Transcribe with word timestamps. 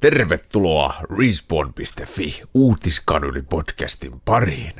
Tervetuloa 0.00 0.94
Respawn.fi 1.18 2.42
uutiskanyli-podcastin 2.54 4.20
pariin. 4.24 4.72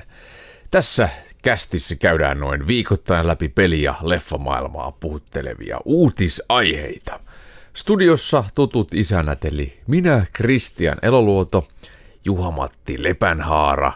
Tässä 0.70 1.08
kästissä 1.42 1.96
käydään 1.96 2.40
noin 2.40 2.66
viikoittain 2.66 3.26
läpi 3.26 3.48
peli- 3.48 3.82
ja 3.82 3.94
leffamaailmaa 4.02 4.92
puhuttelevia 4.92 5.78
uutisaiheita. 5.84 7.20
Studiossa 7.74 8.44
tutut 8.54 8.94
isänät 8.94 9.44
eli 9.44 9.80
minä, 9.86 10.26
Kristian 10.32 10.96
Eloluoto, 11.02 11.68
Juha-Matti 12.24 13.02
Lepänhaara 13.02 13.92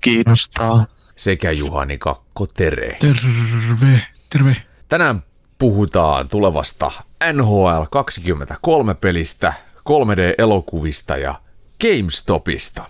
kiinnostaa. 0.00 0.86
sekä 1.16 1.50
Juhani 1.50 1.98
Kakko 1.98 2.46
Tere. 2.46 2.96
Terve, 3.00 4.02
terve. 4.30 4.56
Tänään 4.88 5.22
puhutaan 5.58 6.28
tulevasta 6.28 6.90
NHL 7.32 7.82
23 7.90 8.94
pelistä, 8.94 9.52
3D-elokuvista 9.88 11.16
ja 11.16 11.40
GameStopista. 11.80 12.84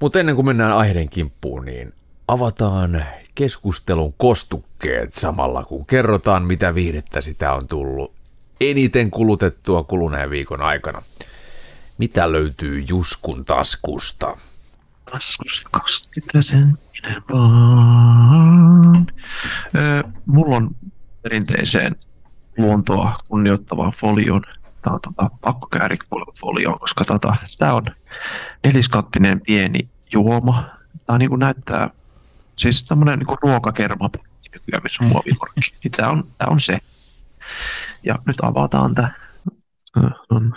Mutta 0.00 0.20
ennen 0.20 0.34
kuin 0.34 0.46
mennään 0.46 0.72
aiheiden 0.72 1.08
kimppuun, 1.08 1.64
niin 1.64 1.92
avataan 2.28 3.04
keskustelun 3.34 4.14
kostukkeet 4.16 5.14
samalla, 5.14 5.64
kun 5.64 5.86
kerrotaan, 5.86 6.44
mitä 6.44 6.74
viihdettä 6.74 7.20
sitä 7.20 7.52
on 7.52 7.68
tullut 7.68 8.12
eniten 8.60 9.10
kulutettua 9.10 9.82
kuluneen 9.84 10.30
viikon 10.30 10.62
aikana. 10.62 11.02
Mitä 11.98 12.32
löytyy 12.32 12.84
Juskun 12.88 13.44
taskusta? 13.44 14.36
Taskusta 15.12 15.70
20 15.72 16.42
senttinen 16.42 17.22
vaan. 17.32 19.06
Mulla 20.26 20.56
on 20.56 20.76
perinteiseen 21.22 21.96
luontoa 22.58 23.14
kunnioittavaa 23.28 23.90
folion. 23.90 24.42
Tää 24.84 24.92
on 24.92 25.00
tota, 25.02 25.30
pakko 25.40 25.66
käydä 25.66 25.96
folioon, 26.40 26.78
koska 26.78 27.04
tota, 27.04 27.36
tää 27.58 27.74
on 27.74 27.82
neliskattinen 28.64 29.40
pieni 29.40 29.88
juoma. 30.12 30.64
Tää 31.06 31.18
niinku 31.18 31.36
näyttää, 31.36 31.90
siis 32.58 32.84
tämmönen 32.84 33.18
niinku 33.18 33.36
ruokakerma 33.42 34.10
nykyään, 34.54 34.82
missä 34.82 35.04
on 35.04 35.10
muovikorkki. 35.10 35.60
Niin 35.84 35.92
tää 35.92 36.10
on, 36.10 36.24
tää 36.38 36.48
on 36.50 36.60
se. 36.60 36.78
Ja 38.04 38.14
nyt 38.26 38.36
avataan 38.42 38.94
on 40.30 40.54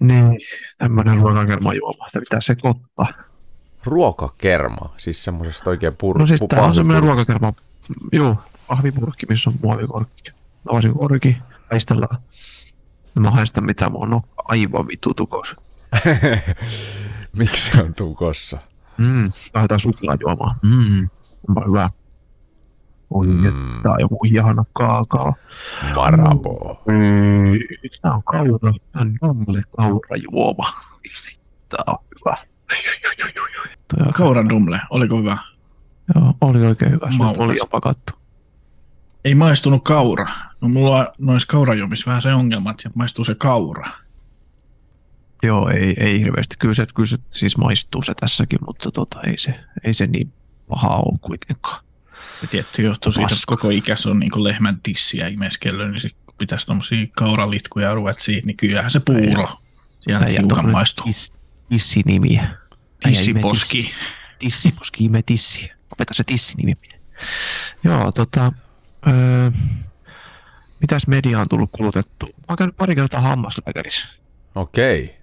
niin, 0.00 0.38
tämmönen 0.78 1.18
ruokakermajuoma. 1.18 2.08
Sitä 2.08 2.20
pitää 2.20 2.40
sekoittaa. 2.40 3.12
Ruokakerma, 3.84 4.94
siis 4.96 5.24
semmoisesta 5.24 5.70
oikein 5.70 5.92
pur- 5.92 6.18
No 6.18 6.26
siis 6.26 6.42
pu- 6.42 6.46
tää 6.46 6.62
on 6.62 6.64
pahvipurkista. 6.70 7.00
ruokakerma. 7.00 7.52
Joo, 8.12 8.36
pahvipurkki, 8.66 9.26
missä 9.28 9.50
on 9.50 9.56
muovikorkki. 9.62 10.30
Avasin 10.70 10.94
korki, 10.94 11.36
haistellaan. 11.70 12.18
No 13.14 13.22
Mä 13.22 13.30
haistan 13.30 13.64
mitä 13.64 13.90
mulla 13.90 14.14
on 14.16 14.22
aivan 14.44 14.88
vitu 14.88 15.14
tukos. 15.14 15.56
Miksi 17.38 17.70
se 17.72 17.82
on 17.82 17.94
tukossa? 17.94 18.58
Mm, 18.98 19.30
lähdetään 19.54 19.80
suklaajuomaan. 19.80 20.54
Mm, 20.62 21.08
onpa 21.48 21.62
hyvä. 21.66 21.90
Oi, 23.10 23.26
Mm. 23.26 23.82
tää 23.82 23.92
on 23.92 24.00
joku 24.00 24.18
ihana 24.24 24.62
kaakao. 24.72 25.32
Marabo. 25.94 26.82
Mm, 26.86 27.58
tää 28.02 28.12
on 28.12 28.22
kaura. 28.22 28.72
Tää 28.92 29.02
on 29.02 29.14
nalle 29.22 29.60
kaurajuoma. 29.76 30.72
Tää 31.68 31.84
on 31.86 31.96
hyvä. 32.18 32.36
Kauran 34.12 34.48
dumle, 34.48 34.80
oliko 34.90 35.18
hyvä? 35.18 35.36
Joo, 36.14 36.34
oli 36.40 36.66
oikein 36.66 36.92
hyvä. 36.92 37.10
Se 37.10 37.16
Maukas. 37.18 37.38
oli 37.40 37.56
jo 37.56 37.66
pakattu. 37.66 38.12
Ei 39.24 39.34
maistunut 39.34 39.84
kaura. 39.84 40.26
No 40.60 40.68
mulla 40.68 40.98
on 40.98 41.06
noissa 41.18 41.48
kaurajomissa 41.48 42.06
vähän 42.06 42.22
se 42.22 42.34
ongelma, 42.34 42.70
että 42.70 42.90
maistuu 42.94 43.24
se 43.24 43.34
kaura. 43.34 43.90
Joo, 45.42 45.68
ei, 45.68 45.94
ei 46.00 46.20
hirveästi. 46.20 46.56
Kyllä 46.58 46.74
se, 46.74 46.86
kyllä 46.94 47.06
se 47.06 47.16
siis 47.30 47.56
maistuu 47.56 48.02
se 48.02 48.14
tässäkin, 48.20 48.58
mutta 48.66 48.90
tota, 48.90 49.20
ei, 49.26 49.38
se, 49.38 49.54
ei 49.84 49.94
se 49.94 50.06
niin 50.06 50.32
paha 50.68 50.96
ole 50.96 51.18
kuitenkaan. 51.20 51.84
Ja 52.42 52.48
tietty 52.48 52.82
johtuu 52.82 53.12
siitä, 53.12 53.24
että 53.26 53.34
Paska. 53.34 53.56
koko 53.56 53.70
ikäs 53.70 54.06
on 54.06 54.18
niin 54.20 54.44
lehmän 54.44 54.80
tissiä 54.82 55.28
imeskellyt, 55.28 55.90
niin 55.90 56.00
sit 56.00 56.16
kun 56.26 56.34
pitäisi 56.38 56.66
tommosia 56.66 57.06
kauralitkuja 57.16 57.94
ruveta 57.94 58.22
siitä, 58.22 58.46
niin 58.46 58.56
kyllähän 58.56 58.90
se 58.90 59.00
puuro. 59.00 59.48
Sieltä 60.00 60.24
Äijä 60.24 60.40
hiukan 60.40 60.70
maistuu. 60.70 61.06
Tis, 61.06 61.32
tissinimiä. 61.68 62.56
Tissiposki. 63.02 63.82
tissi- 63.82 63.94
Tissiposki, 64.38 65.04
ime 65.04 65.22
tissiä. 65.22 65.76
Opeta 65.92 66.14
se 66.14 66.24
tissinimi. 66.24 66.74
Joo, 67.84 68.12
tota... 68.12 68.52
Öö, 69.06 69.50
mitäs 70.80 71.06
media 71.06 71.40
on 71.40 71.48
tullut 71.48 71.70
kulutettu? 71.72 72.26
Mä 72.26 72.32
oon 72.48 72.56
käynyt 72.56 72.76
pari 72.76 72.94
kertaa 72.94 73.20
hammaslääkärissä. 73.20 74.08
Okei. 74.54 75.16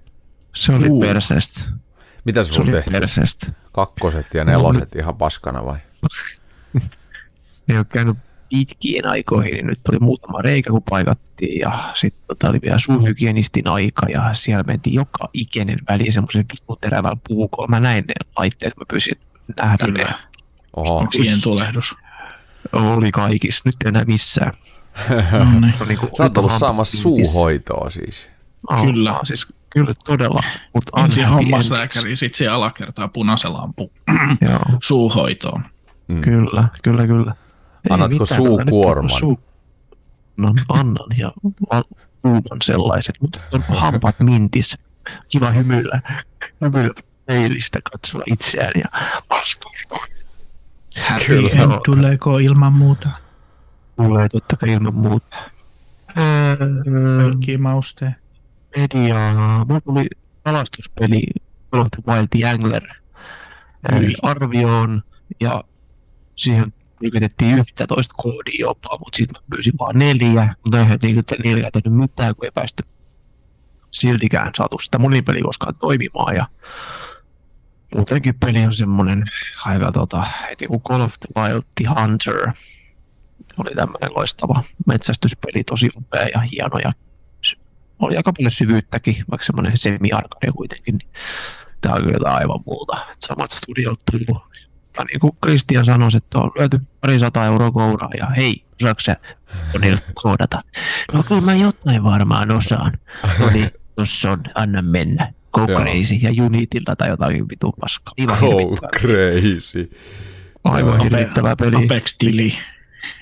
Se 0.55 0.73
oli 0.73 0.87
Juu. 0.87 0.99
perseestä. 1.01 1.61
Mitä 2.25 2.43
Se 2.43 2.47
sulla 2.47 2.63
oli 2.63 2.71
tehty? 2.71 2.91
perseestä. 2.91 3.47
Kakkoset 3.71 4.25
ja 4.33 4.43
neloset 4.45 4.95
ihan 4.95 5.15
paskana 5.15 5.65
vai? 5.65 5.77
ei 7.69 7.77
ole 7.77 7.85
käynyt 7.85 8.17
pitkiin 8.49 9.07
aikoihin, 9.07 9.53
niin 9.53 9.67
nyt 9.67 9.79
oli 9.89 9.99
muutama 9.99 10.41
reikä, 10.41 10.69
kun 10.69 10.83
paikattiin 10.89 11.59
ja 11.59 11.89
sitten 11.93 12.23
tota 12.27 12.49
oli 12.49 12.59
vielä 12.61 12.79
suuhygienistin 12.79 13.67
aika 13.67 14.05
ja 14.09 14.33
siellä 14.33 14.63
mentiin 14.63 14.93
joka 14.93 15.29
ikinen 15.33 15.79
väli 15.89 16.11
semmoisen 16.11 16.45
vittuterävällä 16.53 17.17
puukolla. 17.27 17.67
Mä 17.67 17.79
näin 17.79 18.03
ne 18.07 18.13
laitteet, 18.37 18.77
mä 18.77 18.85
pyysin 18.89 19.15
nähdä 19.57 19.85
Kyllä. 19.85 20.03
ne. 20.03 20.15
Oho. 20.75 20.97
Onko 20.97 21.11
siihen 21.11 21.41
tulehdus? 21.41 21.95
Oli 22.73 23.11
kaikissa, 23.11 23.61
nyt 23.66 23.75
ei 23.85 23.89
enää 23.89 24.05
missään. 24.05 24.53
No 25.31 25.59
niin. 25.59 25.73
Niinku, 25.88 26.09
Sä 26.17 26.23
oot 26.23 26.38
ollut 26.38 26.51
saamassa 26.51 26.97
suuhoitoa 26.97 27.89
siis. 27.89 28.29
Aa, 28.69 28.81
Kyllä. 28.81 29.19
Siis, 29.23 29.47
kyllä 29.69 29.94
todella, 30.05 30.44
mutta 30.73 31.03
Ensin 31.03 31.25
hammaslääkäri, 31.25 32.16
sitten 32.16 32.38
se 32.38 32.47
alakertaa 32.47 33.07
punaisen 33.07 33.53
lampu 33.53 33.91
Joo, 34.49 34.59
suuhoitoon. 34.83 35.63
Mm. 36.07 36.22
kyllä, 36.22 36.67
kyllä, 36.83 37.07
kyllä. 37.07 37.31
Ei 37.31 37.89
Annatko 37.89 38.19
mitään, 38.19 38.38
suukuorman? 38.38 39.09
Suu... 39.09 39.39
No 40.38 40.53
annan 40.69 41.17
ja 41.17 41.31
kuuman 42.22 42.61
sellaiset, 42.63 43.16
mutta 43.22 43.39
on 43.53 43.63
hampaat 43.67 44.19
mintissä. 44.19 44.78
Kiva 45.31 45.51
hymyillä, 45.51 46.01
hymyillä 46.61 46.93
peilistä 47.25 47.79
katsoa 47.91 48.23
itseään 48.25 48.73
ja 48.75 48.99
vastustaa. 49.29 50.05
Happy 51.00 51.25
Kyllä. 51.25 51.50
end 51.50 51.72
tuleeko 51.85 52.38
ilman 52.38 52.74
muuta? 52.74 53.09
Tulee 53.96 54.29
totta 54.29 54.57
kai 54.57 54.69
ilman 54.69 54.96
muuta. 54.96 55.35
Kaikki 57.24 57.57
mauste. 57.57 58.16
mediaa. 58.78 59.66
Mulla 59.66 59.81
tuli 59.81 60.06
kalastuspeli 60.44 61.22
Call 61.72 61.81
of 61.81 61.88
the 61.91 62.13
Wild 62.13 62.53
Angler 62.53 62.84
arvioon 64.22 65.02
ja 65.40 65.63
siihen 66.35 66.74
yritettiin 67.03 67.58
11 67.58 68.13
koodia 68.18 68.56
jopa, 68.59 68.97
mutta 69.00 69.18
sitten 69.18 69.41
mä 69.41 69.46
pyysin 69.56 69.73
vaan 69.79 70.00
neljä, 70.00 70.56
mutta 70.63 70.79
eihän 70.79 71.00
niitä 71.02 71.35
neljä 71.44 71.69
tehnyt 71.73 72.00
mitään, 72.00 72.35
kun 72.35 72.46
ei 72.46 72.52
päästy 72.53 72.84
siltikään 73.91 74.52
saatu 74.58 74.79
sitä 74.79 74.97
monipeliä 75.00 75.44
koskaan 75.44 75.75
toimimaan 75.79 76.35
ja 76.35 76.47
muutenkin 77.96 78.40
peli 78.40 78.66
on 78.66 78.74
semmonen 78.74 79.24
aika 79.66 79.91
tota, 79.91 80.25
heti 80.50 80.68
kun 80.68 80.81
Call 80.81 81.02
of 81.02 81.13
the 81.19 81.41
Wild 81.41 81.62
the 81.75 82.02
Hunter 82.02 82.52
oli 83.57 83.75
tämmöinen 83.75 84.13
loistava 84.16 84.63
metsästyspeli, 84.85 85.63
tosi 85.63 85.90
upea 85.97 86.28
ja 86.28 86.40
hieno 86.40 86.78
ja 86.78 86.91
oli 88.00 88.18
aika 88.18 88.34
paljon 88.34 88.52
syvyyttäkin, 88.52 89.16
vaikka 89.31 89.46
semmoinen 89.46 89.78
semi-arcade 89.78 90.52
kuitenkin, 90.56 90.97
niin 90.97 91.09
tämä 91.81 91.96
on 91.96 92.03
kyllä 92.03 92.34
aivan 92.34 92.59
muuta. 92.66 92.97
Et 93.12 93.22
samat 93.22 93.52
studiot 93.52 94.00
tullut. 94.12 94.44
Ja 94.97 95.03
niin 95.03 95.19
kuin 95.19 95.38
Christian 95.46 95.85
sanoi, 95.85 96.09
että 96.18 96.40
on 96.40 96.52
lyöty 96.58 96.81
pari 97.02 97.19
sata 97.19 97.46
euroa 97.46 97.72
kouraa 97.72 98.09
ja 98.17 98.26
hei, 98.26 98.66
osaatko 98.82 98.99
sä 98.99 99.16
koodata? 100.14 100.61
No 101.14 101.23
kyllä 101.23 101.41
mä 101.41 101.55
jotain 101.55 102.03
varmaan 102.03 102.52
osaan. 102.52 102.91
No 103.40 103.49
niin, 103.49 103.72
tossa 103.96 104.32
on, 104.32 104.44
anna 104.55 104.82
mennä. 104.82 105.34
Go 105.53 105.65
Joo. 105.67 105.81
crazy 105.81 106.15
ja 106.15 106.43
Unitilta 106.45 106.95
tai 106.95 107.09
jotakin 107.09 107.49
vitu 107.49 107.71
paskaa. 107.81 108.13
Go 108.25 108.35
hirvittävää. 108.35 108.89
crazy. 108.99 109.91
Aivan 110.63 110.99
Ape- 110.99 111.03
hirvittävää 111.03 111.55
peli. 111.55 111.75
Apex-tili. 111.85 112.53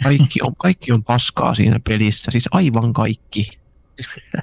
Kaikki 0.03 0.39
on, 0.43 0.55
kaikki 0.55 0.91
on 0.91 1.03
paskaa 1.03 1.53
siinä 1.55 1.79
pelissä, 1.87 2.31
siis 2.31 2.49
aivan 2.51 2.93
kaikki. 2.93 3.59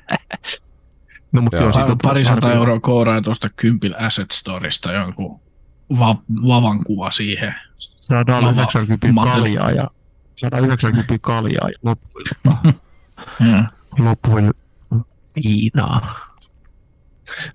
no 1.33 1.43
mutta 1.43 1.63
Joo. 1.63 1.73
siitä 1.73 1.93
on 1.93 1.99
Pari 2.03 2.25
sata 2.25 2.53
euroa 2.53 2.81
kooraa 2.81 3.23
tuosta 3.23 3.49
Kympil 3.57 3.95
Asset 3.99 4.31
Storesta 4.31 4.93
jonkun 4.93 5.41
va- 5.99 6.23
vavan 6.47 6.85
kuva 6.85 7.11
siihen. 7.11 7.55
190 8.09 9.13
Mateli. 9.13 9.33
kaljaa 9.35 9.71
ja 9.71 9.91
190 10.37 11.19
kaljaa 11.21 11.69
ja 11.69 11.79
loppuilla, 11.91 12.31
Ja. 13.53 13.65
loppuilla 13.99 14.53
viinaa. 15.45 16.17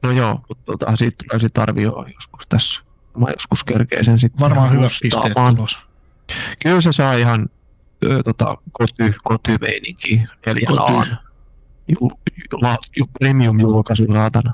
No 0.04 0.12
joo, 0.12 0.42
mutta 0.50 0.64
tota, 0.66 0.96
siitä 0.96 1.24
tulee 1.28 1.40
sitten 1.40 1.64
joskus 2.14 2.48
tässä. 2.50 2.82
Mä 3.18 3.28
joskus 3.30 3.64
kerkeen 3.64 4.06
sen 4.06 4.18
sitten 4.20 4.40
Varmaan 4.40 4.72
hyvät 4.72 4.92
pisteet 5.02 5.34
tulos. 5.56 5.78
Kyllä 6.64 6.82
se 6.82 6.92
saa 6.92 7.14
ihan 7.14 7.50
ö, 8.06 8.24
tota, 8.24 8.58
koty, 8.72 9.14
kotymeininki 9.24 10.24
neljän 10.46 10.78
Koty. 10.78 10.94
aan. 10.94 11.18
jul, 11.88 12.10
jul, 12.52 12.76
jul, 12.98 13.08
premium-julkaisu 13.20 14.06
saatana. 14.14 14.54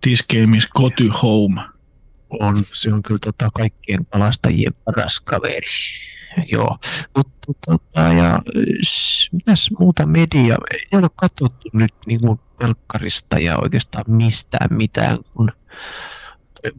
This 0.00 0.24
game 0.32 0.56
is 0.56 0.68
go 0.68 0.90
to 0.90 1.04
home. 1.22 1.60
On, 2.40 2.62
se 2.72 2.92
on 2.92 3.02
kyllä 3.02 3.18
tota, 3.18 3.48
kaikkien 3.54 4.06
palastajien 4.06 4.74
paras 4.84 5.20
kaveri. 5.20 5.66
Joo, 6.52 6.76
mutta 7.16 7.52
tota, 7.66 8.00
ja 8.12 8.38
s- 8.84 9.28
mitäs 9.32 9.70
muuta 9.78 10.06
media, 10.06 10.56
ei 10.72 10.98
ole 10.98 11.08
katsottu 11.16 11.68
nyt 11.72 11.94
niin 12.06 12.20
kuin 12.20 12.40
telkkarista 12.58 13.38
ja 13.38 13.58
oikeastaan 13.58 14.04
mistään 14.08 14.68
mitään, 14.70 15.18
kun 15.34 15.52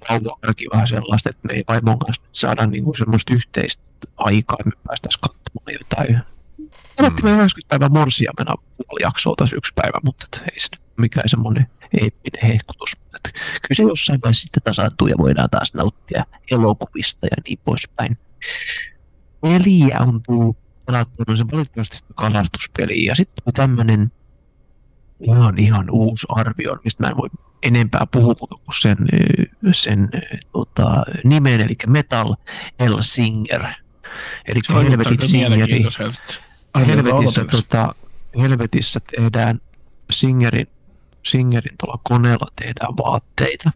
vauva-arki 0.10 0.66
vähän 0.74 0.88
sellaista, 0.88 1.30
että 1.30 1.48
me 1.48 1.54
ei 1.54 1.64
vaimon 1.68 2.00
kanssa 2.00 2.24
nyt 2.24 2.36
saada 2.36 2.66
niin 2.66 2.84
kuin 2.84 2.98
semmoista 2.98 3.34
yhteistä 3.34 3.84
aikaa, 4.18 4.58
me 4.66 4.72
päästäisiin 4.88 5.22
katsomaan 5.22 5.74
jotain. 5.80 6.20
Olettiin 7.00 7.26
mm. 7.26 7.36
90 7.36 7.62
päivän 7.70 7.94
morsia 7.94 8.32
mennä 8.40 8.56
puoli 8.78 9.02
jaksoa 9.02 9.36
tässä 9.38 9.56
yksi 9.56 9.74
päivä, 9.76 10.00
mutta 10.04 10.28
et 10.34 10.44
ei 10.54 10.60
se 10.60 10.68
nyt 10.72 10.82
mikään 10.98 11.30
semmoinen 11.30 11.68
eeppinen 12.02 12.48
hehkutus. 12.48 12.98
Et 13.16 13.34
kyllä 13.34 13.76
se 13.76 13.84
jossain 13.84 14.22
vaiheessa 14.24 14.42
sitten 14.42 14.64
tasaantuu 14.64 15.08
ja 15.08 15.16
voidaan 15.18 15.50
taas 15.50 15.74
nauttia 15.74 16.26
elokuvista 16.52 17.26
ja 17.26 17.38
niin 17.48 17.60
poispäin. 17.66 18.18
Peliä 19.42 19.98
on 20.00 20.22
tullut 20.24 20.58
pelattua, 20.86 21.36
se 21.36 21.46
valitettavasti 21.52 22.14
kalastuspeliä. 22.16 23.12
Ja 23.12 23.16
sitten 23.16 23.54
tämmöinen 23.54 24.12
ihan, 25.28 25.58
ihan 25.58 25.86
uusi 25.92 26.28
arvio, 26.30 26.78
mistä 26.84 27.04
mä 27.04 27.10
en 27.10 27.18
voi 27.18 27.30
enempää 27.64 28.08
puhua 28.12 28.36
kuin 28.36 28.60
sen, 28.82 28.98
sen 29.72 30.10
tota, 30.54 31.04
nimen, 31.24 31.62
eli 31.62 31.76
Metal 31.88 32.36
El 32.80 32.98
Singer. 33.02 33.64
Eli 34.46 34.60
Se 34.68 34.74
helvetin 34.74 35.28
singeri. 35.30 35.84
Helvetissä, 36.88 37.46
tota, 37.46 37.96
helvetissä 38.42 39.00
tehdään 39.16 39.62
Singerin, 40.12 40.68
Singerin 41.24 41.76
tuolla 41.78 42.00
koneella 42.04 42.48
tehdään 42.62 42.98
vaatteita. 42.98 43.72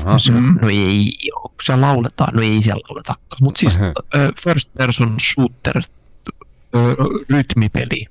Aha. 0.00 0.18
Se, 0.18 0.32
Mm. 0.32 0.58
No 0.62 0.68
ei, 0.68 1.12
joo, 1.24 1.40
kun 1.42 1.54
siellä 1.62 1.86
lauletaan, 1.86 2.34
no 2.34 2.42
ei 2.42 2.62
siellä 2.62 2.82
lauletakaan. 2.88 3.38
Mutta 3.40 3.58
siis 3.58 3.80
ö, 3.80 4.32
first 4.44 4.70
person 4.78 5.16
shooter 5.20 5.82
ö, 6.74 6.96
rytmipeli. 7.30 8.06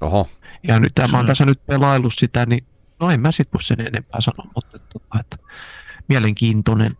Oho. 0.00 0.28
Ja 0.62 0.80
nyt 0.80 0.92
mä 1.12 1.16
oon 1.18 1.26
Se- 1.26 1.28
tässä 1.30 1.44
nyt 1.44 1.66
pelaillut 1.66 2.12
sitä, 2.16 2.46
niin 2.46 2.64
no 3.00 3.10
en 3.10 3.20
mä 3.20 3.32
sit 3.32 3.48
voi 3.52 3.62
sen 3.62 3.80
enempää 3.80 4.20
sanoa, 4.20 4.50
mutta 4.54 4.76
että, 4.76 4.88
tota, 4.92 5.20
että 5.20 5.36
mielenkiintoinen 6.08 6.96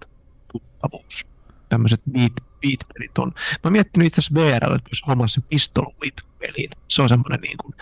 tuttavuus. 0.53 1.27
Tämmöiset 1.69 2.01
beat, 2.13 2.33
beat-pelit 2.61 3.19
on. 3.19 3.33
Mä 3.65 3.71
miettinyt 3.71 4.07
itse 4.07 4.21
asiassa 4.21 4.35
VR, 4.35 4.75
että 4.75 4.91
jos 4.91 5.03
hommaa 5.07 5.27
sen 5.29 5.43
pistol 5.49 5.85
whip-pelin. 6.03 6.71
Se 6.89 7.03
on 7.03 7.09
semmoinen 7.09 7.41
niin 7.41 7.57
kuin, 7.57 7.75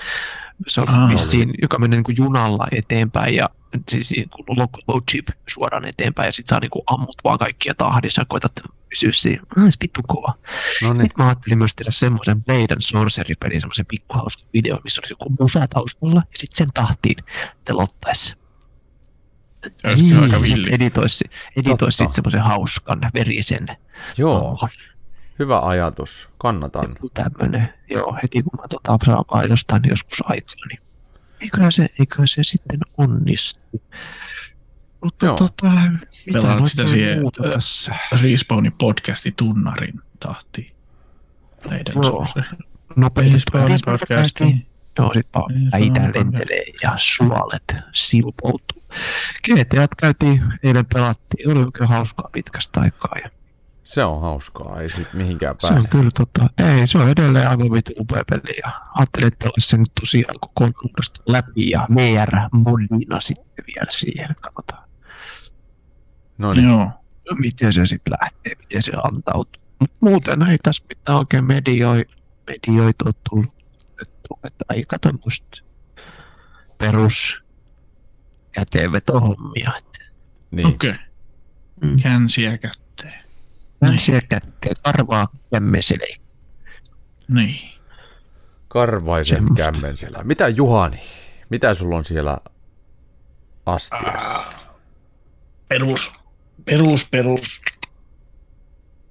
se 0.67 0.81
on 0.81 0.89
Ah. 0.91 1.11
vissiin, 1.11 1.55
joka 1.63 1.79
menee 1.79 1.97
niin 1.97 2.05
kuin 2.05 2.17
junalla 2.17 2.67
eteenpäin 2.73 3.35
ja 3.35 3.51
siis 3.89 4.11
niin 4.11 4.29
kuin 4.29 4.59
local 4.59 5.01
chip 5.11 5.29
suoraan 5.49 5.85
eteenpäin 5.85 6.27
ja 6.27 6.33
sit 6.33 6.47
saa 6.47 6.61
niin 6.61 6.71
kuin 6.71 6.83
ammut 6.87 7.17
vaan 7.25 7.39
kaikkia 7.39 7.75
tahdissa 7.75 8.23
ja 8.23 8.27
koetat 8.29 8.53
pysyä 8.89 9.13
siinä. 9.13 9.43
Ah, 9.59 9.65
se 9.65 9.77
vittu 9.83 10.01
kova. 10.07 10.35
No 10.83 10.93
niin. 10.93 11.01
Sitten 11.01 11.25
mä 11.25 11.29
ajattelin 11.29 11.59
myös 11.59 11.75
tehdä 11.75 11.91
semmoisen 11.91 12.45
Blade 12.45 12.73
and 12.73 12.81
Sorcery-pelin, 12.81 13.61
semmoisen 13.61 13.87
pikkuhauskan 13.87 14.49
video, 14.55 14.81
missä 14.85 15.01
olisi 15.01 15.13
joku 15.13 15.35
musa 15.41 15.69
taustalla 15.69 16.21
ja 16.21 16.37
sitten 16.39 16.57
sen 16.57 16.69
tahtiin 16.75 17.17
aika 19.85 20.39
se 20.39 20.43
villi. 20.43 20.75
editoisi, 20.75 21.25
editoisi 21.57 21.97
sitten 21.97 22.15
semmoisen 22.15 22.43
hauskan 22.43 23.01
verisen. 23.15 23.67
Joo, 24.17 24.59
hyvä 25.39 25.61
ajatus. 25.61 26.29
Kannatan. 26.39 26.89
Joku 26.89 27.09
tämmönen, 27.15 27.75
joo, 27.91 28.19
heti 28.23 28.43
kun 28.43 28.61
mä 28.61 28.69
tota 28.69 28.99
saan 29.07 29.51
jostain 29.51 29.83
joskus 29.89 30.19
aikaa, 30.25 30.67
niin 30.69 30.81
eiköhän 31.41 31.73
se, 31.73 31.87
eiköhän 31.99 32.27
se 32.27 32.43
sitten 32.43 32.81
onnistu. 32.99 33.83
Mutta 35.05 35.27
Joo. 35.27 35.37
tota, 35.37 35.67
mitä 36.27 36.39
Pelaat 36.41 36.67
sitä 36.67 36.87
siihen, 36.87 37.21
muuta 37.21 37.43
ö, 37.47 37.51
tässä? 37.51 37.95
Respawnin 38.23 38.73
podcasti 38.73 39.33
tunnarin 39.37 40.01
tahtiin. 40.21 40.77
Suose. 41.93 42.41
Nopeasti 42.97 43.33
Respawnin 43.35 43.79
podcasti. 43.85 44.67
Joo, 44.99 45.15
sit 45.15 45.29
vaan 45.35 45.51
päitä 45.71 46.07
se 46.07 46.19
lentelee 46.19 46.65
ja 46.83 46.93
suolet 46.97 47.77
silpoutuu. 47.93 48.83
GTA 49.49 49.89
käytiin, 50.01 50.43
eilen 50.63 50.87
pelattiin, 50.95 51.51
oli 51.51 51.65
oikein 51.65 51.89
hauskaa 51.89 52.29
pitkästä 52.33 52.81
aikaa. 52.81 53.13
Ja 53.25 53.31
Se 53.83 54.05
on 54.05 54.21
hauskaa, 54.21 54.81
ei 54.81 54.91
siitä 54.91 55.11
mihinkään 55.13 55.55
se 55.59 55.67
pääse. 55.69 55.79
on 55.81 55.89
kyllä 55.89 56.11
tota, 56.17 56.51
ei, 56.59 56.87
se 56.87 56.99
on 56.99 57.09
edelleen 57.09 57.49
aivan 57.49 57.73
vittu 57.73 57.93
upea 57.99 58.25
peli. 58.31 58.59
Ja 58.65 58.81
ajattelin, 58.95 59.29
että 59.29 59.49
sen 59.59 59.81
nyt 59.81 59.93
tosiaan 60.01 60.35
koko 60.41 60.71
läpi 61.27 61.71
ja 61.71 61.87
VR-modina 61.95 63.21
sitten 63.21 63.65
vielä 63.67 63.91
siihen, 63.91 64.31
että 64.31 64.43
katsotaan, 64.43 64.86
No 66.39 66.55
niin. 66.55 66.69
Joo. 66.69 66.85
no 67.31 67.37
miten 67.41 67.73
se 67.73 67.87
sitten 67.87 68.15
lähtee, 68.21 68.53
miten 68.59 68.83
se 68.83 68.93
antautuu. 69.05 69.63
Mut 69.81 69.93
muuten 70.01 70.43
ei 70.43 70.59
tässä 70.63 70.85
mitään 70.89 71.19
oikein 71.19 71.45
medioi, 71.45 72.05
medioita 72.47 73.05
ole 73.05 73.15
tullut. 73.31 73.55
Että 74.45 74.65
ei 74.75 74.85
kato 74.85 75.13
musta 75.25 75.63
perus 76.79 77.43
käteenvetohommia. 78.53 79.73
Niin. 80.51 80.67
Okei. 80.67 80.91
Okay. 80.91 81.03
Mm. 81.83 81.97
Känsiä 82.03 82.59
kätteen. 82.59 83.25
Länsiä 83.81 84.21
kätteen 84.29 84.77
karvaa 84.83 85.29
kämmesele. 85.51 86.07
Niin. 87.29 87.71
Karvaisen 88.69 89.37
Semmosta. 89.37 89.65
kämmenselä. 89.65 90.25
Mitä 90.25 90.49
Juhani? 90.49 91.01
Mitä 91.51 91.75
sulla 91.75 91.97
on 91.97 92.05
siellä 92.05 92.39
astiassa? 93.67 94.47
Perus, 95.69 96.13
perus, 96.67 97.09
perus. 97.11 97.61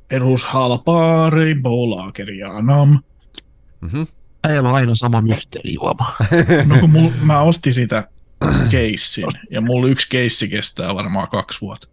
Perus 0.08 0.46
halpaa 0.46 1.30
Rainbow 1.30 1.90
Lageria 1.90 2.62
nam. 2.62 3.00
Mhm. 3.82 4.04
Äijällä 4.44 4.70
on 4.70 4.76
aina 4.76 4.96
sama 4.96 5.22
mysteerijuoma. 5.22 6.16
No 6.66 6.80
kun 6.80 6.90
mul, 6.90 7.12
mä 7.22 7.42
ostin 7.42 7.74
sitä 7.74 8.08
keissin, 8.70 9.26
ja 9.50 9.62
mulla 9.62 9.88
yksi 9.88 10.10
keissi 10.10 10.48
kestää 10.48 10.96
varmaan 10.96 11.28
kaksi 11.28 11.62
vuotta. 11.62 11.88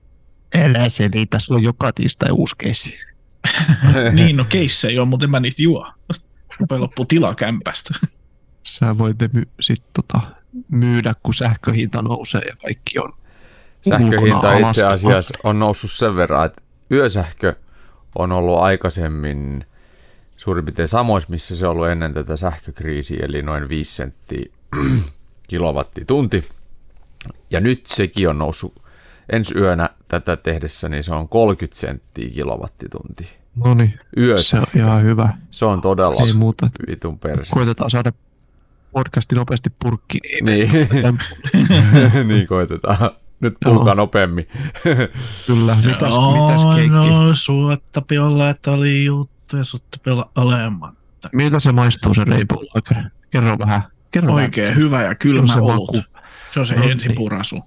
Älä 0.55 0.89
selitä, 0.89 1.39
sulla 1.39 1.59
on 1.59 1.65
joka 1.65 1.93
tiistai 1.93 2.31
uusi 2.31 2.55
keissi. 2.59 2.99
niin, 4.13 4.37
no 4.37 4.45
keissejä 4.45 5.03
on, 5.03 5.09
mutta 5.09 5.27
en 5.27 5.31
mä 5.31 5.41
niitä 5.41 5.63
juo. 5.63 5.93
Rupee 6.61 6.79
loppu 6.79 7.05
tila 7.05 7.35
kämpästä. 7.35 7.95
Sä 8.65 8.99
voit 8.99 9.19
ne 9.19 9.31
my- 9.33 9.49
sit 9.61 9.83
tota, 9.93 10.21
myydä, 10.69 11.15
kun 11.23 11.35
sähköhinta 11.35 12.03
nousee 12.03 12.41
ja 12.41 12.57
kaikki 12.63 12.99
on 12.99 13.13
Sähköhinta 13.89 14.37
ulkona 14.37 14.69
itse 14.69 14.87
asiassa 14.87 15.39
on 15.45 15.59
noussut 15.59 15.91
sen 15.91 16.17
verran, 16.17 16.47
että 16.47 16.63
yösähkö 16.91 17.55
on 18.19 18.33
ollut 18.33 18.59
aikaisemmin 18.59 19.65
suurin 20.37 20.65
piirtein 20.65 20.89
samoissa, 20.89 21.31
missä 21.31 21.57
se 21.57 21.67
on 21.67 21.73
ollut 21.73 21.89
ennen 21.89 22.15
tätä 22.15 22.37
sähkökriisiä, 22.37 23.27
eli 23.29 23.43
noin 23.43 23.69
5 23.69 23.95
senttiä 23.95 24.45
kilowattitunti. 25.49 26.49
Ja 27.51 27.61
nyt 27.61 27.87
sekin 27.87 28.29
on 28.29 28.39
noussut 28.39 28.83
ensi 29.33 29.59
yönä 29.59 29.91
tätä 30.09 30.37
tehdessä, 30.37 30.89
niin 30.89 31.05
se 31.05 31.15
on 31.15 31.29
30 31.29 31.81
senttiä 31.81 32.31
kilowattitunti. 32.31 33.29
No 33.65 33.75
niin, 33.75 33.95
se 34.43 34.57
on 34.59 34.67
ihan 34.77 35.03
hyvä. 35.03 35.33
Se 35.51 35.65
on 35.65 35.81
todella 35.81 36.27
Ei 36.27 36.33
muuta. 36.33 36.71
vitun 36.87 37.19
perse. 37.19 37.55
Koitetaan 37.55 37.91
saada 37.91 38.13
podcasti 38.93 39.35
nopeasti 39.35 39.71
purkkiin. 39.79 40.45
Niin, 40.45 40.71
niin 42.29 42.47
koitetaan. 42.47 43.11
Nyt 43.43 43.55
puhukaa 43.65 43.95
nopeammin. 43.95 44.49
Kyllä, 45.47 45.75
mitäs, 45.77 46.15
mitäs 46.33 46.75
keikki? 46.77 46.89
no, 47.11 47.35
suottapi 47.35 48.19
olla, 48.19 48.51
että 48.51 48.71
oli 48.71 49.05
juttu 49.05 49.57
ja 49.57 49.65
suottapi 49.65 50.11
olla 50.11 50.31
alematta. 50.35 51.29
Miltä 51.33 51.61
se 51.61 51.73
maistuu 51.73 52.15
se 52.15 52.23
Lager? 52.75 53.11
Kerro 53.31 53.59
vähän. 53.59 53.83
Kerro 54.11 54.35
Oikein 54.35 54.67
vähän. 54.67 54.79
hyvä 54.79 55.03
ja 55.03 55.15
kylmä 55.15 55.53
se 55.53 55.61
olut. 55.61 55.93
maku. 55.95 56.03
Se 56.51 56.61
on 56.61 56.67
se 56.67 56.75
No 56.75 56.83
ensipurasu. 56.85 57.63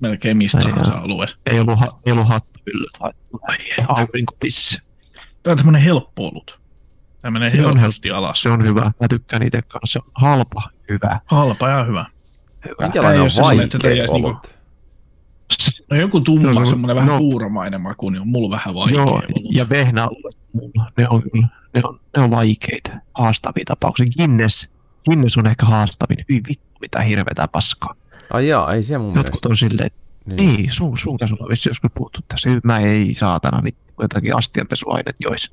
Melkein 0.00 0.36
mistä 0.36 0.58
Ai 0.58 0.64
tahansa 0.64 0.98
alueessa. 0.98 1.36
Ei 1.46 1.60
ollut, 1.60 1.80
ha- 1.80 1.98
ei 2.06 2.12
ollut 2.12 2.28
hattupyllyt 2.28 2.90
haettu. 3.00 3.40
Ai, 3.42 3.56
aurinkopisse. 3.88 4.78
Tämä 5.42 5.52
on 5.52 5.56
tämmöinen 5.56 5.82
helppo 5.82 6.28
olut. 6.28 6.60
Tämä 7.22 7.30
menee 7.30 7.50
Se 7.56 7.66
on 7.66 7.78
helposti 7.78 8.10
alas. 8.10 8.42
Se 8.42 8.48
on 8.48 8.64
hyvä. 8.64 8.80
Mä 9.00 9.08
tykkään 9.10 9.42
itse 9.42 9.62
kanssa. 9.62 9.92
Se 9.92 9.98
on 10.06 10.12
halpa, 10.14 10.62
hyvä. 10.90 11.20
Halpa 11.24 11.68
ja 11.68 11.84
hyvä. 11.84 12.04
hyvä. 12.64 12.76
Minkälainen 12.80 13.20
Ei 13.22 13.26
on 13.38 13.44
vaikea 13.44 13.90
niinku- 13.92 14.14
olut? 14.28 14.54
No 15.90 15.96
joku 15.96 16.20
tumma, 16.20 16.48
No 16.48 16.54
se 16.54 16.60
on- 16.60 16.66
semmoinen 16.66 16.96
vähän 16.96 17.08
no- 17.08 17.18
puuromainen 17.18 17.80
maku, 17.80 18.10
niin 18.10 18.20
on 18.22 18.28
mulla 18.28 18.50
vähän 18.56 18.74
vaikea 18.74 18.96
Joo, 18.98 19.10
olut. 19.10 19.54
ja 19.54 19.68
vehnäalueet 19.68 20.38
mulla. 20.52 20.92
Ne 20.96 21.08
on 21.08 21.22
kyllä, 21.22 21.48
ne 21.74 21.80
on, 21.84 22.00
ne 22.16 22.22
on 22.22 22.30
vaikeita, 22.30 22.90
haastavia 23.14 23.64
tapauksia. 23.66 24.06
Guinness, 24.16 24.68
Guinness 25.04 25.38
on 25.38 25.46
ehkä 25.46 25.66
haastavin. 25.66 26.18
Hyi 26.28 26.40
vittu, 26.48 26.66
mitä 26.80 27.00
hirveätä 27.00 27.48
paskaa. 27.48 27.94
Ai 28.30 28.48
jaa, 28.48 28.72
ei 28.74 28.82
se 28.82 28.98
mun 28.98 29.06
Jotkut 29.14 29.24
mielestä. 29.24 29.48
on 29.48 29.56
silleen, 29.56 29.90
Niin. 30.26 30.60
Ei, 30.60 30.68
sun, 30.70 30.98
sun 30.98 31.18
kanssa 31.18 31.34
ollaan 31.34 31.50
vissi 31.50 31.68
joskus 31.68 31.90
puhuttu 31.94 32.20
tässä. 32.28 32.48
Mä 32.64 32.78
ei 32.78 33.14
saatana 33.14 33.64
vittu 33.64 33.94
jotakin 34.02 34.36
astianpesuainet 34.36 35.16
jois. 35.20 35.52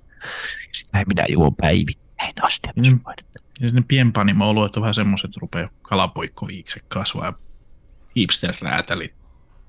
Sitä 0.72 1.00
ei 1.00 1.06
minä 1.08 1.26
juon 1.30 1.56
päivittäin 1.56 2.34
astianpesuainetta. 2.42 3.40
Ja 3.60 3.70
sinne 3.70 3.84
pienpanimo-oluet 3.88 4.76
on 4.78 4.82
vähän 4.82 4.94
semmoiset, 4.94 5.26
että 5.30 5.40
rupeaa 5.42 5.70
kalapoikkoviikset 5.82 6.84
kasvaa 6.88 7.26
ja 7.26 7.34
hipster-räätälit 8.16 9.14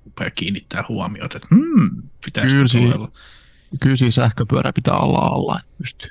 rupeaa 0.09 0.31
kiinnittää 0.31 0.85
huomiota, 0.88 1.37
että 1.37 1.49
hmm, 1.55 2.03
pitäisikö 2.25 2.65
Kyllä 2.73 2.91
tuolla. 2.93 3.12
Kyllä 3.81 3.97
siinä 3.97 4.11
sähköpyörä 4.11 4.73
pitää 4.73 4.99
olla 4.99 5.19
alla, 5.19 5.59
että 5.61 5.73
pystyy. 5.79 6.11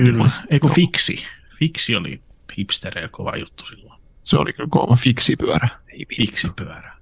Kyllä. 0.00 0.30
Eikö 0.50 0.68
fiksi? 0.68 1.24
Fiksi 1.58 1.96
oli 1.96 2.20
hipstereillä 2.58 3.08
kova 3.08 3.36
juttu 3.36 3.66
silloin. 3.66 4.00
Se 4.24 4.36
oli 4.36 4.52
kyllä 4.52 4.68
kova 4.70 4.96
fiksipyörä. 4.96 5.68
Fiksi-pyörä. 6.16 6.96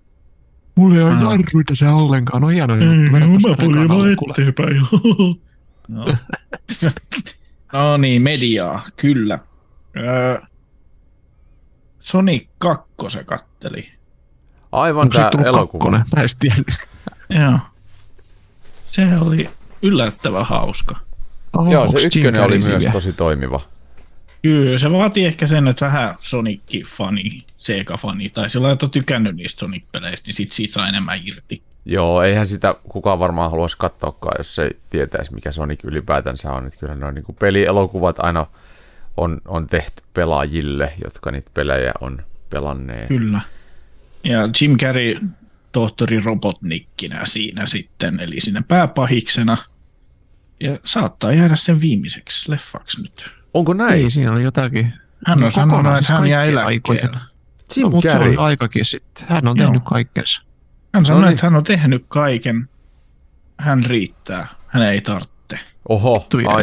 Mulla 0.75 0.95
ei 0.95 1.03
ole 1.03 1.13
Ah. 1.13 1.23
jarruita 1.23 1.77
se 1.77 1.89
ollenkaan. 1.89 2.43
No 2.43 2.49
hieno 2.49 2.75
juttu. 2.75 3.49
Rekan 3.49 3.91
alle, 3.91 4.17
kuule. 4.17 4.35
eteenpäin. 4.39 4.77
no. 5.89 6.07
no 7.73 7.97
niin, 7.97 8.23
mediaa, 8.23 8.83
kyllä. 8.97 9.39
Öö, 9.97 10.39
Sonic 12.01 12.49
2 12.59 12.85
se 13.09 13.25
katteli. 13.25 13.93
Aivan 14.75 15.03
Onko 15.03 15.19
tämä 15.31 15.45
elokuva. 15.45 15.91
Mä 15.91 15.97
en 15.97 16.19
edes 16.19 16.37
tiennyt. 16.37 16.75
Joo. 17.29 17.59
Se 18.91 19.09
oli 19.21 19.51
yllättävän 19.83 20.47
hauska. 20.47 20.97
Oho, 21.57 21.73
Joo, 21.73 21.89
se 21.89 21.99
ykkönen 22.03 22.43
oli 22.43 22.59
myös 22.59 22.85
tosi 22.93 23.13
toimiva. 23.13 23.61
Kyllä, 24.43 24.79
se 24.79 24.93
vaatii 24.93 25.27
ehkä 25.27 25.47
sen, 25.47 25.69
että 25.69 25.87
vähän 25.87 26.15
Sonic-fani, 26.21 27.39
Sega-fani, 27.59 28.31
tai 28.31 28.51
sillä 28.51 28.63
lailla, 28.63 28.73
että 28.73 28.87
on 28.87 28.91
tykännyt 28.91 29.37
niistä 29.37 29.61
Sonic-peleistä, 29.61 30.27
niin 30.27 30.35
sit 30.35 30.53
siitä 30.53 30.75
saa 30.75 30.89
enemmän 30.89 31.21
irti. 31.25 31.63
Joo, 31.85 32.23
eihän 32.23 32.47
sitä 32.47 32.75
kukaan 32.89 33.19
varmaan 33.19 33.51
haluaisi 33.51 33.79
katsoakaan, 33.79 34.35
jos 34.39 34.59
ei 34.59 34.71
tietäisi, 34.91 35.35
mikä 35.35 35.53
Sonic 35.53 35.85
ylipäätänsä 35.85 36.53
on. 36.53 36.67
Että 36.67 36.79
kyllä 36.79 36.95
ne 36.95 37.07
on 37.07 37.15
niin 37.15 37.25
pelielokuvat 37.39 38.17
aina 38.19 38.47
on, 39.17 39.41
on 39.45 39.67
tehty 39.67 40.03
pelaajille, 40.15 40.93
jotka 41.05 41.31
niitä 41.31 41.51
pelejä 41.55 41.93
on 42.01 42.23
pelanneet. 42.51 43.09
Kyllä. 43.09 43.41
Ja 44.25 44.49
Jim 44.61 44.77
Carrey 44.77 45.17
tohtori 45.73 46.21
Robotnikkinä 46.21 47.21
siinä 47.25 47.67
sitten, 47.67 48.21
eli 48.21 48.41
siinä 48.41 48.63
pääpahiksena. 48.69 49.57
Ja 50.61 50.79
saattaa 50.85 51.33
jäädä 51.33 51.57
sen 51.57 51.81
viimeiseksi 51.81 52.51
leffaksi 52.51 53.03
nyt. 53.03 53.31
Onko 53.55 53.75
näin? 53.75 53.93
Ei, 53.93 54.11
siinä 54.11 54.33
oli 54.33 54.43
jotakin. 54.43 54.93
Hän 55.27 55.39
on 55.39 55.45
No, 55.45 55.51
sanonut, 55.51 55.73
kokonaan 55.73 55.95
että 55.99 56.07
siis 56.07 56.19
hän 56.19 56.27
jää 56.29 56.45
eläkkeelle. 56.45 57.19
Jim 57.77 57.83
No, 57.85 57.91
mutta 57.91 58.09
se 58.09 58.13
Carrey. 58.13 58.29
oli 58.29 58.37
aikakin 58.37 58.85
sitten. 58.85 59.25
Hän 59.29 59.49
on 59.49 59.57
Joo. 59.59 59.67
tehnyt 59.67 59.83
kaikkensa. 59.85 60.43
Hän 60.95 61.07
sanoi, 61.07 61.21
No 61.21 61.27
niin. 61.27 61.35
että 61.35 61.47
hän 61.47 61.57
on 61.57 61.65
tehnyt 61.65 62.05
kaiken. 62.09 62.69
Hän 63.59 63.83
riittää. 63.83 64.47
Hän 64.67 64.83
ei 64.83 65.01
tarvitse. 65.01 65.59
Oho, 65.89 66.19
Vittu 66.19 66.39
ai. 66.51 66.63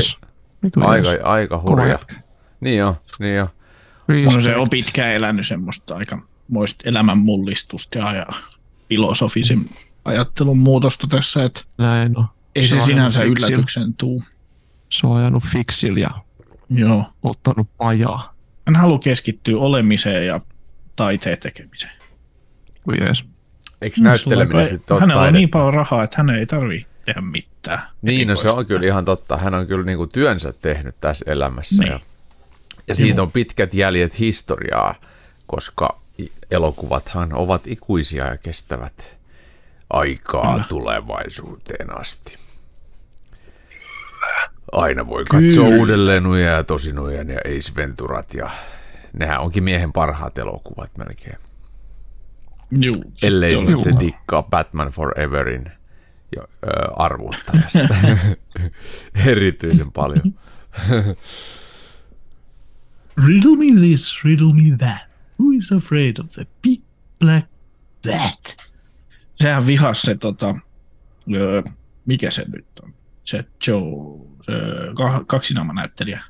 Vittu 0.63 0.79
aika, 0.83 1.09
aika 1.23 1.61
hurja. 1.61 1.99
Niin 2.59 2.85
on, 2.85 2.95
niin 3.19 3.41
on. 3.41 3.47
No 4.33 4.41
se 4.41 4.55
on 4.55 4.69
pitkään 4.69 5.13
elänyt 5.15 5.47
semmoista 5.47 5.95
aika 5.95 6.21
moista 6.51 6.89
elämän 6.89 7.17
mullistusta 7.17 7.97
ja, 7.97 8.15
ja 8.15 8.25
filosofisen 8.89 9.65
ajattelun 10.05 10.57
muutosta 10.57 11.07
tässä, 11.07 11.43
että 11.43 11.61
Näin 11.77 12.17
on. 12.17 12.25
ei 12.55 12.67
se 12.67 12.75
on 12.77 12.85
sinänsä 12.85 13.19
fiksillä. 13.19 13.47
yllätyksen 13.47 13.93
tuu. 13.93 14.23
Se 14.89 15.07
on 15.07 15.17
ajanut 15.17 15.43
fiksillä 15.43 15.99
ja 15.99 16.09
Joo. 16.69 17.05
ottanut 17.23 17.67
pajaa. 17.77 18.33
Hän 18.67 18.75
haluaa 18.75 18.99
keskittyä 18.99 19.59
olemiseen 19.59 20.27
ja 20.27 20.39
taiteen 20.95 21.37
tekemiseen. 21.39 21.91
Kui 22.83 22.93
jees. 23.01 23.23
Eikö 23.81 23.95
näytteleminen 24.01 24.65
Sulla- 24.65 24.77
sitten 24.77 24.93
ole 24.93 25.01
Hänellä 25.01 25.21
on 25.21 25.33
niin 25.33 25.49
paljon 25.49 25.73
rahaa, 25.73 26.03
että 26.03 26.17
hän 26.17 26.29
ei 26.29 26.45
tarvitse 26.45 26.87
tehdä 27.05 27.21
mitään. 27.21 27.79
Niin, 28.01 28.27
no 28.27 28.35
se 28.35 28.49
on 28.49 28.65
kyllä 28.65 28.85
ihan 28.85 29.05
totta. 29.05 29.37
Hän 29.37 29.53
on 29.53 29.67
kyllä 29.67 29.85
niinku 29.85 30.07
työnsä 30.07 30.53
tehnyt 30.53 30.95
tässä 31.01 31.31
elämässä. 31.31 31.83
Niin. 31.83 31.91
Ja, 31.91 31.99
ja 32.87 32.95
siitä 32.95 33.21
on 33.21 33.31
pitkät 33.31 33.73
jäljet 33.73 34.19
historiaa, 34.19 34.95
koska 35.47 35.99
elokuvathan 36.51 37.33
ovat 37.33 37.67
ikuisia 37.67 38.25
ja 38.25 38.37
kestävät 38.37 39.17
aikaa 39.89 40.51
Kyllä. 40.53 40.65
tulevaisuuteen 40.69 41.99
asti. 41.99 42.35
Aina 44.71 45.07
voi 45.07 45.25
katsoa 45.25 45.65
Kyllä. 45.65 45.79
uudelleen 45.79 46.23
Nuja 46.23 46.49
ja 46.49 46.63
Tosinujan 46.63 47.29
ja 47.29 47.37
Ace 47.37 47.75
Venturat 47.75 48.33
ja 48.33 48.49
nehän 49.13 49.39
onkin 49.39 49.63
miehen 49.63 49.93
parhaat 49.93 50.37
elokuvat 50.37 50.97
melkein. 50.97 51.37
Juu, 52.71 52.95
Ellei 53.23 53.57
sitten 53.57 53.99
dikkaa 53.99 54.43
Batman 54.43 54.89
Foreverin 54.89 55.71
jo, 56.35 56.43
ö, 56.43 56.67
arvuuttajasta 56.95 57.79
erityisen 59.25 59.91
paljon. 59.91 60.35
Riddle 63.27 63.57
me 63.57 63.87
this, 63.87 64.23
riddle 64.23 64.53
me 64.53 64.77
that. 64.77 65.10
Who 65.41 65.51
is 65.57 65.71
afraid 65.71 66.17
of 66.19 66.27
the 66.29 66.45
big 66.61 66.81
black 67.19 67.47
bat? 68.03 68.57
Sehän 69.35 69.67
vihas 69.67 70.01
se 70.01 70.15
tota, 70.15 70.55
öö, 71.35 71.61
mikä 72.05 72.31
se 72.31 72.45
nyt 72.47 72.65
on? 72.83 72.93
Se 73.23 73.45
Joe, 73.67 73.81
se 74.41 74.51
ka- 74.97 75.23
kaksinaamanäyttelijä. 75.27 76.21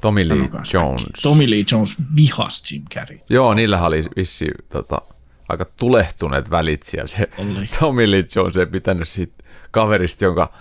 Tommy 0.00 0.28
Lee 0.28 0.36
Sanokaa 0.36 0.64
se. 0.64 0.78
Jones. 0.78 1.22
Tommy 1.22 1.50
Lee 1.50 1.64
Jones 1.72 1.96
vihas 2.16 2.62
Jim 2.72 2.84
Carrey. 2.94 3.18
Joo, 3.28 3.54
niillä 3.54 3.82
oli 3.86 4.04
vissi 4.16 4.50
tota, 4.68 5.00
aika 5.48 5.64
tulehtuneet 5.76 6.50
välit 6.50 6.82
siellä. 6.82 7.06
Se 7.06 7.28
Oli. 7.38 7.66
Tommy 7.80 8.10
Lee 8.10 8.24
Jones 8.36 8.56
ei 8.56 8.66
pitänyt 8.66 9.08
siitä 9.08 9.44
kaverista, 9.70 10.24
jonka, 10.24 10.52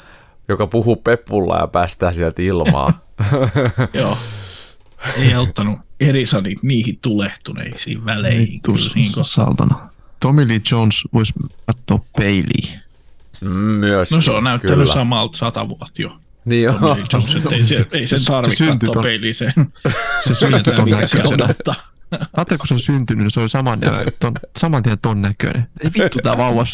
joka 0.47 0.67
puhuu 0.67 0.95
peppulla 0.95 1.57
ja 1.57 1.67
päästää 1.67 2.13
sieltä 2.13 2.41
ilmaa. 2.41 3.05
Joo. 3.93 4.17
Ei 5.17 5.33
auttanut 5.33 5.79
Erisanit 5.99 6.63
niihin 6.63 6.99
tulehtuneisiin 7.01 8.05
väleihin. 8.05 8.53
Vittu 8.53 8.73
Kyllä 8.73 8.89
siinä 8.89 9.05
kohtaa. 9.15 9.23
saltana. 9.23 9.89
Tommy 10.19 10.47
Lee 10.47 10.61
Jones 10.71 10.95
voisi 11.13 11.33
katsoa 11.65 11.99
peiliin. 12.17 12.79
Myös. 13.79 14.11
No 14.11 14.21
se 14.21 14.31
on 14.31 14.43
näyttänyt 14.43 14.89
samalta 14.89 15.37
sata 15.37 15.69
vuotta 15.69 16.01
jo. 16.01 16.17
Niin 16.45 16.71
Tommy 16.71 16.87
joo. 16.87 16.95
Lee 16.95 17.05
Jones, 17.13 17.35
että 17.35 17.55
ei, 17.55 17.65
se, 17.65 17.85
ei 17.91 18.07
sen 18.07 18.19
Se- 18.19 18.25
tarvitse 18.25 18.57
se 18.57 18.65
syntyi 18.65 18.87
katsoa 18.87 19.01
ton- 19.01 19.05
peiliin 19.05 19.35
sen. 19.35 19.53
Se 20.27 20.35
syntyi 20.35 20.73
ton 20.73 20.87
siellä 21.05 21.37
näköisenä. 21.37 21.75
Ajattelin, 22.37 22.59
kun 22.59 22.67
se 22.67 22.73
on 22.73 22.79
syntynyt, 22.79 23.23
niin 23.23 23.31
se 23.31 23.39
oli 23.39 23.49
saman, 23.49 23.79
ton, 24.19 24.33
saman 24.59 24.83
tien 24.83 24.97
ton 25.01 25.21
näköinen. 25.21 25.67
Ei 25.83 25.89
vittu 26.03 26.19
tää 26.23 26.37
vauva 26.37 26.65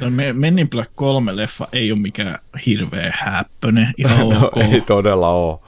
No, 0.00 0.10
Me- 0.10 0.32
Men 0.32 0.58
in 0.58 0.68
Black 0.70 0.90
3 0.94 1.36
leffa 1.36 1.68
ei 1.72 1.92
ole 1.92 2.00
mikään 2.00 2.38
hirveä 2.66 3.12
häppönen, 3.18 3.92
ihan 3.98 4.18
No, 4.28 4.46
ok. 4.46 4.56
ei 4.56 4.80
todella 4.80 5.28
ole. 5.28 5.58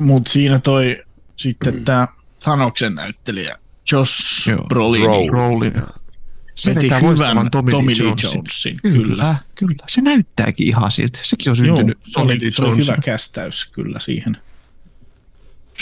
Mutta 0.00 0.32
siinä 0.32 0.58
toi 0.58 1.02
sitten 1.36 1.84
tämä 1.84 2.08
Thanoksen 2.42 2.94
näyttelijä 2.94 3.56
Josh 3.92 4.48
Joo, 4.48 4.64
Brolin 4.68 5.02
Bro. 5.02 5.26
Rollin. 5.30 5.72
Se 6.54 6.74
veti 6.74 6.86
hyvän 6.86 7.02
loistavan 7.02 7.50
Tommy, 7.50 7.70
Tommy, 7.70 7.92
Lee 7.92 8.06
Jonesin. 8.08 8.30
Jonesin. 8.34 8.76
Kyllä, 8.82 9.36
Kyllä. 9.54 9.84
Se 9.88 10.00
näyttääkin 10.00 10.66
ihan 10.66 10.90
siltä. 10.90 11.18
Sekin 11.22 11.50
on 11.50 11.66
Joo, 11.66 11.76
syntynyt 11.76 11.98
se 12.04 12.12
Tommy 12.12 12.32
oli, 12.32 12.50
se 12.50 12.62
oli 12.62 12.82
hyvä 12.82 12.96
kästäys 13.04 13.66
kyllä 13.66 13.98
siihen, 14.00 14.36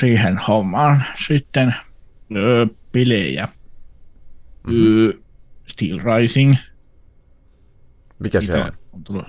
siihen 0.01 0.39
hommaan. 0.49 1.03
Sitten 1.29 1.75
öö, 2.37 2.67
pelejä. 2.93 3.49
Mhm. 4.67 4.77
Öö, 4.87 5.13
Steel 5.67 6.01
Rising. 6.05 6.55
Mikä 8.19 8.41
se 8.41 8.53
Mitä 8.53 8.65
on? 8.65 8.73
on 8.93 9.05
tullut? 9.05 9.27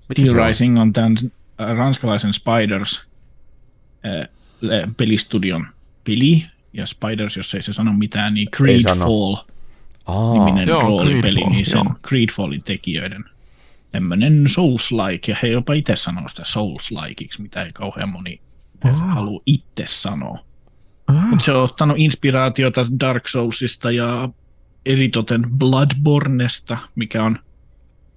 Steel 0.00 0.26
se? 0.26 0.46
Rising 0.46 0.80
on 0.80 0.92
tämän 0.92 1.16
äh, 1.60 1.76
ranskalaisen 1.76 2.32
Spiders 2.32 3.09
äh, 4.06 4.28
pelistudion 4.96 5.66
peli. 6.04 6.46
Ja 6.72 6.86
Spiders, 6.86 7.36
jos 7.36 7.54
ei 7.54 7.62
se 7.62 7.72
sano 7.72 7.92
mitään, 7.92 8.34
niin 8.34 8.50
Creedfall 8.50 9.36
Aa, 10.06 10.32
niminen 10.44 10.68
joo, 10.68 10.80
roolipeli, 10.80 11.20
Creedfall, 11.20 11.50
niin 11.50 11.66
sen 11.66 11.82
joo. 11.84 11.94
Creedfallin 12.08 12.64
tekijöiden 12.64 13.24
tämmöinen 13.92 14.44
Souls-like, 14.48 15.30
ja 15.32 15.36
he 15.42 15.48
jopa 15.48 15.72
itse 15.72 15.96
sanoo 15.96 16.28
sitä 16.28 16.42
Souls-likeiksi, 16.42 17.42
mitä 17.42 17.62
ei 17.64 17.72
kauhean 17.72 18.08
moni 18.08 18.40
Aa. 18.84 18.92
halua 18.92 19.42
itse 19.46 19.84
sanoa. 19.86 20.38
Ah, 21.06 21.30
Mutta 21.30 21.44
se 21.44 21.52
on 21.52 21.64
ottanut 21.64 21.96
inspiraatiota 21.98 22.86
Dark 23.00 23.28
Soulsista 23.28 23.90
ja 23.90 24.28
eritoten 24.86 25.42
Bloodbornesta, 25.58 26.78
mikä 26.94 27.24
on 27.24 27.38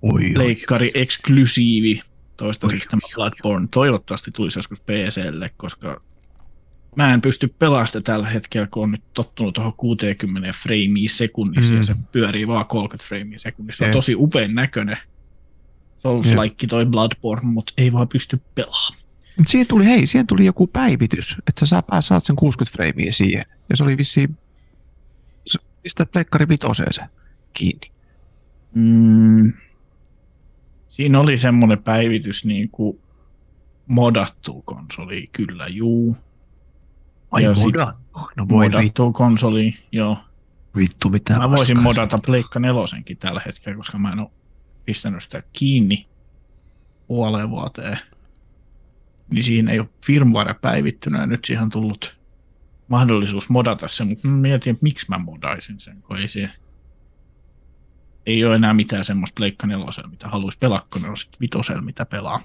oi. 0.02 0.38
leikkari 0.38 0.92
eksklusiivi. 0.94 2.02
Toistaiseksi 2.38 2.88
Oi, 2.88 2.90
tämä 2.90 3.02
Bloodborne 3.16 3.68
toivottavasti 3.72 4.32
tulisi 4.32 4.60
joskus 4.60 4.82
PClle, 4.82 5.52
koska 5.58 6.02
mä 6.96 7.14
en 7.14 7.22
pysty 7.22 7.48
pelastamaan 7.48 8.04
tällä 8.04 8.30
hetkellä, 8.30 8.68
kun 8.72 8.84
on 8.84 8.92
nyt 8.92 9.04
tottunut 9.14 9.54
tuohon 9.54 9.74
60 9.74 10.54
freimiä 10.62 11.10
sekunnissa 11.10 11.72
mm. 11.72 11.78
ja 11.78 11.84
se 11.84 11.96
pyörii 12.12 12.48
vaan 12.48 12.66
30 12.66 13.08
freimiä 13.08 13.40
sekunnissa. 13.40 13.84
Se 13.84 13.88
on 13.88 13.94
tosi 13.94 14.16
upean 14.16 14.56
näköinen. 14.56 14.98
Souls-like 15.98 16.68
toi 16.68 16.86
Bloodborne, 16.86 17.50
mutta 17.50 17.74
ei 17.78 17.94
vaan 17.94 18.08
pysty 18.08 18.42
pelaamaan. 18.56 19.04
Mut 19.38 19.48
siihen 19.48 19.68
tuli, 19.68 19.86
hei, 19.86 20.08
siihen 20.08 20.28
tuli 20.28 20.46
joku 20.46 20.68
päivitys, 20.68 21.36
että 21.48 21.60
sä 21.60 21.66
saa- 21.66 22.02
saat 22.02 22.24
sen 22.24 22.36
60 22.36 22.76
freimiä 22.76 23.12
siihen. 23.12 23.46
Ja 23.70 23.78
se 23.78 23.84
oli 23.84 23.98
vissiin, 23.98 24.38
pistät 25.84 26.12
pleikkari 26.12 26.48
vitoseen 26.48 26.94
se 26.94 27.02
kiinni. 27.54 27.92
Mm. 28.76 29.54
Siinä 30.94 31.20
oli 31.20 31.38
semmoinen 31.38 31.84
päivitys, 31.84 32.46
niin 32.46 32.70
kuin, 32.70 33.00
modattu 33.88 34.62
konsoli, 34.62 35.30
kyllä 35.32 35.68
juu. 35.68 36.18
Ai 37.32 37.44
Ja 37.44 37.54
modattu. 37.54 38.00
No 38.38 38.50
voi 38.50 38.66
vittu, 38.66 38.78
Modattu 38.78 39.14
konsoli, 39.14 39.76
joo. 39.92 40.18
vittu 40.76 41.10
mitä 41.10 41.38
Mä 41.38 41.50
voisin 41.50 41.80
modata 41.80 42.20
Pleikka 42.26 42.60
nelosenkin 42.60 43.18
tällä 43.18 43.42
hetkellä, 43.46 43.78
koska 43.78 43.98
mä 43.98 44.12
en 44.12 44.20
ole 44.20 44.32
pistänyt 44.86 45.24
sitä 45.24 45.44
kiinni 45.54 46.08
puoleen 47.08 47.50
vuoteen. 47.50 48.00
Niin 49.32 49.44
siinä 49.44 49.72
ei 49.72 49.80
ole 49.80 49.90
firmware 50.06 50.54
päivittynyt 50.54 51.22
ja 51.22 51.28
nyt 51.28 51.46
siihen 51.46 51.64
on 51.64 51.70
tullut 51.70 52.20
mahdollisuus 52.88 53.50
modata 53.50 53.88
se, 53.88 54.04
mutta 54.04 54.28
mietin, 54.28 54.72
että 54.72 54.84
miksi 54.84 55.06
mä 55.10 55.18
modaisin 55.18 55.80
sen, 55.80 56.02
kun 56.02 56.18
ei 56.18 56.28
se 56.28 56.50
ei 58.26 58.46
ole 58.46 58.56
enää 58.56 58.74
mitään 58.74 59.06
semmoista 59.06 59.36
Pleikka 59.36 59.68
nelosella, 59.68 60.10
mitä 60.10 60.28
haluaisi 60.28 60.58
pelaa, 60.58 60.88
kun 60.94 61.02
ne 61.02 61.10
on 61.10 61.18
sit 61.18 61.42
vitosella, 61.42 61.82
mitä 61.82 62.06
pelaa. 62.06 62.42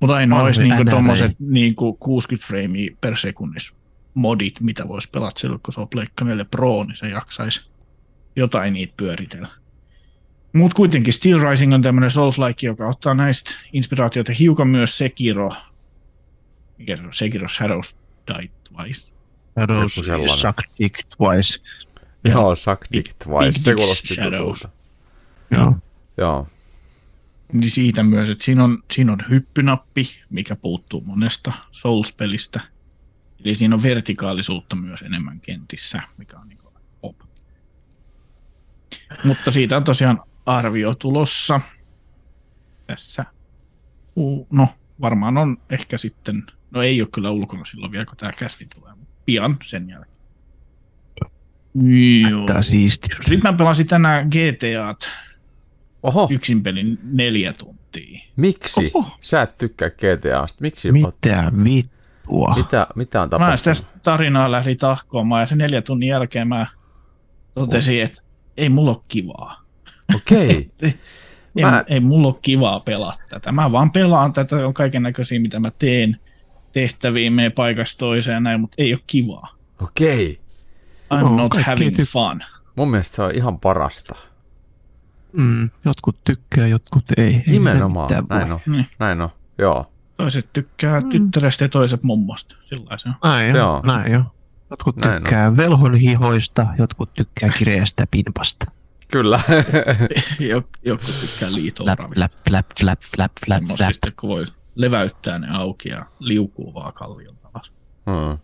Mutta 0.00 0.14
ainoa 0.14 0.38
On 0.38 0.44
olisi 0.44 0.62
niinku 0.62 0.82
NRA. 0.82 0.90
tommoset 0.90 1.32
niinku 1.38 1.92
60 1.92 2.46
freimiä 2.46 2.90
per 3.00 3.16
sekunnissa 3.16 3.74
modit, 4.14 4.60
mitä 4.60 4.88
voisi 4.88 5.10
pelata 5.10 5.40
silloin, 5.40 5.60
kun 5.60 5.74
se 5.74 5.80
on 5.80 5.88
Pleikka 5.88 6.24
4 6.24 6.44
Pro, 6.44 6.84
niin 6.84 6.96
se 6.96 7.08
jaksaisi 7.08 7.70
jotain 8.36 8.72
niitä 8.72 8.94
pyöritellä. 8.96 9.48
Mutta 10.52 10.74
kuitenkin 10.74 11.12
Steel 11.12 11.40
Rising 11.40 11.74
on 11.74 11.82
tämmöinen 11.82 12.10
Souls-like, 12.10 12.66
joka 12.66 12.88
ottaa 12.88 13.14
näistä 13.14 13.50
inspiraatioita 13.72 14.32
hiukan 14.32 14.68
myös 14.68 14.98
Sekiro. 14.98 15.52
Mikä 16.78 16.96
se 16.96 17.02
on? 17.02 17.14
Sekiro 17.14 17.48
Shadows 17.48 17.96
Die 18.28 18.50
Twice. 18.68 19.12
Shadows 19.58 19.94
suck 20.40 20.58
dick 20.78 20.94
twice. 21.16 21.62
Joo, 22.24 22.54
Suck 22.54 22.82
Dick 22.92 23.12
Twice. 23.24 23.44
Big 23.52 23.62
Se 23.62 23.70
Dick 23.70 23.80
kuulosti 23.80 24.16
tutulta. 24.16 24.68
Joo. 25.50 25.76
Joo. 26.16 26.46
Niin 27.52 27.70
siitä 27.70 28.02
myös, 28.02 28.30
että 28.30 28.44
siinä 28.44 28.64
on, 28.64 28.82
siinä 28.92 29.12
on 29.12 29.18
hyppynappi, 29.30 30.10
mikä 30.30 30.56
puuttuu 30.56 31.00
monesta 31.06 31.52
Souls-pelistä. 31.72 32.60
Eli 33.44 33.54
siinä 33.54 33.74
on 33.74 33.82
vertikaalisuutta 33.82 34.76
myös 34.76 35.02
enemmän 35.02 35.40
kentissä, 35.40 36.02
mikä 36.16 36.38
on 36.38 36.48
niin 36.48 36.58
pop. 37.00 37.16
Mutta 39.24 39.50
siitä 39.50 39.76
on 39.76 39.84
tosiaan 39.84 40.22
arvio 40.46 40.94
tulossa 40.94 41.60
tässä. 42.86 43.24
U- 44.16 44.46
No, 44.50 44.68
varmaan 45.00 45.38
on 45.38 45.56
ehkä 45.70 45.98
sitten, 45.98 46.44
no 46.70 46.82
ei 46.82 47.02
ole 47.02 47.08
kyllä 47.12 47.30
ulkona 47.30 47.64
silloin 47.64 47.92
vielä, 47.92 48.04
kun 48.04 48.16
tämä 48.16 48.32
kästi 48.32 48.66
tulee, 48.74 48.94
mutta 48.94 49.14
pian 49.24 49.56
sen 49.64 49.88
jälkeen. 49.90 50.17
Joo. 52.30 52.46
Tää 52.46 52.62
siisti. 52.62 53.08
Sitten 53.16 53.52
mä 53.52 53.58
pelasin 53.58 53.86
tänään 53.86 54.28
GTAt 54.28 55.08
Oho, 56.02 56.28
yksin 56.30 56.62
pelin 56.62 56.98
neljä 57.02 57.52
tuntia. 57.52 58.20
miksi? 58.36 58.90
Oho. 58.94 59.08
Sä 59.20 59.42
et 59.42 59.58
tykkää 59.58 59.90
GTAsta. 59.90 60.58
Miksi? 60.60 60.92
Mitä 60.92 61.52
vittua? 61.64 62.54
Mitä, 62.56 62.86
mitä 62.94 63.22
on 63.22 63.26
Mä 63.26 63.30
tapahtunut? 63.30 63.64
tästä 63.64 63.98
tarinaa 64.02 64.50
lähdin 64.50 64.76
tahkoamaan 64.76 65.42
ja 65.42 65.46
sen 65.46 65.58
neljä 65.58 65.82
tunnin 65.82 66.08
jälkeen 66.08 66.48
mä 66.48 66.66
totesin, 67.54 68.02
että 68.02 68.22
ei 68.56 68.68
mulla 68.68 68.90
ole 68.90 69.00
kivaa. 69.08 69.62
Okei. 70.14 70.68
Ei, 71.56 71.64
Mä- 71.64 71.84
ei 71.86 72.00
mulla 72.00 72.28
ole 72.28 72.36
kivaa 72.42 72.80
pelaa 72.80 73.12
tätä. 73.28 73.52
Mä 73.52 73.72
vaan 73.72 73.90
pelaan 73.92 74.32
tätä, 74.32 74.66
on 74.66 74.74
kaiken 74.74 75.02
näköisiä, 75.02 75.40
mitä 75.40 75.60
mä 75.60 75.70
teen 75.78 76.16
tehtäviin, 76.72 77.32
menee 77.32 77.50
paikasta 77.50 77.98
toiseen 77.98 78.34
ja 78.34 78.40
näin, 78.40 78.60
mutta 78.60 78.74
ei 78.78 78.92
ole 78.94 79.00
kivaa. 79.06 79.54
Okei. 79.82 80.40
I'm 81.14 81.20
Joo, 81.20 81.36
not 81.36 81.54
having 81.66 81.96
tyk- 81.96 82.04
fun. 82.06 82.40
Mun 82.76 82.90
mielestä 82.90 83.16
se 83.16 83.22
on 83.22 83.30
ihan 83.34 83.60
parasta. 83.60 84.14
Mm, 85.32 85.70
jotkut 85.84 86.24
tykkää, 86.24 86.66
jotkut 86.66 87.04
ei. 87.16 87.34
ei 87.34 87.42
Nimenomaan. 87.46 88.08
Näin 88.28 88.52
on. 88.52 88.60
Niin. 88.66 88.86
Näin 88.98 89.20
on. 89.20 89.28
Joo. 89.58 89.92
Toiset 90.16 90.52
tykkää 90.52 91.00
Mm. 91.00 91.08
tyttärestä 91.08 91.64
ja 91.64 91.68
toiset 91.68 92.02
mummosta. 92.02 92.56
Sillä 92.64 92.98
se 92.98 93.08
on. 93.08 93.14
Näin 93.24 93.56
Joo. 93.56 93.76
jo, 93.76 93.82
näin 93.92 94.12
jo. 94.12 94.22
Jotkut 94.70 94.96
Näin 94.96 95.16
on. 95.16 95.22
tykkää 95.22 95.56
velhon 95.56 95.94
hihoista, 95.94 96.66
jotkut 96.78 97.14
tykkää 97.14 97.48
kireästä 97.50 98.04
pinpasta. 98.10 98.66
Kyllä. 99.12 99.40
Joku 100.84 101.06
tykkää 101.20 101.38
Flap, 101.38 101.52
liitoravista. 101.52 102.14
flap, 102.14 102.32
flap, 102.48 102.66
flap, 102.80 103.00
flap, 103.16 103.30
flap, 103.46 103.64
flap. 103.64 103.76
Semmoisista, 103.78 104.08
kun 104.20 104.28
voi 104.30 104.44
leväyttää 104.74 105.38
ne 105.38 105.46
auki 105.52 105.88
ja 105.88 106.06
liukuu 106.18 106.74
vaan 106.74 106.92
kalliolta 106.92 107.38
hmm. 108.06 108.38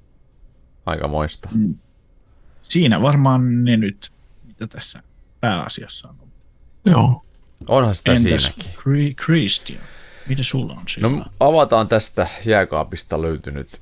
Aika 0.86 1.08
moista. 1.08 1.48
Mm. 1.52 1.74
Siinä 2.68 3.02
varmaan 3.02 3.64
ne 3.64 3.76
nyt, 3.76 4.12
mitä 4.46 4.66
tässä 4.66 5.02
pääasiassa 5.40 6.08
on. 6.08 6.28
Joo. 6.86 7.24
Onhan 7.68 7.94
sitä 7.94 8.12
Entäs 8.12 8.42
siinäkin. 8.42 9.16
Christian? 9.16 9.82
Mitä 10.28 10.42
sulla 10.42 10.72
on 10.72 10.82
siellä? 10.88 11.08
No 11.08 11.24
avataan 11.40 11.88
tästä 11.88 12.26
jääkaapista 12.44 13.22
löytynyt. 13.22 13.80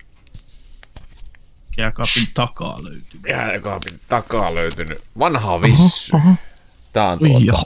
Jääkaapin 1.77 2.27
takaa 2.35 2.85
löytyy. 2.85 3.21
Jääkaapin 3.29 4.01
takaa 4.09 4.55
löytynyt 4.55 5.03
vanha 5.19 5.63
vissy. 5.63 6.13
Tää 6.93 7.11
on 7.11 7.19
tuota, 7.19 7.45
joo. 7.45 7.65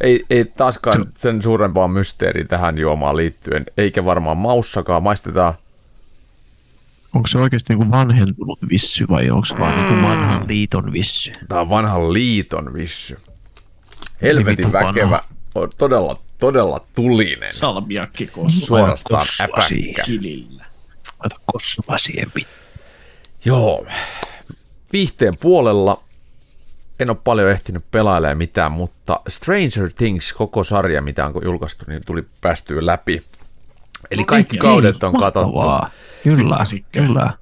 ei, 0.00 0.24
ei 0.30 0.44
taaskaan 0.44 1.04
sen 1.16 1.42
suurempaa 1.42 1.88
mysteeriä 1.88 2.44
tähän 2.44 2.78
juomaan 2.78 3.16
liittyen, 3.16 3.66
eikä 3.78 4.04
varmaan 4.04 4.36
maussakaan. 4.36 5.02
Maistetaan 5.02 5.54
Onko 7.16 7.26
se 7.26 7.38
oikeasti 7.38 7.74
niinku 7.74 7.90
vanhentunut 7.90 8.58
vissy 8.70 9.04
vai 9.08 9.30
onko 9.30 9.44
se 9.44 9.58
vaan 9.58 9.76
niinku 9.76 10.08
vanhan 10.08 10.44
liiton 10.48 10.92
vissy? 10.92 11.32
Tää 11.48 11.60
on 11.60 11.68
vanhan 11.68 12.12
liiton 12.12 12.74
vissy. 12.74 13.16
Helvetin 14.22 14.72
vanha. 14.72 14.88
väkevä. 14.94 15.20
On 15.54 15.70
todella, 15.78 16.18
todella 16.38 16.86
tulinen. 16.94 17.52
Salmiakki 17.52 18.26
kosu 18.26 18.66
Suorastaan 18.66 19.26
äpäkkä. 19.42 20.02
kilillä. 20.04 20.64
Laita 21.20 21.36
kossua 21.52 21.98
siihen 21.98 22.28
vittu. 22.36 22.52
Joo. 23.44 23.86
Viihteen 24.92 25.38
puolella 25.38 26.02
en 27.00 27.10
ole 27.10 27.18
paljon 27.24 27.50
ehtinyt 27.50 27.84
pelailemaan 27.90 28.38
mitään, 28.38 28.72
mutta 28.72 29.20
Stranger 29.28 29.92
Things, 29.96 30.32
koko 30.32 30.64
sarja, 30.64 31.02
mitä 31.02 31.26
on 31.26 31.32
julkaistu, 31.44 31.84
niin 31.88 32.02
tuli 32.06 32.24
päästyä 32.40 32.86
läpi. 32.86 33.22
Eli 34.10 34.24
kaikki 34.24 34.56
Ei, 34.56 34.60
kaudet 34.60 35.02
on 35.02 35.12
katsottu. 35.12 35.60
Kyllä, 36.26 36.54
Tykkäsitkö? 36.54 37.00
kyllä. 37.02 37.32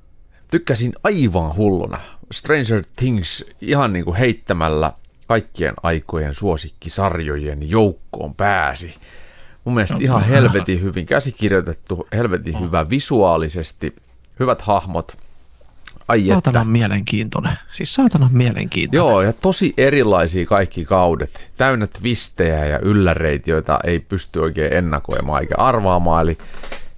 Tykkäsin 0.51 0.93
aivan 1.05 1.57
hulluna. 1.57 1.99
Stranger 2.33 2.85
Things 2.97 3.45
ihan 3.61 3.93
niin 3.93 4.05
kuin 4.05 4.17
heittämällä 4.17 4.93
kaikkien 5.27 5.75
aikojen 5.83 6.35
suosikkisarjojen 6.35 7.71
joukkoon 7.71 8.35
pääsi. 8.35 8.95
Mun 9.65 9.75
mielestä 9.75 9.97
ihan 10.01 10.25
helvetin 10.25 10.83
hyvin 10.83 11.07
käsikirjoitettu, 11.07 12.07
helvetin 12.13 12.61
hyvä 12.61 12.91
visuaalisesti, 12.91 13.95
hyvät 14.41 14.63
hahmot. 14.63 15.17
Ai 16.09 16.19
että. 16.19 16.33
Saatanan 16.33 16.67
mielenkiintoinen. 16.67 17.59
Siis 17.71 17.95
saatanan 17.95 18.33
mielenkiintoinen. 18.33 19.09
Joo, 19.09 19.23
ja 19.23 19.33
tosi 19.33 19.75
erilaisia 19.77 20.47
kaikki 20.47 20.85
kaudet. 20.85 21.51
Täynnä 21.57 21.87
twistejä 21.87 22.67
ja 22.67 22.79
ylläreitä, 22.79 23.51
joita 23.51 23.79
ei 23.85 24.01
pysty 24.01 24.39
oikein 24.41 24.73
ennakoimaan 24.73 25.43
eikä 25.43 25.55
arvaamaan. 25.59 26.23
Eli, 26.23 26.39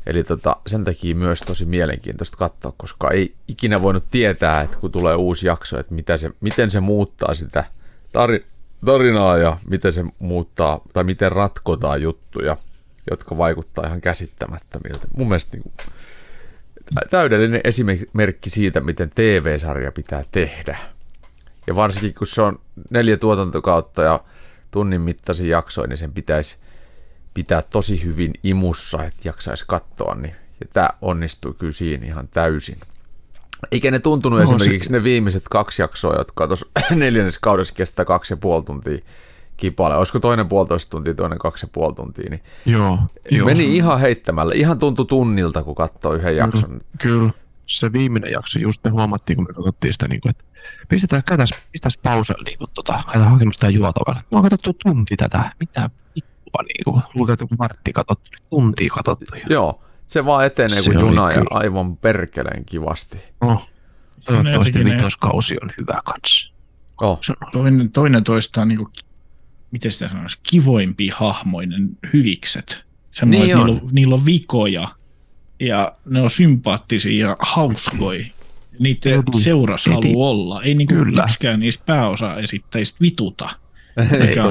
eli 0.06 0.24
tota, 0.24 0.56
sen 0.66 0.84
takia 0.84 1.14
myös 1.14 1.40
tosi 1.40 1.64
mielenkiintoista 1.64 2.36
katsoa, 2.36 2.72
koska 2.76 3.10
ei 3.10 3.34
ikinä 3.48 3.82
voinut 3.82 4.04
tietää, 4.10 4.60
että 4.60 4.78
kun 4.78 4.92
tulee 4.92 5.14
uusi 5.14 5.46
jakso, 5.46 5.78
että 5.78 5.94
mitä 5.94 6.16
se, 6.16 6.30
miten 6.40 6.70
se 6.70 6.80
muuttaa 6.80 7.34
sitä 7.34 7.64
tari, 8.12 8.44
tarinaa 8.84 9.36
ja 9.36 9.56
miten 9.68 9.92
se 9.92 10.04
muuttaa, 10.18 10.80
tai 10.92 11.04
miten 11.04 11.32
ratkotaan 11.32 12.02
juttuja, 12.02 12.56
jotka 13.10 13.38
vaikuttaa 13.38 13.86
ihan 13.86 14.00
käsittämättömiltä. 14.00 15.08
Mun 15.16 15.28
mielestä 15.28 15.56
niin 15.56 15.62
kuin, 15.62 15.74
täydellinen 17.10 17.60
esimerkki 17.64 18.50
siitä, 18.50 18.80
miten 18.80 19.10
TV-sarja 19.14 19.92
pitää 19.92 20.24
tehdä. 20.32 20.78
Ja 21.66 21.76
varsinkin 21.76 22.14
kun 22.14 22.26
se 22.26 22.42
on 22.42 22.58
neljä 22.90 23.16
tuotantokautta 23.16 24.02
ja 24.02 24.24
tunnin 24.70 25.00
mittaisia 25.00 25.56
jaksoja, 25.56 25.88
niin 25.88 25.98
sen 25.98 26.12
pitäisi 26.12 26.56
pitää 27.36 27.62
tosi 27.62 28.04
hyvin 28.04 28.32
imussa, 28.42 29.04
että 29.04 29.28
jaksaisi 29.28 29.64
katsoa. 29.68 30.14
Niin, 30.14 30.34
ja 30.60 30.66
tämä 30.72 30.90
onnistui 31.02 31.54
kyllä 31.54 31.72
siinä 31.72 32.06
ihan 32.06 32.28
täysin. 32.28 32.76
Eikä 33.70 33.90
ne 33.90 33.98
tuntunut 33.98 34.38
No, 34.38 34.42
esimerkiksi 34.42 34.92
ne 34.92 35.04
viimeiset 35.04 35.42
kaksi 35.50 35.82
jaksoa, 35.82 36.16
jotka 36.16 36.46
tuossa 36.46 36.66
neljännes 36.94 37.38
kaudessa 37.38 37.74
kestää 37.74 38.04
kaksi 38.04 38.32
ja 38.32 38.36
puoli 38.36 38.64
tuntia 38.64 38.98
kipaale. 39.56 39.96
Olisiko 39.96 40.20
toinen 40.20 40.48
puolitoista 40.48 40.90
tuntia, 40.90 41.14
toinen 41.14 41.38
kaksi 41.38 41.66
ja 41.66 41.70
puoli 41.72 41.94
tuntia, 41.94 42.30
niin 42.30 42.42
Joo. 42.66 42.98
joo. 43.30 43.46
meni 43.46 43.76
ihan 43.76 44.00
heittämällä. 44.00 44.52
Ihan 44.54 44.78
tuntui 44.78 45.06
tunnilta, 45.06 45.62
kun 45.62 45.74
katsoi 45.74 46.16
yhden 46.16 46.36
jakson. 46.36 46.80
Kyllä. 46.98 47.30
Se 47.66 47.92
viimeinen 47.92 48.32
jakso 48.32 48.58
just 48.58 48.84
me 48.84 48.90
huomattiin, 48.90 49.36
kun 49.36 49.46
me 49.48 49.54
katsottiin 49.54 49.92
sitä, 49.92 50.08
niin 50.08 50.20
kuin, 50.20 50.30
että 50.30 50.44
pistetään, 50.88 51.22
käytäs, 51.24 51.50
pistäis 51.72 51.98
pauselle, 51.98 52.44
niin 52.44 52.58
kuin, 52.58 52.70
tota, 52.74 52.92
käytetään 52.92 53.32
hakemusta 53.32 53.68
juotavaa. 53.68 54.14
Mä 54.14 54.38
oon 54.38 54.42
katsottu 54.42 54.72
tunti 54.72 55.16
tätä. 55.16 55.52
Mitä 55.60 55.90
vittua, 56.68 57.02
niin 57.14 57.26
kuin, 57.26 57.32
että 57.32 57.42
joku 57.44 57.54
vartti 57.58 57.92
katsottu, 57.92 58.30
niin 58.30 58.46
tuntia 58.50 58.88
katsottu. 58.94 59.34
Ja, 59.34 59.40
Joo, 59.50 59.82
se 60.06 60.24
vaan 60.24 60.46
etenee 60.46 60.82
Se 60.82 60.90
kuin 60.90 61.00
juna 61.00 61.30
ja 61.30 61.34
kyllä. 61.38 61.48
aivan 61.50 61.96
perkeleen 61.96 62.64
kivasti. 62.64 63.18
no, 63.40 63.62
toivottavasti 64.24 64.84
vitoskausi 64.84 65.56
on 65.62 65.70
hyvä 65.78 66.00
kanssa. 66.04 66.52
Oh, 67.00 67.18
Se 67.22 67.32
on 67.32 67.52
Toinen, 67.52 67.92
toinen 67.92 68.24
toistaan, 68.24 68.68
niin 68.68 68.78
kuin, 68.78 68.88
miten 69.70 69.92
sitä 69.92 70.08
sanoisi, 70.08 70.38
kivoimpi 70.42 71.08
hahmoinen 71.08 71.88
hyvikset 72.12 72.84
Semmoinen, 73.10 73.40
Niin 73.46 73.56
niin 73.56 73.56
on. 73.60 73.66
niillä, 73.66 73.82
on, 73.82 73.88
niillä 73.92 74.14
on 74.14 74.26
vikoja 74.26 74.88
ja 75.60 75.96
ne 76.04 76.20
on 76.20 76.30
sympaattisia 76.30 77.26
ja 77.28 77.36
hauskoja. 77.40 78.26
Niitä 78.78 79.10
seuras 79.40 79.86
haluaa 79.86 80.30
olla. 80.30 80.62
Ei 80.62 80.74
niinku 80.74 80.94
Kyllä. 80.94 81.24
yksikään 81.24 81.60
niistä 81.60 81.84
pääosaesittäjistä 81.86 82.98
vituta. 83.00 83.50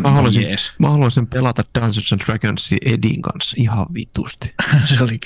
Mä 0.02 0.12
haluaisin, 0.12 0.44
jees. 0.44 0.72
mä 0.80 0.90
haluaisin 0.90 1.28
pelata 1.28 1.64
Dungeons 1.76 2.14
and 2.14 2.22
Dragonsia 2.26 2.78
Edin 2.86 3.22
kanssa 3.22 3.56
ihan 3.60 3.86
vitusti. 3.94 4.54
Se 4.96 5.04
oli 5.04 5.20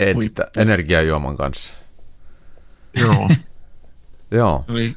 Ed, 0.00 0.14
Huippu. 0.14 0.42
energiajuoman 0.56 1.36
kanssa. 1.36 1.72
Joo. 2.96 3.30
Joo. 4.30 4.64
oli 4.68 4.96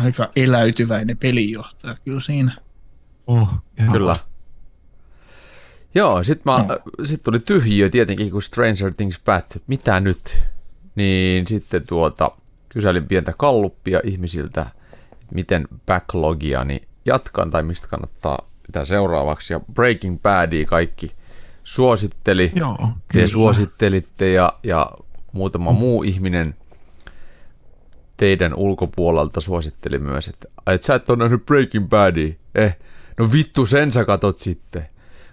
aika 0.00 0.28
eläytyväinen 0.36 1.16
pelijohtaja 1.18 1.96
kyllä 2.04 2.20
siinä. 2.20 2.56
Oh, 3.26 3.48
ihan 3.80 3.92
Kyllä. 3.92 4.16
Joo, 5.94 6.22
sit, 6.22 6.44
mä, 6.44 6.58
No. 6.58 7.04
sit 7.04 7.22
tuli 7.22 7.38
tyhjiö 7.38 7.90
tietenkin, 7.90 8.30
kun 8.30 8.42
Stranger 8.42 8.94
Things 8.94 9.18
päättyi, 9.18 9.56
että 9.58 9.68
mitä 9.68 10.00
nyt? 10.00 10.38
Niin 10.94 11.46
sitten 11.46 11.86
tuota, 11.86 12.30
kyselin 12.68 13.06
pientä 13.08 13.32
kalluppia 13.38 14.00
ihmisiltä, 14.04 14.66
miten 15.34 15.68
backlogia 15.86 16.64
niin 16.64 16.88
jatkan 17.04 17.50
tai 17.50 17.62
mistä 17.62 17.88
kannattaa 17.88 18.48
pitää 18.66 18.84
seuraavaksi. 18.84 19.52
Ja 19.52 19.60
Breaking 19.72 20.22
Badia 20.22 20.66
kaikki 20.66 21.12
suositteli, 21.64 22.52
Joo, 22.54 22.88
te 23.12 23.26
suosittelitte 23.26 24.32
ja, 24.32 24.52
ja 24.62 24.90
muutama 25.32 25.72
muu 25.72 26.02
ihminen 26.02 26.54
teidän 28.16 28.54
ulkopuolelta 28.54 29.40
suositteli 29.40 29.98
myös, 29.98 30.28
että, 30.28 30.48
"Ai, 30.66 30.74
et 30.74 30.82
sä 30.82 30.94
et 30.94 31.10
ole 31.10 31.18
nähnyt 31.18 31.46
Breaking 31.46 31.88
Badia. 31.88 32.34
Eh, 32.54 32.76
no 33.18 33.32
vittu 33.32 33.66
sen 33.66 33.92
sä 33.92 34.04
katot 34.04 34.38
sitten. 34.38 34.88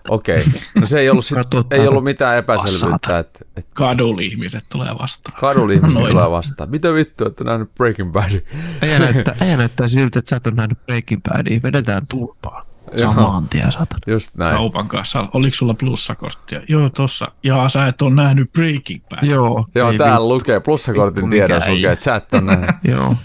Okei, 0.10 0.36
okay. 0.36 0.62
no 0.76 0.86
se 0.86 1.00
ei 1.00 1.10
ollut, 1.10 1.26
sit, 1.26 1.38
Katsotaan. 1.38 1.82
ei 1.82 1.88
ollut 1.88 2.04
mitään 2.04 2.38
epäselvyyttä, 2.38 3.20
että, 3.20 3.40
että 3.58 3.72
Kadulla 3.74 4.22
ihmiset 4.22 4.66
tulee 4.72 4.96
vastaan. 5.00 5.40
kadulla 5.40 5.74
ihmiset 5.74 6.00
Noin. 6.00 6.12
tulee 6.12 6.32
vastaan. 6.32 6.70
Mitä 6.70 6.94
vittu, 6.94 7.26
että 7.26 7.44
nähnyt 7.44 7.76
Breaking 7.76 8.12
Badia? 8.12 8.42
Ei 8.82 9.00
näyttää, 9.00 9.36
ei 9.42 9.58
näyttää 9.58 9.88
siltä, 9.88 10.20
että 10.20 10.30
sä 10.30 10.36
et 10.36 10.48
ole 10.48 10.56
nähnyt 10.56 10.86
Breaking 10.86 11.22
Badia. 11.30 11.60
Vedetään 11.64 12.08
turpaan. 12.08 12.66
Samaan 12.96 13.50
tien, 13.50 13.72
satana. 13.72 14.00
Just 14.08 14.36
näin. 14.38 14.56
Kaupan 14.56 14.88
kanssa. 14.88 15.28
Oliko 15.34 15.56
sulla 15.56 15.74
plussakorttia? 15.74 16.62
Joo, 16.70 16.90
tossa. 16.90 17.32
Jaa, 17.44 17.70
sä 17.70 17.88
et 17.88 18.02
ole 18.02 18.14
nähnyt 18.14 18.54
Breaking 18.54 19.02
Bad. 19.10 19.24
Joo. 19.24 19.66
Joo, 19.76 19.92
ei 19.92 19.98
täällä 19.98 20.16
vittu. 20.16 20.30
lukee, 20.30 20.60
plussakortin 20.60 21.30
tiedossa 21.30 21.72
lukee, 21.72 21.92
että 21.92 22.06
sä 22.06 22.16
et 22.16 22.34
ole 22.34 22.42
nähnyt. 22.42 22.70
Joo. 22.92 23.16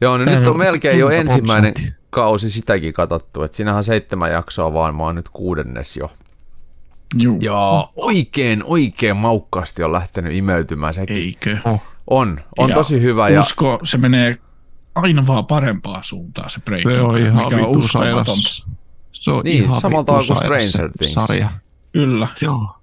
Joo, 0.00 0.18
niin 0.18 0.28
nyt 0.28 0.46
on 0.46 0.52
on 0.52 0.58
melkein 0.58 0.98
jo 0.98 1.08
ensimmäinen 1.08 1.74
kausi 2.10 2.50
sitäkin 2.50 2.92
katsottu, 2.92 3.42
että 3.42 3.56
siinähän 3.56 3.78
on 3.78 3.84
seitsemän 3.84 4.32
jaksoa 4.32 4.72
vaan, 4.72 4.94
mä 4.94 5.02
oon 5.02 5.14
nyt 5.14 5.28
kuudennes 5.28 5.96
jo. 5.96 6.10
Juu. 7.14 7.38
Ja 7.42 7.88
oikein, 7.96 8.64
oikein 8.64 9.16
maukkaasti 9.16 9.82
on 9.82 9.92
lähtenyt 9.92 10.34
imeytymään 10.34 10.94
sekin. 10.94 11.16
Eikö? 11.16 11.56
Oh. 11.64 11.82
On, 12.10 12.40
on 12.58 12.68
Ja 12.68 12.74
tosi 12.74 13.00
hyvä 13.00 13.28
ja 13.28 13.40
Usko, 13.40 13.80
se 13.84 13.98
menee 13.98 14.38
aina 14.94 15.26
vaan 15.26 15.46
parempaan 15.46 16.04
suuntaan 16.04 16.50
se 16.50 16.60
Breaking 16.60 16.94
Se 16.94 17.00
on 17.00 17.18
ihan 17.18 17.44
mikä 17.44 17.66
on 17.66 17.82
sairas. 17.82 18.66
Se 19.12 19.30
on 19.30 19.44
Niin, 19.44 19.64
ihan 19.64 19.80
tavalla 19.82 20.26
kuin 20.26 20.36
Stranger 20.36 20.90
Things. 20.98 21.12
Sarja. 21.12 21.50
Kyllä. 21.92 22.28
Joo. 22.40 22.76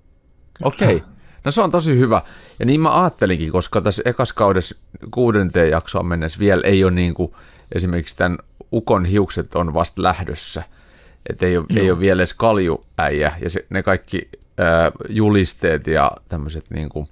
okei. 0.64 0.96
Okay. 0.96 1.10
No 1.44 1.52
se 1.52 1.62
on 1.62 1.72
tosi 1.72 1.98
hyvä. 1.98 2.22
Ja 2.60 2.66
niin 2.66 2.82
mä 2.82 3.02
ajattelinkin, 3.02 3.52
koska 3.52 3.82
tässä 3.82 4.02
ekas 4.06 4.34
kaudessa 4.34 4.76
kuudenteen 5.12 5.72
jaksoon 5.72 6.06
mennessä 6.06 6.40
vielä 6.40 6.62
ei 6.66 6.84
ole 6.84 6.92
niin 6.92 7.14
kuin, 7.14 7.32
esimerkiksi 7.76 8.18
tämän 8.18 8.38
Ukon 8.74 9.06
hiukset 9.06 9.56
on 9.56 9.74
vasta 9.74 10.04
lähdössä. 10.04 10.64
Että 11.30 11.46
ei 11.46 11.58
ole, 11.58 11.66
ei 11.76 11.92
ole 11.92 12.00
vielä 12.00 12.20
edes 12.20 12.34
kaljuäijä 12.34 13.32
ja 13.42 13.50
se, 13.50 13.66
ne 13.70 13.84
kaikki 13.84 14.30
ää, 14.58 14.92
julisteet 15.10 15.88
ja 15.88 16.12
tämmöiset 16.30 16.66
niin 16.70 16.90
kuin 16.90 17.08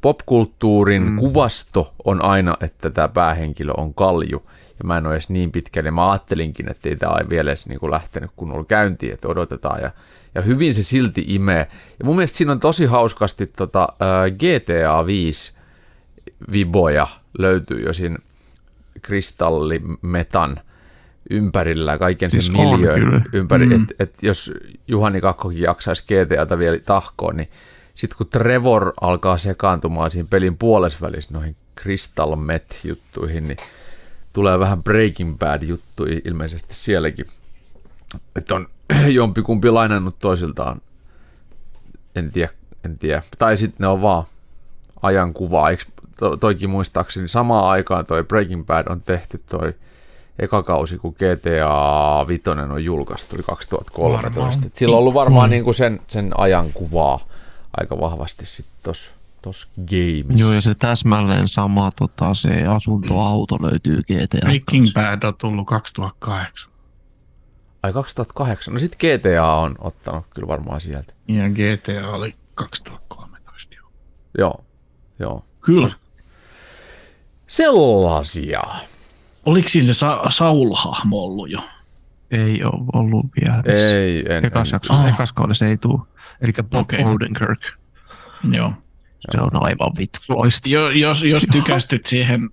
popkulttuurin 0.00 1.02
mm. 1.02 1.16
kuvasto 1.16 1.94
on 2.04 2.24
aina, 2.24 2.56
että 2.60 2.90
tämä 2.90 3.08
päähenkilö 3.08 3.72
on 3.76 3.94
kalju. 3.94 4.42
Ja 4.78 4.84
mä 4.84 4.98
en 4.98 5.06
ole 5.06 5.14
edes 5.14 5.28
niin 5.28 5.52
pitkälle. 5.52 5.90
Mä 5.90 6.10
ajattelinkin, 6.10 6.70
että 6.70 6.88
ei 6.88 6.96
tämä 6.96 7.16
vielä 7.30 7.50
edes 7.50 7.66
niin 7.66 7.80
kuin 7.80 7.90
lähtenyt 7.90 8.30
kunnolla 8.36 8.64
käyntiin, 8.64 9.14
että 9.14 9.28
odotetaan. 9.28 9.82
Ja, 9.82 9.90
ja 10.34 10.42
hyvin 10.42 10.74
se 10.74 10.82
silti 10.82 11.24
imee. 11.28 11.66
Ja 11.98 12.04
mun 12.04 12.16
mielestä 12.16 12.36
siinä 12.36 12.52
on 12.52 12.60
tosi 12.60 12.86
hauskasti 12.86 13.46
tota, 13.46 13.88
ää, 14.00 14.30
GTA 14.30 15.06
5 15.06 15.52
viboja 16.52 17.06
löytyy 17.38 17.80
jo 17.80 17.92
siinä 17.92 18.16
kristallimetan 19.02 20.60
ympärillä, 21.30 21.98
kaiken 21.98 22.30
sen 22.30 22.42
Siis 22.42 22.54
on 22.56 22.70
miljöön 22.70 23.00
kyllä. 23.00 23.22
ympäri. 23.32 23.66
Mm. 23.66 23.72
Mm. 23.72 23.82
Et, 23.82 24.00
et 24.00 24.14
jos 24.22 24.52
Juhani 24.88 25.20
Kakkokin 25.20 25.62
jaksaisi 25.62 26.04
GTAta 26.04 26.58
vielä 26.58 26.78
tahkoon, 26.78 27.36
niin 27.36 27.48
sitten 27.94 28.16
kun 28.18 28.26
Trevor 28.26 28.92
alkaa 29.00 29.38
sekaantumaan 29.38 30.10
siinä 30.10 30.28
pelin 30.30 30.56
puolesvälissä 30.56 31.34
noihin 31.34 31.56
Crystal 31.80 32.36
Met-juttuihin, 32.36 33.48
niin 33.48 33.58
tulee 34.32 34.58
vähän 34.58 34.82
Breaking 34.82 35.38
Bad-juttuja 35.38 36.20
ilmeisesti 36.24 36.74
sielläkin. 36.74 37.26
Että 38.36 38.54
on 38.54 38.68
jompikumpi 39.18 39.70
lainannut 39.70 40.18
toisiltaan. 40.18 40.80
En 42.14 42.32
tiedä, 42.32 42.52
en 42.84 42.98
tiedä. 42.98 43.22
Tai 43.38 43.56
sitten 43.56 43.76
ne 43.78 43.86
on 43.86 44.02
vaan 44.02 44.24
ajankuvaa. 45.02 45.70
Eikö 45.70 45.84
to, 46.18 46.36
toikin 46.36 46.70
muistaakseni 46.70 47.28
samaan 47.28 47.70
aikaan 47.70 48.06
toi 48.06 48.24
Breaking 48.24 48.66
Bad 48.66 48.86
on 48.88 49.02
tehty 49.02 49.42
toi 49.50 49.74
eka 50.40 50.62
kausi, 50.62 50.98
kun 50.98 51.14
GTA 51.14 52.26
5 52.28 52.50
on 52.50 52.84
julkaistu, 52.84 53.36
oli 53.36 53.42
2013. 53.42 54.40
Varmaan. 54.40 54.66
Et 54.66 54.76
Sillä 54.76 54.94
on 54.96 54.98
ollut 54.98 55.14
varmaan 55.14 55.50
niinku 55.50 55.72
sen, 55.72 56.00
sen 56.08 56.30
ajankuvaa 56.38 57.20
aika 57.76 58.00
vahvasti 58.00 58.46
sitten 58.46 58.74
tossa, 58.82 59.10
tossa 59.42 59.68
gameissa. 59.76 60.38
Joo, 60.38 60.52
ja 60.52 60.60
se 60.60 60.74
täsmälleen 60.74 61.48
sama 61.48 61.90
tota, 61.98 62.34
se 62.34 62.66
asuntoauto 62.66 63.58
löytyy 63.60 64.02
GTA. 64.02 64.38
Breaking 64.40 64.92
Bad 64.94 65.22
on 65.22 65.34
tullut 65.38 65.66
2008. 65.66 66.70
Ai 67.82 67.92
2008. 67.92 68.74
No 68.74 68.80
sit 68.80 68.96
GTA 68.96 69.46
on 69.46 69.74
ottanut 69.78 70.24
kyllä 70.30 70.48
varmaan 70.48 70.80
sieltä. 70.80 71.12
Ja 71.28 71.44
GTA 71.48 72.10
oli 72.10 72.34
2013. 72.54 73.76
joo. 73.76 73.90
Joo, 74.38 74.64
joo. 75.18 75.44
Kyllä. 75.60 75.88
Sellaisia. 77.46 78.62
Oliko 79.46 79.68
siinä 79.68 79.86
se 79.86 79.94
Sa- 79.94 80.22
Saul-hahmo 80.30 81.16
ollut 81.24 81.50
jo? 81.50 81.58
Ei 82.30 82.64
ole 82.64 82.84
ollut 82.92 83.26
vielä. 83.40 83.62
Ei, 83.66 84.24
en, 84.36 84.44
Ekas 84.44 84.68
en, 84.68 84.74
jaksossa, 84.74 85.02
Ah. 85.02 85.08
ekas 85.14 85.32
kaudessa 85.32 85.66
ei 85.66 85.76
tule. 85.76 86.00
Eli 86.40 86.52
Bob 86.62 86.80
Okei. 86.80 87.04
Odenkirk. 87.04 87.60
Joo. 88.52 88.72
Se 89.30 89.40
on 89.40 89.62
aivan 89.62 89.90
vittu 89.98 90.18
loisti. 90.28 90.70
Jo, 90.70 90.90
jos, 90.90 91.22
jos 91.22 91.46
tykästyt 91.52 92.06
siihen 92.06 92.50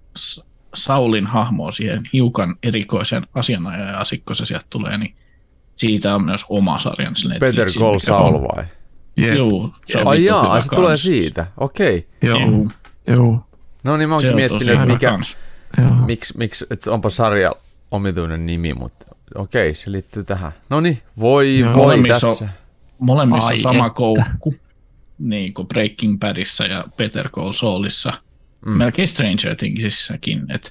Saulin 0.76 1.26
hahmoon, 1.28 1.74
siihen 1.74 2.04
hiukan 2.14 2.56
erikoisen 2.64 3.28
asianajajan 3.34 3.96
asikko 3.96 4.34
se 4.34 4.46
sieltä 4.46 4.66
tulee, 4.70 4.98
niin 4.98 5.16
siitä 5.76 6.16
on 6.16 6.24
myös 6.24 6.46
oma. 6.50 6.78
Better 6.98 7.06
Netflixin, 7.40 7.82
Call 7.82 7.98
Saul 8.00 8.36
on- 8.36 8.42
vai? 8.42 8.64
Jep. 9.18 9.36
Joo, 9.36 9.72
se 9.92 9.98
on 10.00 10.08
Ai 10.08 10.24
jaa, 10.26 10.62
se 10.62 10.70
tulee 10.76 10.90
kans. 10.90 11.04
siitä. 11.04 11.48
Okei. 11.58 12.08
Joo, 12.22 12.40
Joo, 12.40 12.68
joo, 13.08 13.44
No 13.84 13.98
niin 13.98 14.10
mä 14.10 14.16
oonkin 14.16 14.36
miettinyt, 14.36 14.88
mikä, 14.88 15.10
kans. 15.10 15.38
Miksi, 16.06 16.38
miksi, 16.38 16.66
että 16.70 16.92
onpa 16.92 17.10
sarja 17.10 17.52
omituinen 17.92 18.46
nimi, 18.46 18.74
mutta 18.74 19.06
okei, 19.36 19.74
se 19.76 19.92
liittyy 19.92 20.24
tähän. 20.24 20.52
No 20.70 20.80
niin, 20.80 21.02
voi 21.20 21.60
Joo. 21.60 21.74
voi 21.74 21.78
Molemmissa 21.84 22.28
on- 22.28 22.34
tässä. 22.34 22.50
Molemmissa 23.00 23.48
Ai 23.48 23.56
on 23.56 23.62
sama 23.62 23.86
että. 23.88 23.96
koukku, 23.96 24.56
niin 25.20 25.54
kuin 25.54 25.68
Breaking 25.68 26.20
Badissa 26.20 26.66
ja 26.66 26.86
Better 26.98 27.30
Call 27.30 27.52
Saulissa. 27.52 28.14
Mm. 28.66 28.72
Melkein 28.72 29.08
Stranger 29.08 29.56
Thingsissäkin, 29.56 30.52
että 30.52 30.70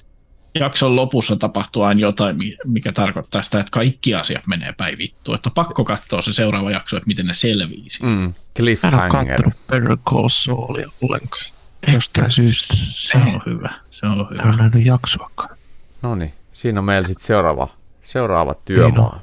jakson 0.59 0.95
lopussa 0.95 1.35
tapahtuu 1.35 1.81
aina 1.83 2.01
jotain, 2.01 2.37
mi- 2.37 2.57
mikä 2.65 2.91
tarkoittaa 2.91 3.43
sitä, 3.43 3.59
että 3.59 3.71
kaikki 3.71 4.15
asiat 4.15 4.47
menee 4.47 4.73
päin 4.77 4.97
vittuun. 4.97 5.35
Että 5.35 5.49
on 5.49 5.53
pakko 5.53 5.83
katsoa 5.83 6.21
se 6.21 6.33
seuraava 6.33 6.71
jakso, 6.71 6.97
että 6.97 7.07
miten 7.07 7.25
ne 7.25 7.33
selviää. 7.33 7.81
siitä. 7.87 8.05
Mm, 8.05 8.11
Mä 8.11 8.19
en 8.21 8.23
ole 8.25 8.33
cliffhanger. 8.57 9.09
kattonut 9.35 9.53
Better 9.67 9.97
Call 10.09 10.27
Saulia 10.29 10.89
ollenkaan. 11.01 11.56
Jostain 11.93 12.31
syystä. 12.31 12.73
Se 12.77 13.17
on 13.17 13.41
hyvä, 13.45 13.69
se 13.91 14.05
on 14.05 14.19
En 14.19 14.27
hyvä. 14.29 14.43
ole 14.43 14.55
nähnyt 14.57 14.85
jaksoakaan. 14.85 15.57
No 16.01 16.15
niin, 16.15 16.33
siinä 16.53 16.79
on 16.79 16.85
meillä 16.85 17.07
sitten 17.07 17.25
seuraava, 17.27 17.67
seuraava 18.01 18.53
työmaa. 18.53 19.21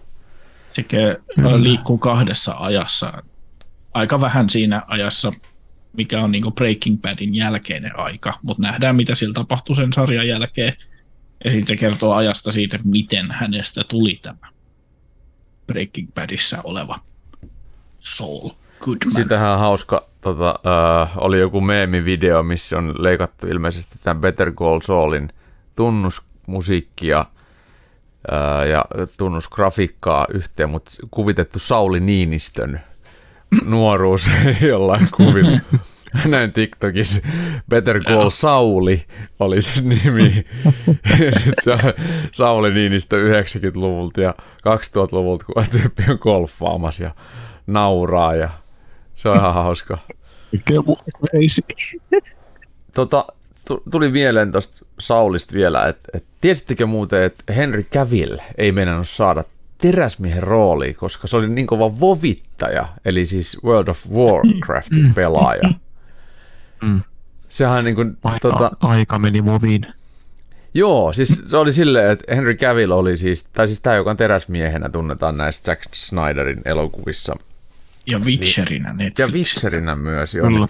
Sekä 0.73 0.99
liikkuu 1.57 1.99
kahdessa 1.99 2.55
ajassa. 2.59 3.23
Aika 3.95 4.21
vähän 4.21 4.49
siinä 4.49 4.83
ajassa, 4.87 5.33
mikä 5.93 6.21
on 6.21 6.33
niin 6.33 6.53
Breaking 6.55 7.01
Badin 7.03 7.35
jälkeinen 7.35 7.99
aika, 7.99 8.39
mutta 8.43 8.63
nähdään, 8.63 8.97
mitä 8.97 9.15
sillä 9.15 9.35
tapahtui 9.35 9.77
sen 9.77 9.93
sarjan 9.93 10.29
jälkeen. 10.29 10.73
Ja 11.45 11.51
sitten 11.51 11.67
se 11.67 11.77
kertoo 11.77 12.13
ajasta 12.15 12.53
siitä, 12.53 12.79
miten 12.85 13.31
hänestä 13.31 13.85
tuli 13.85 14.19
tämä 14.23 14.49
Breaking 15.67 16.15
Badissa 16.15 16.59
oleva 16.65 16.99
Saul 18.01 18.51
Goodman. 18.85 19.23
Sitähän 19.23 19.51
on 19.51 19.59
hauska, 19.59 20.07
tota, 20.21 20.61
äh, 21.03 21.13
oli 21.17 21.41
joku 21.41 21.61
meemivideo, 21.61 22.43
missä 22.43 22.79
on 22.79 22.95
leikattu 22.99 23.47
ilmeisesti 23.47 23.99
tämän 24.03 24.21
Better 24.21 24.53
Call 24.53 24.81
Saulin 24.81 25.29
tunnusmusiikkia 25.77 27.19
äh, 27.19 28.69
ja 28.69 28.85
tunnusgrafiikkaa 29.17 30.27
yhteen, 30.35 30.71
mutta 30.71 30.91
kuvitettu 31.11 31.59
Sauli 31.59 32.01
Niinistön 32.01 32.81
nuoruus 33.65 34.31
jollain 34.71 35.09
kuvilla. 35.17 35.59
Näin 36.25 36.53
TikTokissa 36.53 37.21
Better 37.71 38.05
Call 38.05 38.29
Sauli 38.29 39.05
oli 39.41 39.63
se 39.63 39.83
nimi. 39.83 40.47
ja 41.25 41.33
sitten 41.33 41.79
se 41.79 41.95
Sauli 42.33 42.75
Niinistö 42.75 43.17
90-luvulta 43.17 44.21
ja 44.21 44.35
2000-luvulta, 44.57 45.45
kun 45.45 45.65
tyyppi 45.71 46.03
on 46.09 46.19
golfaamassa 46.21 47.03
ja 47.03 47.11
nauraa 47.67 48.35
ja 48.35 48.51
se 49.15 49.29
on 49.29 49.37
ihan 49.37 49.55
hauska. 49.55 49.99
Tota, 52.95 53.27
tuli 53.91 54.09
mieleen 54.09 54.53
tuosta 54.53 54.87
Saulista 54.99 55.55
vielä, 55.55 55.87
että 55.87 56.09
et, 56.15 56.25
tiesittekö 56.41 56.87
muuten, 56.87 57.23
että 57.23 57.53
Henry 57.53 57.83
Cavill 57.83 58.39
ei 58.59 58.73
meinannut 58.73 59.09
saada 59.09 59.45
teräsmiehen 59.79 60.43
rooli, 60.43 60.95
koska 60.95 61.27
se 61.27 61.37
oli 61.37 61.49
niin 61.49 61.67
kova 61.67 62.01
vovittaja, 62.01 62.89
eli 63.05 63.27
siis 63.27 63.59
World 63.65 63.89
of 63.89 64.07
Warcraftin 64.11 65.07
mm. 65.07 65.15
pelaaja. 65.15 65.71
Mm. 66.83 67.01
Sehän 67.49 67.85
niin 67.85 67.95
kuin, 67.95 68.17
aika, 68.25 68.49
tota, 68.51 68.71
aika 68.81 69.19
meni 69.19 69.45
voviin. 69.45 69.87
Joo, 70.75 71.13
siis 71.13 71.43
se 71.47 71.57
oli 71.57 71.73
silleen, 71.73 72.11
että 72.11 72.35
Henry 72.35 72.55
Cavill 72.55 72.91
oli 72.91 73.17
siis, 73.17 73.45
tai 73.45 73.67
siis 73.67 73.81
tämä, 73.81 73.97
joka 73.97 74.11
on 74.11 74.17
teräsmiehenä, 74.17 74.89
tunnetaan 74.89 75.37
näistä 75.37 75.65
Zack 75.65 75.95
Snyderin 75.95 76.63
elokuvissa. 76.65 77.37
Ja 78.11 78.19
Witcherinä 78.19 78.93
niin, 78.93 79.13
Ja 79.19 79.27
Witcherinä 79.27 79.97
myös, 79.97 80.35
joo. 80.35 80.49
Niin, 80.49 80.69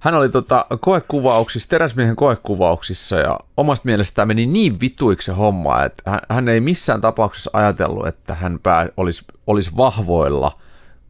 hän 0.00 0.14
oli 0.14 0.28
tota, 0.28 0.66
koekuvauksissa, 0.80 1.68
teräsmiehen 1.68 2.16
koekuvauksissa 2.16 3.16
ja 3.16 3.40
omasta 3.56 3.86
mielestään 3.86 4.28
meni 4.28 4.46
niin 4.46 4.80
vituiksi 4.80 5.26
se 5.26 5.32
homma, 5.32 5.84
että 5.84 6.10
hän, 6.10 6.20
hän 6.28 6.48
ei 6.48 6.60
missään 6.60 7.00
tapauksessa 7.00 7.50
ajatellut, 7.52 8.06
että 8.06 8.34
hän 8.34 8.58
pää, 8.62 8.88
olisi, 8.96 9.24
olisi 9.46 9.76
vahvoilla 9.76 10.58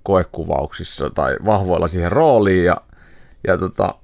koekuvauksissa 0.03 1.11
tai 1.11 1.37
vahvoilla 1.45 1.89
siihen 1.89 2.13
rooliin 2.13 2.65
ja, 2.65 2.77
ja 3.47 3.59
tota, 3.59 3.95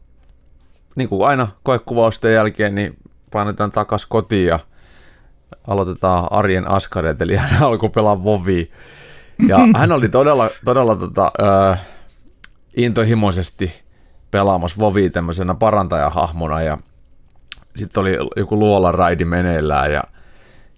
niin 0.97 1.09
kuin 1.09 1.29
aina 1.29 1.49
koekuvausten 1.63 2.35
jälkeen, 2.35 2.75
niin 2.75 2.97
painetaan 3.33 3.71
takaisin 3.71 4.09
kotiin 4.11 4.47
ja 4.47 4.59
aloitetaan 5.67 6.33
arjen 6.33 6.71
askareet, 6.71 7.23
eli 7.23 7.37
hän 7.37 7.63
alkoi 7.63 7.91
pelaa 7.91 8.25
Vovia. 8.25 8.67
Ja 9.49 9.59
hän 9.77 9.93
oli 9.93 10.09
todella, 10.09 10.51
todella 10.65 10.97
tota, 10.97 11.33
äh, 11.71 11.81
intohimoisesti 12.77 13.83
pelaamassa 14.31 14.81
Vovia 14.81 15.11
tämmöisenä 15.11 15.55
parantajahahmona 15.55 16.63
ja 16.63 16.79
sitten 17.77 18.01
oli 18.01 18.17
joku 18.37 18.59
luolaraidi 18.59 19.25
meneillään 19.25 19.93
ja, 19.93 20.05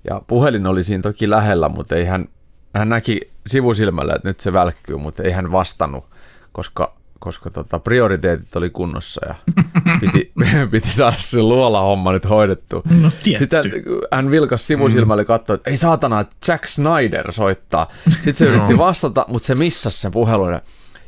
ja 0.08 0.22
puhelin 0.26 0.66
oli 0.66 0.82
siinä 0.82 1.02
toki 1.02 1.30
lähellä, 1.30 1.68
mutta 1.68 1.96
ei 1.96 2.04
hän, 2.04 2.28
hän 2.74 2.88
näki 2.88 3.20
sivusilmällä, 3.46 4.14
että 4.14 4.28
nyt 4.28 4.40
se 4.40 4.52
välkkyy, 4.52 4.96
mutta 4.96 5.22
ei 5.22 5.30
hän 5.30 5.52
vastannut, 5.52 6.04
koska, 6.52 6.94
koska 7.24 7.50
tota, 7.50 7.78
prioriteetit 7.78 8.56
oli 8.56 8.70
kunnossa 8.70 9.26
ja 9.26 9.34
piti, 10.00 10.32
piti 10.70 10.90
saada 10.90 11.16
se 11.18 11.42
luolahomma 11.42 12.12
nyt 12.12 12.28
hoidettu. 12.28 12.82
No, 13.00 13.10
Sitten 13.38 13.64
hän 14.12 14.30
vilkas 14.30 14.66
sivusilmälle 14.66 15.20
ja 15.20 15.26
katsoi, 15.26 15.54
että 15.54 15.70
ei 15.70 15.76
saatana, 15.76 16.20
että 16.20 16.36
Jack 16.48 16.66
Snyder 16.66 17.32
soittaa. 17.32 17.86
Sitten 18.08 18.34
se 18.34 18.44
yritti 18.50 18.78
vastata, 18.78 19.24
mutta 19.28 19.46
se 19.46 19.54
missasi 19.54 20.00
sen 20.00 20.12
puhelun. 20.12 20.60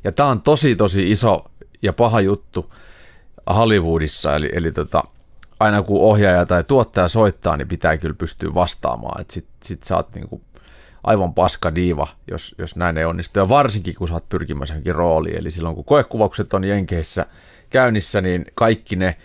Ja 0.05 0.13
tämä 0.13 0.29
on 0.29 0.43
tosi 0.43 0.77
tosi 0.77 1.11
iso 1.11 1.45
ja 1.83 1.93
paha 1.93 2.21
juttu 2.21 2.75
Hollywoodissa, 3.55 4.37
eli, 4.37 4.51
eli 4.53 4.73
tota, 4.73 5.05
aina 5.61 5.83
kun 5.83 6.01
ohjaaja 6.01 6.47
tai 6.47 6.65
tuottaja 6.65 7.09
soittaa, 7.09 7.57
niin 7.57 7.69
pitää 7.69 7.97
kyllä 7.97 8.15
pystyä 8.19 8.55
vastaamaan, 8.55 9.21
että 9.21 9.35
sit, 9.35 9.47
sit 9.65 9.83
sä 9.83 9.97
oot 9.97 10.15
niinku 10.15 10.41
aivan 11.07 11.35
paska 11.35 11.75
diiva, 11.75 12.07
jos, 12.31 12.55
jos 12.59 12.77
näin 12.77 12.99
ei 12.99 13.05
onnistu, 13.05 13.39
ja 13.39 13.49
varsinkin 13.49 13.95
kun 13.95 14.13
oot 14.13 14.29
pyrkimässä 14.29 14.75
johonkin 14.75 14.95
rooliin, 14.95 15.39
eli 15.41 15.51
silloin 15.51 15.75
kun 15.75 15.85
koekuvaukset 15.85 16.55
on 16.55 16.65
Jenkeissä 16.65 17.27
käynnissä, 17.71 18.21
niin 18.21 18.45
kaikki 18.55 18.97
ne 18.97 19.17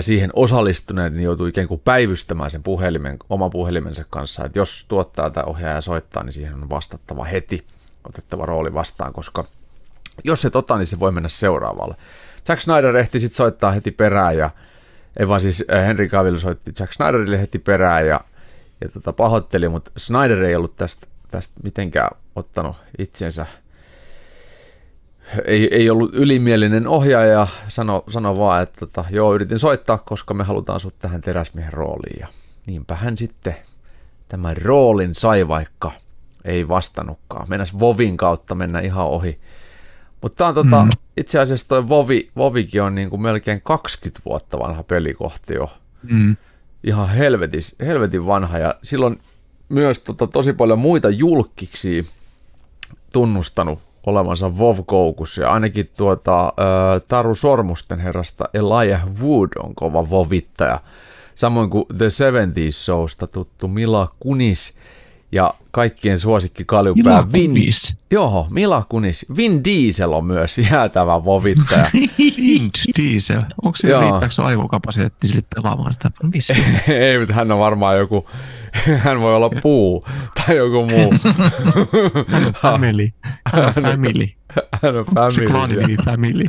siihen 0.00 0.30
osallistuneet 0.32 1.12
niin 1.12 1.24
joutuu 1.24 1.46
ikään 1.46 1.68
kuin 1.68 1.80
päivystämään 1.84 2.50
sen 2.50 2.62
puhelimen, 2.62 3.16
oman 3.28 3.50
puhelimensa 3.50 4.04
kanssa, 4.10 4.44
että 4.44 4.58
jos 4.58 4.84
tuottaa 4.88 5.30
tai 5.30 5.44
ohjaaja 5.46 5.80
soittaa, 5.80 6.22
niin 6.22 6.32
siihen 6.32 6.54
on 6.54 6.70
vastattava 6.70 7.24
heti, 7.24 7.64
otettava 8.08 8.46
rooli 8.46 8.74
vastaan, 8.74 9.12
koska 9.12 9.44
jos 10.24 10.42
se 10.42 10.50
tota, 10.50 10.78
niin 10.78 10.86
se 10.86 11.00
voi 11.00 11.12
mennä 11.12 11.28
seuraavalle. 11.28 11.94
Jack 12.48 12.60
Snyder 12.60 12.96
ehti 12.96 13.18
sitten 13.18 13.36
soittaa 13.36 13.70
heti 13.70 13.90
perään 13.90 14.36
ja 14.36 14.50
ei 15.18 15.28
vaan 15.28 15.40
siis 15.40 15.64
Henry 15.86 16.08
Cavill 16.08 16.36
soitti 16.36 16.72
Jack 16.80 16.92
Snyderille 16.92 17.40
heti 17.40 17.58
perään 17.58 18.06
ja, 18.06 18.20
ja 18.80 18.88
tota, 18.88 19.12
pahoitteli, 19.12 19.68
mutta 19.68 19.90
Snyder 19.96 20.42
ei 20.42 20.56
ollut 20.56 20.76
tästä, 20.76 21.06
tästä 21.30 21.54
mitenkään 21.62 22.10
ottanut 22.36 22.76
itsensä 22.98 23.46
ei, 25.44 25.68
ei 25.74 25.90
ollut 25.90 26.14
ylimielinen 26.14 26.86
ohjaaja, 26.86 27.46
sano, 27.68 28.04
sano 28.08 28.38
vaan, 28.38 28.62
että 28.62 28.80
tota, 28.80 29.04
joo, 29.10 29.34
yritin 29.34 29.58
soittaa, 29.58 29.98
koska 29.98 30.34
me 30.34 30.44
halutaan 30.44 30.80
sut 30.80 30.98
tähän 30.98 31.20
teräsmiehen 31.20 31.72
rooliin. 31.72 32.20
Ja 32.20 32.26
niinpä 32.66 32.94
hän 32.94 33.16
sitten 33.16 33.56
tämän 34.28 34.56
roolin 34.56 35.14
sai, 35.14 35.48
vaikka 35.48 35.92
ei 36.44 36.68
vastannutkaan. 36.68 37.46
Mennäs 37.48 37.78
Vovin 37.78 38.16
kautta 38.16 38.54
mennä 38.54 38.80
ihan 38.80 39.06
ohi 39.06 39.40
mutta 40.22 40.36
tämä 40.36 40.48
on 40.48 40.54
tota, 40.54 40.84
mm. 40.84 40.90
itse 41.16 41.38
asiassa 41.38 41.68
toi 41.68 41.88
Vovi, 41.88 42.30
Vovikin 42.36 42.82
on 42.82 42.94
niin 42.94 43.10
kuin 43.10 43.22
melkein 43.22 43.62
20 43.62 44.20
vuotta 44.24 44.58
vanha 44.58 44.82
pelikohti 44.82 45.54
jo. 45.54 45.70
Mm. 46.02 46.36
Ihan 46.84 47.08
helvetis, 47.08 47.74
helvetin 47.80 48.26
vanha 48.26 48.58
ja 48.58 48.74
silloin 48.82 49.20
myös 49.68 49.98
tota, 49.98 50.26
tosi 50.26 50.52
paljon 50.52 50.78
muita 50.78 51.10
julkkiksi 51.10 52.06
tunnustanut 53.12 53.78
olevansa 54.06 54.58
Vov-koukussa 54.58 55.42
ja 55.42 55.52
ainakin 55.52 55.90
tuota, 55.96 56.46
ä, 56.46 56.52
Taru 57.08 57.34
Sormusten 57.34 58.00
herrasta 58.00 58.44
Elijah 58.54 59.02
Wood 59.20 59.48
on 59.62 59.74
kova 59.74 60.10
Vovittaja. 60.10 60.80
Samoin 61.34 61.70
kuin 61.70 61.84
The 61.98 62.06
70s 62.08 62.72
Showsta 62.72 63.26
tuttu 63.26 63.68
Mila 63.68 64.08
Kunis 64.20 64.74
ja 65.32 65.54
kaikkien 65.70 66.18
suosikki 66.18 66.64
kaljupää 66.64 67.02
Mila 67.02 67.32
Vin... 67.32 67.50
Kunis. 67.50 67.94
Joo, 68.10 68.46
Mila 68.50 68.84
Kunis. 68.88 69.26
Vin 69.36 69.64
Diesel 69.64 70.12
on 70.12 70.24
myös 70.24 70.58
jäätävä 70.70 71.24
vovittaja. 71.24 71.90
Vin 72.18 72.70
Diesel. 72.98 73.42
Onko 73.62 73.76
se 73.76 74.00
riittääkö 74.00 74.30
se 74.30 74.42
aivokapasiteetti 74.42 75.26
sille 75.26 75.42
pelaamaan 75.54 75.92
sitä? 75.92 76.10
Ei, 76.88 77.18
mutta 77.18 77.34
hän 77.34 77.52
on 77.52 77.58
varmaan 77.58 77.98
joku, 77.98 78.28
hän 79.04 79.20
voi 79.20 79.36
olla 79.36 79.50
puu 79.62 80.06
tai 80.34 80.56
joku 80.56 80.86
muu. 80.86 81.14
hän 82.28 82.46
on 82.46 82.52
family. 82.52 83.08
Hän 83.52 83.64
on 83.64 83.72
family. 83.74 84.26
hän 84.82 84.96
on 84.96 85.04
family. 85.06 85.96
Family. 86.04 86.44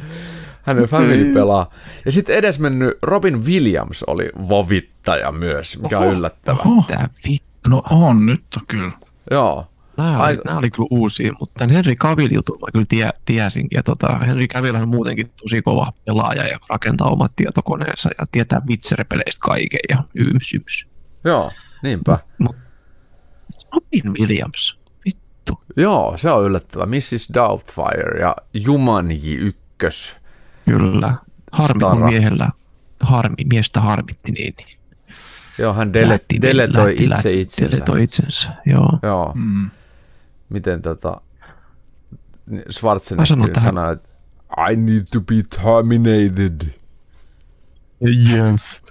Hän 0.62 0.80
on 0.80 0.86
family 0.86 1.34
pelaa. 1.34 1.70
Ja 2.06 2.12
sitten 2.12 2.36
edesmennyt 2.36 2.98
Robin 3.02 3.46
Williams 3.46 4.04
oli 4.04 4.30
vovittaja 4.50 5.32
myös, 5.32 5.80
mikä 5.82 6.00
on 6.00 6.14
yllättävää. 6.14 6.66
Mitä 6.66 7.10
vittu? 7.28 7.70
No 7.70 7.84
on 7.90 8.26
nyt 8.26 8.44
on 8.58 8.64
kyllä. 8.68 8.92
Joo. 9.32 9.68
Nämä 9.98 10.12
oli, 10.12 10.22
Aika... 10.22 10.42
nämä 10.46 10.58
oli 10.58 10.72
kyllä 10.72 10.88
uusia, 10.92 11.34
mutta 11.40 11.54
tämän 11.58 11.76
Henry 11.76 11.96
Cavill 11.96 12.30
jutun 12.32 12.60
mä 12.60 12.72
kyllä 12.72 12.86
tie, 12.90 13.10
tiesinkin. 13.26 13.78
Ja 13.78 13.84
tota, 13.84 14.20
Henry 14.28 14.48
Cavill 14.48 14.76
on 14.76 14.90
muutenkin 14.90 15.32
tosi 15.42 15.62
kova 15.62 15.94
pelaaja 16.06 16.48
ja 16.48 16.60
rakentaa 16.70 17.10
omat 17.10 17.36
tietokoneensa 17.36 18.10
ja 18.20 18.26
tietää 18.32 18.62
Witcher-peleistä 18.70 19.40
kaiken 19.42 19.80
ja 19.90 20.04
yms, 20.16 20.54
yms. 20.54 20.88
Joo, 21.24 21.52
niinpä. 21.84 22.20
Mut, 22.38 22.56
Robin 23.74 24.14
Williams, 24.20 24.80
vittu. 25.06 25.62
Joo, 25.78 26.14
se 26.18 26.32
on 26.32 26.46
yllättävä. 26.46 26.86
Mrs. 26.86 27.30
Doubtfire 27.34 28.20
ja 28.20 28.36
Jumanji 28.54 29.36
ykkös. 29.36 30.18
Kyllä. 30.66 31.16
Harmi, 31.52 31.80
kun 31.80 32.04
miehellä 32.04 32.50
harmi, 33.00 33.46
miestä 33.50 33.82
harmitti 33.82 34.32
niin. 34.32 34.54
niin 34.58 34.81
Joo, 35.62 35.74
hän 35.74 35.94
dele, 35.94 36.10
lähti, 36.10 36.42
deletoi 36.42 36.84
lähti, 36.84 37.04
itse 37.04 37.10
lähti, 37.10 37.42
itsensä. 37.42 37.72
Deletoi 37.72 38.04
itsensä, 38.04 38.50
joo. 38.66 39.00
joo. 39.04 39.32
Mm. 39.36 39.70
Miten 40.50 40.82
tota, 40.82 41.22
Schwarzenegger 42.72 43.60
sanoi, 43.60 43.94
että 43.94 44.10
I 44.72 44.76
need 44.76 45.06
to 45.12 45.22
be 45.22 45.36
terminated. 45.62 46.82
Yes. 48.02 48.82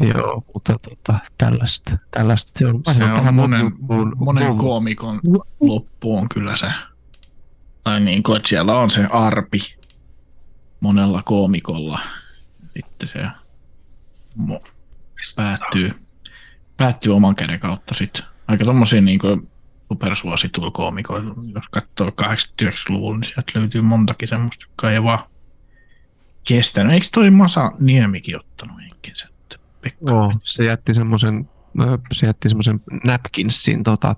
Joo, 0.00 0.44
mutta 0.54 0.78
tota, 0.78 1.18
tällaista, 1.38 1.98
tällaista 2.10 2.58
se 2.58 2.66
on. 2.66 2.82
Se 2.94 3.04
on 3.04 3.34
monen, 3.34 3.72
mun, 3.78 4.12
monen 4.16 4.48
mun, 4.48 4.58
koomikon 4.58 5.20
loppu 5.60 6.16
on 6.16 6.28
kyllä 6.28 6.56
se. 6.56 6.66
Tai 7.84 8.00
niin 8.00 8.22
kuin, 8.22 8.36
että 8.36 8.48
siellä 8.48 8.78
on 8.78 8.90
se 8.90 9.04
arpi 9.04 9.58
monella 10.80 11.22
koomikolla. 11.22 12.00
Sitten 12.74 13.08
se 13.08 13.26
päättyy, 15.36 15.92
päättyy 16.76 17.16
oman 17.16 17.34
käden 17.34 17.60
kautta 17.60 17.94
sitten. 17.94 18.24
Aika 18.48 18.64
tommosia 18.64 19.00
niin 19.00 19.20
supersuosituilla 19.82 20.70
koomikoilla, 20.70 21.34
jos 21.54 21.64
katsoo 21.70 22.08
89-luvulla, 22.08 23.18
niin 23.18 23.24
sieltä 23.34 23.52
löytyy 23.54 23.82
montakin 23.82 24.28
semmoista, 24.28 24.64
jotka 24.68 24.90
ei 24.90 25.02
vaan 25.02 25.24
kestänyt. 26.44 26.92
Eikö 26.92 27.06
toi 27.12 27.30
Masa 27.30 27.72
Niemikin 27.78 28.36
ottanut 28.36 28.80
henkinsä? 28.80 29.28
Joo, 30.06 30.32
se 30.42 30.64
jätti 30.64 30.94
semmoisen 30.94 31.48
se 32.12 32.26
jätti 32.26 32.48
semmoisen 32.48 32.80
napkinsin 33.04 33.82
tota, 33.82 34.14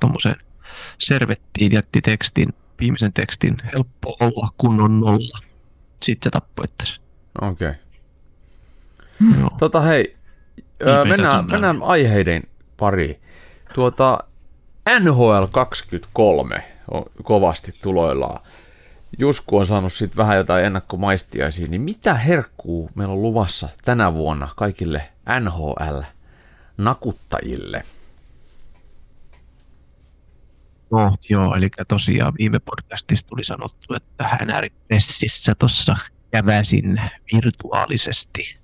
servettiin, 0.98 1.72
jätti 1.72 2.00
tekstin 2.00 2.48
viimeisen 2.80 3.12
tekstin. 3.12 3.56
Helppo 3.72 4.16
olla, 4.20 4.48
kun 4.58 4.80
on 4.80 5.00
nolla. 5.00 5.40
Sitten 6.02 6.26
se 6.26 6.30
tappoi. 6.30 6.64
Okei. 7.40 7.68
Okay. 7.68 7.74
Joo. 9.40 9.50
Tota 9.58 9.80
hei, 9.80 10.16
öö, 10.82 11.04
mennään, 11.04 11.46
mennään 11.50 11.82
aiheiden 11.82 12.42
pariin. 12.76 13.20
Tuota, 13.74 14.18
NHL 15.00 15.44
23 15.50 16.64
on 16.90 17.04
kovasti 17.22 17.72
tuloillaan. 17.82 18.40
Jusku 19.18 19.58
on 19.58 19.66
saanut 19.66 19.92
sitten 19.92 20.16
vähän 20.16 20.36
jotain 20.36 20.64
ennakkomaistiaisia, 20.64 21.68
niin 21.68 21.80
mitä 21.80 22.14
herkkuu 22.14 22.90
meillä 22.94 23.14
on 23.14 23.22
luvassa 23.22 23.68
tänä 23.84 24.14
vuonna 24.14 24.48
kaikille 24.56 25.10
NHL-nakuttajille? 25.40 27.82
No 30.90 31.16
joo, 31.28 31.54
eli 31.54 31.68
tosiaan 31.88 32.32
viime 32.38 32.58
podcastissa 32.58 33.26
tuli 33.26 33.44
sanottu, 33.44 33.94
että 33.94 34.38
NR-pressissä 34.44 35.54
tuossa 35.58 35.96
käväsin 36.30 37.00
virtuaalisesti. 37.32 38.58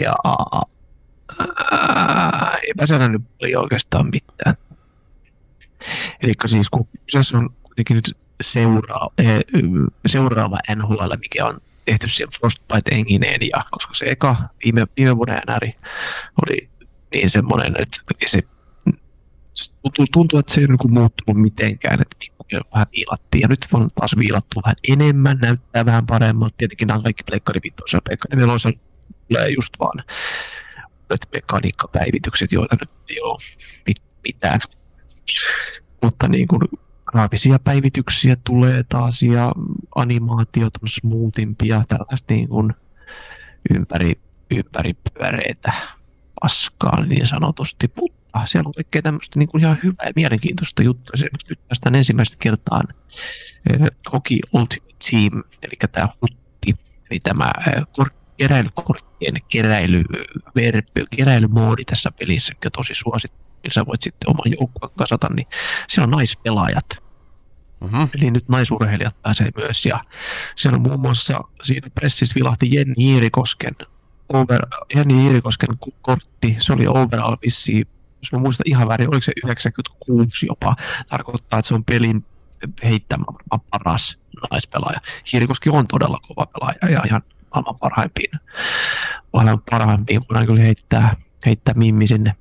Ja 0.00 0.14
ää, 1.72 2.56
eipä 2.62 2.86
siellä 2.86 3.08
nyt 3.08 3.22
paljon 3.40 3.62
oikeastaan 3.62 4.10
mitään. 4.12 4.54
Eli 6.22 6.32
siis 6.46 6.70
kun 6.70 6.88
kyseessä 7.06 7.38
on 7.38 7.50
kuitenkin 7.62 7.94
nyt 7.94 8.16
seuraava, 8.40 9.10
seuraava 10.06 10.58
NHL, 10.76 11.12
mikä 11.20 11.44
on 11.46 11.60
tehty 11.84 12.08
siihen 12.08 12.32
Frostbite 12.38 12.90
engineen, 12.94 13.40
ja 13.42 13.64
koska 13.70 13.94
se 13.94 14.06
eka 14.06 14.36
viime, 14.64 14.86
viime 14.96 15.16
vuoden 15.16 15.42
NR 15.46 15.72
oli 16.46 16.70
niin 17.12 17.30
semmoinen, 17.30 17.74
että 17.78 18.00
se 18.26 18.42
tuntuu, 19.82 20.06
tuntuu, 20.12 20.38
että 20.38 20.52
se 20.52 20.60
ei 20.60 20.66
niin 20.66 20.92
muuttunut 20.92 21.42
mitenkään, 21.42 22.02
että 22.02 22.16
pikkuja 22.18 22.60
vähän 22.74 22.86
viilattiin. 22.92 23.42
Ja 23.42 23.48
nyt 23.48 23.66
on 23.72 23.90
taas 23.94 24.16
viilattu 24.18 24.60
vähän 24.64 24.76
enemmän, 24.88 25.38
näyttää 25.38 25.86
vähän 25.86 26.06
paremmalta. 26.06 26.54
Tietenkin 26.58 26.88
nämä 26.88 26.96
on 26.96 27.02
kaikki 27.02 27.24
pleikkari 27.24 27.60
vitosella, 27.64 28.02
pleikkari 28.04 28.36
nelosella 28.36 28.78
tulee 29.28 29.48
just 29.48 29.72
vaan 29.80 30.04
mekaniikkapäivitykset, 31.32 32.52
joita 32.52 32.76
nyt 32.80 32.90
ei 33.08 33.20
ole 33.20 33.38
mit- 33.86 34.02
mitään. 34.24 34.60
Mutta 36.02 36.28
niin 36.28 36.48
kuin 36.48 36.60
graafisia 37.06 37.58
päivityksiä 37.58 38.36
tulee 38.44 38.84
taas 38.88 39.22
ja 39.22 39.52
animaatiot 39.94 40.72
on 40.82 40.88
smoothimpia, 40.88 41.84
tällaista 41.88 42.34
niin 42.34 42.48
kuin 42.48 42.74
ympäri, 43.74 44.12
ympäri 44.50 44.94
pyöreitä 44.94 45.72
paskaa 46.40 47.04
niin 47.04 47.26
sanotusti, 47.26 47.92
mutta 48.00 48.46
siellä 48.46 48.68
on 48.68 48.74
kaikkea 48.74 49.02
tämmöistä 49.02 49.38
niin 49.38 49.48
kuin 49.48 49.60
ihan 49.60 49.78
hyvää 49.84 50.06
ja 50.06 50.12
mielenkiintoista 50.16 50.82
juttua. 50.82 51.10
Esimerkiksi 51.14 51.46
nyt 51.48 51.68
päästään 51.68 51.94
ensimmäistä 51.94 52.36
kertaa 52.40 52.82
eh, 53.70 53.80
Hockey 54.12 54.38
Ultimate 54.52 54.94
Team, 55.10 55.42
eli 55.62 55.72
tämä 55.92 56.08
hutti, 56.22 56.74
eli 57.10 57.20
tämä 57.20 57.52
eh, 57.66 57.82
kor- 58.74 58.98
keräilykorttien 59.16 59.34
keräilyverppi, 59.48 61.04
keräilymoodi 61.16 61.84
tässä 61.84 62.10
pelissä, 62.18 62.52
joka 62.56 62.70
tosi 62.70 62.94
suosittu, 62.94 63.38
niin 63.62 63.72
sä 63.72 63.86
voit 63.86 64.02
sitten 64.02 64.30
oman 64.30 64.56
joukkueen 64.60 64.94
kasata, 64.98 65.28
niin 65.34 65.46
siellä 65.88 66.04
on 66.04 66.10
naispelaajat, 66.10 67.06
Mm-hmm. 67.80 68.08
Eli 68.18 68.30
nyt 68.30 68.48
naisurheilijat 68.48 69.22
pääsee 69.22 69.50
myös. 69.56 69.86
Ja 69.86 70.04
siellä 70.56 70.76
on 70.76 70.82
muun 70.82 71.00
muassa 71.00 71.40
siinä 71.62 71.90
pressissä 71.94 72.34
vilahti 72.34 72.74
Jenni 72.74 72.94
Iirikosken, 72.98 73.76
over, 74.28 74.66
Jenni 74.94 75.24
Iirikosken 75.24 75.68
kortti. 76.02 76.56
Se 76.58 76.72
oli 76.72 76.86
overall 76.86 77.36
vissiin, 77.44 77.86
jos 78.22 78.32
mä 78.32 78.38
muistan 78.38 78.64
ihan 78.66 78.88
väärin, 78.88 79.08
oliko 79.08 79.22
se 79.22 79.32
96 79.44 80.46
jopa. 80.46 80.76
Tarkoittaa, 81.08 81.58
että 81.58 81.68
se 81.68 81.74
on 81.74 81.84
pelin 81.84 82.24
heittämä 82.84 83.24
paras 83.70 84.18
naispelaaja. 84.50 85.00
Hiirikoski 85.32 85.70
on 85.70 85.86
todella 85.86 86.18
kova 86.28 86.46
pelaaja 86.46 86.98
ja 86.98 87.02
ihan 87.06 87.22
maailman 87.54 87.76
parhaimpiin. 87.80 88.30
Maailman 89.32 89.62
parhaimpiin 89.70 90.22
voidaan 90.28 90.46
kyllä 90.46 90.60
heittää, 90.60 91.16
heittää 91.46 91.74
mimmi 91.74 92.06
sinne. 92.06 92.34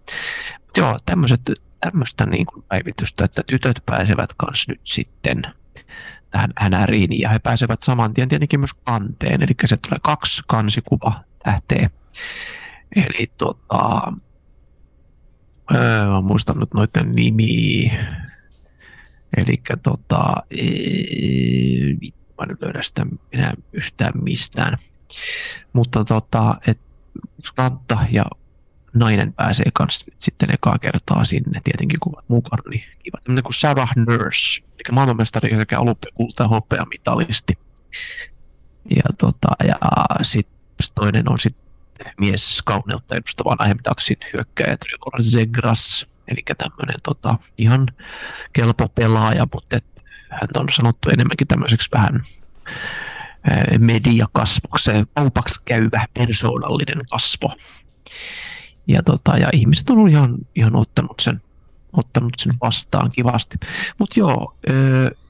Mut 0.62 0.78
Joo, 0.78 0.98
tämmöiset 1.06 1.42
tämmöistä 1.80 2.26
niin 2.26 2.46
kuin 2.46 2.64
päivitystä, 2.64 3.26
että 3.26 3.42
tytöt 3.48 3.84
pääsevät 3.86 4.30
kanssa 4.38 4.72
nyt 4.72 4.82
sitten 4.84 5.42
tähän 6.30 6.54
NRiin 6.70 7.20
ja 7.20 7.30
he 7.30 7.40
pääsevät 7.40 7.82
saman 7.82 8.14
tien 8.14 8.30
tietenkin 8.30 8.60
myös 8.60 8.74
kanteen, 8.74 9.44
eli 9.44 9.54
se 9.66 9.78
tulee 9.78 10.00
kaksi 10.04 10.42
kansikuva 10.48 11.24
tähteä. 11.44 11.90
Eli 12.96 13.32
tota, 13.38 14.14
öö, 15.74 16.08
mä 16.08 16.22
muistan 16.22 16.60
nyt 16.60 16.74
noiden 16.74 17.12
nimi, 17.12 17.92
eli 19.38 19.62
tota, 19.84 20.36
vittu, 22.02 22.34
mä 22.40 22.46
nyt 22.46 22.62
löydä 22.62 22.82
sitä 22.82 23.06
enää 23.32 23.54
yhtään 23.74 24.14
mistään. 24.24 24.78
Mutta 25.74 26.04
tota, 26.04 26.56
et 26.68 26.80
kantta 27.56 27.98
ja 28.12 28.26
nainen 28.94 29.34
pääsee 29.34 29.66
kanssa 29.74 30.12
sitten 30.20 30.54
ekaa 30.54 30.80
kertaa 30.80 31.24
sinne, 31.24 31.62
tietenkin 31.64 32.00
kun 32.00 32.14
ovat 32.16 32.30
mukana, 32.30 32.64
niin 32.70 32.84
kiva. 33.04 33.18
Tämmöinen 33.24 33.44
kuin 33.44 33.54
Sarah 33.54 33.92
Nurse, 33.96 34.62
eli 34.62 34.92
maailmanmestari 34.92 35.58
sekä 35.58 35.80
olympiakulta 35.80 36.48
hopeamitalisti. 36.48 37.54
Ja, 38.96 39.04
tota, 39.18 39.48
ja 39.68 39.78
sitten 40.22 40.56
toinen 40.96 41.32
on 41.32 41.40
sitten 41.40 42.14
mies 42.20 42.62
kauneutta 42.66 43.16
edustava 43.16 43.56
Nahetaksin 43.56 44.18
hyökkäjä 44.34 44.78
Trevor 44.78 45.24
Zegras, 45.24 46.06
eli 46.28 46.44
tämmöinen 46.58 47.02
tota, 47.04 47.38
ihan 47.58 47.88
kelpo 48.54 48.90
pelaaja, 48.90 49.48
mutta 49.54 49.78
et, 49.78 49.86
hän 50.30 50.50
on 50.58 50.68
sanottu 50.72 51.10
enemmänkin 51.10 51.48
tämmöiseksi 51.48 51.90
vähän 51.94 52.24
eh, 53.50 53.80
mediakasvoksi, 53.80 54.92
kaupaksi 55.14 55.62
käyvä 55.66 56.06
persoonallinen 56.14 57.06
kasvo. 57.12 57.56
Ja, 58.88 59.04
tota, 59.04 59.38
ja 59.38 59.50
ihmiset 59.54 59.90
on 59.90 60.10
ihan, 60.10 60.38
ihan 60.56 60.76
ottanut, 60.76 61.20
sen, 61.22 61.42
ottanut 61.94 62.34
sen 62.38 62.54
vastaan 62.62 63.12
kivasti. 63.12 63.58
Mutta 64.00 64.20
joo, 64.20 64.58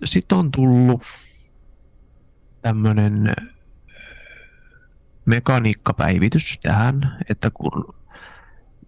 sitten 0.04 0.38
on 0.38 0.52
tullut 0.52 1.04
tämmöinen 2.62 3.34
mekaniikkapäivitys 5.26 6.60
tähän, 6.64 7.18
että 7.30 7.52
kun 7.54 7.96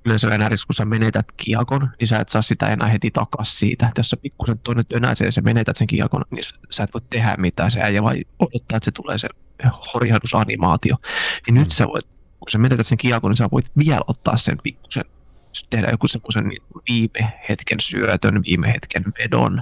yleensä 0.07 0.37
NRissä, 0.37 0.67
kun 0.67 0.75
sä 0.75 0.85
menetät 0.85 1.25
kiekon, 1.37 1.89
niin 1.99 2.07
sä 2.07 2.19
et 2.19 2.29
saa 2.29 2.41
sitä 2.41 2.67
enää 2.67 2.87
heti 2.87 3.11
takaisin 3.11 3.59
siitä. 3.59 3.87
Että 3.87 3.99
jos 3.99 4.09
sä 4.09 4.17
pikkusen 4.17 4.59
toinen 4.59 4.85
tönäisee 4.85 5.27
ja 5.27 5.31
sä 5.31 5.41
menetät 5.41 5.75
sen 5.75 5.87
kiekon, 5.87 6.21
niin 6.31 6.43
sä 6.69 6.83
et 6.83 6.93
voi 6.93 7.01
tehdä 7.09 7.35
mitään. 7.37 7.71
Se 7.71 7.81
äijä 7.81 8.03
vai 8.03 8.23
odottaa, 8.39 8.77
että 8.77 8.85
se 8.85 8.91
tulee 8.91 9.17
se 9.17 9.29
horjahdusanimaatio. 9.93 10.95
Niin 11.47 11.55
nyt 11.55 11.71
sä 11.71 11.87
voit 11.87 12.07
kun 12.39 12.51
sä 12.51 12.57
menetät 12.57 12.87
sen 12.87 12.97
kiekon, 12.97 13.31
niin 13.31 13.37
sä 13.37 13.49
voit 13.51 13.71
vielä 13.77 14.01
ottaa 14.07 14.37
sen 14.37 14.57
pikkusen, 14.63 15.05
tehdä 15.69 15.89
joku 15.91 16.07
semmoisen 16.07 16.47
niin 16.47 16.63
viime 16.89 17.33
hetken 17.49 17.79
syötön, 17.79 18.43
viime 18.45 18.67
hetken 18.73 19.03
vedon 19.19 19.61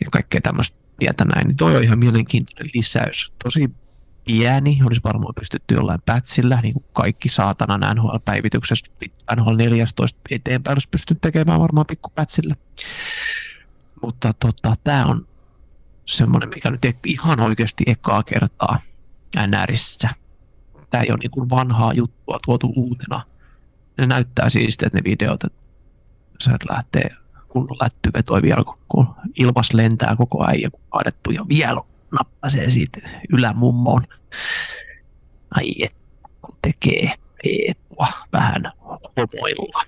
ja 0.00 0.10
kaikkea 0.12 0.40
tämmöistä 0.40 0.76
pientä 0.98 1.24
näin. 1.24 1.46
Niin 1.46 1.56
toi 1.56 1.76
on 1.76 1.84
ihan 1.84 1.98
mielenkiintoinen 1.98 2.70
lisäys. 2.74 3.32
Tosi 3.44 3.70
pieni, 4.30 4.78
olisi 4.86 5.00
varmaan 5.04 5.34
pystytty 5.34 5.74
jollain 5.74 6.02
pätsillä, 6.06 6.60
niin 6.60 6.74
kuin 6.74 6.84
kaikki 6.92 7.28
saatana 7.28 7.94
NHL-päivityksestä, 7.94 8.90
NHL 9.36 9.56
14 9.56 10.20
eteenpäin 10.30 10.74
olisi 10.74 10.88
pystytty 10.88 11.20
tekemään 11.20 11.60
varmaan 11.60 11.86
pikkupätsillä. 11.86 12.56
Mutta 14.02 14.32
tota, 14.32 14.74
tämä 14.84 15.04
on 15.04 15.28
semmoinen, 16.04 16.48
mikä 16.48 16.70
nyt 16.70 16.82
ihan 17.06 17.40
oikeasti 17.40 17.84
ekaa 17.86 18.22
kertaa 18.22 18.78
NRissä 19.46 20.08
tämä 20.90 21.04
ei 21.04 21.10
ole 21.10 21.18
niin 21.18 21.30
kuin 21.30 21.50
vanhaa 21.50 21.92
juttua 21.92 22.38
tuotu 22.44 22.72
uutena. 22.76 23.24
Ne 23.98 24.06
näyttää 24.06 24.48
siistiltä 24.48 24.96
ne 24.96 25.04
videot, 25.04 25.44
että 25.44 25.58
se 26.40 26.50
lähtee 26.70 27.10
kunnon 27.48 27.76
lättyvetoi 27.80 28.42
vielä, 28.42 28.64
kun 28.88 29.14
ilmas 29.38 29.72
lentää 29.72 30.16
koko 30.16 30.44
ajan 30.44 30.70
kun 30.70 30.80
kaadettu 30.90 31.30
ja 31.30 31.48
vielä 31.48 31.80
nappasee 32.12 32.70
siitä 32.70 32.98
ylämummoon. 33.32 34.02
Ai 35.54 35.72
et, 35.82 35.94
kun 36.42 36.56
tekee 36.62 37.14
eetua 37.44 38.08
vähän 38.32 38.62
homoilla. 39.16 39.82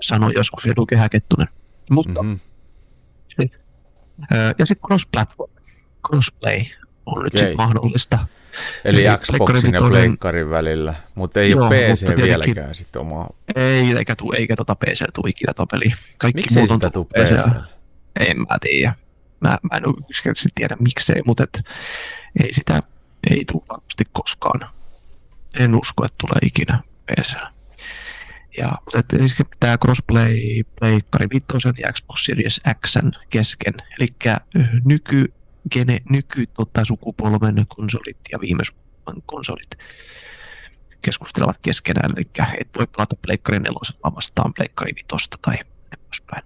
Sanoi 0.00 0.32
joskus 0.36 0.66
Edu 0.66 0.86
Kehäkettunen. 0.86 1.48
Mutta, 1.90 2.22
Mm-hmm. 2.22 2.38
ja 4.58 4.66
sitten 4.66 4.86
cross-platform, 4.86 5.50
crossplay 6.08 6.60
on 7.06 7.22
nyt 7.24 7.32
sitten 7.32 7.56
mahdollista. 7.56 8.18
Eli 8.84 9.06
Eli 9.06 9.18
Xboxin 9.18 9.72
ja 9.72 9.80
Pleikkarin 9.88 10.50
välillä, 10.50 10.94
mutta 11.14 11.40
ei 11.40 11.50
Joo, 11.50 11.66
ole 11.66 11.92
PC 11.92 12.16
vieläkään 12.22 12.74
sitten 12.74 13.00
omaa. 13.02 13.30
Ei, 13.56 13.92
eikä, 13.98 14.16
tuu, 14.16 14.32
eikä 14.32 14.56
tota 14.56 14.74
PC 14.74 15.04
tule 15.14 15.30
ikinä 15.30 15.54
tuo 15.54 15.66
peli. 15.66 15.92
Kaikki 16.18 16.40
Miksi 16.40 16.60
ei 16.60 16.68
sitä 16.68 16.90
tule. 16.90 17.04
PC? 17.04 17.30
En 18.20 18.38
mä 18.38 18.58
tiedä. 18.60 18.94
Mä, 19.40 19.58
mä 19.70 19.76
en 19.76 19.82
yksinkertaisesti 20.10 20.48
tiedä 20.54 20.76
miksei, 20.80 21.22
mutta 21.26 21.44
et, 21.44 21.62
ei 22.42 22.52
sitä 22.52 22.82
ei 23.30 23.44
tule 23.52 23.62
varmasti 23.68 24.04
koskaan. 24.12 24.70
En 25.58 25.74
usko, 25.74 26.04
että 26.04 26.16
tulee 26.18 26.38
ikinä 26.42 26.80
PC:llä. 27.06 27.52
Ja, 28.58 28.72
mutta 28.84 28.98
et, 28.98 29.12
eli 29.12 29.28
se 29.28 29.44
pitää 29.44 29.78
crossplay 29.78 30.34
pleikkari 30.80 31.26
vitosen 31.34 31.74
ja 31.78 31.92
Xbox 31.92 32.24
Series 32.24 32.60
X 32.86 32.96
kesken. 33.30 33.74
Eli 33.98 34.08
nyky, 34.84 35.32
gene, 35.70 36.00
nyky 36.10 36.46
tota, 36.46 36.84
sukupolven 36.84 37.66
konsolit 37.68 38.18
ja 38.32 38.40
viime 38.40 38.64
sukupolven 38.64 39.22
konsolit 39.26 39.70
keskustelevat 41.02 41.58
keskenään. 41.62 42.12
Eli 42.16 42.26
et 42.60 42.68
voi 42.78 42.86
pelata 42.86 43.16
pleikkari 43.22 43.58
nelosella 43.58 44.14
vastaan 44.14 44.54
pleikkari 44.54 44.92
vitosta 44.96 45.36
tai 45.42 45.56
poispäin. 46.04 46.42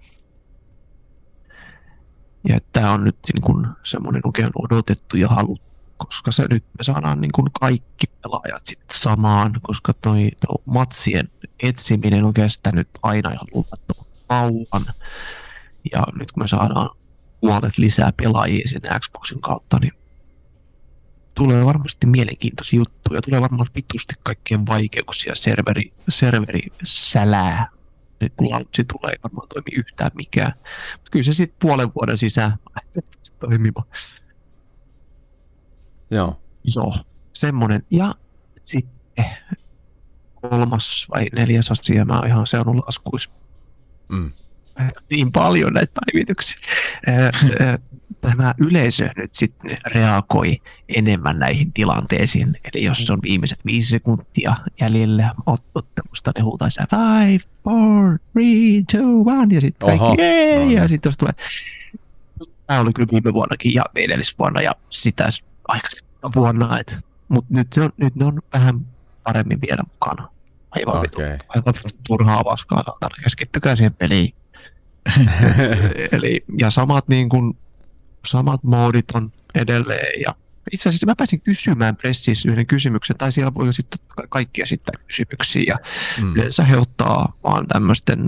Ja 2.49 2.59
tämä 2.71 2.91
on 2.91 3.03
nyt 3.03 3.17
niin 3.33 3.41
kuin 3.41 3.67
semmoinen 3.83 4.21
oikein 4.25 4.51
odotettu 4.55 5.17
ja 5.17 5.27
haluttu 5.27 5.73
koska 5.97 6.31
se 6.31 6.45
nyt 6.49 6.63
me 6.77 6.83
saadaan 6.83 7.21
niin 7.21 7.31
kuin 7.31 7.47
kaikki 7.59 8.07
pelaajat 8.21 8.65
sitten 8.65 8.99
samaan, 8.99 9.53
koska 9.61 9.93
toi, 9.93 10.29
toi 10.47 10.63
matsien 10.65 11.29
etsiminen 11.63 12.23
on 12.23 12.33
kestänyt 12.33 12.89
aina 13.03 13.31
ihan 13.31 13.47
luvattoman 13.53 14.05
kauan. 14.27 14.85
Ja 15.91 16.03
nyt 16.19 16.31
kun 16.31 16.43
me 16.43 16.47
saadaan 16.47 16.89
puolet 17.41 17.77
lisää 17.77 18.11
pelaajia 18.17 18.67
sinne 18.67 18.99
Xboxin 18.99 19.41
kautta, 19.41 19.79
niin 19.79 19.93
tulee 21.35 21.65
varmasti 21.65 22.07
mielenkiintoisia 22.07 22.77
juttuja. 22.77 23.21
Tulee 23.21 23.41
varmaan 23.41 23.67
vitusti 23.75 24.13
kaikkien 24.23 24.67
vaikeuksia, 24.67 25.35
serveri, 25.35 25.93
serveri 26.09 26.67
sälää. 26.83 27.69
Kun 28.37 28.49
launchi 28.49 28.83
tulee, 28.83 29.11
ei 29.11 29.19
varmaan 29.23 29.47
toimi 29.47 29.77
yhtään 29.77 30.11
mikään. 30.13 30.53
Mutta 30.93 31.11
kyllä 31.11 31.23
se 31.23 31.33
sitten 31.33 31.57
puolen 31.61 31.91
vuoden 31.95 32.17
sisään 32.17 32.57
toimimaan. 33.39 33.87
Joo. 36.11 36.41
Joo, 36.75 36.93
semmoinen. 37.33 37.83
Ja 37.91 38.15
sitten 38.61 39.25
kolmas 40.41 41.07
vai 41.13 41.25
neljäs 41.35 41.71
asia, 41.71 42.05
mä 42.05 42.19
oon 42.19 42.27
ihan 42.27 42.47
seurannut 42.47 42.85
laskuissa. 42.85 43.29
Mm. 44.09 44.31
Niin 45.09 45.31
paljon 45.31 45.73
näitä 45.73 45.91
päivityksiä. 46.05 46.57
Tämä 48.21 48.53
yleisö 48.57 49.09
nyt 49.17 49.33
sitten 49.33 49.77
reagoi 49.85 50.61
enemmän 50.89 51.39
näihin 51.39 51.73
tilanteisiin. 51.73 52.57
Eli 52.73 52.83
jos 52.83 53.09
on 53.09 53.19
viimeiset 53.21 53.59
viisi 53.65 53.89
sekuntia 53.89 54.55
jäljellä 54.81 55.33
ottelusta, 55.75 56.31
ne 56.37 56.41
huutaa 56.41 56.67
five, 56.89 57.39
four, 57.63 58.19
three, 58.31 58.83
two, 58.91 59.21
one, 59.39 59.55
ja 59.55 59.61
sitten 59.61 59.87
kaikki, 59.87 60.07
no 60.07 60.13
niin. 60.13 60.71
ja 60.71 60.87
sitten 60.87 61.09
jos 61.09 61.17
tulee 61.17 61.33
Tämä 62.67 62.79
oli 62.79 62.93
kyllä 62.93 63.09
viime 63.11 63.33
vuonnakin 63.33 63.73
ja 63.73 63.83
edellisvuonna 63.95 64.61
ja 64.61 64.71
sitä 64.89 65.29
aikaisemmin 65.67 66.13
vuonna. 66.35 66.79
Mutta 67.27 67.53
nyt, 67.53 67.73
se 67.73 67.81
on, 67.81 67.89
nyt 67.97 68.15
ne 68.15 68.25
on 68.25 68.41
vähän 68.53 68.79
paremmin 69.23 69.61
vielä 69.61 69.83
mukana. 69.93 70.29
Aivan, 70.71 70.97
okay. 70.97 71.01
vitu, 71.01 71.45
aivan 71.47 71.73
turhaa 72.07 72.43
paskaa. 72.43 72.83
Keskittykää 73.23 73.75
siihen 73.75 73.93
peliin. 73.93 74.33
Eli, 76.11 76.43
ja 76.57 76.69
samat, 76.69 77.07
niin 77.07 77.29
kuin, 77.29 77.57
samat 78.27 78.63
moodit 78.63 79.05
on 79.13 79.31
edelleen. 79.55 80.21
Ja 80.21 80.35
itse 80.71 80.89
asiassa 80.89 81.05
mä 81.05 81.15
pääsin 81.15 81.41
kysymään 81.41 81.95
pressissä 81.95 82.51
yhden 82.51 82.67
kysymyksen, 82.67 83.17
tai 83.17 83.31
siellä 83.31 83.53
voi 83.53 83.73
sitten 83.73 83.99
kaikki 84.29 84.61
esittää 84.61 84.93
kysymyksiä, 85.07 85.63
ja 85.67 85.77
mm. 86.21 86.33
yleensä 86.35 86.63
he 86.63 86.77
ottaa 86.77 87.33
vaan 87.43 87.67
tämmöisten 87.67 88.19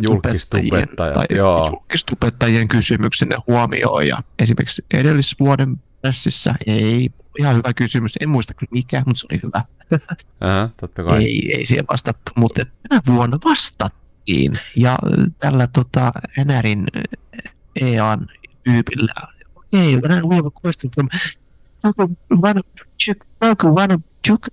julkistubettajien, 0.00 0.88
tai 0.96 1.26
joo. 1.30 1.66
julkistubettajien 1.66 2.68
kysymyksen 2.68 3.28
huomioon, 3.46 4.06
ja 4.06 4.22
esimerkiksi 4.38 4.84
edellisvuoden 4.94 5.76
pressissä 6.00 6.54
ei, 6.66 7.10
ihan 7.38 7.56
hyvä 7.56 7.72
kysymys, 7.72 8.14
en 8.20 8.28
muista 8.28 8.54
kyllä 8.54 8.70
mikä, 8.70 9.02
mutta 9.06 9.20
se 9.20 9.26
oli 9.30 9.40
hyvä. 9.42 9.64
Aha, 10.40 10.70
totta 10.80 11.04
kai. 11.04 11.24
Ei, 11.24 11.52
ei 11.56 11.66
siihen 11.66 11.84
vastattu, 11.90 12.32
mutta 12.36 12.66
tänä 12.88 13.00
vuonna 13.06 13.38
vastattiin, 13.44 14.58
ja 14.76 14.98
tällä 15.38 15.66
tota, 15.66 16.12
NRin 16.44 16.86
EAN 17.80 18.26
tyypillä, 18.64 19.14
okay, 19.74 20.20
we 20.28 20.36
have 20.36 20.46
a 20.46 20.60
question 20.64 20.90
from 20.94 21.08
Talk 21.82 21.96
wanna 23.64 23.98
juk, 24.28 24.46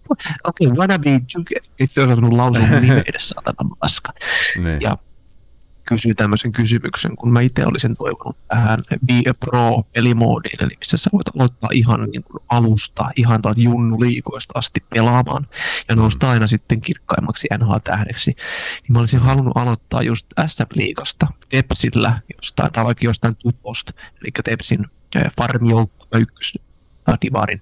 okei, 0.43 0.68
okay, 0.68 0.78
wannabe 0.78 1.09
juk, 1.09 1.47
itse 1.80 2.01
on 2.01 2.07
osannut 2.07 2.34
lausua 2.34 2.80
nimen 2.80 3.03
edes 3.09 3.30
saatana 3.30 3.70
maska. 3.82 4.14
Niin. 4.64 4.82
Ja 4.82 4.97
kysyy 5.88 6.14
tämmöisen 6.14 6.51
kysymyksen, 6.51 7.16
kun 7.16 7.34
mä 7.34 7.41
itse 7.41 7.66
olisin 7.66 7.95
toivonut 7.95 8.38
tähän 8.47 8.84
Be 9.05 9.30
a 9.30 9.34
Pro 9.34 9.84
pelimoodiin, 9.93 10.64
eli 10.64 10.76
missä 10.80 10.97
sä 10.97 11.09
voit 11.14 11.30
aloittaa 11.36 11.70
ihan 11.74 12.09
niin 12.11 12.24
kuin 12.24 12.43
alusta, 12.49 13.09
ihan 13.16 13.41
tuolta 13.41 13.61
junnuliikoista 13.61 14.59
asti 14.59 14.80
pelaamaan 14.89 15.47
ja 15.89 15.95
nousta 15.95 16.30
aina 16.30 16.47
sitten 16.47 16.82
kirkkaimmaksi 16.82 17.47
NHL-tähdeksi. 17.57 18.32
Niin 18.82 18.93
mä 18.93 18.99
olisin 18.99 19.20
halunnut 19.20 19.57
aloittaa 19.57 20.03
just 20.03 20.28
SM-liigasta 20.47 21.28
Tepsillä 21.49 22.22
jostain, 22.36 22.72
tai 22.72 22.86
vaikka 22.86 23.05
jostain 23.05 23.36
tuposta, 23.36 23.93
eli 24.22 24.32
Tepsin 24.43 24.86
farmijoukkue 25.38 26.20
ykkös 26.20 26.53
Divarin 27.22 27.61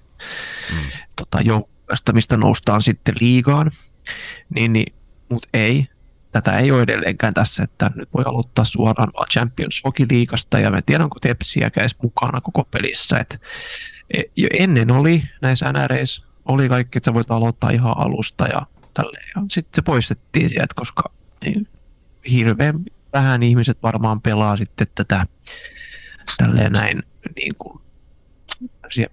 mm. 0.72 0.78
tota, 1.16 1.42
joukkueesta, 1.42 2.14
mistä 2.14 2.38
noustaan 2.38 2.82
sitten 2.82 3.16
liigaan, 3.20 3.72
niin, 4.56 4.74
niin 4.74 4.94
mutta 5.30 5.50
ei, 5.54 5.88
tätä 6.32 6.58
ei 6.58 6.72
ole 6.72 6.82
edelleenkään 6.82 7.34
tässä, 7.34 7.64
että 7.64 7.92
nyt 7.96 8.10
voi 8.14 8.24
aloittaa 8.26 8.66
suoraan 8.66 9.10
vaan 9.14 9.28
Champions 9.32 9.82
Hockey-liigasta 9.86 10.60
ja 10.60 10.72
mä 10.72 10.82
tiedän, 10.86 11.04
onko 11.04 11.20
Tepsiäkään 11.22 11.82
edes 11.82 12.02
mukana 12.04 12.42
koko 12.42 12.64
pelissä. 12.64 13.18
Et, 13.18 13.42
e, 14.14 14.22
jo 14.36 14.48
ennen 14.60 14.92
oli 14.92 15.24
näissä 15.42 15.74
NREissä, 15.74 16.24
oli 16.46 16.70
kaikki, 16.70 16.98
että 16.98 17.06
sä 17.06 17.14
voit 17.14 17.32
aloittaa 17.32 17.70
ihan 17.70 17.98
alusta 17.98 18.48
ja 18.48 18.62
tälleen. 18.94 19.28
Ja 19.36 19.42
sitten 19.52 19.76
se 19.76 19.82
poistettiin 19.82 20.50
sieltä, 20.50 20.74
koska 20.76 21.04
niin, 21.46 21.68
hirveän 22.32 22.80
vähän 23.14 23.44
ihmiset 23.44 23.84
varmaan 23.84 24.22
pelaa 24.22 24.58
sitten 24.58 24.88
tätä 24.96 25.26
tälleen 26.38 26.72
näin 26.72 27.04
niin 27.36 27.56
kuin 27.56 27.82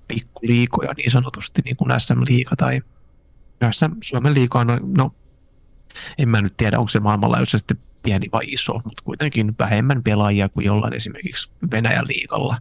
pikkuliikoja 0.08 0.92
niin 0.96 1.10
sanotusti, 1.10 1.62
niin 1.64 1.76
kuin 1.76 2.00
SM-liiga 2.00 2.56
tai 2.56 2.80
SM, 3.70 3.92
Suomen 4.02 4.34
liiga 4.34 4.58
on, 4.58 4.80
no 4.96 5.14
en 6.18 6.28
mä 6.28 6.42
nyt 6.42 6.56
tiedä, 6.56 6.78
onko 6.78 6.88
se 6.88 7.00
maailmanlaajuisesti 7.00 7.74
pieni 8.02 8.26
vai 8.32 8.44
iso, 8.46 8.72
mutta 8.72 9.02
kuitenkin 9.04 9.54
vähemmän 9.58 10.02
pelaajia 10.02 10.48
kuin 10.48 10.66
jollain 10.66 10.94
esimerkiksi 10.94 11.50
Venäjän 11.70 12.04
liigalla. 12.08 12.58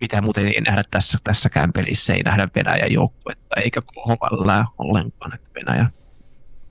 Mitä 0.00 0.22
muuten 0.22 0.46
ei 0.46 0.60
nähdä 0.60 0.84
tässä, 0.90 1.18
tässäkään 1.24 1.72
pelissä, 1.72 2.14
ei 2.14 2.22
nähdä 2.22 2.48
Venäjän 2.54 2.92
joukkuetta 2.92 3.60
eikä 3.60 3.80
KHL 3.80 4.50
ollenkaan, 4.78 5.34
että 5.34 5.50
Venäjä 5.54 5.90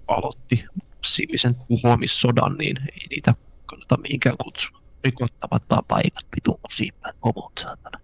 aloitti 0.08 0.66
massiivisen 0.98 1.56
tuhoamissodan, 1.56 2.56
niin 2.58 2.78
ei 2.78 3.08
niitä 3.10 3.36
kannata 3.66 3.98
mihinkään 3.98 4.38
kutsua. 4.38 4.81
Rikottavat 5.04 5.64
vaan 5.70 5.84
paikat 5.88 6.26
pitun 6.36 6.60
kuin 6.62 6.72
siipäät 6.72 7.16
homot, 7.26 7.58
saatana. 7.60 8.00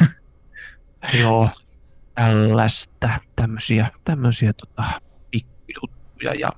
Joo, 1.20 1.48
tällaista, 2.14 3.20
tämmöisiä, 3.36 3.90
tämmöisiä 4.04 4.52
tota, 4.52 4.84
pikkujuttuja 5.30 6.34
ja 6.34 6.52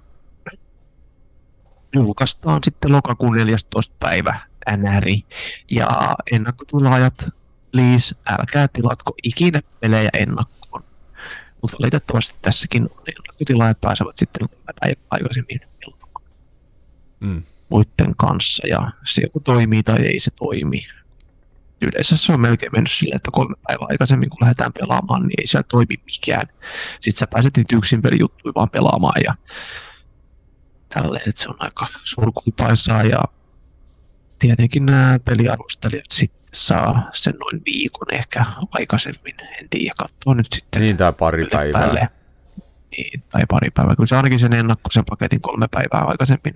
julkaistaan 1.95 2.61
sitten 2.65 2.93
lokakuun 2.93 3.37
14. 3.37 3.95
päivä 4.01 4.41
NRI. 4.77 5.25
Ja 5.71 6.17
ennakkotilaajat, 6.33 7.27
please, 7.73 8.15
älkää 8.27 8.69
tilatko 8.73 9.15
ikinä 9.23 9.61
pelejä 9.81 10.11
ennakkoon. 10.13 10.85
Mutta 11.63 11.77
valitettavasti 11.81 12.39
tässäkin 12.43 12.89
ennakkotilaajat 13.09 13.81
pääsevät 13.81 14.17
sitten 14.17 14.49
aikaisemmin 15.11 15.61
mm. 17.21 17.43
Muiden 17.71 18.17
kanssa. 18.17 18.67
Ja 18.67 18.91
se 19.05 19.23
joko 19.23 19.41
toimii 19.41 19.83
tai 19.83 20.01
ei 20.07 20.19
se 20.19 20.31
toimi. 20.31 20.87
Yleensä 21.83 22.17
se 22.17 22.33
on 22.33 22.41
melkein 22.41 22.73
mennyt 22.73 22.93
silleen, 22.93 23.17
että 23.17 23.31
kolme 23.33 23.57
päivää 23.67 23.87
aikaisemmin 23.91 24.31
kun 24.31 24.39
lähdetään 24.41 24.73
pelaamaan, 24.73 25.23
niin 25.23 25.41
ei 25.41 25.47
siellä 25.47 25.67
toimi 25.71 25.95
mikään. 26.07 26.47
Sitten 27.01 27.19
sä 27.19 27.27
pääset 27.27 27.57
niitä 27.57 27.77
yksin 27.77 28.03
pelijuttuja 28.03 28.53
vaan 28.55 28.71
pelaamaan 28.71 29.21
ja 29.25 29.35
tälleen, 30.89 31.29
että 31.29 31.43
se 31.43 31.49
on 31.49 31.57
aika 31.59 31.87
surkuupaisaa 32.03 33.03
ja 33.03 33.21
tietenkin 34.39 34.87
nämä 34.87 35.19
peliarvostelijat 35.25 36.11
sitten 36.11 36.41
saa 36.53 37.11
sen 37.13 37.35
noin 37.35 37.63
viikon 37.65 38.15
ehkä 38.15 38.45
aikaisemmin, 38.73 39.35
en 39.61 39.69
tiedä, 39.71 39.95
katsoa 39.99 40.35
nyt 40.35 40.47
sitten. 40.55 40.83
Niin, 40.83 40.97
tai 40.97 41.13
pari 41.13 41.47
päivää. 41.47 41.81
Päälle. 41.81 42.09
Niin, 42.97 43.23
tai 43.31 43.43
pari 43.49 43.71
päivää, 43.71 43.97
kun 43.97 44.07
se 44.07 44.17
ainakin 44.17 44.39
sen 44.39 44.53
ennakkoisen 44.53 45.05
paketin 45.05 45.41
kolme 45.41 45.69
päivää 45.71 46.05
aikaisemmin 46.09 46.55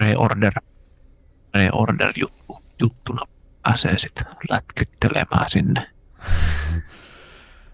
reorder, 0.00 0.52
reorder 1.54 2.12
juttu, 2.16 2.62
juttuna 2.82 3.22
pääsee 3.62 3.98
sitten 3.98 4.26
lätkyttelemään 4.50 5.50
sinne 5.50 5.90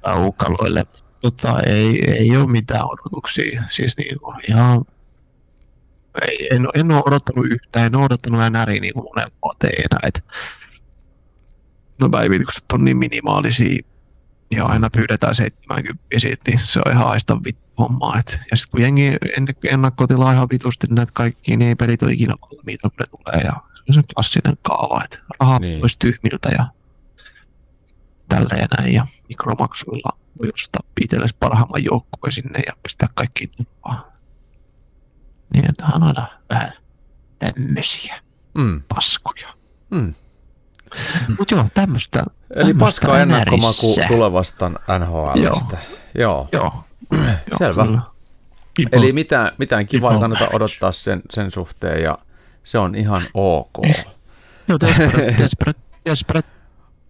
aukaloille. 0.03 0.85
Tota, 1.21 1.61
ei, 1.67 2.11
ei 2.11 2.37
ole 2.37 2.47
mitään 2.47 2.85
odotuksia. 2.85 3.63
Siis 3.71 3.97
niin 3.97 4.21
kuin 4.21 4.37
ihan 4.49 4.85
en, 6.51 6.69
en 6.75 6.91
ole 6.91 7.03
odottanut 7.07 7.47
yhtään, 7.47 7.87
en 7.87 7.97
ole 7.97 8.05
odottanut 8.05 8.41
NRI 8.51 8.81
niin 8.81 8.95
kuin 8.95 9.05
monen 9.05 9.33
vuoteen 9.43 9.75
enää. 9.79 10.01
Et, 10.03 10.25
no 11.99 12.09
päivitykset 12.09 12.65
on 12.73 12.85
niin 12.85 12.97
minimaalisia 12.97 13.83
Ja 14.57 14.65
aina 14.67 14.91
pyydetään 14.91 15.35
70 15.35 16.03
siitä, 16.19 16.43
niin 16.47 16.59
se 16.59 16.81
on 16.87 16.93
ihan 16.93 17.07
aista 17.07 17.39
vittu 17.45 17.63
hommaa. 17.79 18.19
Et, 18.19 18.41
ja 18.51 18.57
sitten 18.57 18.71
kun 18.71 18.81
jengi 18.83 19.07
en- 19.37 19.47
ennakkotilaa 19.73 20.33
ihan 20.33 20.49
vitusti 20.53 20.87
näitä 20.91 21.13
kaikkia, 21.15 21.57
niin 21.57 21.69
ei 21.69 21.75
pelit 21.75 22.03
ole 22.03 22.13
ikinä 22.13 22.35
valmiita, 22.43 22.91
kun 22.91 22.97
ne 23.01 23.07
tulee. 23.07 23.41
Ja 23.45 23.53
se 23.93 23.99
on 23.99 24.05
klassinen 24.15 24.59
kaava, 24.63 25.05
että 25.05 25.19
rahaa 25.41 25.59
Niin. 25.59 25.71
niin. 25.71 25.81
pois 25.81 25.97
tyhmiltä 25.97 26.49
ja 26.49 26.67
tälleen 28.29 28.69
näin. 28.79 28.95
Ja 28.95 29.07
mikromaksuilla 29.29 30.19
voi 30.43 30.51
ostaa 30.55 30.83
itsellesi 31.01 31.37
parhaimman 31.41 31.85
joukkueen 31.85 32.33
sinne 32.33 32.59
ja 32.67 32.73
pistää 32.83 33.09
kaikki 33.15 33.47
tupaan. 33.47 34.05
Niin, 35.55 35.71
että 35.71 35.85
on 35.95 36.03
aina 36.03 36.27
vähän 36.51 36.73
tämmöisiä 37.39 38.21
Mm, 38.55 38.83
paskoja. 38.89 39.49
mm. 39.91 40.15
Mutta 41.39 41.55
joo, 41.55 41.65
tämmöistä. 41.75 42.25
Eli 42.57 42.75
paska 42.75 43.21
ennakkomaku 43.21 43.95
tulevasta 44.09 44.69
NHLstä. 44.69 45.77
Joo. 46.19 46.49
Joo. 46.53 46.85
joo 47.13 47.59
Selvä. 47.59 47.85
kyllä. 47.85 48.03
Eli 48.93 49.13
mitään, 49.13 49.53
mitään 49.59 49.87
kivaa 49.87 50.13
ei 50.13 50.21
kannata 50.21 50.49
odottaa 50.53 50.93
sen, 50.93 51.23
sen 51.31 51.51
suhteen 51.51 52.03
ja 52.03 52.19
se 52.65 52.79
on 52.79 52.95
ihan 52.95 53.23
ok. 53.35 53.79
Joo, 54.69 54.81
desperate, 54.81 55.35
desperate, 55.43 55.81
desperate 56.05 56.49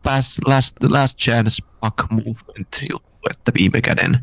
pass, 0.02 0.40
last, 0.46 0.76
last 0.82 1.18
chance 1.18 1.62
puck 1.80 2.10
movement 2.10 2.68
juttu, 2.90 3.28
että 3.30 3.52
viime 3.58 3.80
käden 3.80 4.20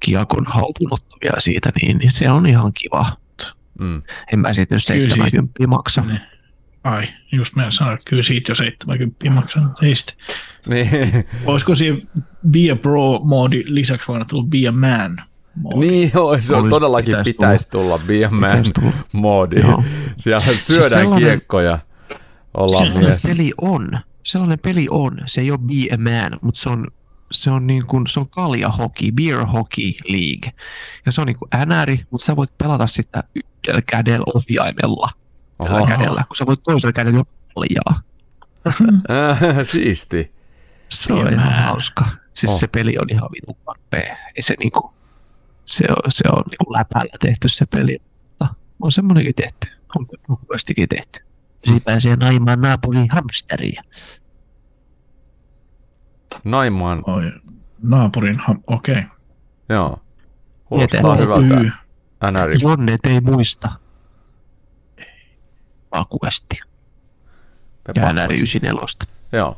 kiekon 0.00 0.46
haltuunotto 0.46 1.16
vielä 1.22 1.40
siitä, 1.40 1.72
niin, 1.82 1.98
niin 1.98 2.10
se 2.10 2.30
on 2.30 2.46
ihan 2.46 2.72
kiva. 2.72 3.06
Mm. 3.78 4.02
En 4.32 4.38
mä 4.38 4.52
siitä 4.52 4.74
nyt 4.74 4.84
Kyllä 4.86 5.08
70 5.08 5.66
maksa. 5.66 6.00
Niin. 6.06 6.20
Ai, 6.86 7.08
just 7.32 7.56
mä 7.56 7.70
sanoin, 7.70 7.94
että 7.94 8.10
kyllä 8.10 8.22
siitä 8.22 8.50
jo 8.50 8.54
70 8.54 9.30
maksanut. 9.30 9.82
Ei. 9.82 9.94
Niin, 10.68 11.24
Olisiko 11.44 11.74
siinä 11.74 11.98
Be 12.50 12.70
a 12.72 12.76
Pro-moodi 12.76 13.62
lisäksi 13.66 14.08
voinut 14.08 14.28
tulla 14.28 14.44
Be 14.44 14.68
a 14.68 14.72
Man-moodi? 14.72 15.80
niin 15.80 16.10
joo, 16.14 16.38
se 16.40 16.56
on 16.56 16.70
todellakin 16.70 17.06
pitäisi, 17.06 17.32
pitäisi 17.32 17.70
tulla, 17.70 17.98
be 17.98 18.24
a 18.24 18.30
man 18.30 18.64
tulla. 18.80 18.92
moodi. 19.12 19.60
Joo. 19.60 19.82
Siellä 20.16 20.40
syödään 20.56 20.90
sellainen- 20.90 21.18
kiekkoja, 21.28 21.78
ollaan 22.54 22.86
Sellainen 22.86 23.10
mies. 23.10 23.22
peli 23.22 23.52
on. 23.60 23.98
Sellainen 24.22 24.58
peli 24.58 24.86
on. 24.90 25.18
Se 25.26 25.40
ei 25.40 25.50
ole 25.50 25.58
be 25.58 25.94
a 25.94 25.98
man, 25.98 26.38
mutta 26.42 26.60
se 26.60 26.68
on, 26.68 26.86
se 27.32 27.50
on, 27.50 27.66
niin 27.66 27.86
kuin, 27.86 28.06
se 28.06 28.20
on 28.20 28.28
kalja 28.30 28.68
hockey, 28.68 29.12
beer 29.12 29.46
hockey 29.46 29.92
league. 30.08 30.52
Ja 31.06 31.12
se 31.12 31.20
on 31.20 31.26
niin 31.26 31.36
kuin 31.38 31.48
NR, 31.66 31.96
mutta 32.10 32.24
sä 32.26 32.36
voit 32.36 32.58
pelata 32.58 32.86
sitä 32.86 33.24
yhdellä 33.34 33.82
kädellä 33.90 34.24
ohjaimella. 34.34 35.10
Oho. 35.58 35.86
kädellä, 35.86 36.22
kun 36.28 36.36
sä 36.36 36.46
voit 36.46 36.62
toisella 36.62 36.92
kädellä 36.92 37.24
kaljaa. 37.54 38.02
Äh, 39.10 39.38
siisti. 39.62 40.32
Se 40.88 41.12
on 41.12 41.32
ihan 41.32 41.52
hauska. 41.52 42.04
Siis 42.34 42.52
Oh. 42.52 42.58
se 42.58 42.66
peli 42.66 42.94
on 42.98 43.06
ihan 43.10 43.30
vitun 43.32 43.56
karpea. 43.64 44.16
Ei 44.36 44.42
se 44.42 44.54
niinku, 44.58 44.94
se 45.64 45.84
on, 45.90 45.96
se 46.10 46.24
on 46.32 46.42
niinku 46.50 46.72
läpällä 46.72 47.12
tehty 47.20 47.48
se 47.48 47.66
peli. 47.66 47.98
Mutta 48.28 48.54
on 48.82 48.92
semmonenkin 48.92 49.34
tehty. 49.34 49.68
On 49.96 50.06
nopeastikin 50.28 50.88
tehty. 50.88 51.20
Siinä 51.64 51.80
pääsee 51.84 52.16
naimaan 52.16 52.60
naapurin 52.60 53.08
hamsteriin. 53.12 53.84
Naimaan, 56.44 57.02
Oi, 57.06 57.32
naapurin, 57.82 58.38
ha- 58.38 58.54
okei. 58.66 58.94
Okay. 58.98 59.04
joo. 59.68 59.98
Kuulostaa 60.64 61.14
hyvältä. 61.16 62.58
Jonnet 62.62 63.00
ei 63.06 63.20
muista. 63.20 63.72
Akuesti. 65.96 66.58
Käänäri 67.94 68.36
94. 68.36 69.08
Joo. 69.32 69.56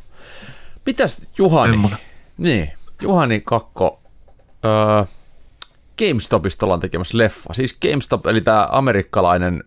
Mitäs 0.87 1.29
Juhani? 1.39 1.73
Semmonen. 1.73 1.99
Niin, 2.39 2.73
Juhani 3.03 3.41
Kakko. 3.41 4.01
Öö, 4.65 5.05
GameStopista 5.99 6.67
ollaan 6.67 6.81
tekemässä 6.81 7.19
leffa. 7.19 7.55
Siis 7.55 7.79
GameStop, 7.81 8.27
eli 8.27 8.41
tämä 8.41 8.69
amerikkalainen 8.71 9.65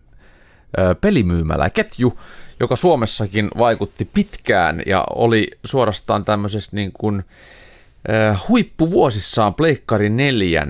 öö, 0.78 0.94
pelimyymälä 0.94 1.70
ketju, 1.70 2.18
joka 2.60 2.76
Suomessakin 2.76 3.50
vaikutti 3.58 4.04
pitkään 4.04 4.82
ja 4.86 5.04
oli 5.14 5.50
suorastaan 5.64 6.24
tämmöisessä 6.24 6.70
niin 6.76 6.92
kuin 6.92 7.24
öö, 8.08 8.34
huippuvuosissaan 8.48 9.54
Pleikkari 9.54 10.10
4 10.10 10.66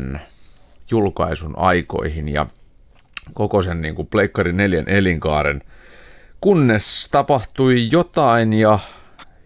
julkaisun 0.90 1.58
aikoihin 1.58 2.28
ja 2.28 2.46
koko 3.34 3.62
sen 3.62 3.82
niin 3.82 3.94
kuin 3.94 4.08
Pleikkari 4.08 4.52
4 4.52 4.84
elinkaaren, 4.86 5.62
kunnes 6.42 7.08
tapahtui 7.10 7.88
jotain 7.92 8.52
ja, 8.52 8.78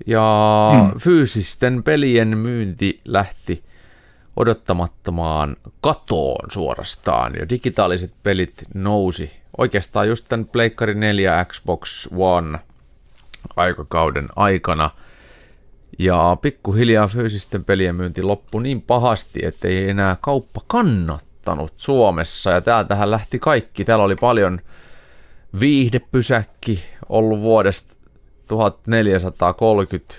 ja 0.07 0.70
mm. 0.74 0.99
fyysisten 1.01 1.82
pelien 1.82 2.38
myynti 2.38 3.01
lähti 3.05 3.64
odottamattomaan 4.36 5.57
katoon 5.80 6.51
suorastaan 6.51 7.32
ja 7.38 7.49
digitaaliset 7.49 8.12
pelit 8.22 8.55
nousi 8.74 9.32
oikeastaan 9.59 10.09
just 10.09 10.24
tämän 10.28 10.47
Pleikkari 10.47 10.94
4 10.94 11.44
Xbox 11.44 12.09
One 12.16 12.59
aikakauden 13.57 14.28
aikana 14.36 14.90
ja 15.99 16.36
pikkuhiljaa 16.42 17.09
fyysisten 17.09 17.64
pelien 17.64 17.94
myynti 17.94 18.22
loppui 18.22 18.62
niin 18.62 18.82
pahasti, 18.82 19.40
että 19.42 19.68
ei 19.68 19.90
enää 19.90 20.16
kauppa 20.20 20.61
kannattanut 20.66 21.72
Suomessa 21.76 22.51
ja 22.51 22.61
täältähän 22.61 23.11
lähti 23.11 23.38
kaikki. 23.38 23.84
Täällä 23.84 24.05
oli 24.05 24.16
paljon 24.16 24.61
viihdepysäkki 25.61 26.81
ollut 27.09 27.41
vuodesta 27.41 27.97
1430 28.49 30.15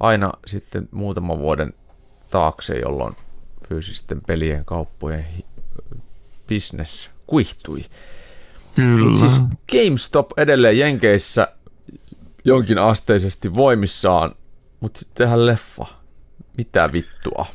aina 0.00 0.32
sitten 0.46 0.88
muutaman 0.90 1.38
vuoden 1.38 1.72
taakse, 2.30 2.78
jolloin 2.78 3.16
fyysisten 3.68 4.20
pelien 4.26 4.64
kauppojen 4.64 5.26
business 6.48 7.10
kuihtui. 7.26 7.84
Kyllä. 8.74 9.08
Mut 9.08 9.18
siis 9.18 9.40
GameStop 9.72 10.38
edelleen 10.38 10.78
Jenkeissä 10.78 11.48
jonkin 12.44 12.78
asteisesti 12.78 13.54
voimissaan, 13.54 14.34
mutta 14.80 14.98
sitten 14.98 15.14
tehdään 15.24 15.46
leffa. 15.46 15.86
Mitä 16.56 16.92
vittua? 16.92 17.46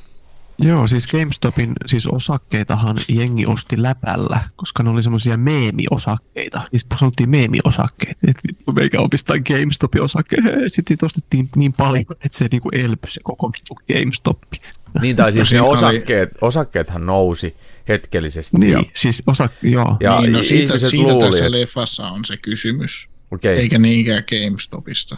Joo, 0.60 0.88
siis 0.88 1.08
GameStopin 1.08 1.74
siis 1.86 2.08
osakkeitahan 2.08 2.98
jengi 3.10 3.46
osti 3.46 3.82
läpällä, 3.82 4.50
koska 4.56 4.84
ne 4.84 4.90
oli 4.90 5.04
semmoisia 5.04 5.38
meemiosakkeita. 5.38 6.62
Niistä 6.72 6.98
sanottiin 7.00 7.30
meemiosakkeet. 7.30 8.18
Et 8.28 8.38
vittu, 8.48 8.72
meikä 8.72 9.02
opistaa 9.02 9.36
GameStopin 9.40 10.02
osakkeet. 10.02 10.44
Sitten 10.68 10.94
niitä 10.94 11.06
ostettiin 11.06 11.50
niin 11.56 11.74
paljon, 11.74 12.06
että 12.26 12.38
se 12.38 12.48
niinku 12.52 12.70
elpy 12.70 13.08
se 13.08 13.22
koko 13.24 13.52
vittu 13.52 13.76
GameStoppi. 13.94 14.62
Niin 15.02 15.16
tai 15.16 15.32
siis 15.32 15.52
ne 15.54 15.62
osakkeet, 15.62 16.30
osakkeethan 16.42 17.06
nousi 17.06 17.56
hetkellisesti. 17.88 18.58
Niin, 18.58 18.72
Ja, 18.72 18.84
siis 18.94 19.24
osa, 19.28 19.50
joo. 19.62 19.98
ja 20.00 20.22
niin, 20.22 20.34
no 20.34 20.44
siitä, 20.44 20.64
ihmiset 20.64 20.90
siitä 20.90 21.04
luuli, 21.04 21.30
tässä 21.30 21.52
leffassa 21.52 22.08
on 22.08 22.26
se 22.26 22.38
kysymys. 22.38 23.10
okei, 23.32 23.58
Eikä 23.58 23.80
niinkään 23.80 24.24
GameStopista, 24.30 25.18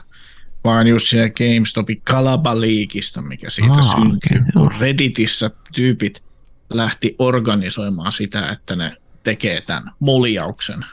vaan 0.66 0.88
just 0.88 1.08
siellä 1.08 1.30
GameStopin 1.30 2.02
kalabaliikista, 2.04 3.22
mikä 3.22 3.50
siitä 3.50 3.74
Aa, 3.74 3.82
syntyi. 3.82 4.30
joo. 4.34 4.44
kun 4.54 4.72
Redditissä 4.80 5.52
tyypit 5.74 6.24
lähti 6.70 7.16
organisoimaan 7.20 8.14
sitä, 8.14 8.50
että 8.50 8.76
ne 8.76 8.98
tekee 9.24 9.62
tämän 9.62 9.92
muljauksen. 10.00 10.86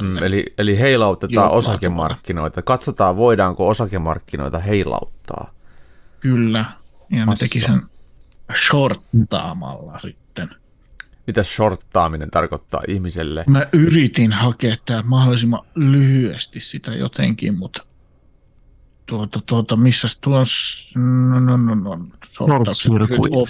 Mm, 0.00 0.16
eli, 0.22 0.44
eli 0.58 0.78
heilautetaan 0.78 1.50
osakemarkkinoita. 1.50 2.62
Katsotaan, 2.62 3.16
voidaanko 3.16 3.68
osakemarkkinoita 3.68 4.58
heilauttaa. 4.58 5.50
Kyllä. 6.20 6.64
Ja 7.10 7.18
ne 7.18 7.24
Massa. 7.24 7.44
teki 7.44 7.60
sen 7.60 7.82
shorttaamalla 8.66 9.98
sitten. 9.98 10.48
Mitä 11.26 11.42
shorttaaminen 11.42 12.30
tarkoittaa 12.30 12.80
ihmiselle? 12.88 13.44
Mä 13.48 13.66
yritin 13.72 14.32
hakea 14.32 14.76
tää 14.86 15.02
mahdollisimman 15.02 15.60
lyhyesti 15.74 16.60
sitä 16.60 16.94
jotenkin, 16.94 17.58
mutta 17.58 17.82
tuota, 19.06 19.40
tuota, 19.46 19.76
missä 19.76 20.08
tuossa, 20.20 20.98
no, 21.00 21.40
no, 21.40 21.56
no, 21.56 21.74
no, 21.74 22.06
shorttauksen 22.26 22.94
lyhyt, 22.94 23.18
op, 23.30 23.48